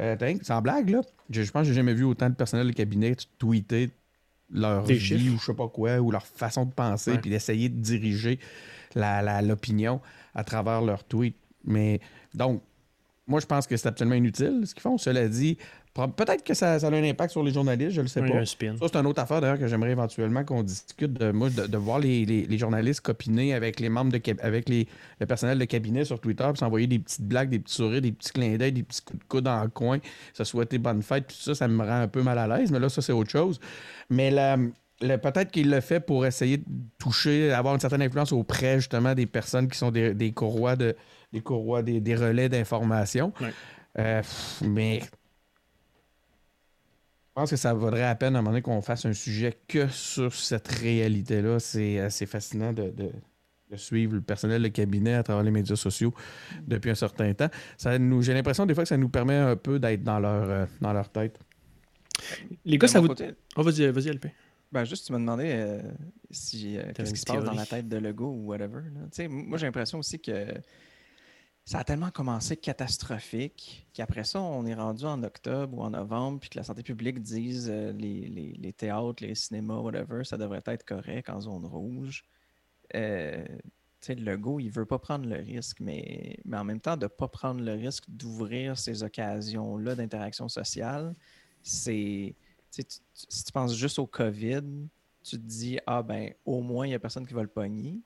Euh, 0.00 0.16
sans 0.42 0.60
blague, 0.60 0.90
là, 0.90 1.00
je, 1.30 1.42
je 1.42 1.50
pense 1.52 1.62
que 1.62 1.68
j'ai 1.68 1.74
jamais 1.74 1.94
vu 1.94 2.04
autant 2.04 2.28
de 2.28 2.34
personnel 2.34 2.66
de 2.66 2.72
cabinet 2.72 3.14
tweeter 3.38 3.90
leur 4.50 4.84
Des 4.84 4.94
vie 4.94 5.00
chiffres. 5.00 5.34
ou 5.34 5.38
je 5.38 5.44
sais 5.46 5.54
pas 5.54 5.68
quoi, 5.68 5.98
ou 5.98 6.10
leur 6.10 6.26
façon 6.26 6.64
de 6.66 6.72
penser, 6.72 7.12
Ouais. 7.12 7.18
puis 7.18 7.30
d'essayer 7.30 7.68
de 7.68 7.80
diriger 7.80 8.38
la- 8.94 9.22
la- 9.22 9.40
l'opinion 9.40 10.00
à 10.34 10.44
travers 10.44 10.82
leurs 10.82 11.04
tweets. 11.04 11.36
Mais 11.64 12.00
donc, 12.34 12.60
moi, 13.26 13.40
je 13.40 13.46
pense 13.46 13.66
que 13.66 13.76
c'est 13.76 13.88
absolument 13.88 14.16
inutile 14.16 14.62
ce 14.66 14.74
qu'ils 14.74 14.82
font. 14.82 14.98
Cela 14.98 15.26
dit, 15.28 15.56
peut-être 15.94 16.42
que 16.42 16.54
ça, 16.54 16.78
ça 16.78 16.88
a 16.88 16.90
un 16.90 17.04
impact 17.04 17.30
sur 17.30 17.42
les 17.42 17.52
journalistes, 17.52 17.92
je 17.92 18.00
le 18.00 18.08
sais 18.08 18.20
pas. 18.20 18.34
un 18.36 18.44
spin. 18.44 18.74
Ça, 18.78 18.86
c'est 18.92 18.96
une 18.98 19.06
autre 19.06 19.20
affaire 19.22 19.40
d'ailleurs 19.40 19.58
que 19.58 19.66
j'aimerais 19.68 19.92
éventuellement 19.92 20.44
qu'on 20.44 20.62
discute 20.62 21.12
de 21.12 21.30
moi, 21.30 21.50
de, 21.50 21.66
de 21.66 21.76
voir 21.78 21.98
les, 22.00 22.24
les- 22.24 22.46
les 22.46 22.58
journalistes 22.58 23.00
copiner 23.00 23.54
avec 23.54 23.78
les 23.80 23.88
membres 23.88 24.10
de 24.12 24.20
avec 24.42 24.68
les, 24.68 24.88
le 25.20 25.26
personnel 25.26 25.58
de 25.58 25.64
cabinet 25.64 26.04
sur 26.04 26.18
Twitter, 26.20 26.44
puis 26.48 26.58
s'envoyer 26.58 26.86
des 26.86 26.98
petites 26.98 27.22
blagues, 27.22 27.48
des 27.48 27.60
petits 27.60 27.74
sourires, 27.74 28.00
des 28.02 28.12
petits 28.12 28.32
clins 28.32 28.56
d'œil, 28.56 28.72
des 28.72 28.82
petits 28.82 29.02
coups 29.02 29.18
de 29.20 29.24
coude 29.28 29.44
dans 29.44 29.62
le 29.62 29.68
coin, 29.70 29.98
se 30.32 30.42
souhaiter 30.44 30.78
bonne 30.78 31.02
fête, 31.02 31.28
tout 31.28 31.34
ça, 31.36 31.54
ça 31.54 31.68
me 31.68 31.78
rend 31.84 32.00
un 32.02 32.08
peu 32.08 32.22
mal 32.22 32.38
à 32.38 32.48
l'aise, 32.48 32.70
mais 32.72 32.78
là, 32.80 32.88
ça, 32.88 33.00
c'est 33.00 33.12
autre 33.12 33.30
chose. 33.30 33.60
Mais 34.10 34.30
la- 34.30 34.56
peut-être 35.00 35.50
qu'il 35.50 35.70
le 35.70 35.80
fait 35.80 36.00
pour 36.00 36.24
essayer 36.26 36.58
de 36.58 36.64
toucher, 36.98 37.52
avoir 37.52 37.74
une 37.74 37.80
certaine 37.80 38.02
influence 38.02 38.32
auprès 38.32 38.76
justement 38.80 39.14
des 39.14 39.26
personnes 39.26 39.68
qui 39.68 39.76
sont 39.78 39.90
des, 39.90 40.14
des 40.14 40.32
courroies 40.32 40.76
de 40.76 40.94
des 41.32 41.40
courroies, 41.40 41.82
des, 41.82 42.00
des 42.00 42.14
relais 42.14 42.48
d'information. 42.48 43.32
Ouais. 43.40 43.52
Euh, 43.98 44.22
mais 44.62 45.00
je 47.36 47.40
pense 47.40 47.50
que 47.50 47.56
ça 47.56 47.74
vaudrait 47.74 48.02
la 48.02 48.14
peine 48.14 48.36
à 48.36 48.38
un 48.38 48.42
moment 48.42 48.50
donné 48.52 48.62
qu'on 48.62 48.80
fasse 48.80 49.04
un 49.06 49.12
sujet 49.12 49.58
que 49.66 49.88
sur 49.88 50.32
cette 50.32 50.68
réalité-là. 50.68 51.58
C'est 51.58 51.98
assez 51.98 52.26
fascinant 52.26 52.72
de, 52.72 52.90
de- 52.90 53.10
de 53.70 53.76
suivre 53.76 54.14
le 54.14 54.20
personnel 54.20 54.62
de 54.62 54.68
cabinet 54.68 55.14
à 55.14 55.22
travers 55.24 55.42
les 55.42 55.50
médias 55.50 55.74
sociaux 55.74 56.14
depuis 56.68 56.90
un 56.90 56.94
certain 56.94 57.32
temps. 57.34 57.48
Ça 57.76 57.98
nous, 57.98 58.22
j'ai 58.22 58.34
l'impression 58.34 58.66
des 58.66 58.74
fois 58.74 58.84
que 58.84 58.88
ça 58.88 58.96
nous 58.96 59.08
permet 59.08 59.34
un 59.34 59.56
peu 59.56 59.80
d'être 59.80 60.04
dans 60.04 60.20
leur, 60.20 60.48
euh, 60.48 60.66
dans 60.80 60.92
leur 60.92 61.08
tête. 61.08 61.40
Les 62.64 62.78
gars, 62.78 62.86
ça 62.86 63.00
vous. 63.00 63.08
côté, 63.08 63.30
Oh, 63.56 63.62
vas-y, 63.64 63.90
vas-y, 63.90 64.10
LP. 64.10 64.26
Ben 64.70 64.84
juste, 64.84 65.06
tu 65.06 65.12
m'as 65.12 65.18
demandé 65.18 65.44
euh, 65.46 65.82
si, 66.30 66.78
euh, 66.78 66.82
qu'est-ce 66.94 67.12
qui 67.14 67.20
se 67.20 67.24
passe 67.26 67.42
dans 67.42 67.52
la 67.54 67.66
tête 67.66 67.88
de 67.88 67.96
Lego 67.96 68.26
ou 68.26 68.46
whatever. 68.46 68.82
là. 68.94 69.00
Tu 69.04 69.08
sais, 69.12 69.28
Moi, 69.28 69.58
j'ai 69.58 69.66
l'impression 69.66 69.98
aussi 69.98 70.20
que 70.20 70.46
ça 71.64 71.78
a 71.78 71.84
tellement 71.84 72.10
commencé 72.10 72.56
catastrophique 72.56 73.86
qu'après 73.94 74.24
ça, 74.24 74.40
on 74.40 74.66
est 74.66 74.74
rendu 74.74 75.04
en 75.04 75.22
octobre 75.22 75.78
ou 75.78 75.82
en 75.82 75.90
novembre, 75.90 76.40
puis 76.40 76.50
que 76.50 76.58
la 76.58 76.64
santé 76.64 76.82
publique 76.82 77.22
dise 77.22 77.68
euh, 77.70 77.92
les, 77.92 78.72
théâtres, 78.76 79.24
les 79.24 79.34
cinémas, 79.34 79.78
whatever, 79.78 80.24
ça 80.24 80.36
devrait 80.36 80.62
être 80.66 80.84
correct 80.84 81.30
en 81.30 81.40
zone 81.40 81.64
rouge. 81.64 82.24
Euh, 82.94 83.44
tu 84.00 84.08
sais, 84.08 84.14
Legault, 84.14 84.60
il 84.60 84.68
veut 84.70 84.84
pas 84.84 84.98
prendre 84.98 85.26
le 85.26 85.36
risque, 85.36 85.80
mais, 85.80 86.38
en 86.52 86.64
même 86.64 86.80
temps, 86.80 86.98
de 86.98 87.04
ne 87.04 87.08
pas 87.08 87.28
prendre 87.28 87.62
le 87.62 87.72
risque 87.72 88.04
d'ouvrir 88.08 88.76
ces 88.76 89.02
occasions-là 89.02 89.94
d'interaction 89.94 90.50
sociale, 90.50 91.14
c'est. 91.62 92.34
si 92.70 93.44
tu 93.44 93.52
penses 93.52 93.74
juste 93.74 93.98
au 93.98 94.06
COVID, 94.06 94.62
tu 95.22 95.36
te 95.38 95.42
dis, 95.42 95.78
ah 95.86 96.02
ben, 96.02 96.34
au 96.44 96.60
moins, 96.60 96.86
il 96.86 96.90
n'y 96.90 96.94
a 96.94 96.98
personne 96.98 97.26
qui 97.26 97.32
va 97.32 97.40
le 97.40 97.48
pogner. 97.48 98.02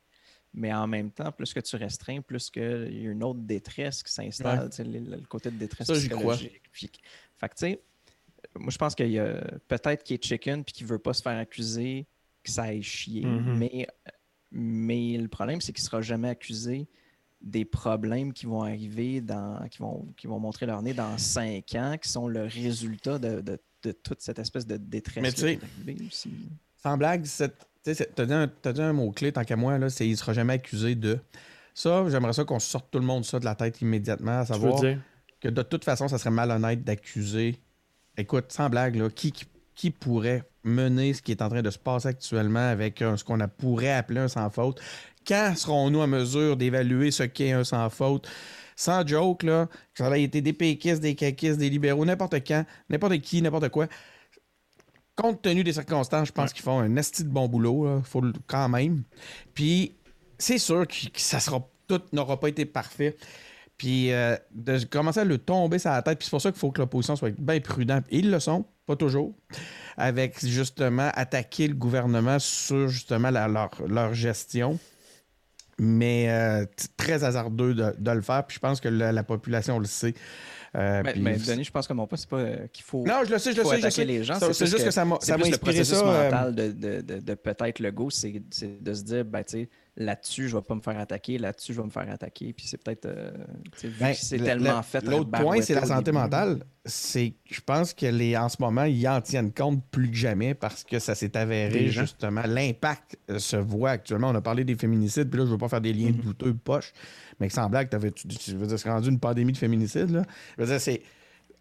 Mais 0.54 0.72
en 0.72 0.86
même 0.86 1.10
temps, 1.10 1.30
plus 1.30 1.52
que 1.52 1.60
tu 1.60 1.76
restreins, 1.76 2.20
plus 2.22 2.50
qu'il 2.50 2.62
y 2.62 3.06
a 3.06 3.10
une 3.10 3.22
autre 3.22 3.40
détresse 3.40 4.02
qui 4.02 4.12
s'installe, 4.12 4.60
Ouais. 4.64 4.68
tu 4.70 4.76
sais, 4.76 4.84
le, 4.84 4.98
le 5.00 5.26
côté 5.26 5.50
de 5.50 5.56
détresse 5.56 5.86
Ça, 5.86 5.92
psychologique. 5.94 6.62
Puis- 6.72 6.90
fait 7.36 7.48
que, 7.48 7.54
tu 7.54 7.58
sais, 7.60 7.80
moi, 8.58 8.70
je 8.70 8.78
pense 8.78 8.94
qu'il 8.94 9.10
y 9.10 9.18
a 9.18 9.40
peut-être 9.68 10.02
qu'il 10.04 10.14
est 10.16 10.24
chicken 10.24 10.64
puis 10.64 10.72
qu'il 10.72 10.86
ne 10.86 10.90
veut 10.92 10.98
pas 10.98 11.12
se 11.12 11.22
faire 11.22 11.36
accuser, 11.36 12.06
que 12.42 12.50
ça 12.50 12.62
aille 12.64 12.82
chier. 12.82 13.24
Mhm. 13.26 13.58
mais, 13.58 13.86
mais 14.50 15.18
le 15.18 15.28
problème, 15.28 15.60
c'est 15.60 15.72
qu'il 15.72 15.82
ne 15.82 15.86
sera 15.86 16.00
jamais 16.02 16.28
accusé 16.30 16.88
des 17.40 17.64
problèmes 17.64 18.32
qui 18.32 18.46
vont 18.46 18.62
arriver, 18.62 19.20
dans, 19.20 19.64
qui, 19.70 19.78
vont, 19.78 20.06
qui 20.16 20.26
vont 20.26 20.40
montrer 20.40 20.66
leur 20.66 20.82
nez 20.82 20.94
dans 20.94 21.16
cinq 21.18 21.74
ans, 21.74 21.96
qui 22.02 22.08
sont 22.08 22.26
le 22.26 22.42
résultat 22.44 23.18
de, 23.18 23.40
de- 23.40 23.60
de 23.84 23.92
toute 23.92 24.20
cette 24.22 24.40
espèce 24.40 24.66
de 24.66 24.76
détresse 24.76 25.22
Mais 25.22 25.28
qui 25.28 25.34
tu 25.36 25.40
sais, 25.42 25.52
est 25.52 25.62
arrivée 25.62 26.04
aussi. 26.06 26.30
Sans 26.82 26.96
blague, 26.98 27.24
cette- 27.26 27.67
t'as 27.94 28.26
dit, 28.26 28.32
un- 28.32 28.46
dit 28.72 28.80
un 28.82 28.92
mot-clé, 28.92 29.32
tant 29.32 29.44
qu'à 29.44 29.56
moi, 29.56 29.78
là, 29.78 29.90
c'est 29.90 30.06
il 30.08 30.16
sera 30.16 30.32
jamais 30.32 30.54
accusé 30.54 30.94
de. 30.94 31.18
Ça, 31.74 32.04
j'aimerais 32.08 32.32
ça 32.32 32.44
qu'on 32.44 32.58
sorte 32.58 32.90
tout 32.90 32.98
le 32.98 33.04
monde 33.04 33.24
ça 33.24 33.38
de 33.38 33.44
la 33.44 33.54
tête 33.54 33.80
immédiatement, 33.80 34.40
à 34.40 34.46
savoir 34.46 34.74
dire? 34.80 34.98
que 35.40 35.48
de 35.48 35.62
toute 35.62 35.84
façon, 35.84 36.08
ça 36.08 36.18
serait 36.18 36.30
malhonnête 36.30 36.82
d'accuser. 36.82 37.56
Écoute, 38.16 38.46
sans 38.48 38.68
blague, 38.68 38.96
là, 38.96 39.08
qui, 39.08 39.30
qui, 39.30 39.44
qui 39.76 39.90
pourrait 39.92 40.42
mener 40.64 41.14
ce 41.14 41.22
qui 41.22 41.30
est 41.30 41.40
en 41.40 41.48
train 41.48 41.62
de 41.62 41.70
se 41.70 41.78
passer 41.78 42.08
actuellement 42.08 42.68
avec 42.68 42.98
ce 42.98 43.22
qu'on 43.22 43.38
pourrait 43.56 43.92
appeler 43.92 44.18
un 44.20 44.28
sans 44.28 44.50
faute? 44.50 44.80
Quand 45.26 45.52
serons-nous 45.56 46.00
en 46.00 46.08
mesure 46.08 46.56
d'évaluer 46.56 47.10
ce 47.12 47.22
qu'est 47.22 47.52
un 47.52 47.62
sans 47.62 47.88
faute? 47.90 48.28
Sans 48.74 49.06
joke, 49.06 49.42
là, 49.44 49.66
que 49.94 50.04
ça 50.04 50.06
a 50.08 50.16
été 50.16 50.40
des 50.40 50.52
péquistes, 50.52 51.00
des 51.00 51.14
caquistes, 51.14 51.58
des 51.58 51.68
libéraux, 51.70 52.04
n'importe 52.04 52.44
quand, 52.46 52.64
n'importe 52.88 53.18
qui, 53.20 53.40
n'importe 53.42 53.68
quoi. 53.70 53.86
Compte 55.20 55.42
tenu 55.42 55.64
des 55.64 55.72
circonstances, 55.72 56.28
je 56.28 56.32
pense 56.32 56.52
qu'ils 56.52 56.62
font 56.62 56.78
un 56.78 56.94
esti 56.96 57.24
de 57.24 57.28
bon 57.28 57.48
boulot, 57.48 57.84
là, 57.86 58.00
faut 58.04 58.20
le- 58.20 58.32
quand 58.46 58.68
même. 58.68 59.02
Puis, 59.52 59.96
c'est 60.38 60.58
sûr 60.58 60.86
que, 60.86 61.08
que 61.08 61.20
ça 61.20 61.40
sera 61.40 61.60
tout 61.88 62.00
n'aura 62.12 62.38
pas 62.38 62.48
été 62.48 62.64
parfait. 62.66 63.16
Puis 63.76 64.12
euh, 64.12 64.36
de 64.52 64.84
commencer 64.84 65.20
à 65.20 65.24
le 65.24 65.38
tomber 65.38 65.78
sur 65.78 65.90
la 65.90 66.02
tête. 66.02 66.18
Puis 66.18 66.26
c'est 66.26 66.30
pour 66.30 66.40
ça 66.42 66.50
qu'il 66.52 66.58
faut 66.60 66.70
que 66.70 66.80
l'opposition 66.80 67.16
soit 67.16 67.30
bien 67.38 67.58
prudente. 67.60 68.04
Ils 68.10 68.30
le 68.30 68.38
sont, 68.40 68.64
pas 68.86 68.94
toujours, 68.96 69.34
avec 69.96 70.44
justement 70.44 71.10
attaquer 71.14 71.66
le 71.66 71.74
gouvernement 71.74 72.38
sur 72.38 72.88
justement 72.88 73.30
la- 73.30 73.48
leur, 73.48 73.70
leur 73.88 74.14
gestion. 74.14 74.78
Mais 75.80 76.28
euh, 76.28 76.66
c'est 76.76 76.96
très 76.96 77.24
hasardeux 77.24 77.72
de, 77.74 77.94
de 77.98 78.10
le 78.10 78.20
faire. 78.22 78.44
Puis 78.46 78.56
je 78.56 78.60
pense 78.60 78.80
que 78.80 78.88
la, 78.88 79.12
la 79.12 79.22
population 79.22 79.78
le 79.78 79.86
sait. 79.86 80.14
Euh, 80.76 81.02
Mais, 81.04 81.12
puis- 81.12 81.22
mais 81.22 81.36
Denis, 81.38 81.64
je 81.64 81.70
pense 81.70 81.86
que 81.88 81.92
mon 81.94 82.06
point, 82.06 82.18
c'est 82.18 82.28
pas 82.28 82.36
euh, 82.38 82.66
qu'il 82.72 82.84
faut, 82.84 83.04
non, 83.06 83.20
je 83.26 83.32
le 83.32 83.38
sais, 83.38 83.52
je 83.52 83.58
le 83.62 83.64
sais, 83.66 83.80
je 83.80 83.88
sais. 83.88 84.04
les 84.04 84.22
gens. 84.22 84.38
C'est 84.52 84.66
juste 84.66 84.84
que 84.84 84.90
ça 84.90 85.04
m'a 85.04 85.16
c'est 85.20 85.28
ça 85.32 85.38
m'a 85.38 85.44
inspiré 85.46 85.58
processus 85.58 85.96
ça. 85.96 86.06
euh, 86.06 86.24
mental 86.30 86.54
de, 86.54 86.72
de- 86.72 87.00
de- 87.00 87.20
de 87.20 87.34
peut-être 87.34 87.78
le 87.80 87.90
go, 87.90 88.10
c'est 88.10 88.42
c'est 88.50 88.82
de 88.82 88.92
se 88.94 89.02
dire, 89.02 89.24
ben, 89.24 89.42
tu 89.44 89.60
sais, 89.62 89.68
là-dessus, 89.96 90.48
je 90.48 90.56
vais 90.56 90.62
pas 90.62 90.74
me 90.74 90.80
faire 90.80 90.98
attaquer, 90.98 91.38
là-dessus, 91.38 91.72
je 91.72 91.80
vais 91.80 91.86
me 91.86 91.90
faire 91.90 92.08
attaquer. 92.10 92.52
Puis 92.52 92.66
c'est 92.68 92.76
peut-être, 92.76 93.06
euh, 93.06 93.32
Ben, 93.98 94.12
que 94.12 94.18
c'est 94.18 94.38
le- 94.38 94.44
tellement 94.44 94.76
le- 94.76 94.82
fait. 94.82 95.04
L'autre 95.04 95.30
point, 95.30 95.60
c'est 95.62 95.74
la 95.74 95.86
santé 95.86 96.12
mentale. 96.12 96.62
C'est 96.84 97.30
que 97.30 97.54
je 97.54 97.60
pense 97.60 97.92
que 97.94 98.06
les, 98.06 98.36
en 98.36 98.48
ce 98.48 98.56
moment, 98.60 98.84
ils 98.84 99.06
en 99.08 99.20
tiennent 99.20 99.52
compte 99.52 99.82
plus 99.90 100.10
que 100.10 100.16
jamais 100.16 100.54
parce 100.54 100.84
que 100.84 100.98
ça 100.98 101.14
s'est 101.14 101.36
avéré 101.36 101.88
justement. 101.88 102.42
L'impact 102.46 103.16
euh, 103.30 103.38
se 103.38 103.56
voit 103.56 103.90
actuellement. 103.90 104.28
On 104.30 104.34
a 104.34 104.40
parlé 104.40 104.64
des 104.64 104.74
féminicides, 104.76 105.28
puis 105.30 105.40
là, 105.40 105.46
je 105.46 105.50
veux 105.50 105.58
pas 105.58 105.68
faire 105.68 105.80
des 105.80 105.92
liens 105.92 106.10
Mhm. 106.12 106.20
douteux 106.20 106.54
poche, 106.54 106.92
mais 107.40 107.48
sans 107.48 107.68
blague, 107.68 107.88
t'avais, 107.88 108.10
tu, 108.10 108.26
tu 108.26 108.56
veux 108.56 108.66
dire, 108.66 108.78
c'est 108.78 108.90
rendu 108.90 109.08
une 109.08 109.20
pandémie 109.20 109.52
de 109.52 109.58
féminicides. 109.58 110.10
Là. 110.10 110.22
Je 110.56 110.62
veux 110.62 110.68
dire, 110.68 110.80
c'est 110.80 111.02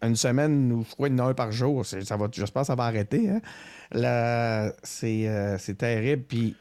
une 0.02 0.16
semaine 0.16 0.72
ou 0.72 0.84
je 0.88 0.94
crois 0.94 1.08
une 1.08 1.20
heure 1.20 1.34
par 1.34 1.52
jour. 1.52 1.84
Ça 1.84 2.16
va, 2.16 2.28
j'espère 2.30 2.62
que 2.62 2.66
ça 2.66 2.74
va 2.74 2.84
arrêter. 2.84 3.28
Hein. 3.30 3.40
Là, 3.92 4.72
c'est, 4.82 5.28
euh, 5.28 5.58
c'est 5.58 5.76
terrible. 5.76 6.22
Puis 6.24 6.56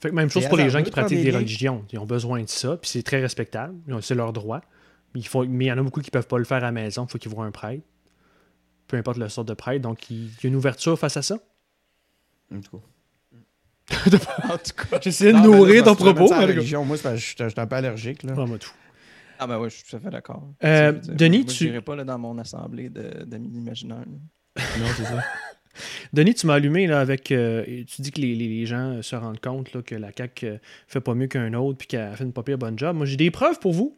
Fait 0.00 0.10
que 0.10 0.14
même 0.14 0.30
chose 0.30 0.46
pour 0.48 0.58
les 0.58 0.70
gens 0.70 0.82
qui 0.82 0.90
pratiquent 0.90 1.22
des 1.22 1.30
religions. 1.30 1.84
Ils 1.92 1.98
ont 1.98 2.06
besoin 2.06 2.42
de 2.42 2.48
ça, 2.48 2.76
puis 2.76 2.90
c'est 2.90 3.02
très 3.02 3.20
respectable. 3.20 3.74
C'est 4.02 4.14
leur 4.14 4.32
droit. 4.32 4.60
Il 5.14 5.26
faut, 5.26 5.44
mais 5.46 5.66
il 5.66 5.68
y 5.68 5.72
en 5.72 5.78
a 5.78 5.82
beaucoup 5.82 6.00
qui 6.00 6.10
peuvent 6.10 6.26
pas 6.26 6.38
le 6.38 6.44
faire 6.44 6.58
à 6.58 6.60
la 6.60 6.72
maison. 6.72 7.06
Il 7.08 7.10
faut 7.10 7.18
qu'ils 7.18 7.30
voient 7.30 7.44
un 7.44 7.52
prêtre. 7.52 7.82
Peu 8.88 8.96
importe 8.96 9.18
le 9.18 9.28
sort 9.28 9.44
de 9.44 9.54
prêtre. 9.54 9.80
Donc, 9.80 10.10
il 10.10 10.26
y 10.26 10.44
a 10.44 10.48
une 10.48 10.56
ouverture 10.56 10.98
face 10.98 11.16
à 11.16 11.22
ça? 11.22 11.38
en 12.54 12.60
tout 12.60 12.78
cas. 12.78 12.84
En 14.44 14.56
tout 14.58 14.86
cas. 14.90 14.98
J'essaie 15.00 15.32
de 15.32 15.38
nourrir 15.38 15.84
ton 15.84 15.94
propos. 15.94 16.28
Moi, 16.28 16.96
je 17.14 17.16
suis 17.16 17.36
un 17.56 17.66
peu 17.66 17.76
allergique. 17.76 18.22
Là. 18.22 18.32
Ah, 18.36 18.46
moi, 18.46 18.58
tout. 18.58 18.70
Ah, 19.38 19.46
ben 19.46 19.58
oui, 19.58 19.68
je 19.68 19.74
suis 19.76 19.84
tout 19.84 19.96
à 19.96 20.00
fait 20.00 20.10
d'accord. 20.10 20.48
Euh, 20.62 20.92
Denis, 20.92 21.38
moi, 21.44 21.52
tu- 21.52 21.72
Je 21.74 21.78
pas 21.80 21.96
là, 21.96 22.04
dans 22.04 22.18
mon 22.18 22.38
assemblée 22.38 22.88
de- 22.88 23.24
d'amis 23.24 23.50
imaginaires. 23.54 24.04
Non, 24.78 24.86
c'est 24.96 25.04
ça. 25.04 25.22
Denis, 26.12 26.34
tu 26.34 26.46
m'as 26.46 26.54
allumé 26.54 26.86
là, 26.86 27.00
avec. 27.00 27.32
euh, 27.32 27.64
tu 27.88 28.00
dis 28.00 28.12
que 28.12 28.20
les, 28.20 28.34
les- 28.36 28.48
les 28.48 28.64
gens 28.66 28.92
euh, 28.98 29.02
se 29.02 29.16
rendent 29.16 29.40
compte 29.40 29.72
là, 29.74 29.82
que 29.82 29.96
la 29.96 30.10
CAQ 30.16 30.46
euh, 30.46 30.58
fait 30.86 31.00
pas 31.00 31.14
mieux 31.14 31.26
qu'un 31.26 31.52
autre 31.54 31.78
puis 31.78 31.88
qu'elle 31.88 32.14
fait 32.16 32.22
une 32.24 32.32
pas 32.32 32.44
pire 32.44 32.58
bonne 32.58 32.78
job. 32.78 32.96
Moi, 32.96 33.06
j'ai 33.06 33.16
des 33.16 33.32
preuves 33.32 33.58
pour 33.58 33.72
vous. 33.72 33.92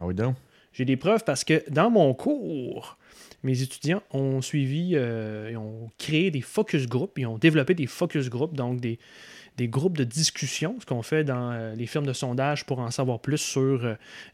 Ah 0.00 0.06
oui, 0.06 0.14
donc? 0.14 0.36
J'ai 0.74 0.84
des 0.84 0.96
preuves 0.96 1.22
parce 1.24 1.44
que 1.44 1.62
dans 1.70 1.88
mon 1.88 2.12
cours, 2.14 2.98
mes 3.44 3.62
étudiants 3.62 4.02
ont 4.10 4.42
suivi, 4.42 4.92
euh, 4.94 5.54
ont 5.54 5.88
créé 5.98 6.30
des 6.30 6.40
focus 6.40 6.88
groups, 6.88 7.12
ils 7.16 7.26
ont 7.26 7.38
développé 7.38 7.74
des 7.74 7.86
focus 7.86 8.28
groups, 8.28 8.54
donc 8.54 8.80
des, 8.80 8.98
des 9.56 9.68
groupes 9.68 9.96
de 9.96 10.02
discussion, 10.02 10.76
ce 10.80 10.86
qu'on 10.86 11.02
fait 11.02 11.22
dans 11.22 11.52
euh, 11.52 11.74
les 11.76 11.86
firmes 11.86 12.06
de 12.06 12.12
sondage 12.12 12.66
pour 12.66 12.80
en 12.80 12.90
savoir 12.90 13.20
plus 13.20 13.38
sur 13.38 13.84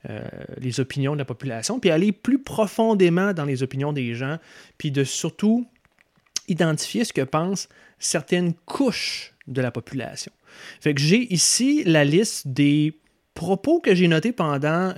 euh, 0.08 0.20
les 0.58 0.80
opinions 0.80 1.12
de 1.12 1.18
la 1.18 1.26
population, 1.26 1.78
puis 1.78 1.90
aller 1.90 2.12
plus 2.12 2.42
profondément 2.42 3.34
dans 3.34 3.44
les 3.44 3.62
opinions 3.62 3.92
des 3.92 4.14
gens, 4.14 4.38
puis 4.78 4.90
de 4.90 5.04
surtout 5.04 5.68
identifier 6.48 7.04
ce 7.04 7.12
que 7.12 7.22
pensent 7.22 7.68
certaines 7.98 8.54
couches 8.54 9.34
de 9.46 9.60
la 9.60 9.70
population. 9.70 10.32
Fait 10.80 10.94
que 10.94 11.00
j'ai 11.00 11.32
ici 11.32 11.84
la 11.84 12.04
liste 12.04 12.48
des 12.48 12.98
propos 13.34 13.80
que 13.80 13.94
j'ai 13.94 14.08
notés 14.08 14.32
pendant 14.32 14.92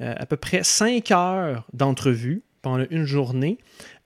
à 0.00 0.26
peu 0.26 0.36
près 0.36 0.64
5 0.64 1.10
heures 1.10 1.66
d'entrevue 1.72 2.42
pendant 2.62 2.84
une 2.90 3.04
journée 3.04 3.58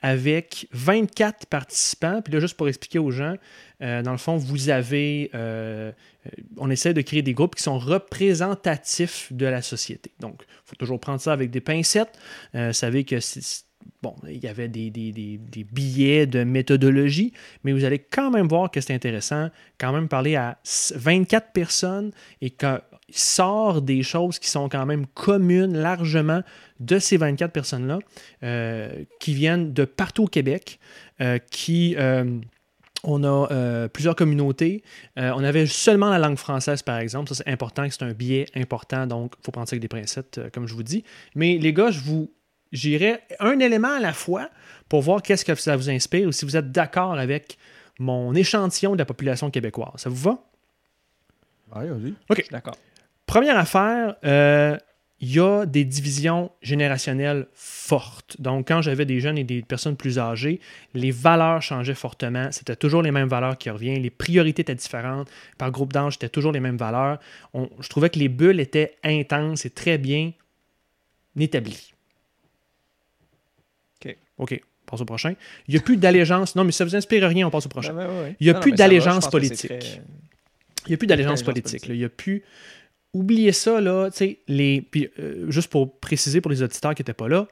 avec 0.03 0.68
24 0.72 1.47
participants. 1.47 2.20
Puis 2.22 2.32
là, 2.32 2.40
juste 2.40 2.57
pour 2.57 2.68
expliquer 2.68 2.99
aux 2.99 3.11
gens, 3.11 3.36
euh, 3.82 4.03
dans 4.03 4.12
le 4.12 4.18
fond, 4.18 4.36
vous 4.36 4.68
avez... 4.68 5.30
euh, 5.34 5.92
euh, 6.26 6.30
on 6.59 6.70
essaie 6.70 6.95
de 6.95 7.01
créer 7.01 7.22
des 7.22 7.34
groupes 7.34 7.55
qui 7.55 7.62
sont 7.62 7.78
représentatifs 7.78 9.32
de 9.32 9.47
la 9.47 9.62
société. 9.62 10.12
Donc, 10.20 10.42
il 10.42 10.68
faut 10.68 10.76
toujours 10.76 11.01
prendre 11.01 11.20
ça 11.20 11.32
avec 11.32 11.51
des 11.51 11.61
pincettes. 11.61 12.18
Euh, 12.55 12.68
vous 12.68 12.72
savez 12.74 13.05
que 13.05 13.20
c'est... 13.20 13.64
Bon, 14.03 14.14
il 14.28 14.42
y 14.42 14.49
avait 14.49 14.68
des, 14.68 14.90
billets 14.90 16.26
de 16.26 16.45
méthodologie, 16.45 17.32
mais 17.64 17.72
vous 17.72 17.84
allez 17.84 17.99
quand 17.99 18.30
même 18.30 18.49
voir 18.49 18.70
que 18.70 18.80
c'est 18.80 18.95
intéressant, 18.95 19.51
quand 19.78 19.92
même 19.92 20.09
parler 20.09 20.36
à 20.36 20.59
24 20.95 21.53
personnes 21.53 22.12
et 22.40 22.51
qu'il 22.51 22.80
sort 23.11 23.83
des 23.83 24.03
choses 24.03 24.39
qui 24.39 24.49
sont 24.49 24.69
quand 24.69 24.87
même 24.87 25.07
communes 25.07 25.77
largement 25.77 26.43
de 26.81 26.99
ces 26.99 27.17
24 27.17 27.53
personnes-là, 27.53 27.99
euh, 28.43 29.05
qui 29.21 29.35
viennent 29.35 29.73
de 29.73 29.85
partout 29.85 30.25
au 30.25 30.29
Québec, 30.29 30.79
euh, 31.21 31.39
qui... 31.51 31.95
euh, 31.99 32.39
on 33.07 33.23
a 33.23 33.53
euh, 33.53 33.87
plusieurs 33.87 34.17
communautés. 34.17 34.83
On 35.17 35.45
avait 35.45 35.67
seulement 35.67 36.09
la 36.09 36.19
langue 36.19 36.39
française, 36.39 36.83
par 36.83 36.99
exemple. 36.99 37.29
Ça, 37.29 37.35
c'est 37.35 37.51
important, 37.51 37.87
c'est 37.91 38.03
un 38.03 38.15
biais 38.15 38.47
important, 38.55 39.07
donc 39.07 39.35
il 39.39 39.45
faut 39.45 39.53
prendre 39.53 39.69
ça 39.69 39.77
avec 39.77 39.87
des 39.87 40.19
euh, 40.39 40.49
comme 40.51 40.67
je 40.67 40.73
vous 40.73 40.83
dis. 40.83 41.05
Mais 41.35 41.59
les 41.59 41.75
gars, 41.75 41.91
je 41.91 42.01
vous 42.01 42.31
j'irai 42.73 43.21
un 43.41 43.59
élément 43.59 43.93
à 43.93 44.01
la 44.01 44.15
fois 44.15 44.49
pour 44.89 45.03
voir 45.03 45.23
qu'est-ce 45.23 45.45
que 45.45 45.55
ça 45.55 45.77
vous 45.77 45.91
inspire 45.91 46.29
ou 46.29 46.33
si 46.33 46.45
vous 46.45 46.57
êtes 46.57 46.73
d'accord 46.73 47.13
avec 47.13 47.59
mon 47.99 48.35
échantillon 48.35 48.95
de 48.95 48.99
la 48.99 49.05
population 49.05 49.51
québécoise. 49.51 49.93
Ça 49.97 50.09
vous 50.09 50.17
va? 50.17 50.43
Ouais, 51.77 51.87
vas-y. 51.87 52.15
Je 52.31 52.35
suis 52.35 52.51
d'accord. 52.51 52.77
Première 53.27 53.57
affaire, 53.59 54.16
euh, 54.25 54.77
il 55.20 55.33
y 55.33 55.41
a 55.41 55.64
des 55.64 55.85
divisions 55.85 56.51
générationnelles 56.61 57.47
fortes. 57.55 58.39
Donc, 58.41 58.68
quand 58.68 58.83
j'avais 58.83 59.07
des 59.07 59.20
jeunes 59.20 59.39
et 59.39 59.45
des 59.45 59.62
personnes 59.62 59.97
plus 59.97 60.18
âgées, 60.18 60.61
les 60.93 61.11
valeurs 61.11 61.62
changeaient 61.62 61.95
fortement. 61.95 62.53
C'était 62.53 62.77
toujours 62.77 63.01
les 63.03 63.11
mêmes 63.11 63.29
valeurs 63.29 63.57
qui 63.57 63.70
reviennent. 63.70 64.03
Les 64.03 64.11
priorités 64.11 64.61
étaient 64.62 64.75
différentes. 64.75 65.31
Par 65.57 65.70
groupe 65.70 65.93
d'âge, 65.93 66.14
c'était 66.14 66.29
toujours 66.29 66.53
les 66.53 66.61
mêmes 66.61 66.77
valeurs. 66.77 67.18
On- 67.55 67.70
je 67.81 67.89
trouvais 67.89 68.11
que 68.11 68.18
les 68.18 68.29
bulles 68.29 68.61
étaient 68.61 68.97
intenses 69.03 69.64
et 69.64 69.70
très 69.70 69.97
bien 69.97 70.33
établies. 71.39 71.95
OK. 74.05 74.16
OK, 74.39 74.61
on 74.87 74.91
passe 74.91 75.01
au 75.01 75.05
prochain. 75.07 75.35
Il 75.68 75.72
n'y 75.75 75.79
a 75.81 75.83
plus 75.83 75.97
d'allégeance. 75.97 76.55
Non, 76.57 76.64
mais 76.64 76.72
ça 76.72 76.85
ne 76.85 76.91
vous 76.91 76.97
inspire 76.97 77.27
rien, 77.27 77.47
on 77.47 77.51
passe 77.51 77.66
au 77.66 77.70
prochain. 77.70 77.95
Ben. 77.95 78.35
Il 78.41 78.47
y 78.47 78.51
a 78.51 78.55
plus 78.55 78.72
d'allégeance 78.72 79.29
politique. 79.31 80.01
Il 80.87 80.91
n'y 80.91 80.95
a 80.95 80.99
plus 80.99 81.07
d'allégeance 81.07 81.43
politique. 81.43 81.87
Il 81.89 81.97
n'y 81.97 82.05
a 82.05 82.09
plus. 82.11 82.43
Oubliez 83.15 83.53
ça, 83.53 83.81
là. 83.81 84.11
tu 84.11 84.17
sais, 84.19 84.39
Les... 84.49 84.83
Puis, 84.83 85.09
euh, 85.19 85.51
juste 85.51 85.69
pour 85.71 85.99
préciser 85.99 86.41
pour 86.43 86.51
les 86.51 86.62
auditeurs 86.62 86.95
qui 86.95 87.01
n'étaient 87.03 87.12
pas 87.15 87.29
là, 87.29 87.47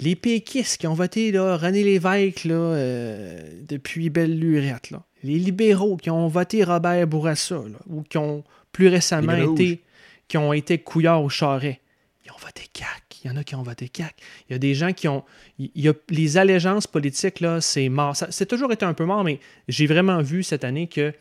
les 0.00 0.16
péquistes 0.16 0.78
qui 0.80 0.86
ont 0.86 0.94
voté 0.94 1.30
là, 1.30 1.56
René 1.56 1.82
Lévesque 1.84 2.44
là, 2.44 2.54
euh, 2.54 3.50
depuis 3.68 4.10
Belle 4.10 4.38
Lurette, 4.38 4.90
là. 4.90 5.02
les 5.22 5.38
libéraux 5.38 5.96
qui 5.96 6.10
ont 6.10 6.26
voté 6.28 6.64
Robert 6.64 7.06
Bourassa, 7.06 7.56
là, 7.56 7.78
ou 7.86 8.02
qui 8.02 8.18
ont 8.18 8.42
plus 8.72 8.88
récemment 8.88 9.32
été, 9.54 9.82
qui 10.26 10.38
ont 10.38 10.52
été 10.52 10.78
couillards 10.78 11.22
au 11.22 11.28
charret, 11.28 11.80
ils 12.24 12.30
ont 12.32 12.38
voté 12.38 12.62
CAC. 12.72 12.88
Il 13.22 13.28
y 13.28 13.30
en 13.30 13.36
a 13.36 13.44
qui 13.44 13.54
ont 13.54 13.62
voté 13.62 13.88
CAC. 13.90 14.14
Il 14.48 14.52
y 14.52 14.56
a 14.56 14.58
des 14.58 14.74
gens 14.74 14.92
qui 14.94 15.06
ont. 15.08 15.22
il 15.58 15.70
y 15.74 15.88
a, 15.88 15.92
les 16.08 16.38
allégeances 16.38 16.86
politiques, 16.86 17.40
là, 17.40 17.60
c'est 17.60 17.88
mort. 17.90 18.16
Ça- 18.16 18.28
C'est 18.30 18.46
toujours 18.46 18.72
été 18.72 18.86
un 18.86 18.94
peu 18.94 19.04
mort, 19.04 19.22
mais 19.24 19.38
j'ai 19.68 19.86
vraiment 19.86 20.22
vu 20.22 20.42
cette 20.42 20.64
année 20.64 20.86
que 20.86 21.12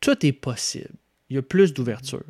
tout 0.00 0.26
est 0.26 0.32
possible. 0.32 0.90
Il 1.30 1.36
y 1.36 1.38
a 1.38 1.42
plus 1.42 1.72
d'ouverture. 1.74 2.22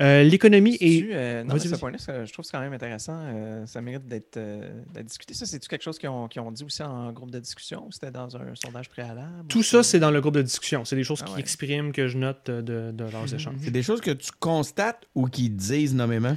Euh, 0.00 0.22
L'économie 0.22 0.78
est. 0.80 1.10
Euh, 1.12 1.42
non, 1.44 1.50
Vas-y, 1.50 1.54
mais 1.54 1.60
ce 1.64 1.68
vas-y. 1.70 1.80
point-là, 1.80 1.98
ça- 1.98 2.24
je 2.24 2.32
trouve 2.32 2.42
que 2.44 2.46
c'est 2.50 2.56
quand 2.56 2.62
même 2.62 2.72
intéressant. 2.72 3.18
euh, 3.22 3.66
ça 3.66 3.82
mérite 3.82 4.06
d'être 4.06 4.38
euh, 4.38 4.70
d'être 4.94 5.04
discuté. 5.06 5.34
Ça, 5.34 5.44
c'est-tu 5.44 5.68
quelque 5.68 5.82
chose 5.82 5.98
qu'ils 5.98 6.08
ont, 6.08 6.26
dit 6.52 6.64
aussi 6.64 6.82
en 6.82 7.12
groupe 7.12 7.30
de 7.30 7.38
discussion 7.38 7.84
ou 7.86 7.92
c'était 7.92 8.10
dans 8.10 8.34
un 8.34 8.54
sondage 8.54 8.88
préalable? 8.88 9.46
Tout 9.48 9.62
ça, 9.62 9.82
c'est 9.82 9.98
dans 9.98 10.10
le 10.10 10.20
groupe 10.22 10.36
de 10.36 10.42
discussion. 10.42 10.86
C'est 10.86 10.96
des 10.96 11.04
choses 11.04 11.20
Ah 11.22 11.26
qui 11.26 11.34
ouais. 11.34 11.40
expriment, 11.40 11.92
que 11.92 12.08
je 12.08 12.16
note 12.16 12.46
de, 12.50 12.92
de 12.92 13.04
leurs 13.04 13.26
Mhm. 13.26 13.34
échanges. 13.34 13.54
C'est 13.62 13.70
des 13.70 13.82
choses 13.82 14.00
que 14.00 14.12
tu 14.12 14.30
constates 14.38 15.04
ou 15.14 15.26
qu'ils 15.26 15.54
disent 15.54 15.94
nommément? 15.94 16.36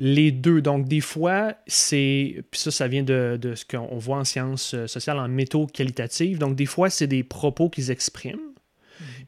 Les 0.00 0.32
deux. 0.32 0.60
Donc, 0.60 0.88
des 0.88 1.00
fois, 1.00 1.54
c'est. 1.68 2.42
Puis 2.50 2.60
ça, 2.60 2.72
ça 2.72 2.88
vient 2.88 3.04
de, 3.04 3.38
de 3.40 3.54
ce 3.54 3.64
qu'on 3.64 3.98
voit 3.98 4.18
en 4.18 4.24
sciences 4.24 4.74
sociales, 4.86 5.18
en 5.18 5.28
métaux 5.28 5.66
qualitatives. 5.68 6.38
Donc, 6.38 6.56
des 6.56 6.66
fois, 6.66 6.90
c'est 6.90 7.06
des 7.06 7.22
propos 7.22 7.70
qu'ils 7.70 7.92
expriment. 7.92 8.40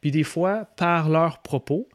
Puis 0.00 0.10
des 0.10 0.24
fois, 0.24 0.66
par 0.76 1.08
leurs 1.08 1.42
propos, 1.42 1.88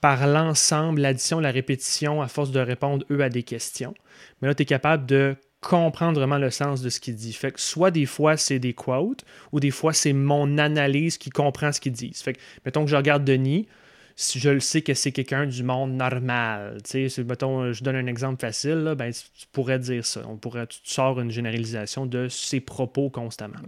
par 0.00 0.26
l'ensemble, 0.26 1.00
l'addition, 1.00 1.40
la 1.40 1.50
répétition, 1.50 2.22
à 2.22 2.28
force 2.28 2.50
de 2.50 2.60
répondre, 2.60 3.04
eux, 3.10 3.20
à 3.20 3.28
des 3.28 3.42
questions. 3.42 3.94
Mais 4.40 4.48
là, 4.48 4.54
tu 4.54 4.62
es 4.62 4.66
capable 4.66 5.06
de 5.06 5.36
comprendre 5.60 6.20
vraiment 6.20 6.38
le 6.38 6.50
sens 6.50 6.82
de 6.82 6.88
ce 6.88 7.00
qu'il 7.00 7.16
dit. 7.16 7.32
Fait 7.32 7.50
que 7.50 7.60
soit 7.60 7.90
des 7.90 8.06
fois 8.06 8.36
c'est 8.36 8.58
des 8.58 8.74
quotes, 8.74 9.24
ou 9.52 9.60
des 9.60 9.70
fois 9.70 9.92
c'est 9.92 10.12
mon 10.12 10.56
analyse 10.58 11.18
qui 11.18 11.30
comprend 11.30 11.72
ce 11.72 11.80
qu'ils 11.80 11.92
disent. 11.92 12.22
Fait 12.22 12.34
que, 12.34 12.38
mettons 12.64 12.84
que 12.84 12.90
je 12.90 12.96
regarde 12.96 13.24
Denis, 13.24 13.66
si 14.14 14.40
je 14.40 14.50
le 14.50 14.60
sais 14.60 14.82
que 14.82 14.94
c'est 14.94 15.12
quelqu'un 15.12 15.46
du 15.46 15.62
monde 15.62 15.92
normal. 15.92 16.78
Tu 16.82 17.08
sais, 17.08 17.24
mettons, 17.24 17.72
je 17.72 17.84
donne 17.84 17.94
un 17.94 18.06
exemple 18.06 18.40
facile, 18.40 18.94
ben, 18.98 19.12
tu 19.12 19.46
pourrais 19.52 19.78
dire 19.78 20.04
ça. 20.04 20.22
On 20.28 20.36
pourrait, 20.36 20.66
tu 20.66 20.80
sors 20.82 21.20
une 21.20 21.30
généralisation 21.30 22.04
de 22.04 22.28
ses 22.28 22.60
propos 22.60 23.10
constamment. 23.10 23.60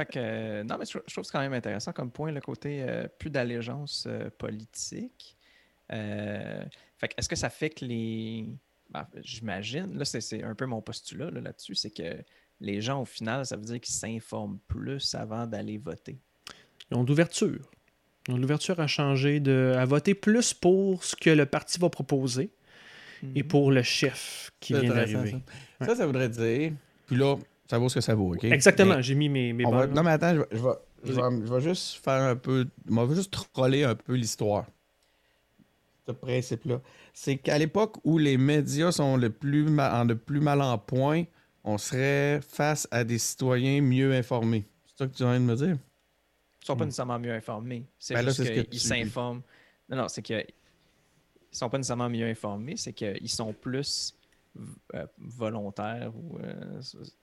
Fait 0.00 0.06
que, 0.06 0.18
euh, 0.18 0.64
non, 0.64 0.76
mais 0.78 0.86
je, 0.86 0.92
trouve 0.92 1.04
que 1.04 1.24
c'est 1.24 1.32
quand 1.32 1.40
même 1.40 1.52
intéressant 1.52 1.92
comme 1.92 2.10
point, 2.10 2.32
le 2.32 2.40
côté 2.40 2.82
euh, 2.82 3.06
plus 3.18 3.28
d'allégeance 3.28 4.06
euh, 4.06 4.30
politique. 4.38 5.36
fait 5.90 7.08
que, 7.08 7.14
est-ce 7.18 7.28
que 7.28 7.36
ça 7.36 7.50
fait 7.50 7.68
que 7.68 7.84
les 7.84 8.46
ben, 8.88 9.06
j'imagine, 9.22 9.98
là, 9.98 10.06
c'est 10.06 10.42
un 10.42 10.54
peu 10.54 10.64
mon 10.64 10.80
postulat 10.80 11.30
là-dessus, 11.30 11.74
c'est 11.74 11.90
que 11.90 12.16
les 12.60 12.80
gens, 12.80 13.02
au 13.02 13.04
final, 13.04 13.44
ça 13.44 13.56
veut 13.56 13.64
dire 13.64 13.78
qu'ils 13.78 13.94
s'informent 13.94 14.58
plus 14.68 15.14
avant 15.14 15.46
d'aller 15.46 15.76
voter. 15.76 16.18
Ils 16.90 16.96
ont 16.96 17.04
d'ouverture. 17.04 17.70
Ils 18.26 18.34
ont 18.34 18.38
l'ouverture 18.38 18.80
à 18.80 18.86
changer, 18.86 19.38
de, 19.38 19.74
à 19.76 19.84
voter 19.84 20.14
plus 20.14 20.54
pour 20.54 21.04
ce 21.04 21.14
que 21.14 21.30
le 21.30 21.44
parti 21.44 21.78
va 21.78 21.90
proposer 21.90 22.50
et 23.34 23.42
mhm. 23.42 23.48
pour 23.48 23.70
le 23.70 23.82
chef 23.82 24.50
qui 24.60 24.72
vient 24.72 24.94
d'arriver. 24.94 25.36
Ça. 25.82 25.94
ça. 25.94 26.06
voudrait 26.06 26.30
dire. 26.30 26.72
Puis 27.06 27.16
là, 27.16 27.36
ça 27.70 27.78
vaut 27.78 27.88
ce 27.88 27.94
que 27.94 28.00
ça 28.00 28.14
vaut, 28.14 28.34
OK? 28.34 28.44
Exactement, 28.44 29.00
j'ai 29.00 29.14
mis 29.14 29.28
mes, 29.28 29.52
mes 29.52 29.64
Non, 29.64 30.02
mais 30.02 30.10
attends, 30.10 30.34
je 30.34 30.58
vais, 30.58 30.70
je, 31.04 31.52
vais, 31.52 31.60
juste 31.60 32.04
faire 32.04 32.22
un 32.22 32.36
peu. 32.36 32.66
Je 32.88 32.94
vais 32.94 33.14
juste 33.14 33.32
troller 33.52 33.84
un 33.84 33.94
peu 33.94 34.14
l'histoire. 34.14 34.66
Ce 36.06 36.12
principe-là 36.12 36.80
c'est 37.12 37.36
qu'à 37.36 37.58
l'époque 37.58 37.96
où 38.04 38.18
les 38.18 38.36
médias 38.38 38.92
sont 38.92 39.16
le 39.16 39.30
plus 39.30 39.66
en 39.78 40.04
le 40.04 40.16
plus 40.16 40.40
mal 40.40 40.62
en 40.62 40.78
point, 40.78 41.24
on 41.64 41.78
serait 41.78 42.40
face 42.40 42.88
à 42.90 43.04
des 43.04 43.18
citoyens 43.18 43.82
mieux 43.82 44.14
informés. 44.14 44.64
C'est 44.86 44.98
ça 44.98 45.06
que 45.06 45.14
tu 45.14 45.22
viens 45.22 45.38
de 45.38 45.44
me 45.44 45.54
dire? 45.54 45.76
Ils 46.62 46.66
sont 46.66 46.76
pas 46.76 46.84
hmm. 46.84 46.88
nécessairement 46.88 47.18
mieux 47.18 47.32
informés. 47.32 47.84
C'est 47.98 48.14
ben 48.14 48.24
juste 48.24 48.68
qu'ils 48.68 48.80
s'informent. 48.80 49.42
Non, 49.88 49.98
non, 49.98 50.08
c'est 50.08 50.22
qu'ils 50.22 50.46
sont 51.50 51.68
pas 51.68 51.78
nécessairement 51.78 52.08
mieux 52.08 52.26
informés, 52.26 52.76
c'est 52.76 52.92
qu'ils 52.92 53.28
sont 53.28 53.52
plus 53.52 54.14
euh, 54.94 55.06
volontaires 55.18 56.12
ou 56.16 56.38
euh, 56.38 56.80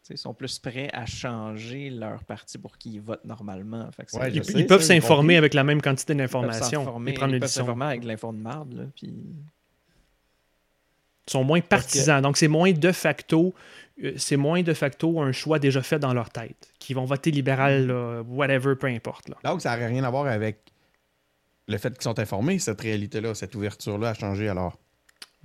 ils 0.10 0.18
sont 0.18 0.34
plus 0.34 0.60
prêts 0.60 0.90
à 0.94 1.06
changer 1.06 1.90
leur 1.90 2.24
parti 2.24 2.58
pour 2.58 2.78
qu'ils 2.78 3.02
votent 3.02 3.26
normalement. 3.26 3.90
ils, 4.32 4.66
peuvent 4.66 4.82
s'informer 4.82 5.36
avec 5.36 5.54
la 5.54 5.64
même 5.64 5.82
quantité 5.82 6.16
d'informations. 6.16 6.82
Ils 7.06 7.14
peuvent 7.40 7.48
s'informer 7.48 7.86
avec 7.86 8.06
l'info 8.06 8.32
de 8.32 8.38
marde. 8.38 8.90
Puis 8.96 9.14
sont 11.28 11.44
moins 11.44 11.60
partisans. 11.60 12.22
Donc, 12.22 12.38
c'est 12.38 12.48
moins 12.48 12.72
de 12.72 12.92
facto, 12.94 13.54
euh, 14.02 14.14
c'est 14.16 14.38
moins 14.38 14.64
de 14.64 14.74
facto 14.74 15.22
un 15.22 15.34
choix 15.34 15.60
déjà 15.60 15.82
fait 15.82 16.00
dans 16.00 16.14
leur 16.14 16.30
tête, 16.30 16.74
qui 16.80 16.94
vont 16.94 17.04
voter 17.04 17.32
libéral, 17.32 17.92
whatever, 18.30 18.76
peu 18.76 18.88
importe. 18.88 19.28
Là. 19.28 19.36
Donc, 19.44 19.62
ça 19.62 19.78
n'a 19.78 19.88
rien 19.88 20.06
à 20.06 20.10
voir 20.10 20.28
avec 20.28 20.60
le 21.68 21.78
fait 21.78 21.94
qu'ils 21.94 22.04
sont 22.04 22.18
informés, 22.18 22.60
cette 22.60 22.80
réalité-là, 22.80 23.36
cette 23.36 23.54
ouverture-là 23.56 24.12
a 24.12 24.14
changé 24.14 24.48
alors. 24.48 24.80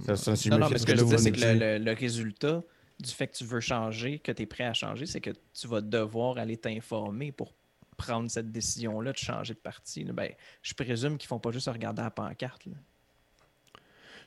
Ça, 0.01 0.16
ça 0.16 0.51
non, 0.51 0.59
non, 0.59 0.69
ce 0.69 0.86
que 0.86 0.97
je 0.97 1.05
dis, 1.05 1.19
c'est 1.19 1.32
que 1.32 1.78
le, 1.78 1.93
résultat 1.93 2.62
du 2.98 3.10
fait 3.10 3.28
que 3.28 3.36
tu 3.36 3.44
veux 3.44 3.60
changer, 3.60 4.19
que 4.19 4.32
tu 4.32 4.43
es 4.43 4.47
prêt 4.47 4.64
à 4.64 4.74
changer, 4.74 5.06
c'est 5.06 5.20
que 5.20 5.31
tu 5.31 5.66
vas 5.69 5.81
devoir 5.81 6.39
aller 6.39 6.56
t'informer 6.56 7.32
pour 7.32 7.55
prendre 7.97 8.31
cette 8.31 8.51
décision-là 8.51 9.12
de 9.12 9.19
changer 9.19 9.55
de 9.55 9.59
parti. 9.59 10.05
Ben, 10.05 10.31
je 10.62 10.74
présume 10.74 11.19
qu'ils 11.19 11.27
ne 11.27 11.28
font 11.28 11.39
pas 11.39 11.51
juste 11.51 11.69
regarder 11.69 12.02
la 12.02 12.10
pancarte. 12.10 12.66
Là. 12.66 12.73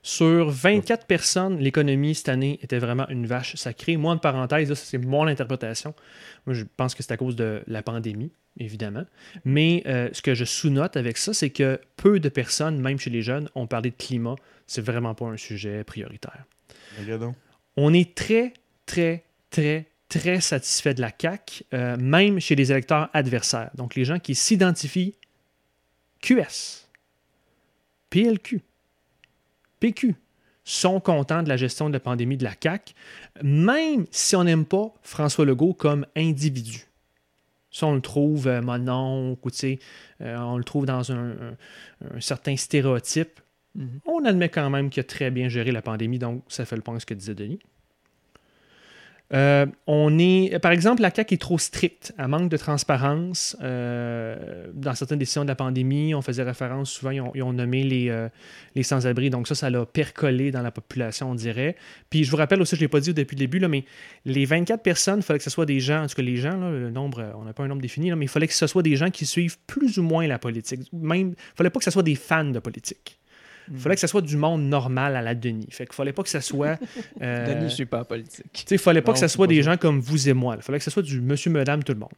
Sur 0.05 0.51
24 0.51 1.07
personnes, 1.07 1.57
l'économie 1.57 2.13
cette 2.13 2.29
année 2.29 2.59
était 2.61 2.77
vraiment 2.77 3.07
une 3.09 3.25
vache 3.25 3.55
sacrée. 3.55 3.97
Moi, 3.97 4.13
en 4.13 4.17
parenthèse, 4.19 4.71
c'est 4.75 4.99
mon 4.99 5.25
interprétation. 5.25 5.95
Moi, 6.45 6.53
je 6.53 6.63
pense 6.77 6.93
que 6.93 7.01
c'est 7.01 7.11
à 7.11 7.17
cause 7.17 7.35
de 7.35 7.63
la 7.65 7.81
pandémie, 7.81 8.31
évidemment. 8.57 9.05
Mais 9.43 9.83
euh, 9.85 10.09
ce 10.13 10.21
que 10.21 10.33
je 10.33 10.45
sous-note 10.45 10.97
avec 10.97 11.17
ça, 11.17 11.33
c'est 11.33 11.49
que 11.49 11.79
peu 11.97 12.19
de 12.19 12.29
personnes, 12.29 12.79
même 12.79 12.99
chez 12.99 13.09
les 13.09 13.21
jeunes, 13.21 13.49
ont 13.55 13.67
parlé 13.67 13.91
de 13.91 13.95
climat. 13.95 14.35
C'est 14.67 14.81
vraiment 14.81 15.13
pas 15.13 15.25
un 15.25 15.37
sujet 15.37 15.83
prioritaire. 15.83 16.45
On 17.77 17.93
est 17.93 18.15
très, 18.15 18.53
très, 18.85 19.25
très, 19.49 19.87
très 20.09 20.41
satisfait 20.41 20.93
de 20.93 21.01
la 21.01 21.11
CAQ, 21.19 21.63
euh, 21.73 21.97
même 21.97 22.39
chez 22.39 22.55
les 22.55 22.71
électeurs 22.71 23.09
adversaires. 23.13 23.71
Donc, 23.75 23.95
les 23.95 24.05
gens 24.05 24.19
qui 24.19 24.35
s'identifient 24.35 25.15
QS, 26.21 26.87
PLQ, 28.09 28.61
PQ 29.79 30.15
sont 30.63 30.99
contents 30.99 31.43
de 31.43 31.49
la 31.49 31.57
gestion 31.57 31.89
de 31.89 31.93
la 31.93 31.99
pandémie 31.99 32.37
de 32.37 32.43
la 32.43 32.55
CAC, 32.55 32.95
même 33.43 34.05
si 34.09 34.35
on 34.35 34.43
n'aime 34.43 34.65
pas 34.65 34.93
François 35.03 35.45
Legault 35.45 35.73
comme 35.73 36.05
individu. 36.15 36.87
Ça, 37.75 37.87
on 37.87 37.95
le 37.95 37.99
trouve 38.01 38.47
euh, 38.47 38.61
mon 38.61 38.71
euh, 38.71 40.37
on 40.37 40.57
le 40.57 40.63
trouve 40.63 40.85
dans 40.85 41.11
un, 41.11 41.35
certain 42.21 42.55
stéréotype. 42.55 43.41
Mm-hmm. 43.77 43.99
On 44.05 44.23
admet 44.23 44.47
quand 44.47 44.69
même 44.69 44.89
qu'il 44.89 45.01
a 45.01 45.03
très 45.03 45.29
bien 45.29 45.49
géré 45.49 45.73
la 45.73 45.81
pandémie, 45.81 46.17
donc 46.17 46.45
ça 46.47 46.63
fait 46.63 46.77
le 46.77 46.81
point 46.81 46.97
ce 46.99 47.05
que 47.05 47.13
disait 47.13 47.35
Denis. 47.35 47.59
Euh, 49.33 49.65
on 49.87 50.19
est, 50.19 50.59
par 50.59 50.71
exemple, 50.71 51.01
la 51.01 51.09
CAQ 51.13 51.33
est 51.33 51.37
trop 51.37 51.57
stricte, 51.57 52.13
elle 52.17 52.27
manque 52.27 52.49
de 52.49 52.57
transparence. 52.57 53.57
Euh, 53.61 54.67
dans 54.73 54.93
certaines 54.93 55.17
décisions 55.17 55.43
de 55.43 55.47
la 55.47 55.55
pandémie, 55.55 56.13
on 56.13 56.21
faisait 56.21 56.43
référence, 56.43 56.91
souvent, 56.91 57.09
ils 57.11 57.43
ont, 57.43 57.53
nommé 57.53 57.83
les, 57.83 58.09
euh, 58.09 58.29
les 58.75 58.83
sans-abri. 58.83 59.29
Donc, 59.29 59.47
ça, 59.47 59.55
ça 59.55 59.69
l'a 59.69 59.85
percolé 59.85 60.51
dans 60.51 60.61
la 60.61 60.71
population, 60.71 61.31
on 61.31 61.35
dirait. 61.35 61.75
Puis, 62.09 62.23
je 62.23 62.31
vous 62.31 62.37
rappelle 62.37 62.61
aussi, 62.61 62.75
je 62.75 62.81
ne 62.81 62.85
l'ai 62.85 62.89
pas 62.89 62.99
dit 62.99 63.13
depuis 63.13 63.35
le 63.35 63.39
début, 63.39 63.59
là, 63.59 63.67
mais 63.67 63.85
les 64.25 64.45
24 64.45 64.83
personnes, 64.83 65.19
il 65.19 65.23
fallait 65.23 65.39
que 65.39 65.45
ce 65.45 65.49
soit 65.49 65.65
des 65.65 65.79
gens, 65.79 66.03
en 66.03 66.07
tout 66.07 66.15
cas, 66.15 66.21
les 66.21 66.37
gens, 66.37 66.57
le 66.69 66.91
nombre, 66.91 67.33
on 67.35 67.43
n'a 67.43 67.53
pas 67.53 67.63
un 67.63 67.67
nombre 67.67 67.81
défini, 67.81 68.11
mais 68.11 68.25
il 68.25 68.29
fallait 68.29 68.47
que 68.47 68.53
ce 68.53 68.67
soit 68.67 68.83
des 68.83 68.95
gens 68.95 69.09
qui 69.09 69.25
suivent 69.25 69.57
plus 69.65 69.97
ou 69.97 70.03
moins 70.03 70.27
la 70.27 70.37
politique. 70.37 70.81
Même, 70.93 71.19
il 71.19 71.25
ne 71.29 71.35
fallait 71.55 71.69
pas 71.71 71.79
que 71.79 71.85
ce 71.85 71.91
soit 71.91 72.03
des 72.03 72.15
fans 72.15 72.45
de 72.45 72.59
politique. 72.59 73.17
Il 73.71 73.79
fallait 73.79 73.95
que 73.95 74.01
ce 74.01 74.07
soit 74.07 74.21
du 74.21 74.37
monde 74.37 74.63
normal 74.63 75.15
à 75.15 75.21
la 75.21 75.35
Denis. 75.35 75.67
Fait 75.69 75.85
qu'il 75.85 75.95
fallait 75.95 76.13
pas 76.13 76.23
que 76.23 76.29
ce 76.29 76.39
soit. 76.39 76.79
Euh, 77.21 77.53
Denis, 77.53 77.69
je 77.69 77.75
suis 77.75 77.85
pas 77.85 78.03
politique. 78.03 78.65
Il 78.69 78.77
fallait 78.77 79.01
pas 79.01 79.13
que 79.13 79.19
ce 79.19 79.27
soit 79.27 79.47
des 79.47 79.61
gens 79.61 79.77
comme 79.77 79.99
vous 79.99 80.27
et 80.27 80.33
moi. 80.33 80.55
Il 80.57 80.61
fallait 80.61 80.79
que 80.79 80.83
ce 80.83 80.91
soit 80.91 81.03
du 81.03 81.21
monsieur, 81.21 81.49
madame, 81.51 81.83
tout 81.83 81.93
le 81.93 81.99
monde. 81.99 82.09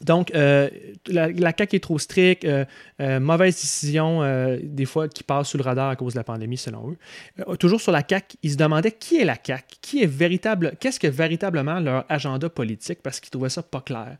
Donc, 0.00 0.34
euh, 0.34 0.68
la, 1.06 1.30
la, 1.30 1.52
CAQ 1.56 1.76
est 1.76 1.80
trop 1.80 1.98
stricte, 1.98 2.44
euh, 2.44 3.20
mauvaise 3.20 3.54
décision, 3.54 4.22
des 4.62 4.84
fois, 4.86 5.08
qui 5.08 5.22
passe 5.22 5.48
sous 5.48 5.56
le 5.56 5.62
radar 5.62 5.88
à 5.90 5.96
cause 5.96 6.14
de 6.14 6.18
la 6.18 6.24
pandémie, 6.24 6.56
selon 6.56 6.90
eux. 6.90 7.56
toujours 7.56 7.80
sur 7.80 7.92
la 7.92 8.02
CAQ, 8.06 8.36
ils 8.42 8.52
se 8.52 8.56
demandaient 8.56 8.92
qui 8.92 9.18
est 9.20 9.24
la 9.24 9.36
CAQ, 9.42 9.76
qui 9.80 10.02
est 10.02 10.06
véritable, 10.06 10.74
qu'est-ce 10.80 10.98
que 10.98 11.06
véritablement 11.06 11.78
leur 11.78 12.04
agenda 12.08 12.48
politique, 12.48 13.00
parce 13.02 13.20
qu'ils 13.20 13.30
trouvaient 13.30 13.48
ça 13.48 13.62
pas 13.62 13.80
clair. 13.80 14.16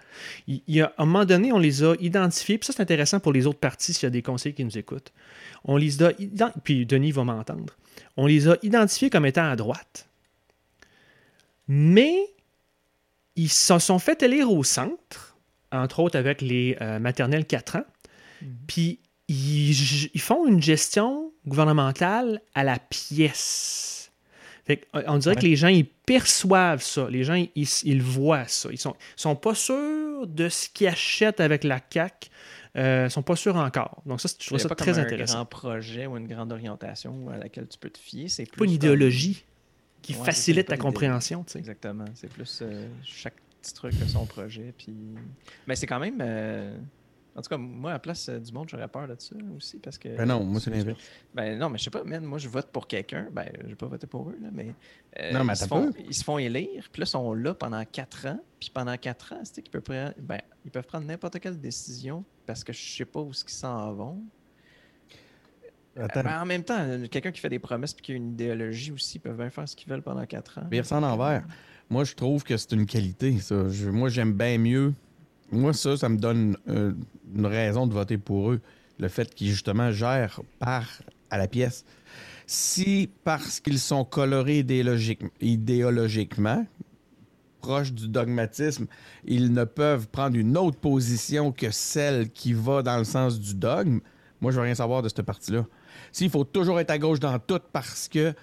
À 0.48 1.02
un 1.02 1.04
moment 1.04 1.24
donné, 1.24 1.52
on 1.52 1.58
les 1.58 1.82
a 1.82 1.94
identifiés, 2.00 2.58
puis 2.58 2.66
ça, 2.66 2.72
c'est 2.72 2.82
intéressant 2.82 3.18
pour 3.18 3.32
les 3.32 3.46
autres 3.46 3.58
partis 3.58 3.92
s'il 3.92 4.04
y 4.04 4.06
a 4.06 4.10
des 4.10 4.22
conseillers 4.22 4.54
qui 4.54 4.64
nous 4.64 4.78
écoutent. 4.78 5.12
On 5.64 5.76
les 5.76 6.02
a, 6.02 6.12
puis 6.62 6.86
Denis 6.86 7.10
va 7.10 7.24
m'entendre, 7.24 7.74
on 8.16 8.26
les 8.26 8.48
a 8.48 8.56
identifiés 8.62 9.10
comme 9.10 9.26
étant 9.26 9.50
à 9.50 9.56
droite. 9.56 10.08
Mais 11.66 12.14
ils 13.36 13.48
se 13.48 13.78
sont 13.78 13.98
fait 13.98 14.22
élire 14.22 14.50
au 14.50 14.62
centre, 14.62 15.33
entre 15.74 16.00
autres 16.00 16.18
avec 16.18 16.40
les 16.40 16.76
euh, 16.80 16.98
maternelles 16.98 17.46
4 17.46 17.76
ans, 17.76 17.84
mhm. 18.42 18.48
puis 18.66 19.00
ils, 19.28 20.20
font 20.20 20.46
une 20.46 20.62
gestion 20.62 21.32
gouvernementale 21.46 22.40
à 22.54 22.62
la 22.62 22.78
pièce. 22.78 24.12
on 24.92 25.18
dirait 25.18 25.36
que 25.36 25.42
les 25.42 25.56
gens, 25.56 25.68
ils 25.68 25.86
perçoivent 25.86 26.82
ça. 26.82 27.08
Les 27.08 27.24
gens, 27.24 27.42
ils, 27.54 28.02
voient 28.02 28.46
ça. 28.46 28.68
Ils 28.70 28.78
sont, 28.78 28.94
sont 29.16 29.36
pas 29.36 29.54
sûrs 29.54 30.26
de 30.26 30.48
ce 30.48 30.68
qu'ils 30.68 30.88
achètent 30.88 31.40
avec 31.40 31.64
la 31.64 31.80
CAQ 31.90 32.28
ne 32.74 32.80
euh, 32.80 33.08
sont 33.08 33.22
pas 33.22 33.36
sûrs 33.36 33.56
encore. 33.56 34.02
Donc 34.04 34.20
ça, 34.20 34.28
je 34.38 34.46
trouve 34.46 34.58
ça 34.58 34.68
très 34.70 34.98
intéressant. 34.98 35.34
un 35.34 35.36
grand 35.38 35.46
projet 35.46 36.06
ou 36.06 36.16
une 36.16 36.26
grande 36.26 36.52
orientation 36.52 37.28
à 37.28 37.38
laquelle 37.38 37.68
tu 37.68 37.78
peux 37.78 37.90
te 37.90 37.98
fier. 37.98 38.28
C'est 38.28 38.50
pas 38.50 38.64
une 38.64 38.72
idéologie 38.72 39.44
qui 40.02 40.12
facilite 40.12 40.66
ta 40.66 40.76
compréhension. 40.76 41.44
Exactement. 41.54 42.04
C'est 42.14 42.28
plus 42.28 42.60
euh, 42.62 42.86
chaque 43.04 43.36
petit 43.64 43.74
truc 43.74 43.98
de 43.98 44.04
son 44.04 44.26
projet. 44.26 44.74
Puis... 44.76 44.94
Mais 45.66 45.76
c'est 45.76 45.86
quand 45.86 45.98
même... 45.98 46.18
Euh, 46.20 46.78
en 47.36 47.42
tout 47.42 47.48
cas, 47.48 47.56
moi, 47.56 47.90
à 47.90 47.94
la 47.94 47.98
place 47.98 48.28
du 48.28 48.52
monde, 48.52 48.68
j'aurais 48.68 48.86
peur 48.86 49.08
de 49.08 49.16
ça 49.18 49.34
aussi 49.56 49.78
parce 49.78 49.98
que. 49.98 50.16
Ben 50.16 50.24
non, 50.24 50.44
moi, 50.44 50.60
c'est 50.60 50.70
l'inverse. 50.70 51.00
Ben 51.34 51.58
non, 51.58 51.68
mais 51.68 51.78
je 51.78 51.84
sais 51.84 51.90
pas, 51.90 52.04
moi, 52.04 52.38
je 52.38 52.48
vote 52.48 52.68
pour 52.70 52.86
quelqu'un. 52.86 53.26
Ben, 53.32 53.50
je 53.60 53.70
vais 53.70 53.74
pas 53.74 53.88
voter 53.88 54.06
pour 54.06 54.30
eux, 54.30 54.38
là, 54.40 54.50
mais. 54.52 54.66
non, 55.32 55.42
mais 55.42 55.54
ils, 55.54 55.56
se 55.56 55.66
font, 55.66 55.90
ils 55.98 56.14
se 56.14 56.22
font 56.22 56.38
élire, 56.38 56.88
puis 56.92 57.00
là, 57.00 57.04
ils 57.04 57.10
sont 57.10 57.34
là 57.34 57.52
pendant 57.52 57.84
quatre 57.84 58.26
ans. 58.26 58.38
Puis 58.60 58.70
pendant 58.72 58.96
quatre 58.96 59.32
ans, 59.32 59.40
c'est 59.42 59.62
qu'ils 59.62 59.72
peuvent, 59.72 60.14
ben, 60.16 60.40
ils 60.64 60.70
peuvent 60.70 60.86
prendre 60.86 61.06
n'importe 61.06 61.40
quelle 61.40 61.58
décision 61.58 62.24
parce 62.46 62.62
que 62.62 62.72
je 62.72 62.96
sais 62.96 63.04
pas 63.04 63.20
où 63.20 63.32
ils 63.32 63.50
s'en 63.50 63.92
vont. 63.94 64.22
Ben, 65.96 66.40
en 66.40 66.46
même 66.46 66.64
temps, 66.64 66.84
quelqu'un 67.10 67.30
qui 67.30 67.40
fait 67.40 67.48
des 67.48 67.58
promesses 67.58 67.96
et 67.98 68.02
qui 68.02 68.12
a 68.12 68.14
une 68.16 68.32
idéologie 68.32 68.92
aussi, 68.92 69.18
ils 69.18 69.20
peuvent 69.20 69.36
bien 69.36 69.50
faire 69.50 69.68
ce 69.68 69.76
qu'ils 69.76 69.88
veulent 69.88 70.02
pendant 70.02 70.26
quatre 70.26 70.58
ans. 70.58 70.66
Mais 70.70 70.92
en 70.92 71.02
envers. 71.02 71.44
Moi, 71.90 72.04
je 72.04 72.14
trouve 72.14 72.42
que 72.44 72.56
c'est 72.56 72.72
une 72.72 72.86
qualité, 72.86 73.36
moi, 73.92 74.08
j'aime 74.08 74.32
bien 74.32 74.58
mieux. 74.58 74.94
Moi, 75.52 75.72
ça, 75.72 75.96
ça 75.96 76.08
me 76.08 76.16
donne 76.16 76.56
euh, 76.68 76.92
une 77.34 77.46
raison 77.46 77.86
de 77.86 77.92
voter 77.92 78.18
pour 78.18 78.50
eux. 78.52 78.60
Le 78.98 79.08
fait 79.08 79.32
qu'ils, 79.34 79.48
justement, 79.50 79.92
gèrent 79.92 80.40
par 80.58 80.86
à 81.30 81.38
la 81.38 81.46
pièce. 81.46 81.84
Si, 82.46 83.10
parce 83.24 83.60
qu'ils 83.60 83.78
sont 83.78 84.04
colorés 84.04 84.60
idéologique- 84.60 85.22
idéologiquement, 85.40 86.66
proches 87.60 87.92
du 87.92 88.08
dogmatisme, 88.08 88.86
ils 89.24 89.52
ne 89.52 89.64
peuvent 89.64 90.08
prendre 90.08 90.36
une 90.36 90.56
autre 90.56 90.78
position 90.78 91.52
que 91.52 91.70
celle 91.70 92.30
qui 92.30 92.52
va 92.52 92.82
dans 92.82 92.98
le 92.98 93.04
sens 93.04 93.38
du 93.40 93.54
dogme, 93.54 94.00
moi, 94.40 94.52
je 94.52 94.56
veux 94.56 94.62
rien 94.64 94.74
savoir 94.74 95.02
de 95.02 95.08
cette 95.08 95.22
partie-là. 95.22 95.66
S'il 96.12 96.28
faut 96.30 96.44
toujours 96.44 96.78
être 96.80 96.90
à 96.90 96.98
gauche 96.98 97.20
dans 97.20 97.38
tout 97.38 97.60
parce 97.72 98.08
que 98.08 98.34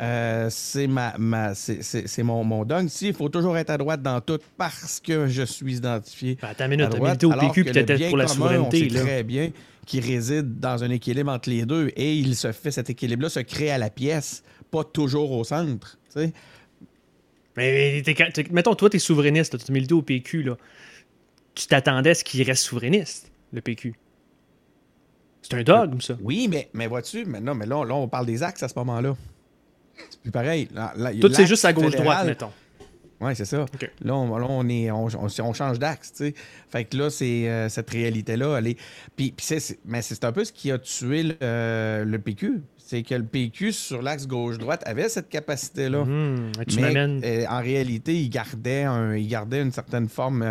euh, 0.00 0.48
c'est 0.50 0.88
ma, 0.88 1.14
ma 1.18 1.54
c'est, 1.54 2.22
mon, 2.22 2.42
mon 2.42 2.64
dogme, 2.64 2.88
s'il 2.88 3.14
faut 3.14 3.28
toujours 3.28 3.56
être 3.56 3.70
à 3.70 3.78
droite 3.78 4.02
dans 4.02 4.20
tout 4.20 4.38
parce 4.56 4.98
que 5.00 5.28
je 5.28 5.42
suis 5.42 5.76
identifié 5.76 6.36
Ben, 6.42 6.48
attends 6.48 6.64
une 6.64 6.70
minute, 6.72 6.90
t'as 6.90 7.26
au 7.26 7.32
PQ 7.32 7.62
le 7.62 7.82
bien 7.96 8.08
pour 8.08 8.16
la 8.16 8.24
commun, 8.26 8.34
souveraineté. 8.34 8.86
On 8.86 8.88
sait 8.88 8.94
là. 8.94 9.00
très 9.02 9.22
bien 9.22 9.50
qu'il 9.86 10.04
réside 10.04 10.58
dans 10.58 10.82
un 10.82 10.90
équilibre 10.90 11.30
entre 11.30 11.48
les 11.48 11.64
deux 11.64 11.92
et 11.94 12.16
il 12.16 12.34
se 12.34 12.50
fait 12.52 12.70
cet 12.70 12.90
équilibre-là 12.90 13.28
se 13.28 13.40
crée 13.40 13.70
à 13.70 13.78
la 13.78 13.90
pièce, 13.90 14.42
pas 14.70 14.82
toujours 14.82 15.30
au 15.30 15.44
centre. 15.44 15.98
Mais 17.56 18.02
t'es- 18.02 18.14
t'es- 18.14 18.46
mettons, 18.50 18.74
toi, 18.74 18.90
t'es 18.90 18.98
souverainiste, 18.98 19.64
tu 19.64 19.72
milité 19.72 19.94
au 19.94 20.02
PQ, 20.02 20.42
là. 20.42 20.56
Tu 21.54 21.68
t'attendais 21.68 22.10
à 22.10 22.14
ce 22.14 22.24
qu'il 22.24 22.42
reste 22.42 22.64
souverainiste, 22.64 23.30
le 23.52 23.60
PQ. 23.60 23.94
C'est 25.42 25.54
un 25.54 25.62
dogme, 25.62 26.00
ça. 26.00 26.16
Oui, 26.20 26.48
mais, 26.50 26.68
mais 26.72 26.88
vois-tu, 26.88 27.24
mais 27.26 27.38
non, 27.40 27.54
mais 27.54 27.66
là, 27.66 27.84
là, 27.84 27.94
on 27.94 28.08
parle 28.08 28.26
des 28.26 28.42
axes 28.42 28.62
à 28.62 28.68
ce 28.68 28.74
moment-là. 28.76 29.14
C'est 30.10 30.20
plus 30.20 30.30
pareil. 30.30 30.68
Là, 30.74 30.92
là, 30.96 31.10
Tout, 31.20 31.32
c'est 31.32 31.46
juste 31.46 31.64
à 31.64 31.72
gauche-droite, 31.72 32.26
mettons. 32.26 32.50
Oui, 33.20 33.32
c'est 33.36 33.44
ça. 33.44 33.64
Là, 34.02 34.14
on, 34.16 34.36
là, 34.36 34.46
on 34.48 34.68
est, 34.68 34.90
on, 34.90 35.06
on- 35.06 35.28
on 35.44 35.52
change 35.54 35.78
d'axe, 35.78 36.12
tu 36.12 36.24
sais. 36.26 36.34
Fait 36.68 36.84
que 36.84 36.96
là, 36.96 37.08
c'est 37.10 37.48
euh, 37.48 37.68
cette 37.68 37.88
réalité-là, 37.88 38.58
elle 38.58 38.66
est... 38.66 38.76
Puis, 39.16 39.32
puis 39.34 39.46
c'est, 39.46 39.78
mais 39.86 40.02
c'est 40.02 40.24
un 40.24 40.32
peu 40.32 40.44
ce 40.44 40.52
qui 40.52 40.70
a 40.72 40.78
tué 40.78 41.22
le, 41.22 41.34
euh, 41.42 42.04
le 42.04 42.18
PQ. 42.18 42.60
C'est 42.76 43.02
que 43.02 43.14
le 43.14 43.24
PQ, 43.24 43.72
sur 43.72 44.02
l'axe 44.02 44.26
gauche-droite, 44.26 44.82
avait 44.84 45.08
cette 45.08 45.30
capacité-là. 45.30 46.04
Tu 46.68 46.80
Mais 46.80 46.94
euh, 46.96 47.46
en 47.48 47.60
réalité, 47.60 48.14
il 48.14 48.28
gardait, 48.28 48.82
un, 48.82 49.14
il 49.16 49.26
gardait 49.28 49.62
une 49.62 49.72
certaine 49.72 50.08
forme, 50.08 50.42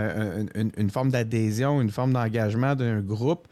une 0.56 0.90
forme 0.90 1.11
d'adhésion, 1.11 1.80
une 1.80 1.91
forme 1.91 2.14
d'engagement 2.14 2.74
d'un 2.76 3.02
groupe 3.02 3.48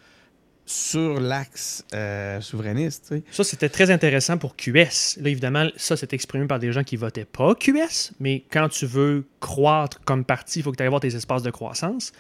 sur 0.72 1.20
l'axe 1.20 1.84
euh, 1.94 2.40
souverainiste. 2.42 3.06
tu 3.10 3.16
sais. 3.18 3.24
Ça, 3.32 3.44
c'était 3.44 3.70
très 3.70 3.92
intéressant 3.92 4.38
pour 4.38 4.56
QS. 4.56 5.18
Là, 5.22 5.30
évidemment, 5.30 5.68
ça, 5.76 5.98
c'est 5.98 6.14
exprimé 6.14 6.46
par 6.48 6.60
des 6.60 6.72
gens 6.72 6.84
qui 6.84 6.96
votaient 6.96 7.26
pas 7.26 7.54
QS, 7.56 8.12
mais 8.20 8.44
quand 8.52 8.70
tu 8.70 8.86
veux 8.86 9.26
croître 9.40 10.00
comme 10.06 10.24
parti, 10.24 10.60
il 10.60 10.64
faut 10.64 10.72
que 10.72 10.78
tu 10.78 10.84
ailles 10.84 10.90
voir 10.90 11.02
tes 11.02 11.16
espaces 11.16 11.44
de 11.44 11.52
croissance. 11.52 12.12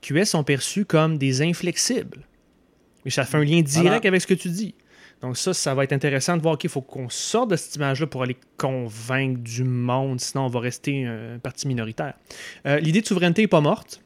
QS 0.00 0.24
sont 0.24 0.44
perçus 0.44 0.84
comme 0.84 1.16
des 1.18 1.42
inflexibles. 1.42 2.26
Mais 3.04 3.10
ça 3.10 3.24
fait 3.24 3.36
un 3.36 3.44
lien 3.44 3.60
direct 3.62 3.82
Voilà. 3.82 3.96
avec 4.08 4.20
ce 4.20 4.26
que 4.26 4.34
tu 4.34 4.48
dis. 4.48 4.74
Donc 5.20 5.36
ça, 5.36 5.54
ça 5.54 5.72
va 5.74 5.84
être 5.84 5.92
intéressant 5.92 6.36
de 6.36 6.42
voir 6.42 6.58
qu'il 6.58 6.70
faut 6.70 6.80
qu'on 6.82 7.08
sorte 7.08 7.50
de 7.52 7.56
cette 7.56 7.76
image-là 7.76 8.08
pour 8.08 8.24
aller 8.24 8.36
convaincre 8.56 9.40
du 9.40 9.62
monde, 9.62 10.20
sinon 10.20 10.46
on 10.46 10.48
va 10.48 10.58
rester 10.58 11.04
un 11.06 11.38
parti 11.38 11.68
minoritaire. 11.68 12.14
Euh, 12.66 12.80
L'idée 12.80 13.00
de 13.00 13.06
souveraineté 13.06 13.42
n'est 13.42 13.48
pas 13.48 13.60
morte, 13.60 14.00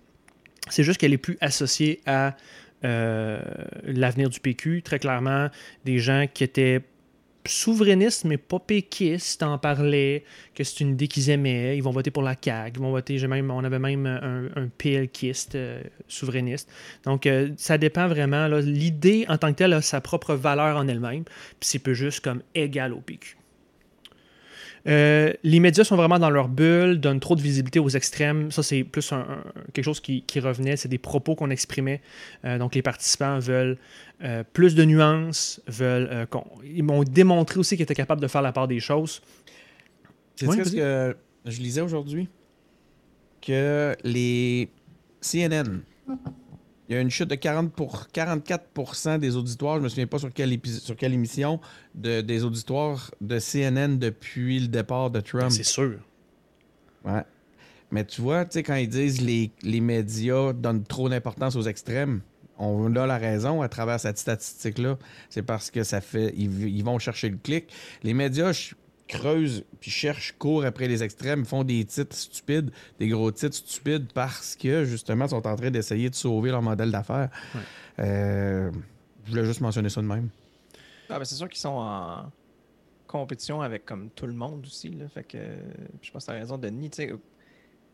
c'est 0.68 0.82
juste 0.84 1.00
qu'elle 1.00 1.14
est 1.14 1.18
plus 1.18 1.38
associée 1.40 2.00
à 2.04 2.36
euh, 2.84 3.40
l'avenir 3.84 4.28
du 4.30 4.40
PQ. 4.40 4.82
Très 4.82 4.98
clairement, 4.98 5.48
des 5.84 5.98
gens 5.98 6.26
qui 6.32 6.44
étaient 6.44 6.82
souverainistes, 7.48 8.24
mais 8.24 8.36
pas 8.36 8.58
péquistes, 8.58 9.42
en 9.42 9.58
parlaient, 9.58 10.24
que 10.54 10.64
c'est 10.64 10.80
une 10.80 10.90
idée 10.90 11.08
qu'ils 11.08 11.30
aimaient. 11.30 11.76
Ils 11.76 11.82
vont 11.82 11.90
voter 11.90 12.10
pour 12.10 12.22
la 12.22 12.34
CAQ. 12.40 12.78
Ils 12.78 12.82
vont 12.82 12.90
voter, 12.90 13.24
on 13.24 13.64
avait 13.64 13.78
même 13.78 14.06
un, 14.06 14.46
un 14.56 14.68
euh, 15.54 15.82
souverainiste. 16.08 16.70
Donc, 17.04 17.26
euh, 17.26 17.50
ça 17.56 17.78
dépend 17.78 18.08
vraiment. 18.08 18.48
L'idée, 18.48 19.26
en 19.28 19.38
tant 19.38 19.52
que 19.52 19.58
telle, 19.58 19.72
a 19.72 19.82
sa 19.82 20.00
propre 20.00 20.34
valeur 20.34 20.76
en 20.76 20.88
elle-même. 20.88 21.24
Puis 21.24 21.68
c'est 21.68 21.78
peu 21.78 21.94
juste 21.94 22.20
comme 22.20 22.42
égal 22.54 22.92
au 22.92 23.00
PQ. 23.00 23.36
Euh, 24.86 25.32
les 25.42 25.58
médias 25.60 25.84
sont 25.84 25.96
vraiment 25.96 26.18
dans 26.18 26.30
leur 26.30 26.48
bulle, 26.48 27.00
donnent 27.00 27.18
trop 27.20 27.34
de 27.34 27.40
visibilité 27.40 27.78
aux 27.80 27.88
extrêmes. 27.88 28.50
Ça, 28.52 28.62
c'est 28.62 28.84
plus 28.84 29.10
un- 29.12 29.16
un- 29.18 29.42
quelque 29.72 29.84
chose 29.84 30.00
qui, 30.00 30.22
qui 30.22 30.38
revenait. 30.40 30.76
C'est 30.76 30.88
des 30.88 30.98
propos 30.98 31.34
qu'on 31.34 31.50
exprimait. 31.50 32.00
Euh, 32.44 32.58
donc, 32.58 32.74
les 32.74 32.82
participants 32.82 33.38
veulent 33.38 33.78
euh, 34.22 34.44
plus 34.52 34.74
de 34.74 34.84
nuances, 34.84 35.60
veulent. 35.66 36.26
qu'on- 36.30 36.46
ils 36.64 36.82
m'ont 36.84 37.02
démontré 37.02 37.58
aussi 37.58 37.76
qu'ils 37.76 37.82
étaient 37.84 37.94
capables 37.94 38.20
de 38.22 38.28
faire 38.28 38.42
la 38.42 38.52
part 38.52 38.68
des 38.68 38.80
choses. 38.80 39.20
C'est 40.36 40.46
Ouais, 40.46 40.62
ce 40.64 40.70
que 40.70 41.16
je 41.46 41.60
lisais 41.60 41.80
aujourd'hui? 41.80 42.28
Que 43.42 43.94
les 44.04 44.68
CNN, 45.20 45.80
il 46.88 46.94
y 46.94 46.98
a 46.98 47.00
une 47.00 47.10
chute 47.10 47.28
de 47.28 47.34
40 47.34 47.72
pour 47.72 48.08
44 48.08 49.18
des 49.18 49.36
auditoires, 49.36 49.76
je 49.76 49.82
me 49.82 49.88
souviens 49.88 50.06
pas 50.06 50.18
sur 50.18 50.32
quelle, 50.32 50.52
épi- 50.52 50.78
sur 50.80 50.96
quelle 50.96 51.12
émission, 51.14 51.60
de, 51.94 52.20
des 52.20 52.44
auditoires 52.44 53.10
de 53.20 53.38
CNN 53.38 53.98
depuis 53.98 54.60
le 54.60 54.68
départ 54.68 55.10
de 55.10 55.20
Trump. 55.20 55.50
C'est 55.50 55.64
sûr. 55.64 55.98
Ouais. 57.04 57.22
Mais 57.90 58.04
tu 58.04 58.20
vois, 58.20 58.44
tu 58.44 58.52
sais, 58.54 58.62
quand 58.62 58.74
ils 58.76 58.88
disent 58.88 59.20
les, 59.20 59.50
les 59.62 59.80
médias 59.80 60.52
donnent 60.52 60.84
trop 60.84 61.08
d'importance 61.08 61.54
aux 61.56 61.62
extrêmes, 61.62 62.20
on 62.58 62.94
a 62.96 63.06
la 63.06 63.18
raison 63.18 63.62
à 63.62 63.68
travers 63.68 64.00
cette 64.00 64.18
statistique-là. 64.18 64.96
C'est 65.28 65.42
parce 65.42 65.70
que 65.70 65.84
ça 65.84 66.00
fait. 66.00 66.32
Ils, 66.36 66.68
ils 66.68 66.82
vont 66.84 66.98
chercher 66.98 67.28
le 67.28 67.36
clic. 67.36 67.66
Les 68.02 68.14
médias 68.14 68.52
ch- 68.52 68.74
creusent 69.08 69.64
puis 69.80 69.90
cherchent, 69.90 70.34
courent 70.38 70.64
après 70.64 70.88
les 70.88 71.02
extrêmes, 71.02 71.44
font 71.44 71.62
des 71.64 71.84
titres 71.84 72.16
stupides, 72.16 72.70
des 72.98 73.08
gros 73.08 73.30
titres 73.30 73.56
stupides 73.56 74.12
parce 74.12 74.56
que 74.56 74.84
justement, 74.84 75.26
ils 75.26 75.30
sont 75.30 75.46
en 75.46 75.56
train 75.56 75.70
d'essayer 75.70 76.10
de 76.10 76.14
sauver 76.14 76.50
leur 76.50 76.62
modèle 76.62 76.90
d'affaires. 76.90 77.30
Ouais. 77.54 77.60
Euh, 78.00 78.70
je 79.24 79.30
voulais 79.30 79.44
juste 79.44 79.60
mentionner 79.60 79.88
ça 79.88 80.00
de 80.02 80.06
même. 80.06 80.28
Ah, 81.08 81.18
ben, 81.18 81.24
c'est 81.24 81.34
sûr 81.36 81.48
qu'ils 81.48 81.60
sont 81.60 81.68
en 81.78 82.30
compétition 83.06 83.60
avec 83.62 83.84
comme 83.84 84.10
tout 84.10 84.26
le 84.26 84.32
monde 84.32 84.64
aussi. 84.66 84.90
Là, 84.90 85.08
fait 85.08 85.24
que 85.24 85.38
je 86.02 86.10
pense 86.10 86.24
que 86.26 86.30
tu 86.32 86.36
as 86.36 86.40
raison, 86.40 86.58
Denis. 86.58 86.90
tu 86.90 86.96
sais, 87.02 87.12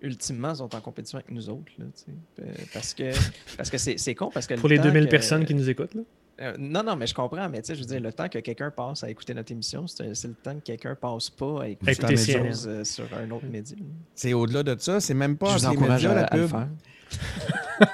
Ultimement, 0.05 0.51
ils 0.51 0.57
sont 0.57 0.75
en 0.75 0.81
compétition 0.81 1.19
avec 1.19 1.31
nous 1.31 1.49
autres. 1.49 1.71
Là, 1.79 1.85
tu 1.95 2.03
sais, 2.05 2.43
euh, 2.43 2.53
parce 2.75 2.93
que 2.93 3.13
parce 3.57 3.71
que 3.71 3.79
c'est 3.79 3.99
c'est 3.99 4.17
con. 4.17 4.31
Parce 4.35 4.49
que 4.49 4.55
Pour 4.55 4.69
le 4.69 4.75
les 4.75 4.81
temps 4.81 4.89
2000 4.89 5.05
que- 5.05 5.11
personnes 5.11 5.45
qui 5.45 5.55
nous 5.55 5.71
écoutent, 5.71 5.95
là. 5.95 6.03
Euh, 6.41 6.55
non, 6.59 6.83
non, 6.83 6.97
mais 6.97 7.07
je 7.07 7.15
comprends. 7.15 7.49
Mais 7.49 7.61
tu 7.61 7.67
sais, 7.69 7.75
je 7.75 7.81
veux 7.81 7.87
dire, 7.87 8.01
le 8.01 8.13
temps 8.13 8.29
que 8.29 8.39
quelqu'un 8.39 8.71
passe 8.71 9.05
à 9.05 9.11
écouter 9.11 9.35
notre 9.35 9.53
émission, 9.53 9.87
c'est 9.87 10.05
le 10.09 10.35
temps 10.35 10.55
que 10.55 10.61
quelqu'un 10.65 10.95
passe 10.95 11.31
pas 11.31 11.63
à 11.65 11.69
écouter 11.69 11.93
Écouter 11.93 12.15
quelque 12.15 12.21
CNN. 12.33 12.49
chose 12.49 12.69
euh, 12.69 12.85
sur 12.85 13.05
un 13.15 13.31
autre 13.31 13.47
média. 13.47 13.77
C'est 14.15 14.33
au-delà 14.33 14.63
de 14.63 14.77
ça, 14.81 14.99
c'est 15.01 15.15
même 15.15 15.37
pas 15.37 15.49
Je 15.57 15.59
vous 15.59 15.67
encourage 15.67 16.03
médias, 16.07 16.11
à, 16.11 16.15
la 16.23 16.27
à 16.27 16.37
le 16.37 16.47
faire. 16.49 16.69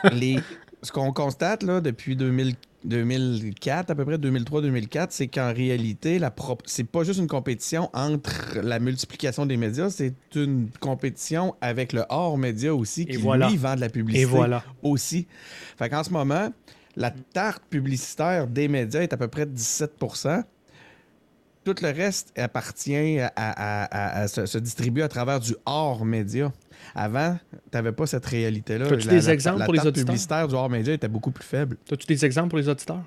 les, 0.13 0.39
ce 0.83 0.93
qu'on 0.93 1.13
constate 1.13 1.63
là, 1.63 1.81
depuis 1.81 2.17
2000 2.17 2.55
2004, 2.85 3.91
à 3.91 3.95
peu 3.97 4.05
près 4.05 4.17
2003-2004, 4.19 5.09
c'est 5.11 5.27
qu'en 5.27 5.53
réalité, 5.53 6.21
la 6.21 6.31
prop- 6.31 6.63
c'est 6.65 6.85
pas 6.85 7.03
juste 7.03 7.19
une 7.19 7.27
compétition 7.27 7.91
entre 7.93 8.61
la 8.63 8.79
multiplication 8.79 9.47
des 9.47 9.57
médias, 9.57 9.91
c'est 9.91 10.15
une 10.37 10.69
compétition 10.79 11.57
avec 11.61 11.93
le 11.93 12.05
hors-média 12.09 12.73
aussi, 12.73 13.03
Et 13.03 13.07
qui 13.07 13.17
voilà. 13.17 13.49
lui 13.49 13.57
vend 13.57 13.75
de 13.75 13.81
la 13.81 13.89
publicité 13.89 14.23
Et 14.23 14.25
voilà. 14.27 14.63
aussi. 14.81 15.27
Fait 15.77 15.89
qu'en 15.89 16.05
ce 16.05 16.11
moment, 16.11 16.53
la 16.97 17.11
tarte 17.11 17.63
publicitaire 17.71 18.47
des 18.47 18.69
médias 18.69 19.01
est 19.03 19.13
à 19.13 19.17
peu 19.17 19.29
près 19.29 19.47
de 19.47 19.55
17% 19.57 20.43
Tout 21.65 21.75
le 21.83 21.89
reste 21.89 22.33
appartient 22.39 23.19
à, 23.21 23.33
à- 23.37 23.85
à- 23.85 24.21
à 24.23 24.29
se, 24.29 24.47
se 24.47 24.59
distribuer 24.59 25.03
à 25.03 25.09
travers 25.09 25.39
du 25.41 25.55
hors-média. 25.67 26.51
Avant, 26.95 27.37
tu 27.53 27.59
n'avais 27.75 27.93
pas 27.93 28.07
cette 28.07 28.25
réalité-là. 28.27 28.87
As-tu 28.87 29.07
des 29.09 29.21
la- 29.21 29.33
exemples 29.35 29.59
la 29.59 29.65
pour 29.67 29.75
les 29.75 29.81
auditeurs? 29.87 30.07
publicitaire 30.07 30.49
du 30.49 30.55
hors-média 30.55 30.95
était 30.95 31.09
beaucoup 31.09 31.31
plus 31.31 31.45
faible. 31.45 31.77
As-tu 31.93 32.07
des 32.07 32.25
exemples 32.25 32.49
pour 32.51 32.59
les 32.59 32.69
auditeurs? 32.69 33.05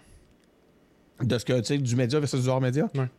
De 1.22 1.38
ce 1.38 1.46
que 1.46 1.60
tu 1.60 1.66
sais, 1.66 1.78
du 1.78 1.96
média 1.96 2.20
versus 2.20 2.42
du 2.44 2.50
hors-média? 2.50 2.90
Ouais. 2.96 3.10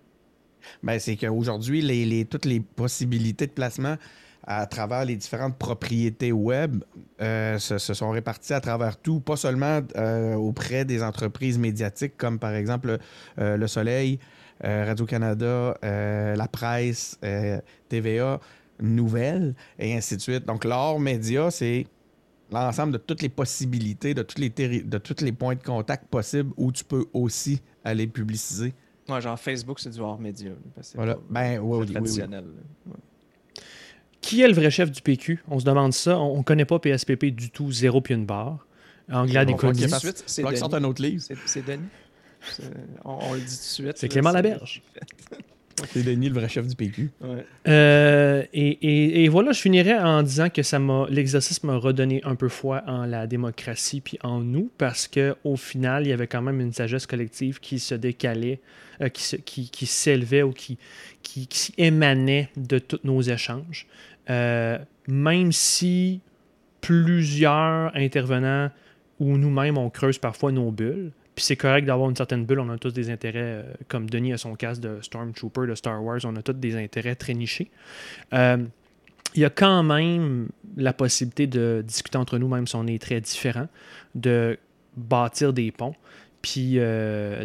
Ben, 0.83 0.99
c'est 1.01 1.17
qu'aujourd'hui, 1.17 1.81
les, 1.83 2.05
les- 2.05 2.25
toutes 2.25 2.45
les 2.45 2.61
possibilités 2.61 3.47
de 3.49 3.53
placement 3.53 3.97
à 4.45 4.67
travers 4.67 5.05
les 5.05 5.17
différentes 5.17 5.57
propriétés 5.57 6.33
web 6.33 6.83
euh, 7.21 7.59
se, 7.59 7.79
se 7.79 7.95
sont 7.95 8.11
réparties 8.11 8.53
à 8.55 8.61
travers 8.61 8.97
tout, 8.97 9.21
pas 9.21 9.37
seulement 9.37 9.81
euh, 9.97 10.35
auprès 10.35 10.85
des 10.85 11.03
entreprises 11.03 11.59
médiatiques 11.59 12.17
comme 12.17 12.39
par 12.39 12.55
exemple 12.55 12.99
euh, 13.39 13.57
Le 13.57 13.67
Soleil, 13.69 14.19
euh, 14.65 14.85
Radio-Canada, 14.87 15.77
La 15.83 16.49
Presse, 16.49 17.19
TVA, 17.89 18.41
Nouvelles, 18.81 19.55
et 19.79 19.97
ainsi 19.97 20.17
de 20.17 20.21
suite. 20.21 20.45
Donc, 20.47 20.65
l'hors 20.65 20.99
média, 20.99 21.51
c'est 21.51 21.87
l'ensemble 22.51 22.93
de 22.93 22.99
toutes 22.99 23.23
les 23.23 23.29
possibilités, 23.29 24.15
de 24.15 24.23
tous 24.23 24.39
les, 24.41 24.51
terri- 24.51 24.83
de 24.85 24.99
tous 24.99 25.23
les 25.25 25.33
points 25.33 25.55
de 25.55 25.63
contact 25.63 26.07
possibles 26.09 26.53
où 26.57 26.73
tu 26.73 26.85
peux 26.85 27.07
aussi 27.13 27.63
aller 27.85 28.07
publiciser. 28.07 28.75
Ouais, 29.09 29.21
genre 29.21 29.39
Facebook, 29.39 29.81
c'est 29.81 29.91
du 29.91 30.01
hors-média. 30.01 30.51
là, 30.51 30.57
parce 30.75 30.89
que 30.89 30.93
c'est 30.93 30.99
Voilà. 30.99 31.15
pas- 31.15 31.21
Ben, 31.31 31.59
oui, 31.61 31.71
c'est 31.73 31.79
oui, 31.79 31.87
oui, 31.87 31.93
traditionnel. 31.93 32.45
Ouais. 32.87 32.93
Qui 34.23 34.41
est 34.41 34.49
le 34.49 34.55
vrai 34.55 34.71
chef 34.71 34.91
du 34.91 35.03
PQ? 35.03 35.43
On 35.49 35.59
se 35.59 35.65
demande 35.67 35.93
ça. 35.93 36.19
On 36.19 36.39
ne 36.39 36.43
connaît 36.43 36.65
pas 36.65 36.79
PSPP 36.79 37.27
du 37.27 37.51
tout, 37.51 37.71
zéro 37.71 38.01
puis 38.01 38.15
une 38.15 38.25
barre. 38.25 38.67
Anglade 39.11 39.49
fasse- 39.91 40.01
suite, 40.01 40.23
c'est 40.27 40.43
un 40.77 40.85
autre 40.85 41.03
livre. 41.03 41.23
C'est 41.45 41.67
Denis. 41.67 41.83
On, 43.05 43.19
on 43.31 43.35
le 43.35 43.41
dit 43.41 43.45
tout 43.47 43.51
de 43.51 43.55
suite. 43.87 43.93
C'est 43.99 44.09
Clément 44.09 44.31
Laberge. 44.33 44.83
C'est 45.91 46.03
Denis, 46.05 46.29
le 46.29 46.35
vrai 46.35 46.49
chef 46.51 46.67
du 46.69 46.77
PQ. 46.77 47.11
Ouais. 47.23 47.45
Euh, 47.67 48.45
et, 48.53 48.69
et- 48.69 49.25
et 49.25 49.29
voilà, 49.29 49.53
je 49.53 49.61
finirais 49.61 49.99
en 49.99 50.23
disant 50.23 50.49
que 50.51 50.63
ça 50.63 50.79
m'a 50.79 51.07
l'exercice 51.09 51.65
m'a 51.65 51.77
redonné 51.77 52.21
un 52.25 52.35
peu 52.37 52.49
foi 52.51 52.83
en 52.87 53.07
la 53.07 53.27
démocratie 53.27 54.01
puis 54.03 54.19
en 54.23 54.41
nous 54.41 54.71
parce 54.77 55.09
que 55.09 55.35
au 55.45 55.57
final, 55.57 56.07
il 56.07 56.11
y 56.11 56.13
avait 56.13 56.27
quand 56.29 56.43
même 56.43 56.61
une 56.61 56.73
sagesse 56.75 57.07
collective 57.07 57.59
qui 57.59 57.81
se 57.81 57.95
décalait, 57.95 58.61
euh, 59.01 59.09
qui, 59.09 59.23
se- 59.23 59.37
qui, 59.37 59.71
qui 59.71 59.87
s'élevait 59.87 60.43
ou 60.43 60.53
qui, 60.53 60.77
qui, 61.23 61.47
qui 61.49 61.73
émanait 61.79 62.51
de 62.57 62.79
tous 62.79 63.01
nos 63.03 63.23
échanges. 63.23 63.87
Euh, 64.31 64.79
même 65.09 65.53
si 65.53 66.21
plusieurs 66.81 67.95
intervenants 67.95 68.71
ou 69.19 69.37
nous-mêmes, 69.37 69.79
on 69.79 69.91
creuse 69.91 70.19
parfois 70.19 70.53
nos 70.53 70.71
bulles. 70.71 71.13
Puis 71.35 71.45
c'est 71.45 71.57
correct 71.57 71.87
d'avoir 71.87 72.11
une 72.11 72.17
certaine 72.17 72.45
bulle. 72.45 72.61
On 72.61 72.69
a 72.69 72.79
tous 72.79 72.93
des 72.93 73.11
intérêts, 73.11 73.41
euh, 73.41 73.63
comme 73.89 74.09
Denis 74.09 74.33
a 74.33 74.39
son 74.39 74.55
casque 74.55 74.83
de 74.83 74.99
Stormtrooper 75.01 75.67
de 75.67 75.75
Star 75.75 76.03
Wars, 76.03 76.21
on 76.25 76.37
a 76.37 76.43
tous 76.43 76.53
des 76.53 76.77
intérêts 76.77 77.15
très 77.15 77.35
nichés. 77.35 77.71
Euh, 78.35 78.59
il 79.35 79.41
y 79.41 79.45
a 79.47 79.51
quand 79.51 79.83
même 79.83 80.49
la 80.77 80.93
possibilité 80.93 81.47
de 81.47 81.83
discuter 81.87 82.19
entre 82.19 82.37
nous, 82.37 82.49
même 82.49 82.67
si 82.67 82.77
on 82.77 82.87
est 82.87 83.01
très 83.01 83.21
différents, 83.21 83.69
de 84.15 84.59
bâtir 84.97 85.55
des 85.55 85.73
ponts, 85.73 85.95
puis 86.43 86.77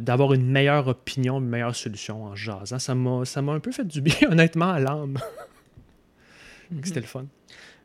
d'avoir 0.02 0.34
une 0.34 0.52
meilleure 0.52 0.90
opinion, 0.90 1.40
une 1.40 1.48
meilleure 1.48 1.78
solution 1.78 2.26
en 2.26 2.36
jasant. 2.36 2.78
Ça 2.78 2.94
m'a, 2.94 3.24
ça 3.24 3.42
m'a 3.42 3.54
un 3.54 3.62
peu 3.62 3.72
fait 3.72 3.88
du 3.88 4.02
bien, 4.02 4.16
honnêtement, 4.30 4.70
à 4.70 4.80
l'âme. 4.82 5.18
C'était 6.84 7.00
le 7.02 7.06
fun. 7.06 7.22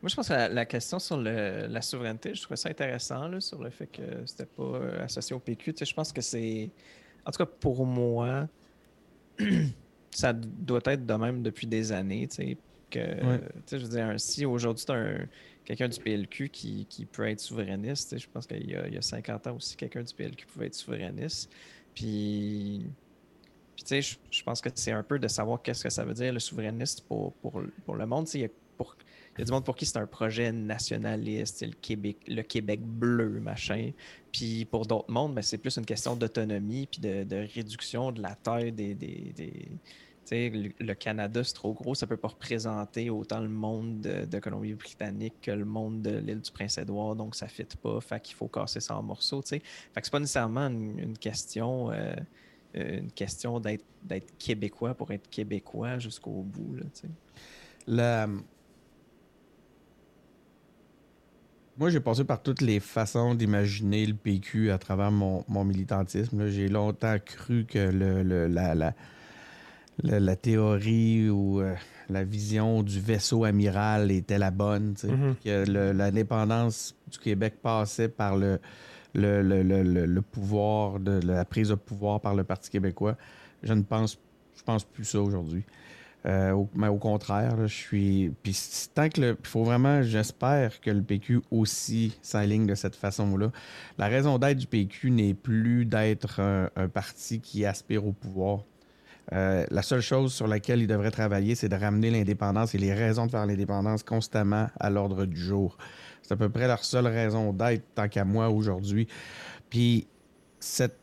Moi, 0.01 0.09
je 0.09 0.15
pense 0.15 0.27
que 0.27 0.33
la, 0.33 0.49
la 0.49 0.65
question 0.65 0.99
sur 0.99 1.17
le- 1.17 1.67
la 1.67 1.81
souveraineté, 1.81 2.35
je 2.35 2.41
trouvais 2.41 2.57
ça 2.57 2.69
intéressant, 2.69 3.27
là, 3.27 3.39
sur 3.39 3.61
le 3.63 3.69
fait 3.69 3.87
que 3.87 4.01
c'était 4.25 4.45
pas 4.45 4.63
euh, 4.63 5.03
associé 5.03 5.35
au 5.35 5.39
PQ. 5.39 5.73
Tu 5.73 5.79
sais, 5.79 5.85
je 5.85 5.93
pense 5.95 6.11
que 6.11 6.21
c'est. 6.21 6.69
En 7.25 7.31
tout 7.31 7.37
cas, 7.37 7.45
pour 7.45 7.85
moi, 7.85 8.47
ça 10.11 10.33
doit 10.33 10.81
être 10.85 11.05
de 11.05 11.13
même 11.13 11.41
depuis 11.43 11.67
des 11.67 11.91
années. 11.91 12.27
Tu 12.27 12.35
sais, 12.35 12.57
que, 12.89 12.99
tu 13.55 13.61
sais, 13.65 13.79
je 13.79 13.85
veux 13.85 13.89
dire, 13.91 14.13
si 14.19 14.45
aujourd'hui, 14.45 14.85
tu 14.85 14.91
as 14.91 15.17
quelqu'un 15.65 15.87
du 15.87 15.99
PLQ 15.99 16.49
qui, 16.49 16.85
qui 16.87 17.05
peut 17.05 17.27
être 17.27 17.39
souverainiste, 17.39 18.17
je 18.19 18.27
pense 18.31 18.45
qu'il 18.45 18.69
y, 18.69 18.75
a- 18.75 18.87
il 18.87 18.93
y 18.93 18.97
a 18.97 19.01
50 19.01 19.47
ans 19.47 19.55
aussi, 19.55 19.75
quelqu'un 19.75 20.03
du 20.03 20.13
PLQ 20.13 20.45
pouvait 20.47 20.67
être 20.67 20.75
souverainiste. 20.75 21.51
Puis. 21.95 22.85
Puis, 23.75 23.83
tu 23.85 23.87
sais, 23.89 24.01
je, 24.03 24.17
je 24.29 24.43
pense 24.43 24.61
que 24.61 24.69
c'est 24.75 24.91
un 24.91 25.01
peu 25.01 25.17
de 25.17 25.27
savoir 25.27 25.59
qu'est-ce 25.63 25.83
que 25.83 25.89
ça 25.89 26.03
veut 26.05 26.13
dire 26.13 26.31
le 26.31 26.39
souverainiste 26.39 27.07
pour, 27.07 27.33
pour, 27.33 27.59
pour 27.85 27.95
le 27.95 28.05
monde. 28.05 28.25
Tu 28.25 28.31
sais, 28.33 28.37
il 28.37 28.41
y 28.43 28.45
a 28.45 28.49
pour, 28.77 28.95
il 29.35 29.39
y 29.39 29.41
a 29.41 29.45
du 29.45 29.51
monde 29.51 29.65
pour 29.65 29.75
qui 29.75 29.85
c'est 29.85 29.97
un 29.97 30.05
projet 30.05 30.51
nationaliste, 30.51 31.65
le 31.65 31.73
Québec, 31.73 32.17
le 32.27 32.41
Québec 32.43 32.81
bleu, 32.81 33.39
machin. 33.39 33.91
Puis 34.31 34.65
pour 34.65 34.85
d'autres 34.85 35.11
mondes, 35.11 35.33
ben, 35.33 35.41
c'est 35.41 35.57
plus 35.57 35.75
une 35.77 35.85
question 35.85 36.15
d'autonomie 36.15 36.87
puis 36.87 37.01
de, 37.01 37.47
réduction 37.53 38.11
de 38.11 38.21
la 38.21 38.35
taille 38.35 38.71
des. 38.71 38.93
des, 38.93 39.69
le, 40.31 40.69
le 40.79 40.93
Canada, 40.93 41.43
c'est 41.43 41.53
trop 41.53 41.73
gros, 41.73 41.95
ça 41.95 42.07
peut 42.07 42.17
pas 42.17 42.29
représenter 42.29 43.09
autant 43.09 43.39
le 43.39 43.49
monde 43.49 44.01
de, 44.01 44.39
Colombie-Britannique 44.39 45.35
que 45.41 45.51
le 45.51 45.65
monde 45.65 46.01
de 46.01 46.17
l'île 46.17 46.41
du 46.41 46.51
Prince-Édouard, 46.51 47.15
donc 47.15 47.35
ça 47.35 47.47
fit 47.47 47.67
pas, 47.81 47.99
fait 48.01 48.19
qu'il 48.19 48.35
faut 48.35 48.47
casser 48.47 48.79
ça 48.79 48.97
en 48.97 49.03
morceaux, 49.03 49.41
tu. 49.43 49.59
Fait 49.59 49.59
que 49.59 50.01
c'est 50.03 50.11
pas 50.11 50.19
nécessairement 50.19 50.67
une, 50.67 50.97
une 50.97 51.17
question, 51.17 51.91
euh, 51.91 52.15
euh, 52.77 53.01
question 53.15 53.59
d'être 53.59 54.37
québécois 54.39 54.95
pour 54.95 55.11
être 55.11 55.29
québécois 55.29 55.99
jusqu'au 55.99 56.41
bout, 56.41 56.77
là, 57.87 58.27
Moi, 61.77 61.89
j'ai 61.89 61.99
passé 61.99 62.23
par 62.23 62.41
toutes 62.41 62.61
les 62.61 62.79
façons 62.79 63.33
d'imaginer 63.33 64.05
le 64.05 64.13
PQ 64.13 64.71
à 64.71 64.77
travers 64.77 65.11
mon, 65.11 65.43
mon 65.47 65.63
militantisme. 65.65 66.47
J'ai 66.49 66.69
longtemps 66.69 67.17
cru 67.23 67.65
que 67.65 67.79
le, 67.79 68.21
le- 68.21 68.47
la, 68.47 68.75
la, 68.75 68.93
la- 70.03 70.19
la 70.19 70.35
théorie 70.35 71.29
ou 71.31 71.61
euh, 71.61 71.73
la 72.09 72.23
vision 72.23 72.83
du 72.83 72.99
vaisseau 72.99 73.43
amiral 73.43 74.11
était 74.11 74.37
la 74.37 74.51
bonne. 74.51 74.93
Mhm. 75.03 75.35
Que 75.43 75.91
l'indépendance 75.93 76.95
du 77.11 77.17
Québec 77.17 77.55
passait 77.61 78.09
par 78.09 78.37
le, 78.37 78.59
le, 79.15 79.41
le- 79.41 79.63
le- 79.63 79.81
le- 79.83 80.05
le 80.05 80.21
pouvoir, 80.21 80.99
de 80.99 81.19
la 81.25 81.43
prise 81.43 81.69
de 81.69 81.75
pouvoir 81.75 82.21
par 82.21 82.35
le 82.35 82.43
Parti 82.43 82.69
québécois. 82.69 83.17
Je 83.63 83.73
ne 83.73 83.81
pense, 83.81 84.19
je 84.55 84.61
pense 84.61 84.83
plus 84.83 85.05
ça 85.05 85.19
aujourd'hui. 85.21 85.63
Euh, 86.25 86.51
au, 86.51 86.69
mais 86.73 86.87
au 86.87 86.97
contraire, 86.97 87.55
je 87.61 87.73
suis. 87.73 88.31
Puis 88.43 88.57
tant 88.93 89.09
que 89.09 89.19
le. 89.19 89.37
Il 89.39 89.47
faut 89.47 89.63
vraiment, 89.63 90.01
j'espère 90.01 90.79
que 90.79 90.89
le 90.89 91.01
PQ 91.01 91.41
aussi 91.51 92.17
s'aligne 92.21 92.65
de 92.65 92.75
cette 92.75 92.95
façon-là. 92.95 93.51
La 93.97 94.07
raison 94.07 94.37
d'être 94.37 94.57
du 94.57 94.67
PQ 94.67 95.11
n'est 95.11 95.33
plus 95.33 95.85
d'être 95.85 96.39
un, 96.39 96.69
parti 96.87 97.41
qui 97.41 97.65
aspire 97.65 98.05
au 98.07 98.13
pouvoir. 98.13 98.63
Euh, 99.31 99.65
la 99.69 99.81
seule 99.81 100.01
chose 100.01 100.33
sur 100.33 100.47
laquelle 100.47 100.81
il 100.81 100.87
devrait 100.87 101.11
travailler, 101.11 101.55
c'est 101.55 101.69
de 101.69 101.75
ramener 101.75 102.09
l'indépendance 102.09 102.75
et 102.75 102.77
les 102.77 102.93
raisons 102.93 103.25
de 103.25 103.31
faire 103.31 103.45
l'indépendance 103.45 104.03
constamment 104.03 104.67
à 104.79 104.89
l'ordre 104.89 105.25
du 105.25 105.39
jour. 105.39 105.77
C'est 106.21 106.33
à 106.33 106.37
peu 106.37 106.49
près 106.49 106.67
leur 106.67 106.83
seule 106.83 107.07
raison 107.07 107.53
d'être, 107.53 107.83
tant 107.95 108.07
qu'à 108.07 108.25
moi, 108.25 108.49
aujourd'hui. 108.49 109.07
Puis 109.69 110.07
cette 110.59 110.97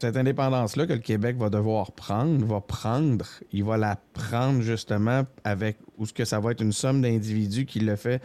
cette 0.00 0.16
indépendance-là 0.16 0.86
que 0.86 0.94
le 0.94 0.98
Québec 1.00 1.36
va 1.36 1.50
devoir 1.50 1.92
prendre, 1.92 2.44
va 2.46 2.60
prendre, 2.60 3.26
il 3.52 3.64
va 3.64 3.76
la 3.76 3.96
prendre 4.14 4.62
justement 4.62 5.24
avec, 5.44 5.76
ou 5.98 6.06
ce 6.06 6.12
que 6.12 6.24
ça 6.24 6.40
va 6.40 6.52
être 6.52 6.62
une 6.62 6.72
somme 6.72 7.02
d'individus 7.02 7.66
qui 7.66 7.80
le 7.80 7.96
fait 7.96 8.22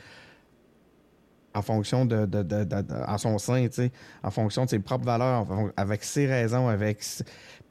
en 1.54 1.62
fonction 1.62 2.06
de, 2.06 2.28
en 3.08 3.18
son 3.18 3.38
sein, 3.38 3.68
en 4.24 4.32
fonction 4.32 4.66
de 4.66 4.70
ses 4.70 4.80
propres 4.80 5.06
valeurs, 5.06 5.48
avec 5.78 6.04
ses 6.04 6.28
raisons, 6.28 6.68
avec. 6.68 7.04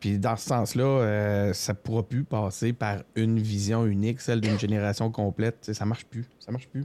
Puis 0.01 0.19
dans 0.19 0.37
ce 0.37 0.47
sens-là, 0.47 0.85
euh, 0.85 1.53
ça 1.53 1.73
ne 1.73 1.79
pourra 1.79 2.03
plus 2.03 2.25
passer 2.25 2.73
par 2.73 3.03
une 3.15 3.39
vision 3.39 3.85
unique, 3.87 4.21
celle 4.21 4.41
d'une 4.41 4.59
génération 4.59 5.11
complète. 5.11 5.71
Ça 5.73 5.85
marche 5.85 6.07
plus. 6.07 6.25
Ça 6.41 6.51
marche 6.51 6.69
plus. 6.69 6.85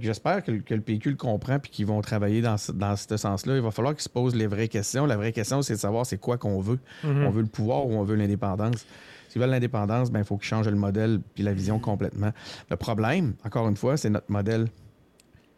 J'espère 0.00 0.42
que, 0.42 0.50
le- 0.50 0.60
que 0.60 0.74
le 0.74 0.80
PQ 0.80 1.10
le 1.10 1.16
comprend 1.16 1.58
puis 1.58 1.70
qu'ils 1.70 1.84
vont 1.86 2.00
travailler 2.00 2.40
dans 2.40 2.56
ce, 2.56 2.72
dans 2.72 2.96
ce 2.96 3.16
sens-là. 3.16 3.56
Il 3.56 3.60
va 3.62 3.70
falloir 3.70 3.94
qu'ils 3.94 4.02
se 4.02 4.08
posent 4.08 4.34
les 4.34 4.46
vraies 4.46 4.68
questions. 4.68 5.04
La 5.04 5.16
vraie 5.16 5.32
question, 5.32 5.60
c'est 5.60 5.74
de 5.74 5.78
savoir 5.78 6.06
c'est 6.06 6.16
quoi 6.18 6.38
qu'on 6.38 6.58
veut. 6.60 6.78
Mhm. 7.02 7.26
On 7.26 7.30
veut 7.30 7.42
le 7.42 7.48
pouvoir 7.48 7.86
ou 7.86 7.92
on 7.92 8.02
veut 8.02 8.14
l'indépendance. 8.16 8.86
S'ils 9.28 9.40
veulent 9.42 9.50
l'indépendance, 9.50 10.10
ben, 10.10 10.20
il 10.20 10.24
faut 10.24 10.36
qu'ils 10.38 10.46
changent 10.48 10.68
le 10.68 10.76
modèle 10.76 11.20
puis 11.34 11.42
la 11.44 11.52
vision 11.52 11.78
complètement. 11.78 12.30
Le 12.70 12.76
problème, 12.76 13.34
encore 13.44 13.68
une 13.68 13.76
fois, 13.76 13.96
c'est 13.98 14.08
notre 14.10 14.30
modèle. 14.30 14.68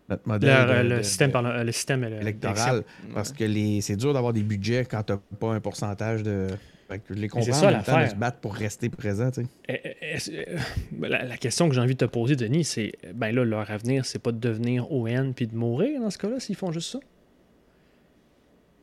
Notre 0.08 0.22
Le, 0.26 0.32
modèle 0.32 0.66
de- 0.84 0.88
le 0.88 0.96
de- 0.98 1.02
système, 1.02 1.28
de- 1.28 1.32
parla- 1.32 1.64
le 1.64 1.72
système 1.72 2.02
électoral. 2.04 2.82
Parce 3.14 3.32
que 3.32 3.44
les, 3.44 3.80
c'est 3.80 3.96
dur 3.96 4.12
d'avoir 4.12 4.32
des 4.32 4.42
budgets 4.42 4.84
quand 4.84 5.02
tu 5.04 5.12
n'as 5.12 5.18
pas 5.38 5.52
un 5.52 5.60
pourcentage 5.60 6.22
de. 6.22 6.46
Fait 6.88 6.98
que 7.00 7.14
je 7.14 7.18
les 7.18 7.28
comprends 7.28 7.52
ça, 7.52 7.68
en 7.68 7.70
même 7.72 7.82
temps 7.82 8.00
de 8.00 8.06
se 8.06 8.14
battre 8.14 8.38
pour 8.38 8.54
rester 8.54 8.88
présent. 8.88 9.30
tu 9.32 9.42
sais. 9.42 9.48
Eh, 9.68 9.80
eh, 9.84 10.14
est-ce- 10.14 10.30
euh, 10.30 10.56
La, 11.00 11.24
la 11.24 11.36
question 11.36 11.68
que 11.68 11.74
j'ai 11.74 11.80
envie 11.80 11.94
de 11.94 12.04
te 12.06 12.10
poser, 12.10 12.36
Denis, 12.36 12.64
c'est 12.64 12.92
ben 13.14 13.34
là, 13.34 13.44
leur 13.44 13.70
avenir, 13.70 14.04
c'est 14.06 14.20
pas 14.20 14.30
de 14.32 14.38
devenir 14.38 14.92
ON 14.92 15.32
puis 15.34 15.46
de 15.48 15.56
mourir 15.56 16.00
dans 16.00 16.10
ce 16.10 16.18
cas-là, 16.18 16.38
s'ils 16.38 16.54
font 16.56 16.70
juste 16.70 16.92
ça? 16.92 17.00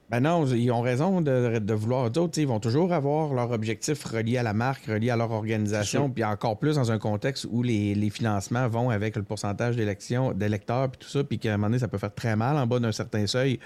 Ben 0.10 0.20
non, 0.20 0.46
ils 0.46 0.70
ont 0.70 0.82
raison 0.82 1.22
de, 1.22 1.58
de 1.58 1.74
vouloir. 1.74 2.12
D'autres, 2.12 2.38
ils 2.38 2.46
vont 2.46 2.60
toujours 2.60 2.94
avoir 2.94 3.34
leur 3.34 3.50
objectif 3.52 4.04
relié 4.04 4.38
à 4.38 4.44
la 4.44 4.54
marque, 4.54 4.86
relié 4.86 5.10
à 5.10 5.16
leur 5.16 5.32
organisation, 5.32 6.10
puis 6.10 6.24
encore 6.24 6.60
plus 6.60 6.76
dans 6.76 6.92
un 6.92 7.00
contexte 7.00 7.48
où 7.50 7.64
les, 7.64 7.96
les 7.96 8.10
financements 8.12 8.68
vont 8.68 8.90
avec 8.92 9.16
le 9.16 9.24
pourcentage 9.24 9.76
d'élections, 9.76 10.34
d'électeurs, 10.34 10.92
puis 10.92 11.00
tout 11.00 11.10
ça, 11.10 11.24
puis 11.24 11.40
qu'à 11.40 11.54
un 11.54 11.58
moment 11.58 11.68
donné, 11.68 11.80
ça 11.80 11.88
peut 11.88 11.98
faire 11.98 12.14
très 12.14 12.36
mal 12.36 12.58
en 12.58 12.68
bas 12.68 12.80
d'un 12.80 12.92
certain 12.92 13.26
seuil. 13.26 13.60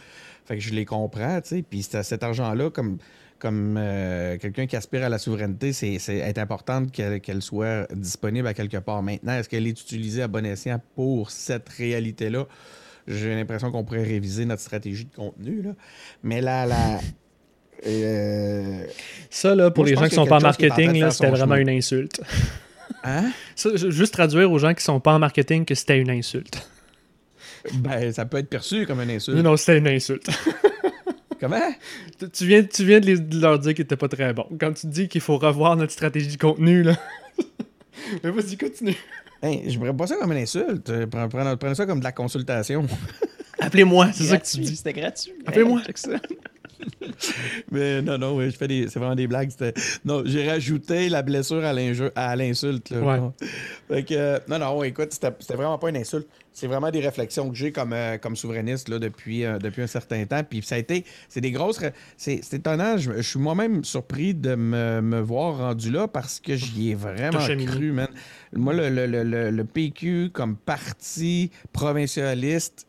Fait 0.46 0.56
que 0.56 0.62
je 0.64 0.74
les 0.74 0.86
comprends, 0.86 1.42
tu 1.42 1.50
sais. 1.50 1.64
Puis 1.64 1.82
cet 1.84 2.24
argent-là, 2.24 2.70
comme, 2.70 2.98
comme 3.40 3.76
euh, 3.78 4.38
quelqu'un 4.38 4.66
qui 4.68 4.76
aspire 4.76 5.04
à 5.04 5.10
la 5.10 5.18
souveraineté, 5.18 5.74
c'est 5.74 6.00
c'est 6.00 6.18
est 6.18 6.38
important 6.38 6.86
qu'elle 6.88 7.22
qu'elle 7.22 7.42
soit 7.42 7.88
disponible 7.94 8.48
à 8.48 8.54
quelque 8.54 8.78
part. 8.78 9.02
Maintenant, 9.04 9.34
est-ce 9.34 9.50
qu'elle 9.50 9.68
est 9.68 9.80
utilisée 9.82 10.22
à 10.24 10.28
bon 10.28 10.46
escient 10.46 10.82
pour 10.96 11.32
cette 11.32 11.70
réalité-là? 11.70 12.46
J'ai 13.08 13.36
l'impression 13.36 13.72
qu'on 13.72 13.84
pourrait 13.84 14.04
réviser 14.04 14.46
notre 14.46 14.62
stratégie 14.62 15.06
de 15.06 15.16
contenu. 15.16 15.62
Là. 15.62 15.72
Mais 16.24 16.42
là, 16.42 16.66
la. 16.66 17.00
euh, 17.86 18.86
Ça, 19.30 19.56
là, 19.56 19.72
pour 19.72 19.84
Moi, 19.86 19.92
les 19.92 19.96
gens 19.98 20.08
qui 20.10 20.16
sont 20.16 20.26
pas 20.26 20.38
en 20.38 20.42
marketing, 20.42 21.00
là, 21.00 21.12
c'était 21.12 21.30
vraiment 21.30 21.56
chemin. 21.56 21.62
une 21.72 21.78
insulte. 21.78 22.22
hein? 23.04 23.32
Ça, 23.56 23.70
juste 23.76 24.14
traduire 24.14 24.52
aux 24.52 24.60
gens 24.60 24.74
qui 24.74 24.84
sont 24.84 25.00
pas 25.00 25.14
en 25.14 25.20
marketing 25.20 25.64
que 25.64 25.76
c'était 25.76 26.00
une 26.00 26.10
insulte. 26.10 26.70
Ben, 27.76 28.12
ça 28.12 28.26
peut 28.26 28.38
être 28.38 28.50
perçu 28.50 28.86
comme 28.86 29.02
une 29.02 29.12
insulte. 29.12 29.38
Non, 29.38 29.44
non, 29.52 29.58
c'était 29.58 29.78
une 29.78 29.88
insulte. 29.88 30.30
Comment? 31.40 31.72
Tu- 32.20 32.30
tu 32.30 32.46
viens, 32.48 32.64
tu 32.64 32.84
viens 32.86 33.00
de, 33.00 33.06
les- 33.06 33.20
de 33.20 33.40
leur 33.40 33.60
dire 33.60 33.74
qu'ils 33.74 33.84
étaient 33.84 33.96
pas 33.96 34.08
très 34.08 34.34
bons. 34.34 34.48
Quand 34.60 34.74
tu 34.74 34.88
dis 34.88 35.08
qu'il 35.08 35.22
faut 35.22 35.38
revoir 35.38 35.76
notre 35.76 35.92
stratégie 35.92 36.36
de 36.36 36.42
contenu, 36.42 36.84
là. 36.84 36.96
Mais 38.24 38.32
vas-y, 38.32 38.58
continue. 38.58 38.96
Hein, 39.44 39.58
je 39.68 39.78
ne 39.78 39.92
pas 39.92 40.08
ça 40.08 40.16
comme 40.16 40.32
une 40.32 40.40
insulte. 40.40 40.90
Euh, 40.90 41.06
Prends, 41.08 41.28
prends- 41.30 41.58
prenez 41.58 41.76
ça 41.76 41.86
comme 41.86 42.00
de 42.00 42.04
la 42.04 42.12
consultation. 42.12 42.86
Appelez-moi, 43.60 44.12
c'est 44.14 44.24
ça 44.26 44.38
que 44.38 44.46
tu 44.46 44.58
dis. 44.60 44.76
C'était 44.76 44.94
gratuit. 44.94 45.34
Appelez-moi. 45.46 45.82
Hey. 45.88 46.18
Mais 47.72 48.02
non, 48.02 48.18
non, 48.18 48.36
oui, 48.38 48.50
je 48.52 48.58
fais 48.58 48.68
des. 48.68 48.88
C'est 48.90 49.00
vraiment 49.00 49.16
des 49.16 49.28
blagues. 49.28 49.50
Non, 50.06 50.24
j'ai 50.26 50.48
rajouté 50.50 51.10
la 51.10 51.22
blessure 51.22 51.64
à 51.64 52.36
l'insulte. 52.36 52.92
Ouais. 52.92 53.20
Fait 53.88 54.04
que, 54.04 54.14
euh, 54.14 54.40
non, 54.48 54.60
non, 54.60 54.84
écoute, 54.84 55.10
c'était 55.12 55.54
vraiment 55.56 55.78
pas 55.78 55.90
une 55.90 55.98
insulte. 55.98 56.28
C'est 56.54 56.66
vraiment 56.68 56.90
des 56.90 57.02
réflexions 57.02 57.50
que 57.52 57.56
j'ai 57.56 57.72
comme, 57.72 57.94
euh, 57.94 58.18
comme 58.18 58.36
souverainiste 58.36 58.90
là, 58.90 58.98
depuis, 58.98 59.46
euh, 59.46 59.60
depuis 59.60 59.84
un 59.84 59.88
certain 59.88 60.26
temps. 60.26 60.42
Puis 60.44 60.64
ça 60.64 60.74
a 60.76 60.78
été. 60.80 61.06
C'est 61.30 61.42
des 61.42 61.52
grosses. 61.52 61.80
C'est 62.18 62.42
étonnant. 62.54 62.98
Je, 62.98 63.12
je 63.18 63.22
suis 63.22 63.40
moi-même 63.40 63.84
surpris 63.84 64.34
de 64.34 64.56
me, 64.56 65.02
me 65.02 65.20
voir 65.20 65.58
rendu 65.60 65.92
là 65.92 66.08
parce 66.08 66.40
que 66.40 66.56
j'y 66.56 66.92
ai 66.92 66.96
vraiment 66.96 67.38
cru, 67.68 67.92
man. 67.92 68.08
Moi, 68.54 68.74
le, 68.74 68.90
le- 68.90 69.06
le- 69.24 69.52
le- 69.52 69.64
PQ 69.66 70.32
comme 70.34 70.56
parti 70.56 71.52
provincialiste, 71.74 72.88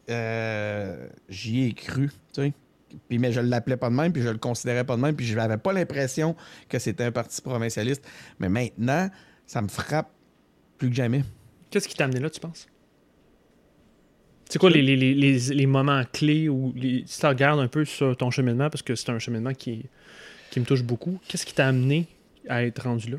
j'y 1.28 1.64
ai 1.66 1.72
cru, 1.74 2.08
tu 2.32 2.42
sais. 2.42 2.52
Puis, 3.08 3.18
mais 3.18 3.32
je 3.32 3.40
l'appelais 3.40 3.76
pas 3.76 3.90
de 3.90 3.94
même, 3.94 4.12
puis 4.12 4.22
je 4.22 4.28
le 4.28 4.38
considérais 4.38 4.84
pas 4.84 4.96
de 4.96 5.02
même, 5.02 5.14
puis 5.14 5.26
je 5.26 5.36
n'avais 5.36 5.58
pas 5.58 5.72
l'impression 5.72 6.34
que 6.68 6.78
c'était 6.78 7.04
un 7.04 7.12
parti 7.12 7.40
provincialiste. 7.42 8.06
Mais 8.38 8.48
maintenant, 8.48 9.08
ça 9.46 9.60
me 9.62 9.68
frappe 9.68 10.10
plus 10.78 10.88
que 10.90 10.94
jamais. 10.94 11.22
Qu'est-ce 11.70 11.86
qui 11.88 11.94
t'a 11.94 12.04
amené 12.04 12.20
là, 12.20 12.30
tu 12.30 12.40
penses? 12.40 12.66
C'est 14.48 14.58
quoi 14.58 14.70
les, 14.70 14.80
les- 14.80 14.96
les- 14.96 15.14
les- 15.14 15.38
les 15.54 15.66
moments 15.66 16.02
clés 16.10 16.48
où 16.48 16.72
les, 16.74 17.02
si 17.06 17.20
tu 17.20 17.26
regardes 17.26 17.60
un 17.60 17.68
peu 17.68 17.84
sur 17.84 18.16
ton 18.16 18.30
cheminement, 18.30 18.70
parce 18.70 18.80
que 18.82 18.94
c'est 18.94 19.10
un 19.10 19.18
cheminement 19.18 19.52
qui, 19.52 19.84
qui 20.50 20.60
me 20.60 20.64
touche 20.64 20.82
beaucoup, 20.82 21.18
qu'est-ce 21.28 21.44
qui 21.44 21.52
t'a 21.52 21.66
amené 21.68 22.06
à 22.48 22.64
être 22.64 22.84
rendu 22.84 23.10
là? 23.10 23.18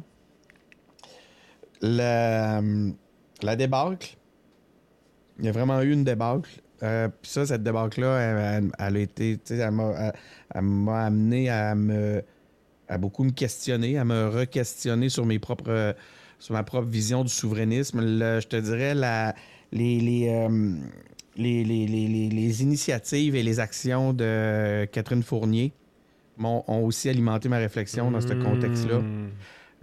La, 1.82 2.62
la 3.42 3.56
débâcle, 3.56 4.18
il 5.38 5.46
y 5.46 5.48
a 5.48 5.52
vraiment 5.52 5.82
eu 5.82 5.92
une 5.94 6.04
débâcle. 6.04 6.50
Euh, 6.84 7.08
Puis 7.22 7.32
ça, 7.32 7.46
cette 7.46 7.64
débâcle-là, 7.64 8.18
elle, 8.20 8.64
elle- 8.64 8.72
elle 8.80 8.96
a 8.96 9.00
été, 9.00 9.38
elle 9.50 9.72
m'a 9.72 9.92
elle- 9.98 10.14
elle 10.56 10.62
m'a 10.62 11.06
amené 11.06 11.50
à 11.50 11.76
me 11.76 12.22
à 12.88 12.98
beaucoup 12.98 13.24
me 13.24 13.32
questionner, 13.32 13.98
à 14.00 14.06
me 14.06 14.28
re-questionner 14.30 15.10
sur 15.10 15.26
mes 15.26 15.38
propres 15.40 15.96
sur 16.40 16.54
ma 16.54 16.64
propre 16.64 16.88
vision 16.88 17.24
du 17.24 17.30
souverainisme. 17.30 18.00
Le- 18.02 18.40
je 18.40 18.48
te 18.48 18.56
dirais 18.56 18.96
la, 18.96 19.36
les, 19.72 20.00
les, 20.00 20.30
euh, 20.30 20.74
les, 21.38 22.64
initiatives 22.64 23.36
et 23.36 23.44
les 23.44 23.60
actions 23.60 24.14
de 24.14 24.86
Catherine 24.92 25.24
Fournier 25.24 25.72
m'ont 26.38 26.64
ont 26.68 26.84
aussi 26.84 27.10
alimenté 27.10 27.50
ma 27.50 27.58
réflexion 27.58 28.10
dans 28.12 28.22
ce 28.22 28.34
contexte-là. 28.34 29.00
Hmm. 29.00 29.30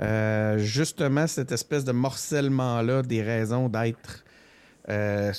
Euh, 0.01 0.59
justement, 0.59 1.27
cette 1.27 1.53
espèce 1.53 1.85
de 1.85 1.93
morcellement-là 1.93 3.03
des 3.03 3.23
raisons 3.23 3.69
d'être 3.69 4.25
euh. 4.89 5.33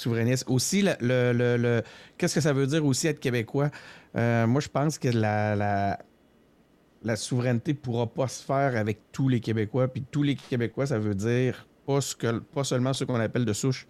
Aussi, 0.47 0.81
le, 0.81 0.95
le- 1.01 1.57
le- 1.57 1.83
qu'est-ce 2.17 2.35
que 2.35 2.41
ça 2.41 2.53
veut 2.53 2.67
dire 2.67 2.85
aussi 2.85 3.07
être 3.07 3.19
québécois? 3.19 3.69
Euh, 4.15 4.47
moi, 4.47 4.61
je 4.61 4.67
pense 4.67 4.97
que 4.97 5.09
la, 5.09 5.97
souveraineté 7.15 7.73
ne 7.73 7.77
pourra 7.77 8.07
pas 8.07 8.27
se 8.27 8.43
faire 8.43 8.75
avec 8.75 8.99
tous 9.11 9.29
les 9.29 9.39
Québécois. 9.39 9.87
Puis 9.87 10.03
tous 10.09 10.23
les 10.23 10.35
Québécois, 10.35 10.87
ça 10.87 10.99
veut 10.99 11.15
dire 11.15 11.67
pas, 11.85 12.01
ce 12.01 12.15
que, 12.15 12.39
pas 12.39 12.63
seulement 12.63 12.93
ceux 12.93 13.05
qu'on 13.05 13.19
appelle 13.19 13.45
de 13.45 13.53
souche. 13.53 13.87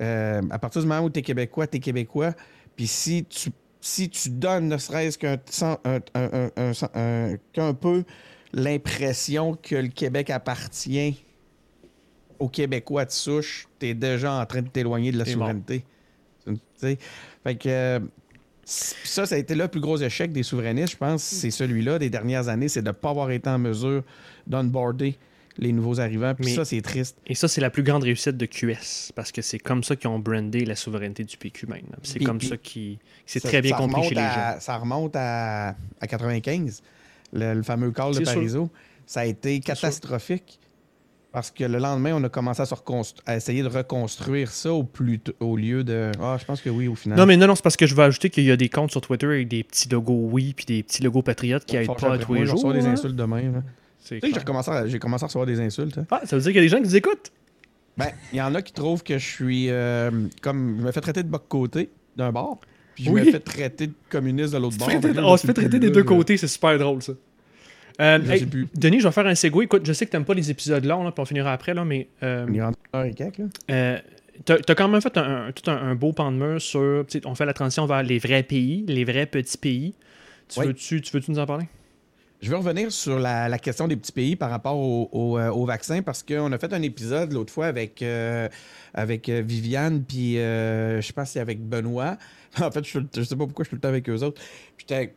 Euh, 0.00 0.40
à 0.50 0.58
partir 0.58 0.82
du 0.82 0.88
moment 0.88 1.02
où 1.02 1.10
tu 1.10 1.18
es 1.20 1.22
Québécois, 1.22 1.66
tu 1.66 1.78
es 1.78 1.80
Québécois. 1.80 2.32
Puis 2.76 2.86
si 2.86 3.24
tu, 3.24 3.50
donnes 4.30 4.68
ne 4.68 4.78
serait-ce 4.78 5.18
qu'un 5.18 5.38
un, 7.56 7.74
peu 7.74 8.04
l'impression 8.52 9.54
que 9.54 9.74
le 9.76 9.88
Québec 9.88 10.30
appartient 10.30 11.24
aux 12.40 12.48
Québécois 12.48 13.04
de 13.04 13.10
souche, 13.12 13.68
tu 13.78 13.86
es 13.88 13.94
déjà 13.94 14.32
en 14.32 14.46
train 14.46 14.62
de 14.62 14.68
t'éloigner 14.68 15.12
de 15.12 15.18
la 15.18 15.24
T'es 15.24 15.32
souveraineté. 15.32 15.84
Fait 17.44 17.56
que 17.56 18.00
ça, 18.64 19.26
ça 19.26 19.34
a 19.34 19.38
été 19.38 19.54
le 19.54 19.68
plus 19.68 19.80
gros 19.80 19.98
échec 19.98 20.32
des 20.32 20.42
souverainistes, 20.42 20.92
je 20.92 20.96
pense. 20.96 21.22
C'est 21.22 21.50
celui-là 21.50 21.98
des 21.98 22.10
dernières 22.10 22.48
années, 22.48 22.68
c'est 22.68 22.82
de 22.82 22.88
ne 22.88 22.92
pas 22.92 23.10
avoir 23.10 23.30
été 23.30 23.48
en 23.50 23.58
mesure 23.58 24.02
d'onboarder 24.46 25.16
les 25.58 25.72
nouveaux 25.72 26.00
arrivants. 26.00 26.34
Puis 26.34 26.46
Mais- 26.46 26.54
ça, 26.54 26.64
c'est 26.64 26.80
triste. 26.80 27.18
Et 27.26 27.34
ça, 27.34 27.48
c'est 27.48 27.60
la 27.60 27.68
plus 27.70 27.82
grande 27.82 28.04
réussite 28.04 28.36
de 28.36 28.46
QS, 28.46 29.12
parce 29.14 29.32
que 29.32 29.42
c'est 29.42 29.58
comme 29.58 29.82
ça 29.84 29.96
qu'ils 29.96 30.08
ont 30.08 30.18
brandé 30.18 30.64
la 30.64 30.76
souveraineté 30.76 31.24
du 31.24 31.36
PQ 31.36 31.66
maintenant. 31.66 31.98
C'est 32.02 32.20
comme 32.20 32.38
puis- 32.38 32.48
ça 32.48 32.56
qui 32.56 32.98
c'est 33.26 33.40
très 33.40 33.60
bien 33.60 33.76
compris 33.76 34.04
chez 34.04 34.14
les 34.14 34.20
à- 34.20 34.54
gens. 34.54 34.60
Ça 34.60 34.76
remonte 34.78 35.14
à, 35.16 35.70
à 36.00 36.06
95, 36.06 36.82
le, 37.32 37.54
le 37.54 37.62
fameux 37.62 37.90
call 37.90 38.10
de 38.14 38.24
sûr. 38.24 38.34
Parizeau. 38.34 38.70
Ça 39.04 39.20
a 39.20 39.24
été 39.26 39.58
catastrophique 39.60 40.60
parce 41.32 41.50
que 41.50 41.64
le 41.64 41.78
lendemain, 41.78 42.12
on 42.14 42.24
a 42.24 42.28
commencé 42.28 42.60
à, 42.62 42.66
se 42.66 42.74
à 43.26 43.36
essayer 43.36 43.62
de 43.62 43.68
reconstruire 43.68 44.50
ça 44.50 44.72
au, 44.72 44.82
plus 44.82 45.20
au 45.38 45.56
lieu 45.56 45.84
de. 45.84 46.10
Ah, 46.20 46.36
je 46.40 46.44
pense 46.44 46.60
que 46.60 46.70
oui, 46.70 46.88
au 46.88 46.94
final. 46.94 47.18
Non, 47.18 47.26
mais 47.26 47.36
non, 47.36 47.46
non, 47.46 47.54
c'est 47.54 47.62
parce 47.62 47.76
que 47.76 47.86
je 47.86 47.94
vais 47.94 48.02
ajouter 48.02 48.30
qu'il 48.30 48.44
y 48.44 48.50
a 48.50 48.56
des 48.56 48.68
comptes 48.68 48.90
sur 48.90 49.00
Twitter 49.00 49.26
avec 49.26 49.48
des 49.48 49.62
petits 49.62 49.88
logos 49.88 50.28
oui 50.32 50.54
puis 50.56 50.64
des 50.66 50.82
petits 50.82 51.02
logos 51.02 51.22
patriotes 51.22 51.64
qui 51.64 51.76
Fort 51.84 51.96
aident 51.96 52.00
pas 52.00 52.14
à 52.14 52.18
tous 52.18 52.34
les 52.34 52.40
je 52.40 52.46
jours. 52.46 52.54
reçois 52.56 52.72
des 52.72 52.86
insultes 52.86 53.16
demain. 53.16 53.40
Tu 54.04 54.18
sais 54.18 54.20
que 54.20 54.26
j'ai 54.38 54.44
commencé, 54.44 54.70
à- 54.70 54.86
j'ai 54.86 54.98
commencé 54.98 55.24
à 55.24 55.26
recevoir 55.26 55.46
des 55.46 55.60
insultes. 55.60 55.98
hein. 55.98 56.06
Ah, 56.10 56.22
ça 56.24 56.34
veut 56.36 56.42
dire 56.42 56.52
qu'il 56.52 56.56
y 56.56 56.58
a 56.58 56.62
des 56.62 56.68
gens 56.68 56.78
qui 56.78 56.84
nous 56.88 56.96
écoutent? 56.96 57.30
Ben, 57.96 58.08
il 58.32 58.38
y 58.38 58.42
en 58.42 58.54
a 58.54 58.62
qui 58.62 58.72
trouvent 58.72 59.02
que 59.02 59.18
je 59.18 59.26
suis 59.26 59.66
euh, 59.68 60.10
comme. 60.40 60.78
Je 60.80 60.84
me 60.86 60.92
fais 60.92 61.00
traiter 61.00 61.22
de 61.22 61.28
bas 61.28 61.40
côté 61.46 61.90
d'un 62.16 62.32
bord, 62.32 62.60
puis 62.94 63.04
je 63.04 63.10
Oui. 63.10 63.26
me 63.26 63.30
fais 63.30 63.40
traiter 63.40 63.88
de 63.88 63.92
communiste 64.08 64.52
de 64.54 64.58
l'autre 64.58 64.78
bord. 64.78 64.88
On 64.88 65.36
je 65.36 65.42
se 65.42 65.46
fait 65.46 65.52
traiter 65.52 65.78
des 65.78 65.90
deux 65.90 66.00
je- 66.00 66.04
côtés, 66.06 66.36
c'est 66.38 66.46
super 66.48 66.78
drôle 66.78 67.02
ça. 67.02 67.12
Euh, 68.00 68.18
Je 68.24 68.32
hey, 68.32 68.38
sais 68.40 68.46
plus. 68.46 68.66
Denis, 68.74 69.00
je 69.00 69.06
vais 69.06 69.12
faire 69.12 69.26
un 69.26 69.34
segue. 69.34 69.62
Écoute, 69.62 69.82
je 69.84 69.92
sais 69.92 70.06
que 70.06 70.10
t'aimes 70.10 70.24
pas 70.24 70.34
les 70.34 70.50
épisodes 70.50 70.84
longs, 70.84 71.04
là, 71.04 71.12
puis 71.12 71.20
on 71.20 71.24
finira 71.26 71.52
après, 71.52 71.74
là, 71.74 71.84
mais 71.84 72.08
euh, 72.22 72.46
On 72.48 72.54
est 72.54 72.62
rendu 72.62 72.76
à 72.92 72.98
une 72.98 73.00
heure 73.04 73.06
et 73.06 73.14
quelques, 73.14 73.38
là. 73.38 73.44
euh, 73.70 73.98
t'as 74.44 74.54
as 74.66 74.74
quand 74.74 74.88
même 74.88 75.00
fait 75.02 75.16
un, 75.18 75.48
un- 75.48 75.52
tout 75.52 75.70
un, 75.70 75.76
un 75.76 75.94
beau 75.94 76.12
pan 76.12 76.32
de 76.32 76.36
mur 76.38 76.60
sur. 76.60 77.04
On 77.26 77.34
fait 77.34 77.44
la 77.46 77.52
transition 77.52 77.84
vers 77.86 78.02
les 78.02 78.18
vrais 78.18 78.42
pays, 78.42 78.84
les 78.88 79.04
vrais 79.04 79.26
petits 79.26 79.58
pays. 79.58 79.94
Tu 80.48 80.60
veux-tu 80.66 81.00
tu 81.02 81.16
veux 81.16 81.22
nous 81.28 81.38
en 81.38 81.46
parler? 81.46 81.66
Je 82.42 82.48
veux 82.48 82.56
revenir 82.56 82.90
sur 82.90 83.18
la, 83.18 83.58
question 83.58 83.86
des 83.86 83.96
petits 83.96 84.12
pays 84.12 84.34
par 84.34 84.48
rapport 84.48 84.78
au, 84.78 85.38
euh, 85.38 85.50
au 85.50 85.66
vaccin 85.66 86.00
parce 86.00 86.22
qu'on 86.22 86.50
a 86.52 86.58
fait 86.58 86.72
un 86.72 86.80
épisode 86.80 87.34
l'autre 87.34 87.52
fois 87.52 87.66
avec, 87.66 88.00
euh, 88.00 88.48
avec 88.94 89.28
euh, 89.28 89.42
Viviane, 89.44 90.02
puis 90.02 90.38
euh, 90.38 91.02
je 91.02 91.12
pense 91.12 91.30
c'est 91.30 91.40
avec 91.40 91.60
Benoît. 91.60 92.16
En 92.60 92.70
fait, 92.72 92.84
je, 92.84 92.98
je 93.14 93.22
sais 93.22 93.36
pas 93.36 93.44
pourquoi 93.44 93.62
je 93.62 93.68
suis 93.68 93.70
tout 93.70 93.76
le 93.76 93.80
temps 93.80 93.88
avec 93.88 94.08
eux 94.08 94.24
autres. 94.24 94.42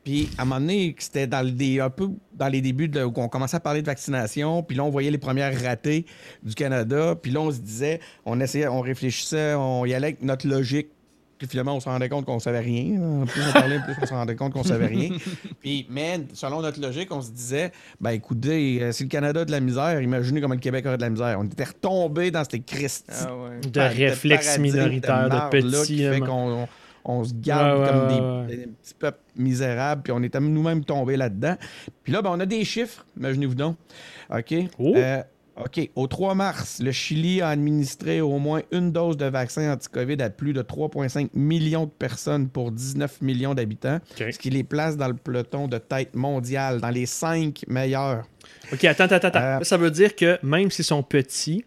Puis, 0.03 0.29
à 0.37 0.43
un 0.43 0.45
moment 0.45 0.61
donné, 0.61 0.95
c'était 0.99 1.25
dans 1.25 1.43
un 1.43 1.89
peu 1.89 2.09
dans 2.33 2.47
les 2.47 2.61
débuts 2.61 2.91
où 2.95 3.13
on 3.15 3.27
commençait 3.27 3.57
à 3.57 3.59
parler 3.59 3.81
de 3.81 3.87
vaccination, 3.87 4.61
puis 4.61 4.77
là 4.77 4.83
on 4.83 4.91
voyait 4.91 5.09
les 5.09 5.17
premières 5.17 5.59
ratées 5.59 6.05
du 6.43 6.53
Canada, 6.53 7.15
puis 7.19 7.31
là 7.31 7.39
on 7.39 7.51
se 7.51 7.59
disait, 7.59 8.01
on 8.25 8.39
essayait, 8.39 8.67
on 8.67 8.81
réfléchissait, 8.81 9.55
on 9.55 9.83
y 9.85 9.95
allait 9.95 10.07
avec 10.07 10.21
notre 10.21 10.47
logique. 10.47 10.89
Puis 11.43 11.49
finalement, 11.49 11.75
on 11.75 11.81
se 11.81 11.89
rendait 11.89 12.07
compte 12.07 12.23
qu'on 12.25 12.39
savait 12.39 12.61
rien. 12.61 13.01
En 13.01 13.25
plus 13.25 13.41
on 13.45 13.51
parlait, 13.51 13.77
plus 13.79 13.95
on 14.01 14.05
se 14.05 14.13
rendait 14.13 14.35
compte 14.37 14.53
qu'on 14.53 14.63
savait 14.63 14.85
rien. 14.85 15.09
Puis, 15.59 15.85
mais 15.89 16.21
selon 16.33 16.61
notre 16.61 16.79
logique, 16.79 17.11
on 17.11 17.21
se 17.21 17.31
disait, 17.31 17.73
ben 17.99 18.11
écoutez, 18.11 18.81
euh, 18.81 18.93
si 18.93 19.03
le 19.03 19.09
Canada 19.09 19.41
a 19.41 19.45
de 19.45 19.51
la 19.51 19.59
misère, 19.59 19.99
imaginez 19.99 20.39
comment 20.39 20.53
le 20.53 20.61
Québec 20.61 20.85
aurait 20.85 20.95
de 20.95 21.01
la 21.01 21.09
misère. 21.09 21.37
On 21.37 21.43
était 21.43 21.65
retombé 21.65 22.31
dans 22.31 22.45
ces 22.49 22.61
Christy 22.61 23.11
Ah 23.11 23.35
ouais. 23.35 23.59
De 23.59 23.79
réflexes 23.81 24.57
minoritaires, 24.57 25.29
de 25.29 25.49
petits. 25.49 25.87
qui 25.87 25.97
fait 25.97 26.21
euh, 26.21 26.25
qu'on 26.25 26.61
on, 26.61 26.67
on 27.03 27.25
se 27.25 27.33
garde 27.33 27.79
Ouais, 27.79 27.85
ouais, 27.85 27.91
comme 27.91 28.47
des 28.47 28.67
petits 28.67 28.93
peuples 28.97 29.19
misérables, 29.35 30.01
puis 30.01 30.13
on 30.13 30.23
était 30.23 30.39
nous-mêmes 30.39 30.85
tombés 30.85 31.17
là-dedans. 31.17 31.57
Puis 32.03 32.13
là, 32.13 32.21
ben, 32.21 32.29
on 32.31 32.39
a 32.39 32.45
des 32.45 32.63
chiffres, 32.63 33.05
imaginez-vous 33.17 33.55
donc. 33.55 33.75
OK? 34.33 34.53
Oh. 34.79 34.93
Euh, 34.95 35.21
OK. 35.55 35.89
Au 35.95 36.07
3 36.07 36.33
mars, 36.33 36.79
le 36.81 36.91
Chili 36.91 37.41
a 37.41 37.49
administré 37.49 38.21
au 38.21 38.39
moins 38.39 38.61
une 38.71 38.91
dose 38.91 39.17
de 39.17 39.25
vaccin 39.25 39.71
anti-COVID 39.73 40.21
à 40.21 40.29
plus 40.29 40.53
de 40.53 40.61
3,5 40.61 41.29
millions 41.33 41.85
de 41.85 41.91
personnes 41.91 42.49
pour 42.49 42.71
19 42.71 43.21
millions 43.21 43.53
d'habitants, 43.53 43.99
ce 44.17 44.37
qui 44.37 44.49
les 44.49 44.63
place 44.63 44.97
dans 44.97 45.07
le 45.07 45.13
peloton 45.13 45.67
de 45.67 45.77
tête 45.77 46.15
mondiale, 46.15 46.81
dans 46.81 46.89
les 46.89 47.05
cinq 47.05 47.63
meilleurs. 47.67 48.23
OK, 48.71 48.83
attends, 48.85 49.03
attends, 49.03 49.27
attends. 49.27 49.39
Euh, 49.39 49.59
ça 49.61 49.77
veut 49.77 49.91
dire 49.91 50.15
que 50.15 50.39
même 50.41 50.71
s'ils 50.71 50.85
sont 50.85 51.03
petits, 51.03 51.63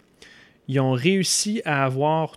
ils 0.66 0.80
ont 0.80 0.92
réussi 0.92 1.62
à 1.64 1.84
avoir 1.84 2.32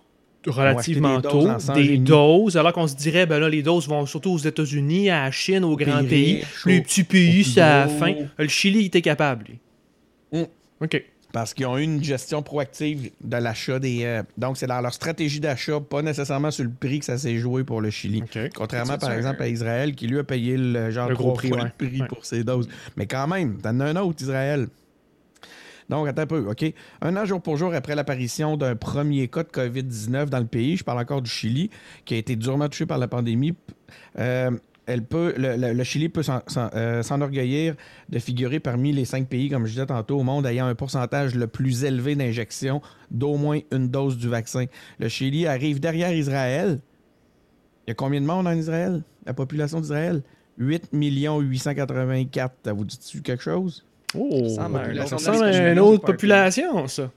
relativement 0.46 1.20
tôt 1.20 1.48
des 1.74 1.98
doses, 1.98 2.56
alors 2.56 2.72
qu'on 2.72 2.86
se 2.86 2.94
dirait, 2.94 3.26
ben 3.26 3.38
là, 3.40 3.48
les 3.48 3.62
doses 3.62 3.88
vont 3.88 4.06
surtout 4.06 4.30
aux 4.30 4.38
États-Unis, 4.38 5.10
à 5.10 5.24
la 5.24 5.30
Chine, 5.30 5.64
aux 5.64 5.76
grands 5.76 6.04
Pays 6.04 6.44
Les 6.64 6.80
petits 6.80 7.04
pays, 7.04 7.44
c'est 7.44 7.60
à 7.60 7.86
la 7.86 7.88
fin. 7.88 8.14
Le 8.38 8.48
Chili, 8.48 8.80
il 8.80 8.86
était 8.86 9.02
capable, 9.02 9.46
lui. 9.48 10.40
Mm. 10.40 10.46
OK. 10.82 11.04
Parce 11.32 11.54
qu'ils 11.54 11.66
ont 11.66 11.78
eu 11.78 11.82
une 11.82 12.02
gestion 12.02 12.42
proactive 12.42 13.10
de 13.22 13.36
l'achat 13.36 13.78
des. 13.78 14.02
euh, 14.04 14.22
donc, 14.36 14.56
c'est 14.56 14.66
dans 14.66 14.80
leur 14.80 14.92
stratégie 14.92 15.38
d'achat, 15.40 15.78
pas 15.80 16.02
nécessairement 16.02 16.50
sur 16.50 16.64
le 16.64 16.70
prix 16.70 16.98
que 16.98 17.04
ça 17.04 17.18
s'est 17.18 17.38
joué 17.38 17.62
pour 17.62 17.80
le 17.80 17.90
Chili. 17.90 18.22
Contrairement, 18.54 18.98
par 18.98 19.12
exemple, 19.12 19.42
à 19.42 19.48
Israël, 19.48 19.94
qui 19.94 20.06
lui 20.08 20.18
a 20.18 20.24
payé 20.24 20.56
le 20.56 20.90
genre 20.90 21.08
Le 21.08 21.14
gros 21.14 21.32
prix, 21.34 21.48
fois 21.48 21.58
ouais. 21.58 21.72
le 21.78 21.86
prix 21.88 22.00
Ouais. 22.00 22.08
pour 22.08 22.24
ses 22.24 22.42
doses. 22.42 22.68
Mais 22.96 23.06
quand 23.06 23.28
même, 23.28 23.58
t'en 23.60 23.78
as 23.80 23.84
un 23.86 23.96
autre, 23.96 24.22
Israël. 24.22 24.66
Donc, 25.88 26.06
attends 26.08 26.22
un 26.22 26.26
peu, 26.26 26.46
OK? 26.48 26.64
Un 27.02 27.16
an 27.16 27.24
jour 27.24 27.42
pour 27.42 27.56
jour 27.56 27.74
après 27.74 27.96
l'apparition 27.96 28.56
d'un 28.56 28.76
premier 28.76 29.26
cas 29.26 29.42
de 29.42 29.48
COVID-19 29.48 30.26
dans 30.26 30.38
le 30.38 30.46
pays, 30.46 30.76
je 30.76 30.84
parle 30.84 31.00
encore 31.00 31.20
du 31.20 31.30
Chili, 31.30 31.68
qui 32.04 32.14
a 32.14 32.16
été 32.18 32.36
durement 32.36 32.68
touché 32.68 32.86
par 32.86 32.98
la 32.98 33.08
pandémie, 33.08 33.54
euh, 34.18 34.52
elle 34.90 35.04
peut, 35.04 35.32
le, 35.36 35.56
le- 35.56 35.72
le 35.72 35.84
Chili 35.84 36.08
peut 36.08 36.22
euh, 36.74 37.02
s'enorgueillir 37.02 37.74
de 38.08 38.18
figurer 38.18 38.60
parmi 38.60 38.92
les 38.92 39.04
cinq 39.04 39.28
pays, 39.28 39.48
comme 39.48 39.64
je 39.66 39.72
disais 39.72 39.86
tantôt, 39.86 40.18
au 40.18 40.22
monde 40.22 40.46
ayant 40.46 40.66
un 40.66 40.74
pourcentage 40.74 41.34
le 41.34 41.46
plus 41.46 41.84
élevé 41.84 42.14
d'injection 42.16 42.82
d'au 43.10 43.36
moins 43.36 43.60
une 43.72 43.88
dose 43.88 44.18
du 44.18 44.28
vaccin. 44.28 44.66
Le 44.98 45.08
Chili 45.08 45.46
arrive 45.46 45.80
derrière 45.80 46.12
Israël. 46.12 46.78
Il 47.86 47.90
y 47.90 47.92
a 47.92 47.94
combien 47.94 48.20
de 48.20 48.26
monde 48.26 48.46
en 48.46 48.52
Israël? 48.56 49.02
La 49.26 49.34
population 49.34 49.80
d'Israël? 49.80 50.22
8 50.58 50.90
884. 50.92 52.54
Ça 52.64 52.72
vous 52.72 52.84
dit 52.84 52.98
quelque 53.22 53.42
chose? 53.42 53.84
Oh, 54.16 54.48
Ça 55.06 55.14
ressemble 55.16 55.44
à 55.44 55.48
une 55.72 55.78
autre 55.78 56.04
population, 56.12 56.86
ça. 56.88 57.10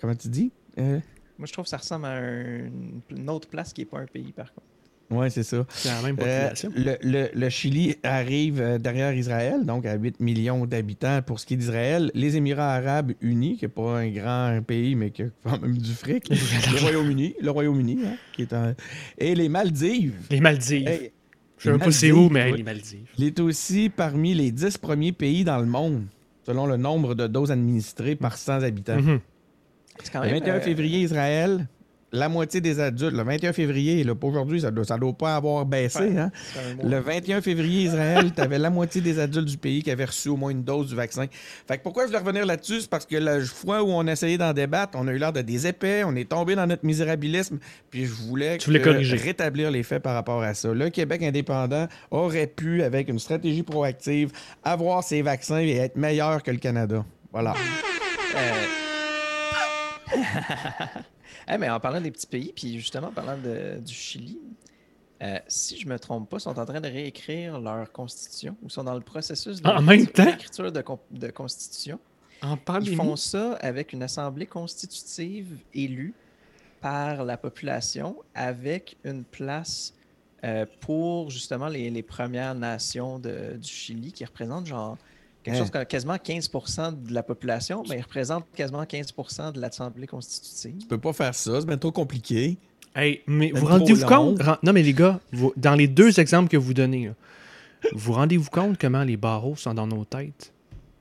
Comment 0.00 0.14
tu 0.14 0.28
dis? 0.28 0.50
Euh, 0.78 1.00
Moi, 1.38 1.46
je 1.46 1.52
trouve 1.52 1.64
que 1.64 1.68
ça 1.70 1.76
ressemble 1.78 2.06
à 2.06 2.12
un- 2.18 2.70
une 3.10 3.28
autre 3.30 3.48
place 3.48 3.72
qui 3.72 3.80
n'est 3.80 3.86
pas 3.86 3.98
un 3.98 4.06
pays, 4.06 4.32
par 4.32 4.52
contre. 4.54 4.66
Ouais, 5.10 5.30
c'est 5.30 5.42
ça. 5.42 5.64
C'est 5.70 5.88
la 5.88 6.02
même 6.02 6.16
Euh, 6.20 6.40
population. 6.50 6.70
le, 6.76 6.96
le- 7.02 7.28
le 7.34 7.48
Chili 7.48 7.96
arrive 8.02 8.60
euh, 8.60 8.78
derrière 8.78 9.12
Israël, 9.14 9.64
donc 9.64 9.86
à 9.86 9.94
8 9.96 10.20
millions 10.20 10.66
d'habitants 10.66 11.20
pour 11.22 11.40
ce 11.40 11.46
qui 11.46 11.54
est 11.54 11.56
d'Israël. 11.56 12.10
Les 12.14 12.36
Émirats 12.36 12.74
arabes 12.74 13.12
unis, 13.20 13.56
qui 13.56 13.64
n'est 13.64 13.68
pas 13.70 13.98
un 13.98 14.08
grand 14.10 14.60
pays, 14.66 14.94
mais 14.94 15.10
qui 15.10 15.22
a 15.22 15.26
quand 15.44 15.60
même 15.60 15.78
du 15.78 15.92
fric. 15.92 16.28
le 16.30 16.80
Royaume-Uni, 16.80 17.34
le 17.40 17.50
Royaume-Uni, 17.50 17.98
hein, 18.06 18.16
qui 18.34 18.42
est 18.42 18.52
un... 18.52 18.74
Et 19.18 19.34
les 19.34 19.48
Maldives. 19.48 20.14
Les 20.30 20.40
Maldives. 20.40 20.88
Hey, 20.88 21.12
je 21.58 21.64
sais 21.64 21.70
même 21.70 21.78
les 21.80 21.84
pas 21.86 21.92
c'est 21.92 22.12
où, 22.12 22.28
mais 22.28 22.52
les 22.52 22.62
Maldives. 22.62 23.06
Il 23.18 23.24
est 23.24 23.40
aussi 23.40 23.88
parmi 23.88 24.34
les 24.34 24.52
10 24.52 24.78
premiers 24.78 25.12
pays 25.12 25.44
dans 25.44 25.58
le 25.58 25.66
monde, 25.66 26.04
selon 26.46 26.66
le 26.66 26.76
nombre 26.76 27.14
de 27.14 27.26
doses 27.26 27.50
administrées 27.50 28.14
par 28.16 28.36
100 28.38 28.62
habitants. 28.62 29.00
Mhm. 29.00 29.20
Quand 30.12 30.20
Le 30.22 30.26
même. 30.30 30.38
21 30.38 30.54
euh, 30.54 30.60
février, 30.60 31.00
Israël, 31.00 31.66
la 32.12 32.28
moitié 32.28 32.60
des 32.60 32.80
adultes. 32.80 33.12
Le 33.14 33.22
21 33.22 33.52
février, 33.52 34.02
là, 34.04 34.14
pas 34.14 34.26
aujourd'hui, 34.28 34.60
ça 34.62 34.70
ne 34.70 34.76
doit, 34.76 34.84
ça 34.84 34.96
doit 34.96 35.12
pas 35.12 35.36
avoir 35.36 35.66
baissé. 35.66 36.00
Ouais. 36.00 36.18
Hein? 36.18 36.30
Le 36.82 36.98
21 37.00 37.40
février, 37.42 37.82
Israël, 37.82 38.32
tu 38.34 38.40
avais 38.40 38.58
la 38.58 38.70
moitié 38.70 39.00
des 39.00 39.18
adultes 39.18 39.46
du 39.48 39.58
pays 39.58 39.82
qui 39.82 39.90
avaient 39.90 40.06
reçu 40.06 40.28
au 40.30 40.36
moins 40.36 40.50
une 40.50 40.62
dose 40.64 40.88
du 40.88 40.94
vaccin. 40.94 41.26
Fait 41.66 41.76
que 41.78 41.82
pourquoi 41.82 42.04
je 42.04 42.08
voulais 42.08 42.18
revenir 42.20 42.46
là-dessus? 42.46 42.80
C'est 42.82 42.90
parce 42.90 43.04
que 43.06 43.16
la 43.16 43.40
fois 43.44 43.82
où 43.82 43.88
on 43.90 44.06
a 44.06 44.12
essayé 44.12 44.38
d'en 44.38 44.52
débattre, 44.52 44.96
on 44.98 45.06
a 45.08 45.12
eu 45.12 45.18
l'air 45.18 45.32
de 45.32 45.42
des 45.42 45.66
épais, 45.66 46.02
on 46.04 46.14
est 46.16 46.28
tombé 46.28 46.54
dans 46.54 46.66
notre 46.66 46.84
misérabilisme, 46.86 47.58
puis 47.90 48.06
je 48.06 48.12
voulais, 48.14 48.58
Tu 48.58 48.66
voulais 48.70 48.80
que- 48.80 48.90
corriger. 48.90 49.16
rétablir 49.16 49.70
les 49.70 49.82
faits 49.82 50.02
par 50.02 50.14
rapport 50.14 50.42
à 50.42 50.54
ça. 50.54 50.72
Le 50.72 50.88
Québec 50.90 51.22
indépendant 51.22 51.88
aurait 52.10 52.46
pu, 52.46 52.82
avec 52.82 53.08
une 53.08 53.18
stratégie 53.18 53.62
proactive, 53.62 54.32
avoir 54.64 55.02
ses 55.04 55.20
vaccins 55.22 55.60
et 55.60 55.76
être 55.76 55.96
meilleur 55.96 56.42
que 56.42 56.50
le 56.50 56.58
Canada. 56.58 57.04
Voilà. 57.32 57.54
Euh, 58.36 58.52
Eh, 61.50 61.58
mais 61.58 61.68
en 61.70 61.80
parlant 61.80 62.00
des 62.00 62.10
petits 62.10 62.26
pays, 62.26 62.52
puis 62.54 62.78
justement 62.78 63.08
en 63.08 63.12
parlant 63.12 63.38
de- 63.38 63.78
du 63.80 63.94
Chili, 63.94 64.38
euh, 65.22 65.38
si 65.48 65.78
je 65.80 65.88
me 65.88 65.98
trompe 65.98 66.28
pas, 66.28 66.38
sont 66.38 66.58
en 66.58 66.64
train 66.66 66.80
de 66.80 66.88
réécrire 66.88 67.60
leur 67.60 67.90
constitution 67.90 68.56
ou 68.62 68.68
sont 68.68 68.84
dans 68.84 68.94
le 68.94 69.00
processus 69.00 69.60
de 69.60 69.68
Ah, 69.68 69.78
en 69.78 69.82
même 69.82 70.06
temps? 70.06 70.24
de, 70.70 70.80
con- 70.82 71.00
de 71.10 71.28
constitution. 71.30 71.98
En 72.42 72.56
Ils 72.82 72.94
font 72.96 73.16
ça 73.16 73.54
avec 73.54 73.92
une 73.92 74.02
assemblée 74.02 74.46
constitutive 74.46 75.58
élue 75.74 76.14
par 76.80 77.24
la 77.24 77.36
population 77.36 78.16
avec 78.34 78.96
une 79.04 79.24
place 79.24 79.92
euh, 80.44 80.66
pour 80.80 81.30
justement 81.30 81.66
les, 81.66 81.90
les 81.90 82.02
Premières 82.04 82.54
Nations 82.54 83.18
de- 83.18 83.56
du 83.56 83.68
Chili 83.68 84.12
qui 84.12 84.24
représentent 84.24 84.66
genre 84.66 84.96
quelque 85.42 85.54
Hein? 85.56 85.58
chose 85.60 85.70
comme 85.70 85.84
quasiment 85.84 86.16
15% 86.16 87.02
de 87.04 87.12
la 87.14 87.22
population, 87.22 87.82
mais 87.88 87.96
ils 87.98 88.02
représentent 88.02 88.46
quasiment 88.54 88.82
15% 88.84 89.52
de 89.52 89.60
l'Assemblée 89.60 90.06
constitutive. 90.06 90.78
Tu 90.80 90.86
peux 90.86 90.98
pas 90.98 91.12
faire 91.12 91.34
ça, 91.34 91.60
c'est 91.60 91.66
bien 91.66 91.78
trop 91.78 91.92
compliqué. 91.92 92.56
Hey, 92.94 93.22
mais 93.26 93.50
vous 93.52 93.66
rendez-vous 93.66 94.06
compte? 94.06 94.40
Non, 94.62 94.72
mais 94.72 94.82
les 94.82 94.92
gars, 94.94 95.20
vous- 95.32 95.52
dans 95.56 95.74
les 95.74 95.86
deux 95.88 96.18
exemples 96.18 96.48
que 96.48 96.56
vous 96.56 96.74
donnez, 96.74 97.06
là, 97.06 97.12
vous 97.92 98.12
rendez-vous 98.12 98.50
compte 98.50 98.76
comment 98.80 99.04
les 99.04 99.16
barreaux 99.16 99.54
sont 99.56 99.74
dans 99.74 99.86
nos 99.86 100.04
têtes? 100.04 100.52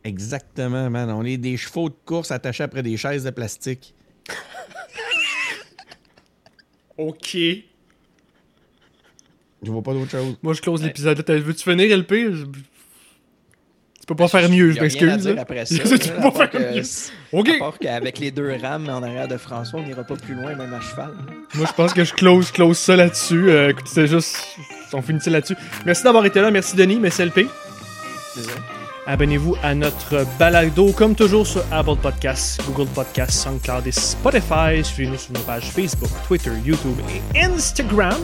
Exactement, 0.04 0.90
man. 0.90 1.10
On 1.10 1.24
est 1.26 1.38
des 1.38 1.58
chevaux 1.58 1.90
de 1.90 1.96
course 2.06 2.30
attachés 2.32 2.64
après 2.64 2.84
des 2.84 2.96
chaises 2.98 3.24
de 3.24 3.30
plastique. 3.32 3.94
OK. 6.98 7.36
Je 9.64 9.72
vois 9.72 9.82
pas 9.82 9.94
d'autre 9.94 10.12
chose. 10.12 10.38
Moi, 10.44 10.54
je 10.54 10.62
close 10.62 10.84
l'épisode. 10.84 11.24
Veux-tu 11.28 11.64
finir, 11.70 11.98
LP? 11.98 12.14
Peux 14.08 14.16
pas 14.16 14.28
faire 14.30 14.50
mieux, 14.50 14.72
je 14.72 14.80
m'excuse. 14.80 15.28
après 15.38 15.66
ça. 15.68 15.76
Tu 15.98 16.10
peux 16.10 16.22
pas 16.22 16.32
faire 16.32 16.50
que- 16.50 16.76
mieux. 16.76 16.82
OK. 17.34 17.50
à 17.50 17.60
part 17.60 17.78
qu'avec 17.78 18.20
les 18.20 18.32
deux 18.32 18.56
rames 18.62 18.88
en 18.90 19.04
arrière 19.04 19.28
de 19.28 19.36
François, 19.38 19.80
on 19.82 19.84
n'ira 19.84 20.04
pas 20.04 20.16
plus 20.16 20.34
loin, 20.34 20.56
même 20.56 20.74
à 20.74 20.80
cheval. 20.80 21.12
Moi, 21.56 21.66
je 21.68 21.74
pense 21.74 21.94
que 21.94 22.04
je 22.06 22.14
close, 22.14 22.50
close 22.52 22.78
ça 22.78 22.96
là-dessus. 22.96 23.50
Euh, 23.50 23.70
écoute, 23.72 23.88
c'est 23.88 24.08
juste... 24.08 24.38
On 24.94 25.02
finit 25.02 25.20
ça 25.20 25.30
là-dessus. 25.30 25.58
Merci 25.86 26.04
d'avoir 26.04 26.26
été 26.26 26.40
là. 26.40 26.50
Merci, 26.50 26.76
Denis. 26.78 26.98
Merci, 27.02 27.22
LP. 27.26 27.48
Désolé. 28.36 28.56
Abonnez-vous 29.08 29.56
à 29.64 29.74
notre 29.74 30.26
balado, 30.38 30.92
comme 30.92 31.16
toujours, 31.16 31.48
sur 31.48 31.64
Apple 31.72 31.96
Podcasts, 31.96 32.62
Google 32.68 32.90
Podcasts, 32.90 33.42
SoundCloud 33.42 33.88
et 33.88 33.92
Spotify. 33.94 34.84
Suivez-nous 34.84 35.18
sur 35.18 35.32
nos 35.32 35.40
pages 35.40 35.72
Facebook, 35.72 36.10
Twitter, 36.28 36.52
YouTube 36.66 36.98
et 37.10 37.40
Instagram 37.42 38.20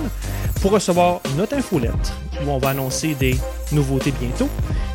pour 0.62 0.72
recevoir 0.72 1.22
notre 1.38 1.56
infolettre 1.56 2.14
où 2.46 2.50
on 2.50 2.58
va 2.58 2.70
annoncer 2.70 3.16
des 3.16 3.38
nouveautés 3.72 4.12
bientôt. 4.20 4.50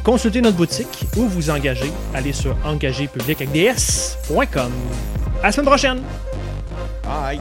Consultez 0.05 0.43
notre 0.43 0.59
boutique 0.59 1.07
ou 1.17 1.27
vous 1.27 1.49
engager. 1.49 1.91
Allez 2.15 2.35
sur 2.35 2.55
engagerpublic 2.65 3.41
avec 3.41 3.53
des 3.53 3.65
S.com. 3.65 4.71
À 5.43 5.47
la 5.47 5.53
semaine 5.53 5.67
prochaine! 5.67 6.03
Bye! 7.03 7.41